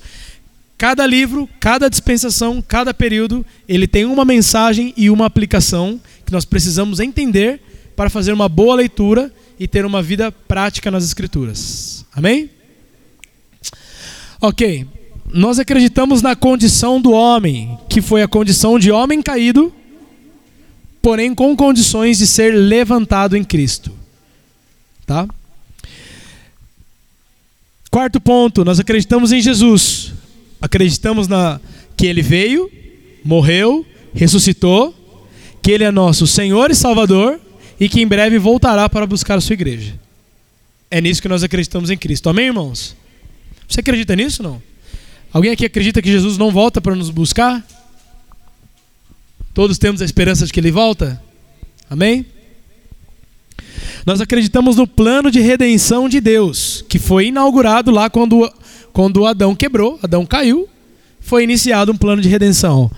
Cada 0.77 1.06
livro, 1.06 1.49
cada 1.60 1.90
dispensação, 1.90 2.64
cada 2.65 2.94
período, 2.94 3.45
ele 3.68 3.86
tem 3.86 4.06
uma 4.06 4.23
mensagem 4.23 4.94
e 4.95 5.10
uma 5.10 5.26
aplicação 5.26 5.99
que 6.26 6.31
nós 6.31 6.45
precisamos 6.45 7.02
entender 7.02 7.61
para 7.98 8.10
fazer 8.10 8.31
uma 8.31 8.48
boa 8.48 8.76
leitura 8.76 9.34
e 9.60 9.68
ter 9.68 9.86
uma 9.86 10.02
vida 10.02 10.31
prática 10.31 10.90
nas 10.90 11.03
Escrituras. 11.03 12.06
Amém? 12.14 12.49
Ok. 14.40 14.88
Nós 15.32 15.60
acreditamos 15.60 16.22
na 16.22 16.36
condição 16.36 17.00
do 17.00 17.12
homem, 17.12 17.78
que 17.88 18.02
foi 18.02 18.24
a 18.24 18.28
condição 18.28 18.80
de 18.80 18.92
homem 18.92 19.22
caído, 19.22 19.72
porém 21.02 21.36
com 21.36 21.56
condições 21.56 22.18
de 22.18 22.26
ser 22.26 22.54
levantado 22.54 23.38
em 23.38 23.44
Cristo. 23.44 23.92
Tá? 25.06 25.28
Quarto 27.92 28.20
ponto, 28.20 28.66
nós 28.66 28.80
acreditamos 28.80 29.32
em 29.32 29.42
Jesus. 29.42 30.14
Acreditamos 30.62 31.28
na 31.28 31.60
que 31.96 32.08
ele 32.08 32.22
veio, 32.22 32.72
morreu, 33.24 33.86
ressuscitou, 34.14 34.96
que 35.62 35.72
ele 35.72 35.84
é 35.84 35.92
nosso 35.92 36.26
Senhor 36.26 36.72
e 36.72 36.76
Salvador 36.76 37.40
e 37.80 37.88
que 37.88 38.02
em 38.02 38.08
breve 38.08 38.38
voltará 38.40 38.90
para 38.90 39.06
buscar 39.06 39.38
a 39.38 39.42
sua 39.42 39.54
igreja. 39.54 40.00
É 40.90 41.00
nisso 41.00 41.22
que 41.22 41.28
nós 41.28 41.44
acreditamos 41.44 41.90
em 41.90 41.98
Cristo. 41.98 42.30
Amém, 42.30 42.48
irmãos? 42.48 42.96
Você 43.68 43.82
acredita 43.82 44.16
nisso 44.16 44.42
não? 44.42 44.69
Alguém 45.32 45.52
aqui 45.52 45.66
acredita 45.66 46.02
que 46.02 46.12
Jesus 46.12 46.38
não 46.38 46.52
volta 46.52 46.82
para 46.82 46.96
nos 46.96 47.10
buscar? 47.10 47.64
Todos 49.54 49.78
temos 49.78 50.02
a 50.02 50.06
esperança 50.06 50.46
de 50.46 50.52
que 50.52 50.60
ele 50.60 50.72
volta? 50.72 51.22
Amém? 51.90 52.26
Nós 54.06 54.22
acreditamos 54.22 54.76
no 54.76 54.88
plano 54.88 55.30
de 55.30 55.40
redenção 55.40 56.10
de 56.10 56.20
Deus, 56.20 56.84
que 56.88 56.98
foi 56.98 57.28
inaugurado 57.28 57.92
lá 57.92 58.10
quando, 58.10 58.52
quando 58.92 59.26
Adão 59.26 59.56
quebrou, 59.56 60.00
Adão 60.02 60.26
caiu, 60.26 60.68
foi 61.20 61.44
iniciado 61.44 61.92
um 61.92 61.98
plano 61.98 62.22
de 62.22 62.30
redenção. 62.30 62.90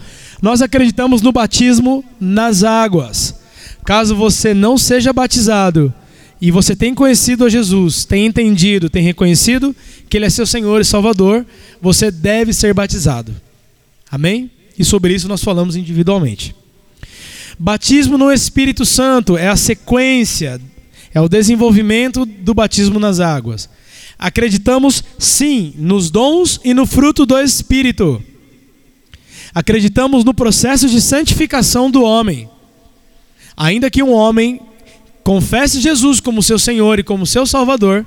Nós 0.42 0.62
acreditamos 0.62 1.22
no 1.22 1.32
batismo 1.32 2.04
nas 2.20 2.64
águas. 2.64 3.36
Caso 3.84 4.16
você 4.16 4.54
não 4.54 4.78
seja 4.78 5.12
batizado 5.12 5.94
e 6.42 6.50
você 6.50 6.76
tem 6.76 6.96
conhecido 6.96 7.46
a 7.46 7.50
Jesus, 7.50 8.04
tem 8.04 8.26
entendido, 8.26 8.90
tem 8.90 9.04
reconhecido 9.04 9.76
que 10.10 10.18
Ele 10.18 10.26
é 10.26 10.30
seu 10.30 10.48
Senhor 10.48 10.82
e 10.82 10.86
Salvador, 10.86 11.46
você 11.80 12.10
deve 12.10 12.52
ser 12.52 12.74
batizado. 12.74 13.32
Amém? 14.10 14.50
E 14.78 14.84
sobre 14.84 15.14
isso 15.14 15.28
nós 15.28 15.44
falamos 15.44 15.76
individualmente. 15.76 16.56
Batismo 17.60 18.18
no 18.18 18.32
Espírito 18.32 18.88
Santo 18.88 19.38
é 19.38 19.50
a 19.50 19.56
sequência, 19.56 20.60
é 21.14 21.22
o 21.22 21.30
desenvolvimento 21.30 22.26
do 22.26 22.56
batismo 22.56 23.00
nas 23.00 23.20
águas. 23.20 23.70
Acreditamos 24.18 25.04
sim 25.20 25.76
nos 25.78 26.10
dons 26.10 26.60
e 26.64 26.74
no 26.74 26.88
fruto 26.88 27.24
do 27.24 27.38
Espírito. 27.38 28.22
Acreditamos 29.54 30.24
no 30.24 30.34
processo 30.34 30.90
de 30.90 31.00
santificação 31.00 31.92
do 31.92 32.02
homem. 32.02 32.50
Ainda 33.56 33.92
que 33.92 34.02
um 34.02 34.12
homem 34.12 34.60
confesse 35.24 35.80
Jesus 35.80 36.20
como 36.20 36.44
seu 36.44 36.58
Senhor 36.60 37.00
e 37.00 37.04
como 37.04 37.26
seu 37.26 37.46
Salvador, 37.46 38.06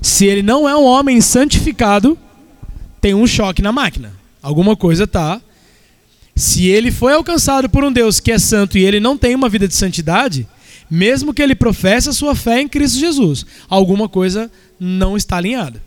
se 0.00 0.26
ele 0.26 0.42
não 0.42 0.68
é 0.68 0.76
um 0.76 0.84
homem 0.84 1.20
santificado, 1.20 2.18
tem 3.00 3.14
um 3.14 3.26
choque 3.26 3.62
na 3.62 3.72
máquina. 3.72 4.12
Alguma 4.42 4.76
coisa 4.76 5.06
tá. 5.06 5.40
Se 6.34 6.66
ele 6.66 6.90
foi 6.90 7.12
alcançado 7.12 7.68
por 7.68 7.82
um 7.82 7.92
Deus 7.92 8.20
que 8.20 8.30
é 8.30 8.38
santo 8.38 8.78
e 8.78 8.84
ele 8.84 9.00
não 9.00 9.16
tem 9.16 9.34
uma 9.34 9.48
vida 9.48 9.66
de 9.66 9.74
santidade, 9.74 10.46
mesmo 10.90 11.34
que 11.34 11.42
ele 11.42 11.54
professe 11.54 12.08
a 12.08 12.12
sua 12.12 12.34
fé 12.34 12.60
em 12.60 12.68
Cristo 12.68 12.98
Jesus, 12.98 13.44
alguma 13.68 14.08
coisa 14.08 14.50
não 14.78 15.16
está 15.16 15.36
alinhada. 15.36 15.82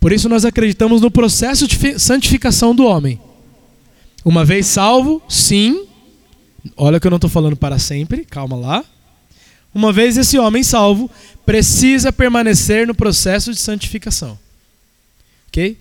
Por 0.00 0.10
isso 0.10 0.28
nós 0.28 0.44
acreditamos 0.44 1.00
no 1.00 1.10
processo 1.10 1.68
de 1.68 1.98
santificação 1.98 2.74
do 2.74 2.84
homem. 2.84 3.20
Uma 4.24 4.44
vez 4.44 4.66
salvo, 4.66 5.22
sim. 5.28 5.86
Olha 6.76 6.98
que 6.98 7.06
eu 7.06 7.10
não 7.10 7.16
estou 7.16 7.30
falando 7.30 7.56
para 7.56 7.78
sempre, 7.78 8.24
calma 8.24 8.56
lá. 8.56 8.84
Uma 9.74 9.92
vez 9.92 10.16
esse 10.16 10.38
homem 10.38 10.62
salvo, 10.62 11.10
precisa 11.46 12.12
permanecer 12.12 12.86
no 12.86 12.94
processo 12.94 13.52
de 13.52 13.58
santificação. 13.58 14.38
Ok? 15.48 15.76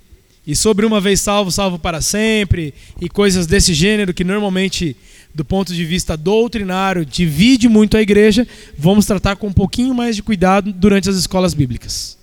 E 0.45 0.55
sobre 0.55 0.85
uma 0.85 0.99
vez 0.99 1.21
salvo, 1.21 1.51
salvo 1.51 1.77
para 1.77 2.01
sempre, 2.01 2.73
e 2.99 3.07
coisas 3.07 3.45
desse 3.45 3.73
gênero 3.73 4.13
que 4.13 4.23
normalmente, 4.23 4.95
do 5.35 5.45
ponto 5.45 5.73
de 5.73 5.85
vista 5.85 6.17
doutrinário, 6.17 7.05
divide 7.05 7.69
muito 7.69 7.95
a 7.95 8.01
igreja, 8.01 8.47
vamos 8.77 9.05
tratar 9.05 9.35
com 9.35 9.47
um 9.47 9.53
pouquinho 9.53 9.93
mais 9.93 10.15
de 10.15 10.23
cuidado 10.23 10.73
durante 10.73 11.09
as 11.09 11.15
escolas 11.15 11.53
bíblicas 11.53 12.17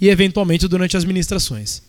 e, 0.00 0.08
eventualmente, 0.08 0.68
durante 0.68 0.96
as 0.96 1.04
ministrações. 1.04 1.82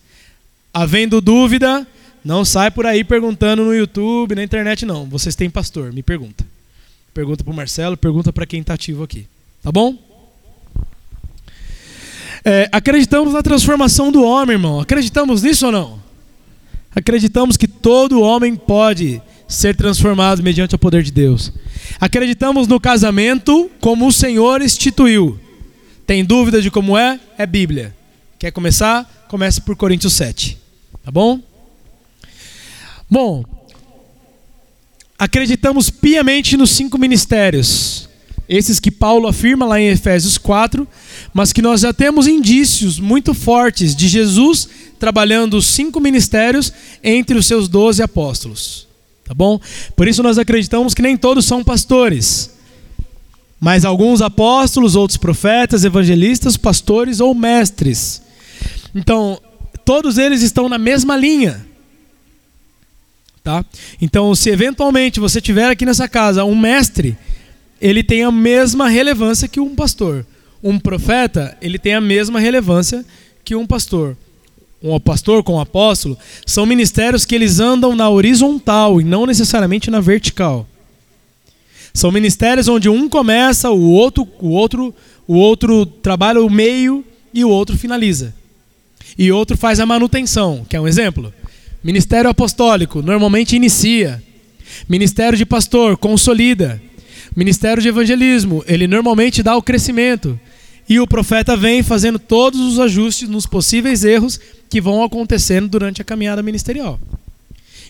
Havendo 0.74 1.22
dúvida, 1.22 1.86
não 2.24 2.44
sai 2.44 2.72
por 2.72 2.86
aí 2.86 3.04
perguntando 3.04 3.64
no 3.64 3.74
YouTube, 3.74 4.36
na 4.36 4.44
internet, 4.44 4.86
não. 4.86 5.06
Vocês 5.06 5.36
têm 5.36 5.50
pastor, 5.50 5.94
me 5.94 6.02
pergunta. 6.02 6.46
Pergunta 7.18 7.44
para 7.44 7.52
o 7.52 7.56
Marcelo, 7.56 7.98
pergunta 7.98 8.32
para 8.32 8.46
quem 8.46 8.62
está 8.62 8.76
ativo 8.76 9.02
aqui. 9.02 9.26
Tá 9.64 9.72
bom? 9.72 9.98
É, 12.46 12.70
acreditamos 12.72 13.34
na 13.34 13.42
transformação 13.42 14.12
do 14.12 14.22
homem, 14.22 14.54
irmão. 14.54 14.80
Acreditamos 14.80 15.42
nisso 15.42 15.66
ou 15.66 15.72
não? 15.72 16.00
Acreditamos 16.96 17.58
que 17.58 17.68
todo 17.68 18.22
homem 18.22 18.56
pode 18.56 19.20
ser 19.48 19.76
transformado 19.76 20.44
mediante 20.44 20.76
o 20.76 20.78
poder 20.78 21.02
de 21.02 21.12
Deus. 21.12 21.52
Acreditamos 22.00 22.68
no 22.68 22.80
casamento 22.80 23.68
como 23.82 24.06
o 24.06 24.12
Senhor 24.12 24.62
instituiu. 24.62 25.40
Tem 26.06 26.24
dúvida 26.24 26.62
de 26.62 26.70
como 26.70 26.96
é? 26.96 27.20
É 27.36 27.48
Bíblia. 27.48 27.96
Quer 28.38 28.52
começar? 28.52 29.26
Comece 29.28 29.60
por 29.60 29.76
Coríntios 29.76 30.14
7. 30.14 30.56
Tá 31.04 31.10
bom? 31.10 31.42
Bom, 33.10 33.44
acreditamos 35.18 35.90
piamente 35.90 36.56
nos 36.56 36.72
cinco 36.72 36.98
ministérios, 36.98 38.08
esses 38.48 38.80
que 38.80 38.92
Paulo 38.92 39.28
afirma 39.28 39.66
lá 39.66 39.80
em 39.80 39.88
Efésios 39.88 40.38
4, 40.38 40.88
mas 41.34 41.52
que 41.52 41.62
nós 41.62 41.82
já 41.82 41.92
temos 41.92 42.28
indícios 42.28 43.00
muito 43.00 43.34
fortes 43.34 43.96
de 43.96 44.08
Jesus 44.08 44.70
trabalhando 45.00 45.58
os 45.58 45.66
cinco 45.66 46.00
ministérios 46.00 46.72
entre 47.04 47.38
os 47.38 47.46
seus 47.46 47.68
doze 47.68 48.02
apóstolos. 48.02 48.88
Tá 49.26 49.34
bom? 49.34 49.60
Por 49.96 50.08
isso 50.08 50.24
nós 50.24 50.38
acreditamos 50.38 50.94
que 50.94 51.02
nem 51.02 51.18
todos 51.18 51.46
são 51.46 51.62
pastores, 51.62 52.50
mas 53.60 53.84
alguns 53.84 54.22
apóstolos, 54.22 54.96
outros 54.96 55.18
profetas, 55.18 55.84
evangelistas, 55.84 56.56
pastores 56.56 57.20
ou 57.20 57.36
mestres. 57.36 58.22
Então, 58.96 59.42
todos 59.84 60.18
eles 60.18 60.42
estão 60.42 60.70
na 60.70 60.78
mesma 60.78 61.18
linha. 61.18 61.67
Tá? 63.48 63.64
Então, 64.02 64.36
se 64.36 64.50
eventualmente 64.50 65.22
você 65.22 65.40
tiver 65.40 65.70
aqui 65.70 65.86
nessa 65.86 66.06
casa 66.06 66.44
um 66.44 66.54
mestre, 66.54 67.18
ele 67.80 68.04
tem 68.04 68.22
a 68.22 68.30
mesma 68.30 68.90
relevância 68.90 69.48
que 69.48 69.58
um 69.58 69.74
pastor. 69.74 70.26
Um 70.62 70.78
profeta, 70.78 71.58
ele 71.62 71.80
tem 71.80 71.94
a 71.94 72.02
mesma 72.02 72.42
relevância 72.42 73.06
que 73.46 73.56
um 73.56 73.66
pastor. 73.66 74.18
Um 74.84 75.00
pastor 75.00 75.44
com 75.44 75.54
um 75.54 75.62
apóstolo 75.62 76.18
são 76.46 76.66
ministérios 76.66 77.24
que 77.24 77.34
eles 77.34 77.62
andam 77.62 77.96
na 77.96 78.10
horizontal 78.10 79.00
e 79.00 79.06
não 79.06 79.26
necessariamente 79.26 79.90
na 79.90 80.02
vertical. 80.02 80.68
São 81.94 82.12
ministérios 82.12 82.68
onde 82.68 82.90
um 82.90 83.08
começa, 83.08 83.72
o 83.72 83.92
outro, 83.92 84.28
o 84.42 84.50
outro, 84.50 84.94
o 85.26 85.36
outro 85.36 85.86
trabalha 85.86 86.44
o 86.44 86.50
meio 86.50 87.02
e 87.34 87.46
o 87.46 87.50
outro 87.50 87.78
finaliza. 87.78 88.36
E 89.18 89.32
outro 89.32 89.58
faz 89.58 89.80
a 89.80 89.86
manutenção, 89.86 90.66
que 90.68 90.76
é 90.76 90.82
um 90.82 90.88
exemplo. 90.88 91.34
Ministério 91.84 92.30
apostólico 92.30 93.02
normalmente 93.02 93.56
inicia. 93.56 94.22
Ministério 94.88 95.38
de 95.38 95.46
pastor 95.46 95.98
consolida. 95.98 96.82
Ministério 97.36 97.82
de 97.82 97.90
evangelismo, 97.90 98.64
ele 98.68 98.88
normalmente 98.88 99.44
dá 99.44 99.56
o 99.56 99.62
crescimento. 99.62 100.40
E 100.90 101.00
o 101.00 101.08
profeta 101.08 101.56
vem 101.56 101.84
fazendo 101.84 102.18
todos 102.18 102.60
os 102.60 102.80
ajustes 102.80 103.28
nos 103.28 103.46
possíveis 103.46 104.04
erros 104.04 104.40
que 104.70 104.82
vão 104.82 105.04
acontecendo 105.04 105.68
durante 105.68 106.02
a 106.02 106.06
caminhada 106.06 106.42
ministerial. 106.42 107.00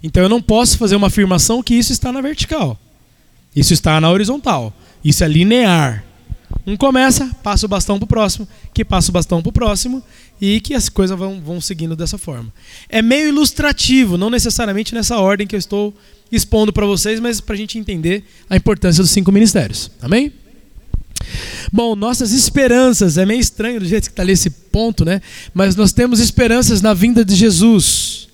Então 0.02 0.24
eu 0.24 0.30
não 0.30 0.42
posso 0.42 0.78
fazer 0.78 0.96
uma 0.96 1.08
afirmação 1.08 1.62
que 1.64 1.76
isso 1.76 1.92
está 1.92 2.12
na 2.12 2.22
vertical. 2.22 2.78
Isso 3.56 3.74
está 3.74 4.00
na 4.02 4.10
horizontal. 4.10 4.74
Isso 5.04 5.24
é 5.24 5.28
linear. 5.28 6.04
Um 6.66 6.76
começa, 6.76 7.30
passa 7.42 7.66
o 7.66 7.70
bastão 7.70 7.98
para 7.98 8.06
o 8.06 8.08
próximo, 8.08 8.48
que 8.74 8.84
passa 8.84 9.10
o 9.10 9.14
bastão 9.14 9.42
para 9.42 9.50
o 9.50 9.54
próximo, 9.54 10.04
e 10.40 10.60
que 10.60 10.74
as 10.74 10.90
coisas 10.90 11.18
vão, 11.18 11.42
vão 11.42 11.62
seguindo 11.62 11.96
dessa 11.96 12.18
forma. 12.18 12.52
É 12.90 13.02
meio 13.02 13.30
ilustrativo, 13.30 14.18
não 14.18 14.30
necessariamente 14.30 14.94
nessa 14.94 15.18
ordem 15.18 15.48
que 15.48 15.56
eu 15.56 15.60
estou 15.60 15.94
expondo 16.32 16.74
para 16.74 16.86
vocês, 16.86 17.20
mas 17.20 17.40
para 17.40 17.56
a 17.56 17.58
gente 17.58 17.78
entender 17.78 18.24
a 18.50 18.56
importância 18.56 19.02
dos 19.02 19.12
cinco 19.12 19.32
ministérios. 19.32 19.90
Amém? 20.02 20.32
Bom, 21.72 21.96
nossas 21.96 22.32
esperanças, 22.32 23.18
é 23.18 23.26
meio 23.26 23.40
estranho 23.40 23.80
do 23.80 23.86
jeito 23.86 24.06
que 24.06 24.12
está 24.12 24.24
ali 24.24 24.34
esse 24.34 24.50
ponto, 24.50 25.04
né? 25.04 25.22
Mas 25.54 25.76
nós 25.76 25.92
temos 25.92 26.20
esperanças 26.20 26.82
na 26.82 26.94
vinda 26.94 27.26
de 27.26 27.36
Jesus. 27.36 28.28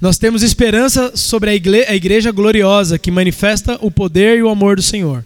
Nós 0.00 0.18
temos 0.18 0.42
esperança 0.42 1.16
sobre 1.16 1.50
a 1.50 1.54
igreja, 1.54 1.90
a 1.90 1.94
igreja 1.94 2.32
gloriosa 2.32 2.98
que 2.98 3.10
manifesta 3.10 3.78
o 3.80 3.90
poder 3.90 4.38
e 4.38 4.42
o 4.42 4.48
amor 4.48 4.76
do 4.76 4.82
Senhor. 4.82 5.24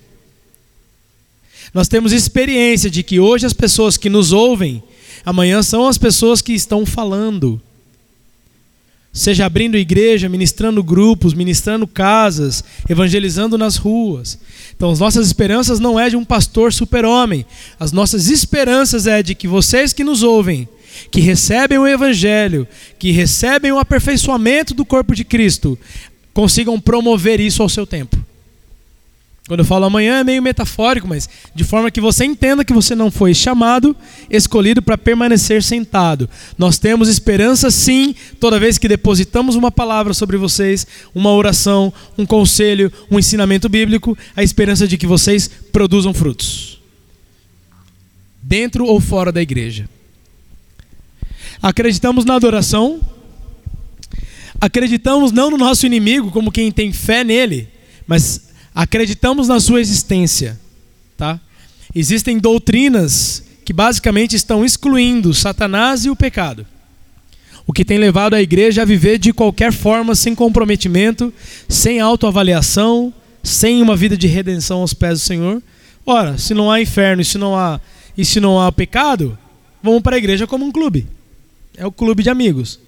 Nós 1.77 1.89
temos 1.89 2.11
experiência 2.11 2.89
de 2.89 3.03
que 3.03 3.20
hoje 3.20 3.44
as 3.44 3.53
pessoas 3.53 3.98
que 3.98 4.09
nos 4.09 4.32
ouvem, 4.32 4.82
amanhã 5.27 5.62
são 5.62 5.86
as 5.86 5.98
pessoas 5.98 6.40
que 6.40 6.55
estão 6.55 6.86
falando. 6.86 7.61
Seja 9.12 9.44
abrindo 9.44 9.77
igreja, 9.77 10.27
ministrando 10.27 10.82
grupos, 10.82 11.35
ministrando 11.35 11.86
casas, 11.86 12.65
evangelizando 12.89 13.59
nas 13.59 13.77
ruas. 13.77 14.39
Então, 14.74 14.90
as 14.90 15.01
nossas 15.01 15.27
esperanças 15.27 15.78
não 15.78 16.01
é 16.01 16.09
de 16.09 16.16
um 16.16 16.24
pastor 16.24 16.73
super-homem. 16.73 17.44
As 17.78 17.93
nossas 17.93 18.31
esperanças 18.31 19.07
é 19.07 19.23
de 19.23 19.35
que 19.35 19.47
vocês 19.47 19.93
que 19.93 20.03
nos 20.03 20.23
ouvem, 20.23 20.66
que 21.11 21.20
recebem 21.20 21.77
o 21.77 21.86
evangelho, 21.86 22.66
que 22.98 23.11
recebem 23.11 23.70
o 23.70 23.78
aperfeiçoamento 23.78 24.73
do 24.73 24.86
corpo 24.86 25.15
de 25.15 25.24
Cristo, 25.24 25.78
consigam 26.32 26.81
promover 26.81 27.39
isso 27.39 27.62
ao 27.62 27.69
seu 27.69 27.86
tempo. 27.86 28.26
Quando 29.47 29.60
eu 29.60 29.64
falo 29.64 29.85
amanhã 29.85 30.18
é 30.18 30.24
meio 30.24 30.43
metafórico, 30.43 31.06
mas 31.06 31.28
de 31.55 31.62
forma 31.62 31.89
que 31.90 32.01
você 32.01 32.24
entenda 32.24 32.64
que 32.64 32.73
você 32.73 32.97
não 32.97 33.12
foi 33.12 33.32
chamado, 33.32 33.94
escolhido 34.28 34.82
para 34.82 34.98
permanecer 34.98 35.62
sentado. 35.62 36.28
Nós 36.59 36.81
temos 36.81 37.09
esperança 37.09 37.70
sim, 37.70 38.12
toda 38.40 38.59
vez 38.59 38.77
que 38.77 38.89
depositamos 38.89 39.55
uma 39.55 39.70
palavra 39.70 40.12
sobre 40.12 40.36
vocês, 40.36 40.85
uma 41.14 41.32
oração, 41.32 41.93
um 42.18 42.27
conselho, 42.27 42.93
um 43.09 43.20
ensinamento 43.20 43.68
bíblico, 43.68 44.18
a 44.35 44.43
esperança 44.43 44.86
de 44.89 44.98
que 44.98 45.06
vocês 45.06 45.48
produzam 45.70 46.12
frutos. 46.12 46.82
Dentro 48.43 48.85
ou 48.85 49.01
fora 49.01 49.31
da 49.31 49.40
igreja. 49.40 49.89
Acreditamos 51.62 52.24
na 52.24 52.35
adoração. 52.35 53.01
Acreditamos 54.60 55.31
não 55.31 55.51
no 55.51 55.56
nosso 55.56 55.86
inimigo 55.86 56.32
como 56.32 56.51
quem 56.51 56.73
tem 56.73 56.93
fé 56.93 57.23
nele, 57.23 57.68
mas 58.09 58.45
acreditamos 58.77 59.48
na 59.48 59.59
sua 59.59 59.81
existência, 59.81 60.61
tá? 61.16 61.40
Existem 61.94 62.39
doutrinas 62.39 63.43
que 63.65 63.73
basicamente 63.73 64.36
estão 64.36 64.62
excluindo 64.62 65.32
Satanás 65.32 66.05
e 66.05 66.11
o 66.11 66.15
pecado. 66.15 66.66
O 67.66 67.73
que 67.73 67.86
tem 67.86 67.97
levado 67.97 68.35
a 68.35 68.43
igreja 68.43 68.82
a 68.82 68.85
viver 68.85 69.19
de 69.19 69.32
qualquer 69.32 69.73
forma, 69.73 70.15
sem 70.15 70.35
comprometimento, 70.35 71.32
sem 71.66 72.01
autoavaliação, 72.01 73.12
sem 73.43 73.81
uma 73.81 73.97
vida 73.97 74.15
de 74.15 74.27
redenção 74.27 74.81
aos 74.82 74.93
pés 74.93 75.20
do 75.20 75.24
Senhor. 75.24 75.62
Ora, 76.05 76.36
se 76.36 76.53
não 76.53 76.70
há 76.70 76.81
inferno 76.81 77.23
e 77.23 77.24
se 77.24 77.39
não 77.39 77.57
há, 77.57 77.81
e 78.16 78.27
se 78.27 78.40
não 78.40 78.61
há 78.61 78.70
pecado, 78.70 79.39
vamos 79.82 80.03
para 80.03 80.16
a 80.16 80.19
igreja 80.19 80.47
como 80.47 80.66
um 80.66 80.70
clube. 80.70 81.07
É 81.77 81.86
o 81.86 81.90
clube 81.90 82.23
de 82.23 82.28
amigos. 82.28 82.78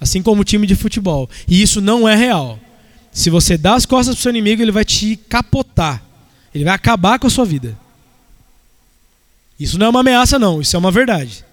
Assim 0.00 0.22
como 0.22 0.40
o 0.40 0.44
time 0.44 0.66
de 0.66 0.74
futebol. 0.74 1.28
E 1.46 1.60
isso 1.60 1.82
não 1.82 2.08
é 2.08 2.16
real. 2.16 2.58
Se 3.18 3.30
você 3.30 3.58
dá 3.58 3.74
as 3.74 3.84
costas 3.84 4.14
para 4.14 4.20
o 4.20 4.22
seu 4.22 4.30
inimigo, 4.30 4.62
ele 4.62 4.70
vai 4.70 4.84
te 4.84 5.16
capotar. 5.16 6.00
Ele 6.54 6.62
vai 6.62 6.72
acabar 6.72 7.18
com 7.18 7.26
a 7.26 7.30
sua 7.30 7.44
vida. 7.44 7.76
Isso 9.58 9.76
não 9.76 9.86
é 9.86 9.88
uma 9.88 10.02
ameaça, 10.02 10.38
não. 10.38 10.60
Isso 10.60 10.76
é 10.76 10.78
uma 10.78 10.92
verdade. 10.92 11.44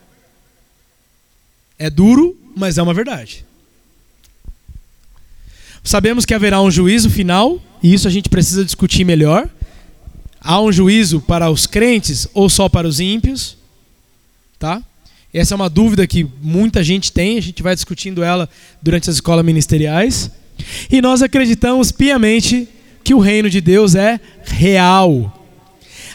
É 1.79 1.89
duro, 1.89 2.37
mas 2.55 2.77
é 2.77 2.83
uma 2.83 2.93
verdade. 2.93 3.43
Sabemos 5.83 6.23
que 6.23 6.35
haverá 6.35 6.61
um 6.61 6.69
juízo 6.69 7.09
final, 7.09 7.59
e 7.81 7.91
isso 7.95 8.07
a 8.07 8.11
gente 8.11 8.29
precisa 8.29 8.63
discutir 8.63 9.03
melhor. 9.03 9.49
Há 10.39 10.61
um 10.61 10.71
juízo 10.71 11.19
para 11.19 11.49
os 11.49 11.65
crentes 11.65 12.27
ou 12.31 12.47
só 12.47 12.69
para 12.69 12.87
os 12.87 12.99
ímpios? 12.99 13.57
Tá? 14.59 14.83
Essa 15.33 15.55
é 15.55 15.57
uma 15.57 15.69
dúvida 15.69 16.05
que 16.05 16.29
muita 16.43 16.83
gente 16.83 17.11
tem, 17.11 17.39
a 17.39 17.41
gente 17.41 17.63
vai 17.63 17.73
discutindo 17.73 18.21
ela 18.21 18.47
durante 18.83 19.09
as 19.09 19.15
escolas 19.15 19.43
ministeriais. 19.43 20.29
E 20.91 21.01
nós 21.01 21.21
acreditamos 21.21 21.91
piamente 21.91 22.67
que 23.03 23.13
o 23.13 23.19
reino 23.19 23.49
de 23.49 23.61
Deus 23.61 23.95
é 23.95 24.19
real. 24.43 25.31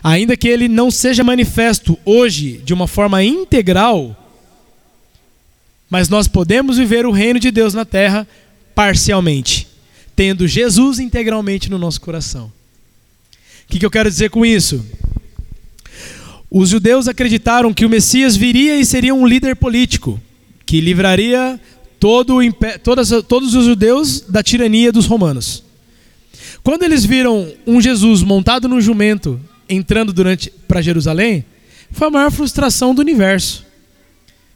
Ainda 0.02 0.36
que 0.36 0.48
ele 0.48 0.68
não 0.68 0.90
seja 0.90 1.22
manifesto 1.22 1.98
hoje 2.04 2.60
de 2.64 2.72
uma 2.72 2.86
forma 2.86 3.22
integral, 3.22 4.16
mas 5.88 6.08
nós 6.08 6.26
podemos 6.28 6.78
viver 6.78 7.04
o 7.04 7.10
reino 7.10 7.38
de 7.38 7.50
Deus 7.50 7.74
na 7.74 7.84
terra 7.84 8.26
parcialmente, 8.74 9.68
tendo 10.16 10.48
Jesus 10.48 10.98
integralmente 10.98 11.68
no 11.68 11.78
nosso 11.78 12.00
coração. 12.00 12.46
O 12.46 13.70
que, 13.70 13.78
que 13.78 13.86
eu 13.86 13.90
quero 13.90 14.08
dizer 14.08 14.30
com 14.30 14.46
isso? 14.46 14.84
Os 16.50 16.70
judeus 16.70 17.06
acreditaram 17.06 17.72
que 17.72 17.84
o 17.84 17.88
Messias 17.88 18.36
viria 18.36 18.76
e 18.76 18.84
seria 18.84 19.14
um 19.14 19.26
líder 19.26 19.54
político, 19.54 20.20
que 20.66 20.80
livraria 20.80 21.60
todo 22.00 22.38
todas, 22.82 23.10
todos 23.28 23.54
os 23.54 23.66
judeus 23.66 24.22
da 24.22 24.42
tirania 24.42 24.90
dos 24.90 25.04
romanos. 25.04 25.62
Quando 26.64 26.82
eles 26.82 27.04
viram 27.04 27.52
um 27.66 27.80
Jesus 27.80 28.22
montado 28.22 28.66
num 28.66 28.80
jumento 28.80 29.38
entrando 29.68 30.12
durante 30.12 30.50
para 30.66 30.80
Jerusalém, 30.80 31.44
foi 31.90 32.08
a 32.08 32.10
maior 32.10 32.32
frustração 32.32 32.94
do 32.94 33.00
universo. 33.02 33.66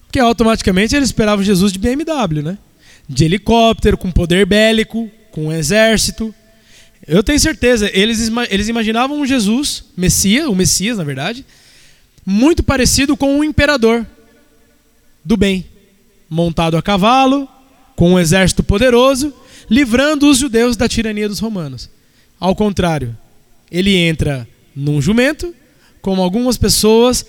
Porque 0.07 0.19
automaticamente 0.19 0.97
eles 0.97 1.11
esperavam 1.11 1.45
Jesus 1.45 1.71
de 1.73 1.79
BMW, 1.79 2.43
né? 2.43 2.59
De 3.07 3.25
helicóptero, 3.25 3.99
com 3.99 4.11
poder 4.11 4.47
bélico, 4.47 5.11
com 5.31 5.49
um 5.49 5.53
exército. 5.53 6.35
Eu 7.07 7.23
tenho 7.23 7.39
certeza, 7.39 7.91
eles, 7.93 8.31
eles 8.49 8.69
imaginavam 8.69 9.21
um 9.21 9.27
Jesus, 9.27 9.85
Messias, 9.95 10.47
o 10.47 10.55
Messias, 10.55 10.97
na 10.97 11.05
verdade, 11.05 11.45
muito 12.25 12.63
parecido 12.63 13.17
com 13.17 13.39
um 13.39 13.45
imperador 13.45 14.07
do 15.23 15.37
bem 15.37 15.67
montado 16.29 16.77
a 16.77 16.83
cavalo, 16.83 17.49
com 17.97 18.13
um 18.13 18.19
exército 18.19 18.63
poderoso, 18.63 19.33
livrando 19.71 20.29
os 20.29 20.39
judeus 20.39 20.77
da 20.77 20.89
tirania 20.89 21.29
dos 21.29 21.39
romanos. 21.39 21.89
Ao 22.39 22.55
contrário, 22.55 23.17
ele 23.71 23.97
entra 23.97 24.47
num 24.75 25.01
jumento, 25.01 25.55
com 26.03 26.21
algumas 26.21 26.59
pessoas 26.59 27.25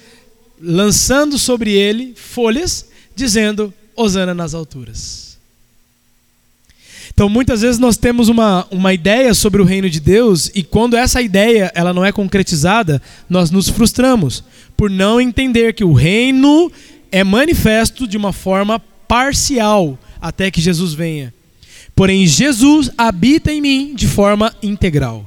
lançando 0.62 1.38
sobre 1.38 1.72
ele 1.72 2.14
folhas, 2.16 2.88
dizendo: 3.16 3.74
Hosana 3.96 4.34
nas 4.34 4.54
alturas. 4.54 5.26
Então, 7.14 7.30
muitas 7.30 7.62
vezes 7.62 7.80
nós 7.80 7.96
temos 7.96 8.28
uma, 8.28 8.68
uma 8.70 8.94
ideia 8.94 9.34
sobre 9.34 9.62
o 9.62 9.66
reino 9.66 9.90
de 9.90 10.02
Deus 10.02 10.52
e 10.54 10.62
quando 10.62 10.98
essa 10.98 11.22
ideia 11.22 11.72
ela 11.74 11.94
não 11.94 12.04
é 12.04 12.12
concretizada, 12.12 13.02
nós 13.30 13.50
nos 13.50 13.70
frustramos 13.70 14.44
por 14.76 14.90
não 14.90 15.22
entender 15.22 15.74
que 15.74 15.84
o 15.86 15.94
reino 15.94 16.70
é 17.16 17.24
manifesto 17.24 18.06
de 18.06 18.18
uma 18.18 18.34
forma 18.34 18.78
parcial 19.08 19.98
até 20.20 20.52
que 20.52 20.60
Jesus 20.60 20.94
venha. 20.94 21.34
Porém, 21.96 22.28
Jesus 22.28 22.92
habita 22.98 23.54
em 23.54 23.62
mim 23.62 23.94
de 23.96 24.06
forma 24.06 24.54
integral. 24.62 25.26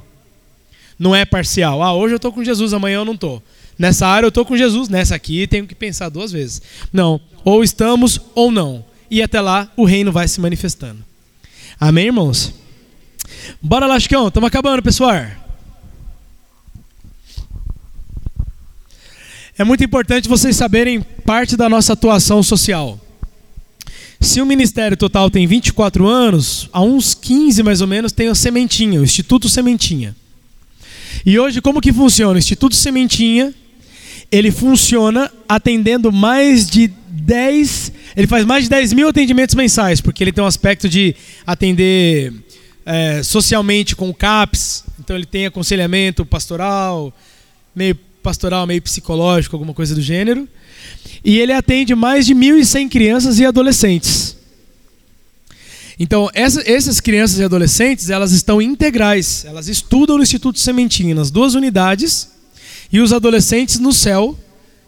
Não 0.99 1.15
é 1.15 1.25
parcial. 1.25 1.81
Ah, 1.81 1.91
hoje 1.91 2.13
eu 2.13 2.17
estou 2.17 2.31
com 2.31 2.43
Jesus, 2.43 2.75
amanhã 2.75 2.97
eu 2.97 3.05
não 3.05 3.15
estou. 3.15 3.41
Nessa 3.75 4.05
área 4.05 4.27
eu 4.27 4.29
estou 4.29 4.45
com 4.45 4.55
Jesus, 4.55 4.87
nessa 4.87 5.15
aqui 5.15 5.47
tenho 5.47 5.65
que 5.65 5.73
pensar 5.73 6.09
duas 6.09 6.31
vezes. 6.31 6.61
Não, 6.93 7.19
ou 7.43 7.63
estamos 7.63 8.21
ou 8.35 8.51
não. 8.51 8.85
E 9.09 9.19
até 9.23 9.41
lá 9.41 9.71
o 9.75 9.83
reino 9.83 10.11
vai 10.11 10.27
se 10.27 10.39
manifestando. 10.39 11.03
Amém, 11.79 12.05
irmãos? 12.05 12.53
Bora 13.59 13.87
lá, 13.87 13.99
Chicão. 13.99 14.27
Estamos 14.27 14.45
acabando, 14.45 14.83
pessoal. 14.83 15.38
É 19.59 19.63
muito 19.65 19.83
importante 19.83 20.29
vocês 20.29 20.55
saberem 20.55 21.01
parte 21.25 21.57
da 21.57 21.67
nossa 21.67 21.91
atuação 21.91 22.41
social. 22.41 22.97
Se 24.21 24.39
o 24.39 24.45
Ministério 24.45 24.95
Total 24.95 25.29
tem 25.29 25.45
24 25.45 26.07
anos, 26.07 26.69
há 26.71 26.81
uns 26.81 27.13
15 27.13 27.61
mais 27.61 27.81
ou 27.81 27.87
menos 27.87 28.13
tem 28.13 28.29
o 28.29 28.35
Sementinha, 28.35 29.01
o 29.01 29.03
Instituto 29.03 29.49
Sementinha. 29.49 30.15
E 31.25 31.37
hoje 31.37 31.59
como 31.59 31.81
que 31.81 31.91
funciona? 31.91 32.35
O 32.35 32.37
Instituto 32.37 32.73
Sementinha, 32.73 33.53
ele 34.31 34.49
funciona 34.49 35.29
atendendo 35.45 36.09
mais 36.09 36.65
de 36.65 36.87
10, 37.09 37.91
ele 38.15 38.27
faz 38.27 38.45
mais 38.45 38.63
de 38.63 38.69
10 38.69 38.93
mil 38.93 39.09
atendimentos 39.09 39.55
mensais, 39.55 39.99
porque 39.99 40.23
ele 40.23 40.31
tem 40.31 40.41
um 40.41 40.47
aspecto 40.47 40.87
de 40.87 41.13
atender 41.45 42.31
é, 42.85 43.21
socialmente 43.23 43.93
com 43.93 44.09
o 44.09 44.13
CAPS, 44.13 44.85
então 44.97 45.17
ele 45.17 45.25
tem 45.25 45.47
aconselhamento 45.47 46.25
pastoral, 46.25 47.13
meio 47.75 47.99
pastoral, 48.29 48.67
meio 48.67 48.81
psicológico, 48.81 49.55
alguma 49.55 49.73
coisa 49.73 49.95
do 49.95 50.01
gênero. 50.01 50.47
E 51.25 51.39
ele 51.39 51.51
atende 51.51 51.95
mais 51.95 52.25
de 52.27 52.35
1.100 52.35 52.87
crianças 52.87 53.39
e 53.39 53.45
adolescentes. 53.45 54.37
Então, 55.99 56.29
essa, 56.33 56.61
essas 56.69 56.99
crianças 56.99 57.39
e 57.39 57.43
adolescentes, 57.43 58.09
elas 58.09 58.31
estão 58.31 58.61
integrais. 58.61 59.43
Elas 59.45 59.67
estudam 59.67 60.17
no 60.17 60.23
Instituto 60.23 60.59
Sementinho, 60.59 61.15
nas 61.15 61.31
duas 61.31 61.55
unidades. 61.55 62.29
E 62.91 63.01
os 63.01 63.11
adolescentes 63.11 63.79
no 63.79 63.91
céu, 63.91 64.37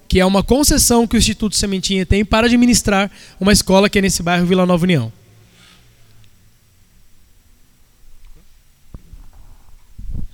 que 0.07 0.19
é 0.19 0.26
uma 0.26 0.43
concessão 0.43 1.07
que 1.07 1.15
o 1.15 1.18
Instituto 1.18 1.55
Sementinha 1.55 2.05
tem 2.05 2.23
para 2.23 2.45
administrar 2.45 3.09
uma 3.39 3.51
escola 3.51 3.89
que 3.89 3.97
é 3.97 4.01
nesse 4.01 4.22
bairro 4.22 4.45
Vila 4.45 4.65
Nova 4.65 4.84
União. 4.84 5.11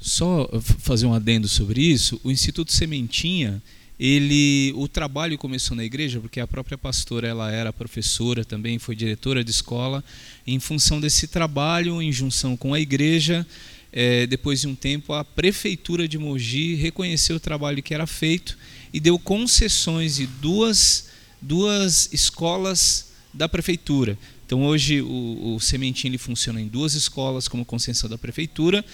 Só 0.08 0.50
fazer 0.80 1.06
um 1.06 1.14
adendo 1.14 1.50
sobre 1.50 1.82
isso, 1.82 2.18
o 2.24 2.32
Instituto 2.32 2.72
Sementinha, 2.72 3.62
ele 4.00 4.72
o 4.78 4.88
trabalho 4.88 5.38
começou 5.38 5.76
na 5.76 5.84
igreja 5.84 6.22
porque 6.22 6.40
a 6.40 6.48
própria 6.48 6.78
pastora 6.78 7.28
ela 7.28 7.52
era 7.52 7.74
professora 7.74 8.46
também 8.46 8.80
foi 8.80 8.96
diretora 8.96 9.44
de 9.44 9.52
escola 9.52 10.02
em 10.46 10.62
função 10.62 11.02
desse 11.02 11.28
trabalho 11.28 12.02
em 12.02 12.10
junção 12.10 12.56
com 12.56 12.74
a 12.74 12.80
igreja 12.80 13.46
é, 13.92 14.26
depois 14.28 14.62
de 14.62 14.68
um 14.68 14.76
tempo 14.76 15.12
a 15.12 15.26
prefeitura 15.26 16.08
de 16.08 16.18
Mogi 16.18 16.76
reconheceu 16.76 17.36
o 17.36 17.40
trabalho 17.40 17.84
que 17.84 17.94
era 17.94 18.08
feito 18.08 18.58
e 18.94 19.02
deu 19.02 19.20
concessões 19.20 20.16
de 20.16 20.28
duas 20.28 21.10
duas 21.42 22.08
escolas 22.14 23.12
da 23.34 23.50
prefeitura 23.50 24.18
Então 24.46 24.64
hoje 24.64 25.02
o, 25.02 25.56
o 25.56 25.60
ele 26.06 26.18
funciona 26.18 26.62
em 26.62 26.68
duas 26.68 26.94
escolas 26.94 27.50
como 27.50 27.66
concessão 27.66 28.10
da 28.10 28.18
prefeitura. 28.18 28.86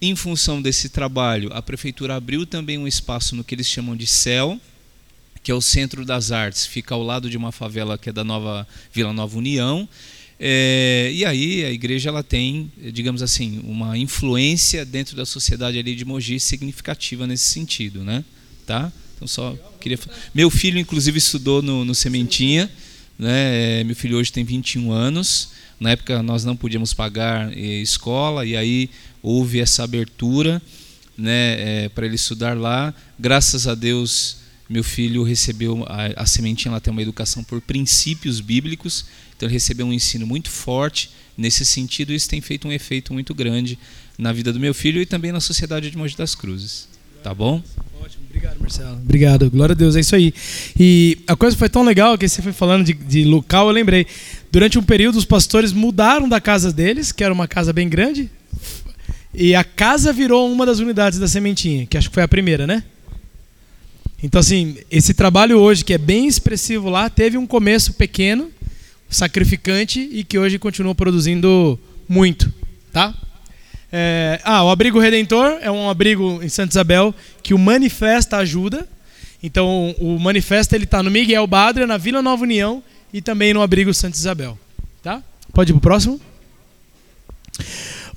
Em 0.00 0.14
função 0.14 0.62
desse 0.62 0.88
trabalho, 0.88 1.50
a 1.52 1.60
prefeitura 1.60 2.14
abriu 2.14 2.46
também 2.46 2.78
um 2.78 2.86
espaço 2.86 3.34
no 3.34 3.42
que 3.42 3.54
eles 3.54 3.66
chamam 3.66 3.96
de 3.96 4.06
CEL, 4.06 4.60
que 5.42 5.50
é 5.50 5.54
o 5.54 5.60
Centro 5.60 6.04
das 6.04 6.30
Artes, 6.30 6.66
fica 6.66 6.94
ao 6.94 7.02
lado 7.02 7.28
de 7.28 7.36
uma 7.36 7.50
favela 7.50 7.98
que 7.98 8.10
é 8.10 8.12
da 8.12 8.22
nova 8.22 8.66
Vila 8.92 9.12
Nova 9.12 9.36
União. 9.36 9.88
É, 10.38 11.10
e 11.12 11.24
aí 11.24 11.64
a 11.64 11.72
igreja 11.72 12.10
ela 12.10 12.22
tem, 12.22 12.70
digamos 12.92 13.22
assim, 13.22 13.60
uma 13.64 13.98
influência 13.98 14.84
dentro 14.84 15.16
da 15.16 15.26
sociedade 15.26 15.78
ali 15.78 15.96
de 15.96 16.04
Mogi 16.04 16.38
significativa 16.38 17.26
nesse 17.26 17.46
sentido, 17.46 18.04
né? 18.04 18.24
Tá? 18.64 18.92
Então 19.16 19.26
só 19.26 19.56
queria 19.80 19.98
meu 20.32 20.48
filho 20.48 20.78
inclusive 20.78 21.18
estudou 21.18 21.60
no, 21.60 21.84
no 21.84 21.94
Sementinha, 21.94 22.70
né? 23.18 23.80
É, 23.80 23.84
meu 23.84 23.96
filho 23.96 24.16
hoje 24.16 24.32
tem 24.32 24.44
21 24.44 24.92
anos. 24.92 25.50
Na 25.80 25.90
época 25.90 26.22
nós 26.22 26.44
não 26.44 26.56
podíamos 26.56 26.92
pagar 26.92 27.56
eh, 27.56 27.80
escola 27.80 28.44
e 28.44 28.56
aí 28.56 28.90
houve 29.22 29.60
essa 29.60 29.84
abertura, 29.84 30.60
né, 31.16 31.84
é, 31.84 31.88
para 31.88 32.06
ele 32.06 32.14
estudar 32.14 32.56
lá. 32.56 32.94
Graças 33.18 33.66
a 33.66 33.74
Deus 33.74 34.38
meu 34.68 34.84
filho 34.84 35.22
recebeu 35.22 35.82
a, 35.88 36.22
a 36.22 36.26
sementinha 36.26 36.70
ela 36.70 36.80
tem 36.80 36.90
uma 36.90 37.00
educação 37.00 37.42
por 37.42 37.58
princípios 37.58 38.38
bíblicos 38.38 39.06
então 39.34 39.46
ele 39.46 39.54
recebeu 39.54 39.86
um 39.86 39.92
ensino 39.92 40.26
muito 40.26 40.50
forte 40.50 41.10
nesse 41.38 41.64
sentido, 41.64 42.12
isso 42.12 42.28
tem 42.28 42.40
feito 42.40 42.66
um 42.66 42.72
efeito 42.72 43.14
muito 43.14 43.32
grande 43.32 43.78
na 44.18 44.32
vida 44.32 44.52
do 44.52 44.58
meu 44.58 44.74
filho 44.74 45.00
e 45.00 45.06
também 45.06 45.30
na 45.30 45.38
sociedade 45.38 45.88
de 45.88 45.96
Mogi 45.96 46.16
das 46.16 46.34
Cruzes. 46.34 46.88
Tá 47.22 47.32
bom? 47.32 47.62
Ótimo, 48.00 48.24
obrigado, 48.28 48.58
Marcelo. 48.58 48.96
Obrigado, 48.96 49.48
glória 49.48 49.72
a 49.72 49.76
Deus, 49.76 49.94
é 49.94 50.00
isso 50.00 50.16
aí. 50.16 50.34
E 50.78 51.18
a 51.28 51.36
coisa 51.36 51.56
foi 51.56 51.68
tão 51.68 51.84
legal 51.84 52.18
que 52.18 52.28
você 52.28 52.42
foi 52.42 52.52
falando 52.52 52.84
de, 52.84 52.92
de 52.92 53.24
local, 53.24 53.68
eu 53.68 53.72
lembrei. 53.72 54.06
Durante 54.50 54.76
um 54.76 54.82
período, 54.82 55.16
os 55.16 55.24
pastores 55.24 55.72
mudaram 55.72 56.28
da 56.28 56.40
casa 56.40 56.72
deles, 56.72 57.12
que 57.12 57.22
era 57.22 57.32
uma 57.32 57.46
casa 57.46 57.72
bem 57.72 57.88
grande, 57.88 58.28
e 59.40 59.54
a 59.54 59.62
casa 59.62 60.12
virou 60.12 60.50
uma 60.50 60.66
das 60.66 60.80
unidades 60.80 61.16
da 61.20 61.28
sementinha, 61.28 61.86
que 61.86 61.96
acho 61.96 62.08
que 62.08 62.14
foi 62.14 62.24
a 62.24 62.28
primeira, 62.28 62.66
né? 62.66 62.82
Então, 64.20 64.40
assim, 64.40 64.76
esse 64.90 65.14
trabalho 65.14 65.60
hoje, 65.60 65.84
que 65.84 65.94
é 65.94 65.98
bem 65.98 66.26
expressivo 66.26 66.90
lá, 66.90 67.08
teve 67.08 67.38
um 67.38 67.46
começo 67.46 67.92
pequeno, 67.92 68.50
sacrificante 69.08 70.00
e 70.00 70.24
que 70.24 70.36
hoje 70.36 70.58
continua 70.58 70.92
produzindo 70.92 71.78
muito, 72.08 72.52
tá? 72.92 73.14
É, 73.92 74.40
ah, 74.42 74.64
o 74.64 74.70
Abrigo 74.70 74.98
Redentor 74.98 75.58
é 75.60 75.70
um 75.70 75.88
abrigo 75.88 76.42
em 76.42 76.48
Santa 76.48 76.72
Isabel 76.72 77.14
que 77.40 77.54
o 77.54 77.58
Manifesta 77.58 78.38
ajuda. 78.38 78.88
Então, 79.40 79.94
o 80.00 80.18
Manifesta 80.18 80.76
está 80.76 81.00
no 81.00 81.12
Miguel 81.12 81.46
Badra, 81.46 81.86
na 81.86 81.96
Vila 81.96 82.20
Nova 82.20 82.42
União 82.42 82.82
e 83.12 83.22
também 83.22 83.54
no 83.54 83.62
Abrigo 83.62 83.94
Santa 83.94 84.16
Isabel, 84.16 84.58
tá? 85.00 85.22
Pode 85.54 85.70
ir 85.70 85.74
pro 85.74 85.80
próximo. 85.80 86.20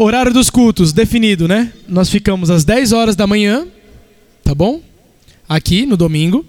Horário 0.03 0.33
dos 0.33 0.49
cultos 0.49 0.91
definido, 0.91 1.47
né? 1.47 1.71
Nós 1.87 2.09
ficamos 2.09 2.49
às 2.49 2.65
10 2.65 2.91
horas 2.91 3.15
da 3.15 3.27
manhã, 3.27 3.67
tá 4.43 4.55
bom? 4.55 4.81
Aqui 5.47 5.85
no 5.85 5.95
domingo. 5.95 6.43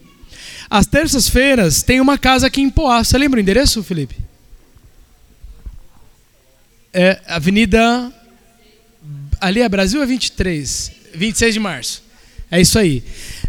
Às 0.70 0.86
terças-feiras 0.86 1.82
tem 1.82 2.00
uma 2.00 2.16
casa 2.16 2.46
aqui 2.46 2.62
em 2.62 2.70
Poá. 2.70 3.04
Você 3.04 3.18
lembra 3.18 3.36
o 3.36 3.42
endereço, 3.42 3.82
Felipe? 3.82 4.16
É 6.94 7.20
Avenida. 7.26 8.10
Ali 9.38 9.60
é 9.60 9.68
Brasil 9.68 10.02
é 10.02 10.06
23. 10.06 10.90
26 11.14 11.52
de 11.52 11.60
março. 11.60 12.02
É 12.50 12.58
isso 12.58 12.78
aí. 12.78 13.04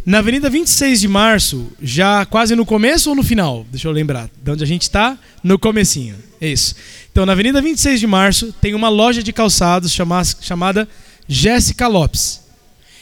Na 0.06 0.18
Avenida 0.18 0.50
26 0.50 1.00
de 1.00 1.08
março, 1.08 1.72
já 1.82 2.26
quase 2.26 2.58
no 2.58 2.66
começo 2.66 3.10
ou 3.10 3.16
no 3.16 3.24
final? 3.24 3.66
Deixa 3.72 3.88
eu 3.88 3.92
lembrar. 3.94 4.30
De 4.44 4.52
onde 4.52 4.62
a 4.62 4.68
gente 4.68 4.82
está? 4.82 5.18
No 5.42 5.58
comecinho. 5.58 6.16
É 6.42 6.50
isso. 6.50 6.76
Então, 7.10 7.26
na 7.26 7.32
Avenida 7.32 7.62
26 7.62 8.02
de 8.02 8.08
março, 8.08 8.54
tem 8.60 8.74
uma 8.74 8.90
loja 8.90 9.24
de 9.24 9.32
calçados 9.32 9.94
chamada, 9.94 10.28
chamada 10.42 10.90
Jéssica 11.26 11.88
Lopes. 11.88 12.42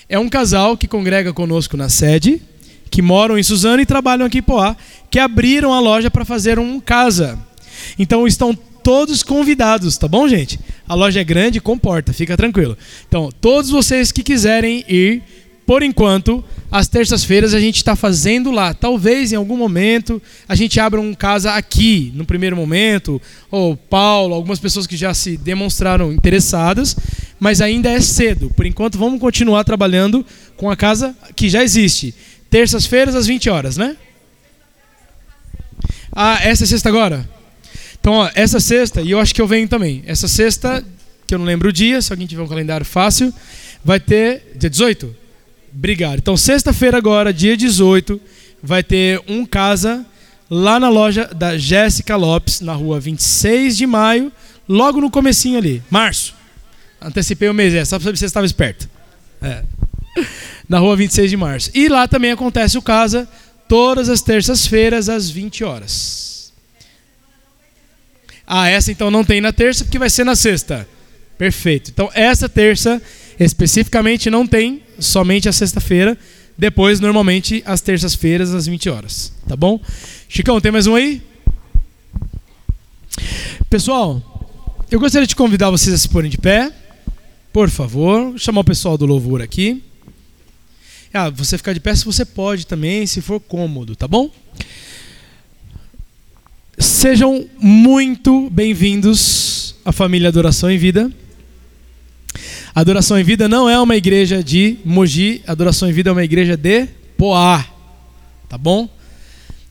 É 0.07 0.19
um 0.19 0.30
casal 0.30 0.78
que 0.78 0.88
congrega 0.88 1.34
conosco 1.34 1.76
na 1.76 1.90
sede, 1.90 2.40
que 2.91 3.02
moram 3.02 3.36
em 3.36 3.41
Suzano 3.41 3.82
e 3.82 3.86
trabalham 3.86 4.28
aqui 4.28 4.38
em 4.38 4.44
Poá, 4.44 4.78
que 5.10 5.18
abriram 5.18 5.73
a 5.73 5.80
loja 5.80 6.11
para 6.11 6.23
fazer 6.23 6.60
um 6.60 6.80
casa. 6.80 7.40
Então, 7.98 8.28
estão 8.28 8.53
todos 8.84 9.23
convidados, 9.23 9.98
tá 9.98 10.07
bom, 10.07 10.28
gente? 10.28 10.60
A 10.88 10.94
loja 10.94 11.19
é 11.19 11.23
grande, 11.23 11.60
comporta, 11.60 12.14
fica 12.14 12.38
tranquilo. 12.38 12.78
Então, 13.07 13.30
todos 13.41 13.72
vocês 13.72 14.11
que 14.11 14.22
quiserem 14.22 14.86
ir, 14.88 15.23
por 15.72 15.84
enquanto, 15.84 16.43
às 16.69 16.89
terças-feiras 16.89 17.53
a 17.53 17.60
gente 17.61 17.77
está 17.77 17.95
fazendo 17.95 18.52
lá. 18.52 18.73
Talvez 18.73 19.31
em 19.31 19.38
algum 19.38 19.56
momento 19.56 20.22
a 20.45 20.53
gente 20.53 20.77
abra 20.81 20.99
um 20.99 21.14
casa 21.14 21.53
aqui, 21.53 22.11
no 22.14 22.26
primeiro 22.26 22.57
momento, 22.57 23.22
ou 23.49 23.77
Paulo, 23.77 24.35
algumas 24.35 24.60
pessoas 24.60 24.85
que 24.85 24.98
já 24.98 25.14
se 25.14 25.38
demonstraram 25.38 26.11
interessadas, 26.11 26.93
mas 27.39 27.61
ainda 27.61 27.89
é 27.89 28.02
cedo. 28.02 28.49
Por 28.49 28.65
enquanto, 28.65 28.98
vamos 28.98 29.22
continuar 29.22 29.64
trabalhando 29.64 30.26
com 30.57 30.69
a 30.69 30.76
casa 30.76 31.15
que 31.38 31.48
já 31.48 31.64
existe. 31.64 32.14
Terças-feiras 32.49 33.15
às 33.15 33.26
20 33.26 33.49
horas, 33.49 33.77
né? 33.77 33.95
Ah, 36.11 36.38
essa 36.43 36.65
é 36.65 36.68
sexta 36.68 36.89
agora? 36.89 37.26
Então, 37.98 38.11
ó, 38.15 38.30
essa 38.35 38.60
sexta, 38.60 39.02
e 39.02 39.11
eu 39.11 39.22
acho 39.22 39.34
que 39.34 39.41
eu 39.41 39.48
venho 39.48 39.69
também. 39.69 40.03
Essa 40.06 40.27
sexta, 40.27 40.84
que 41.26 41.34
eu 41.34 41.39
não 41.39 41.45
lembro 41.45 41.69
o 41.69 41.72
dia, 41.72 42.02
se 42.02 42.11
alguém 42.11 42.27
tiver 42.27 42.43
um 42.43 42.48
calendário 42.49 42.85
fácil, 42.85 43.34
vai 43.85 44.02
ter. 44.02 44.52
Dia 44.57 44.69
18? 44.69 45.20
Obrigado. 45.73 46.19
Então, 46.19 46.35
sexta-feira 46.35 46.98
agora, 46.98 47.34
dia 47.34 47.56
18, 47.56 48.19
vai 48.61 48.84
ter 48.84 49.22
um 49.27 49.45
casa 49.45 50.06
lá 50.49 50.80
na 50.80 50.89
loja 50.89 51.26
da 51.34 51.57
Jéssica 51.57 52.15
Lopes, 52.15 52.60
na 52.60 52.73
rua 52.73 52.99
26 52.99 53.77
de 53.77 53.88
maio, 53.88 54.31
logo 54.68 54.99
no 54.99 55.10
comecinho 55.10 55.57
ali, 55.57 55.81
março. 55.89 56.35
Antecipei 57.02 57.49
o 57.49 57.53
mês, 57.53 57.73
é, 57.73 57.84
só 57.84 57.98
para 57.98 58.06
saber 58.06 58.18
se 58.18 58.19
você 58.19 58.26
estava 58.26 58.45
esperto. 58.45 58.88
É. 59.41 59.64
Na 60.69 60.77
rua 60.77 60.95
26 60.95 61.31
de 61.31 61.35
março. 61.35 61.72
E 61.73 61.89
lá 61.89 62.07
também 62.07 62.31
acontece 62.31 62.77
o 62.77 62.81
casa 62.81 63.27
todas 63.68 64.07
as 64.07 64.22
terças-feiras 64.22 65.10
às 65.10 65.30
20 65.30 65.64
horas. 65.64 66.53
Ah, 68.45 68.69
essa 68.69 68.91
então 68.91 69.10
não 69.10 69.23
tem 69.23 69.41
na 69.41 69.52
terça 69.52 69.84
porque 69.84 69.98
vai 69.98 70.10
ser 70.10 70.23
na 70.23 70.35
sexta. 70.35 70.88
Perfeito. 71.38 71.89
Então 71.89 72.10
essa 72.14 72.48
terça 72.48 73.02
especificamente 73.45 74.30
não 74.30 74.45
tem, 74.45 74.84
somente 74.99 75.49
a 75.49 75.53
sexta-feira. 75.53 76.18
Depois, 76.57 76.99
normalmente, 76.99 77.63
às 77.65 77.81
terças-feiras, 77.81 78.53
às 78.53 78.68
20 78.68 78.89
horas. 78.89 79.34
Tá 79.47 79.55
bom? 79.55 79.80
Chicão, 80.30 80.61
tem 80.61 80.72
mais 80.72 80.85
um 80.85 80.95
aí? 80.95 81.22
Pessoal, 83.69 84.22
eu 84.91 84.99
gostaria 84.99 85.26
de 85.26 85.35
convidar 85.35 85.69
vocês 85.69 85.95
a 85.95 85.97
se 85.97 86.09
porem 86.09 86.30
de 86.30 86.38
pé. 86.38 86.72
Por 87.51 87.69
favor. 87.69 88.38
Chamar 88.38 88.61
o 88.61 88.65
pessoal 88.65 88.97
do 88.97 89.05
louvor 89.05 89.41
aqui. 89.41 89.81
Ah, 91.13 91.30
você 91.30 91.57
ficar 91.57 91.73
de 91.73 91.80
pé 91.80 91.93
se 91.93 92.05
você 92.05 92.23
pode 92.23 92.65
também, 92.65 93.05
se 93.05 93.22
for 93.22 93.39
cômodo, 93.39 93.95
tá 93.95 94.07
bom? 94.07 94.31
Sejam 96.77 97.49
muito 97.59 98.49
bem-vindos 98.49 99.76
à 99.84 99.91
família 99.91 100.30
Adoração 100.30 100.72
em 100.72 100.77
Vida. 100.77 101.11
Adoração 102.73 103.19
em 103.19 103.23
Vida 103.23 103.49
não 103.49 103.69
é 103.69 103.80
uma 103.80 103.98
igreja 103.98 104.41
de 104.41 104.77
Mogi, 104.85 105.41
Adoração 105.45 105.89
em 105.89 105.93
Vida 105.93 106.10
é 106.10 106.14
uma 106.14 106.23
igreja 106.23 106.56
de 106.56 106.88
Poá. 107.18 107.65
Tá 108.48 108.57
bom? 108.57 108.89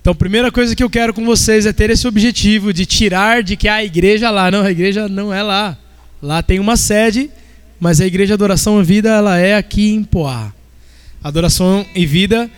Então, 0.01 0.13
a 0.13 0.17
primeira 0.17 0.53
coisa 0.53 0.77
que 0.77 0.83
eu 0.83 0.91
quero 0.91 1.13
com 1.13 1.25
vocês 1.25 1.67
é 1.67 1.73
ter 1.73 1.91
esse 1.91 2.07
objetivo 2.07 2.73
de 2.73 2.87
tirar 2.87 3.43
de 3.43 3.57
que 3.57 3.69
a 3.69 3.85
igreja 3.85 4.31
lá, 4.31 4.51
não, 4.51 4.63
a 4.63 4.71
igreja 4.71 5.09
não 5.09 5.33
é 5.33 5.43
lá. 5.43 5.79
Lá 6.23 6.43
tem 6.43 6.59
uma 6.59 6.77
sede, 6.77 7.31
mas 7.79 8.01
a 8.01 8.07
igreja 8.07 8.35
Adoração 8.35 8.81
em 8.81 8.85
Vida 8.85 9.11
ela 9.11 9.39
é 9.39 9.57
aqui 9.57 9.93
em 9.93 10.05
Poá. 10.05 10.53
Adoração 11.23 11.85
em 11.95 12.07
Vida 12.07 12.51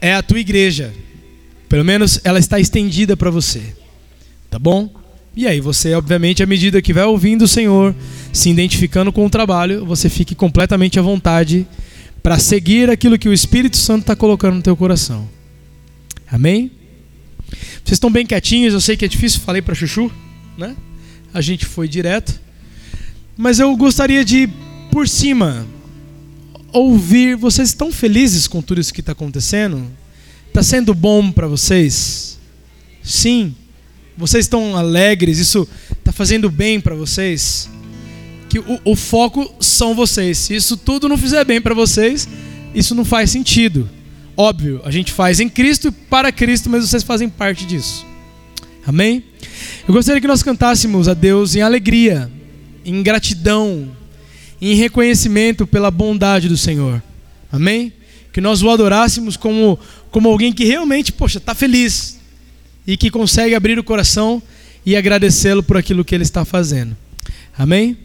é 0.00 0.14
a 0.14 0.22
tua 0.22 0.40
igreja. 0.40 0.92
Pelo 1.68 1.84
menos 1.84 2.20
ela 2.22 2.38
está 2.38 2.60
estendida 2.60 3.16
para 3.16 3.30
você. 3.30 3.62
Tá 4.50 4.58
bom? 4.58 4.90
E 5.36 5.46
aí 5.46 5.60
você, 5.60 5.92
obviamente, 5.92 6.42
à 6.42 6.46
medida 6.46 6.80
que 6.80 6.94
vai 6.94 7.04
ouvindo 7.04 7.42
o 7.42 7.48
Senhor, 7.48 7.94
se 8.32 8.48
identificando 8.48 9.12
com 9.12 9.26
o 9.26 9.30
trabalho, 9.30 9.84
você 9.84 10.08
fique 10.08 10.34
completamente 10.34 10.98
à 10.98 11.02
vontade 11.02 11.66
para 12.22 12.38
seguir 12.38 12.88
aquilo 12.88 13.18
que 13.18 13.28
o 13.28 13.34
Espírito 13.34 13.76
Santo 13.76 14.00
está 14.00 14.16
colocando 14.16 14.54
no 14.54 14.62
teu 14.62 14.74
coração. 14.74 15.28
Amém? 16.26 16.70
Vocês 17.84 17.96
estão 17.96 18.10
bem 18.10 18.24
quietinhos, 18.24 18.72
eu 18.72 18.80
sei 18.80 18.96
que 18.96 19.04
é 19.04 19.08
difícil, 19.08 19.40
falei 19.40 19.60
para 19.60 19.74
Chuchu, 19.74 20.10
né? 20.56 20.74
A 21.34 21.42
gente 21.42 21.66
foi 21.66 21.86
direto. 21.86 22.40
Mas 23.36 23.60
eu 23.60 23.76
gostaria 23.76 24.24
de, 24.24 24.48
por 24.90 25.06
cima, 25.06 25.66
ouvir. 26.72 27.36
Vocês 27.36 27.68
estão 27.68 27.92
felizes 27.92 28.48
com 28.48 28.62
tudo 28.62 28.80
isso 28.80 28.92
que 28.94 29.00
está 29.00 29.12
acontecendo? 29.12 29.86
Está 30.48 30.62
sendo 30.62 30.94
bom 30.94 31.30
para 31.30 31.46
vocês? 31.46 32.38
Sim. 33.02 33.54
Vocês 34.16 34.46
estão 34.46 34.74
alegres? 34.76 35.38
Isso 35.38 35.68
está 35.90 36.10
fazendo 36.10 36.50
bem 36.50 36.80
para 36.80 36.94
vocês? 36.94 37.68
Que 38.48 38.58
o, 38.58 38.80
o, 38.84 38.96
foco 38.96 39.54
são 39.60 39.94
vocês. 39.94 40.38
Se 40.38 40.54
isso 40.54 40.76
tudo 40.76 41.08
não 41.08 41.18
fizer 41.18 41.44
bem 41.44 41.60
para 41.60 41.74
vocês, 41.74 42.26
isso 42.74 42.94
não 42.94 43.04
faz 43.04 43.30
sentido. 43.30 43.88
Óbvio, 44.34 44.80
a 44.84 44.90
gente 44.90 45.12
faz 45.12 45.38
em 45.38 45.48
Cristo 45.48 45.88
e 45.88 45.90
para 45.90 46.32
Cristo, 46.32 46.70
mas 46.70 46.88
vocês 46.88 47.02
fazem 47.02 47.28
parte 47.28 47.66
disso. 47.66 48.06
Amém? 48.86 49.22
Eu 49.86 49.92
gostaria 49.92 50.20
que 50.20 50.26
nós 50.26 50.42
cantássemos 50.42 51.08
a 51.08 51.14
Deus 51.14 51.54
em 51.54 51.60
alegria, 51.60 52.30
em 52.84 53.02
gratidão, 53.02 53.90
em 54.60 54.74
reconhecimento 54.76 55.66
pela 55.66 55.90
bondade 55.90 56.48
do 56.48 56.56
Senhor. 56.56 57.02
Amém? 57.52 57.92
Que 58.32 58.40
nós 58.40 58.62
o 58.62 58.70
adorássemos 58.70 59.36
como, 59.36 59.78
como 60.10 60.28
alguém 60.28 60.52
que 60.52 60.64
realmente, 60.64 61.12
poxa, 61.12 61.36
está 61.36 61.54
feliz 61.54 62.15
e 62.86 62.96
que 62.96 63.10
consegue 63.10 63.54
abrir 63.54 63.78
o 63.78 63.84
coração 63.84 64.42
e 64.84 64.96
agradecê-lo 64.96 65.62
por 65.62 65.76
aquilo 65.76 66.04
que 66.04 66.14
ele 66.14 66.22
está 66.22 66.44
fazendo. 66.44 66.96
Amém? 67.58 67.96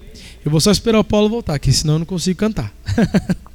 Eu 0.44 0.50
vou 0.50 0.60
só 0.60 0.72
esperar 0.72 1.00
o 1.00 1.04
Paulo 1.04 1.30
voltar, 1.30 1.60
que 1.60 1.72
senão 1.72 1.96
eu 1.96 2.00
não 2.00 2.06
consigo 2.06 2.40
cantar. 2.40 2.74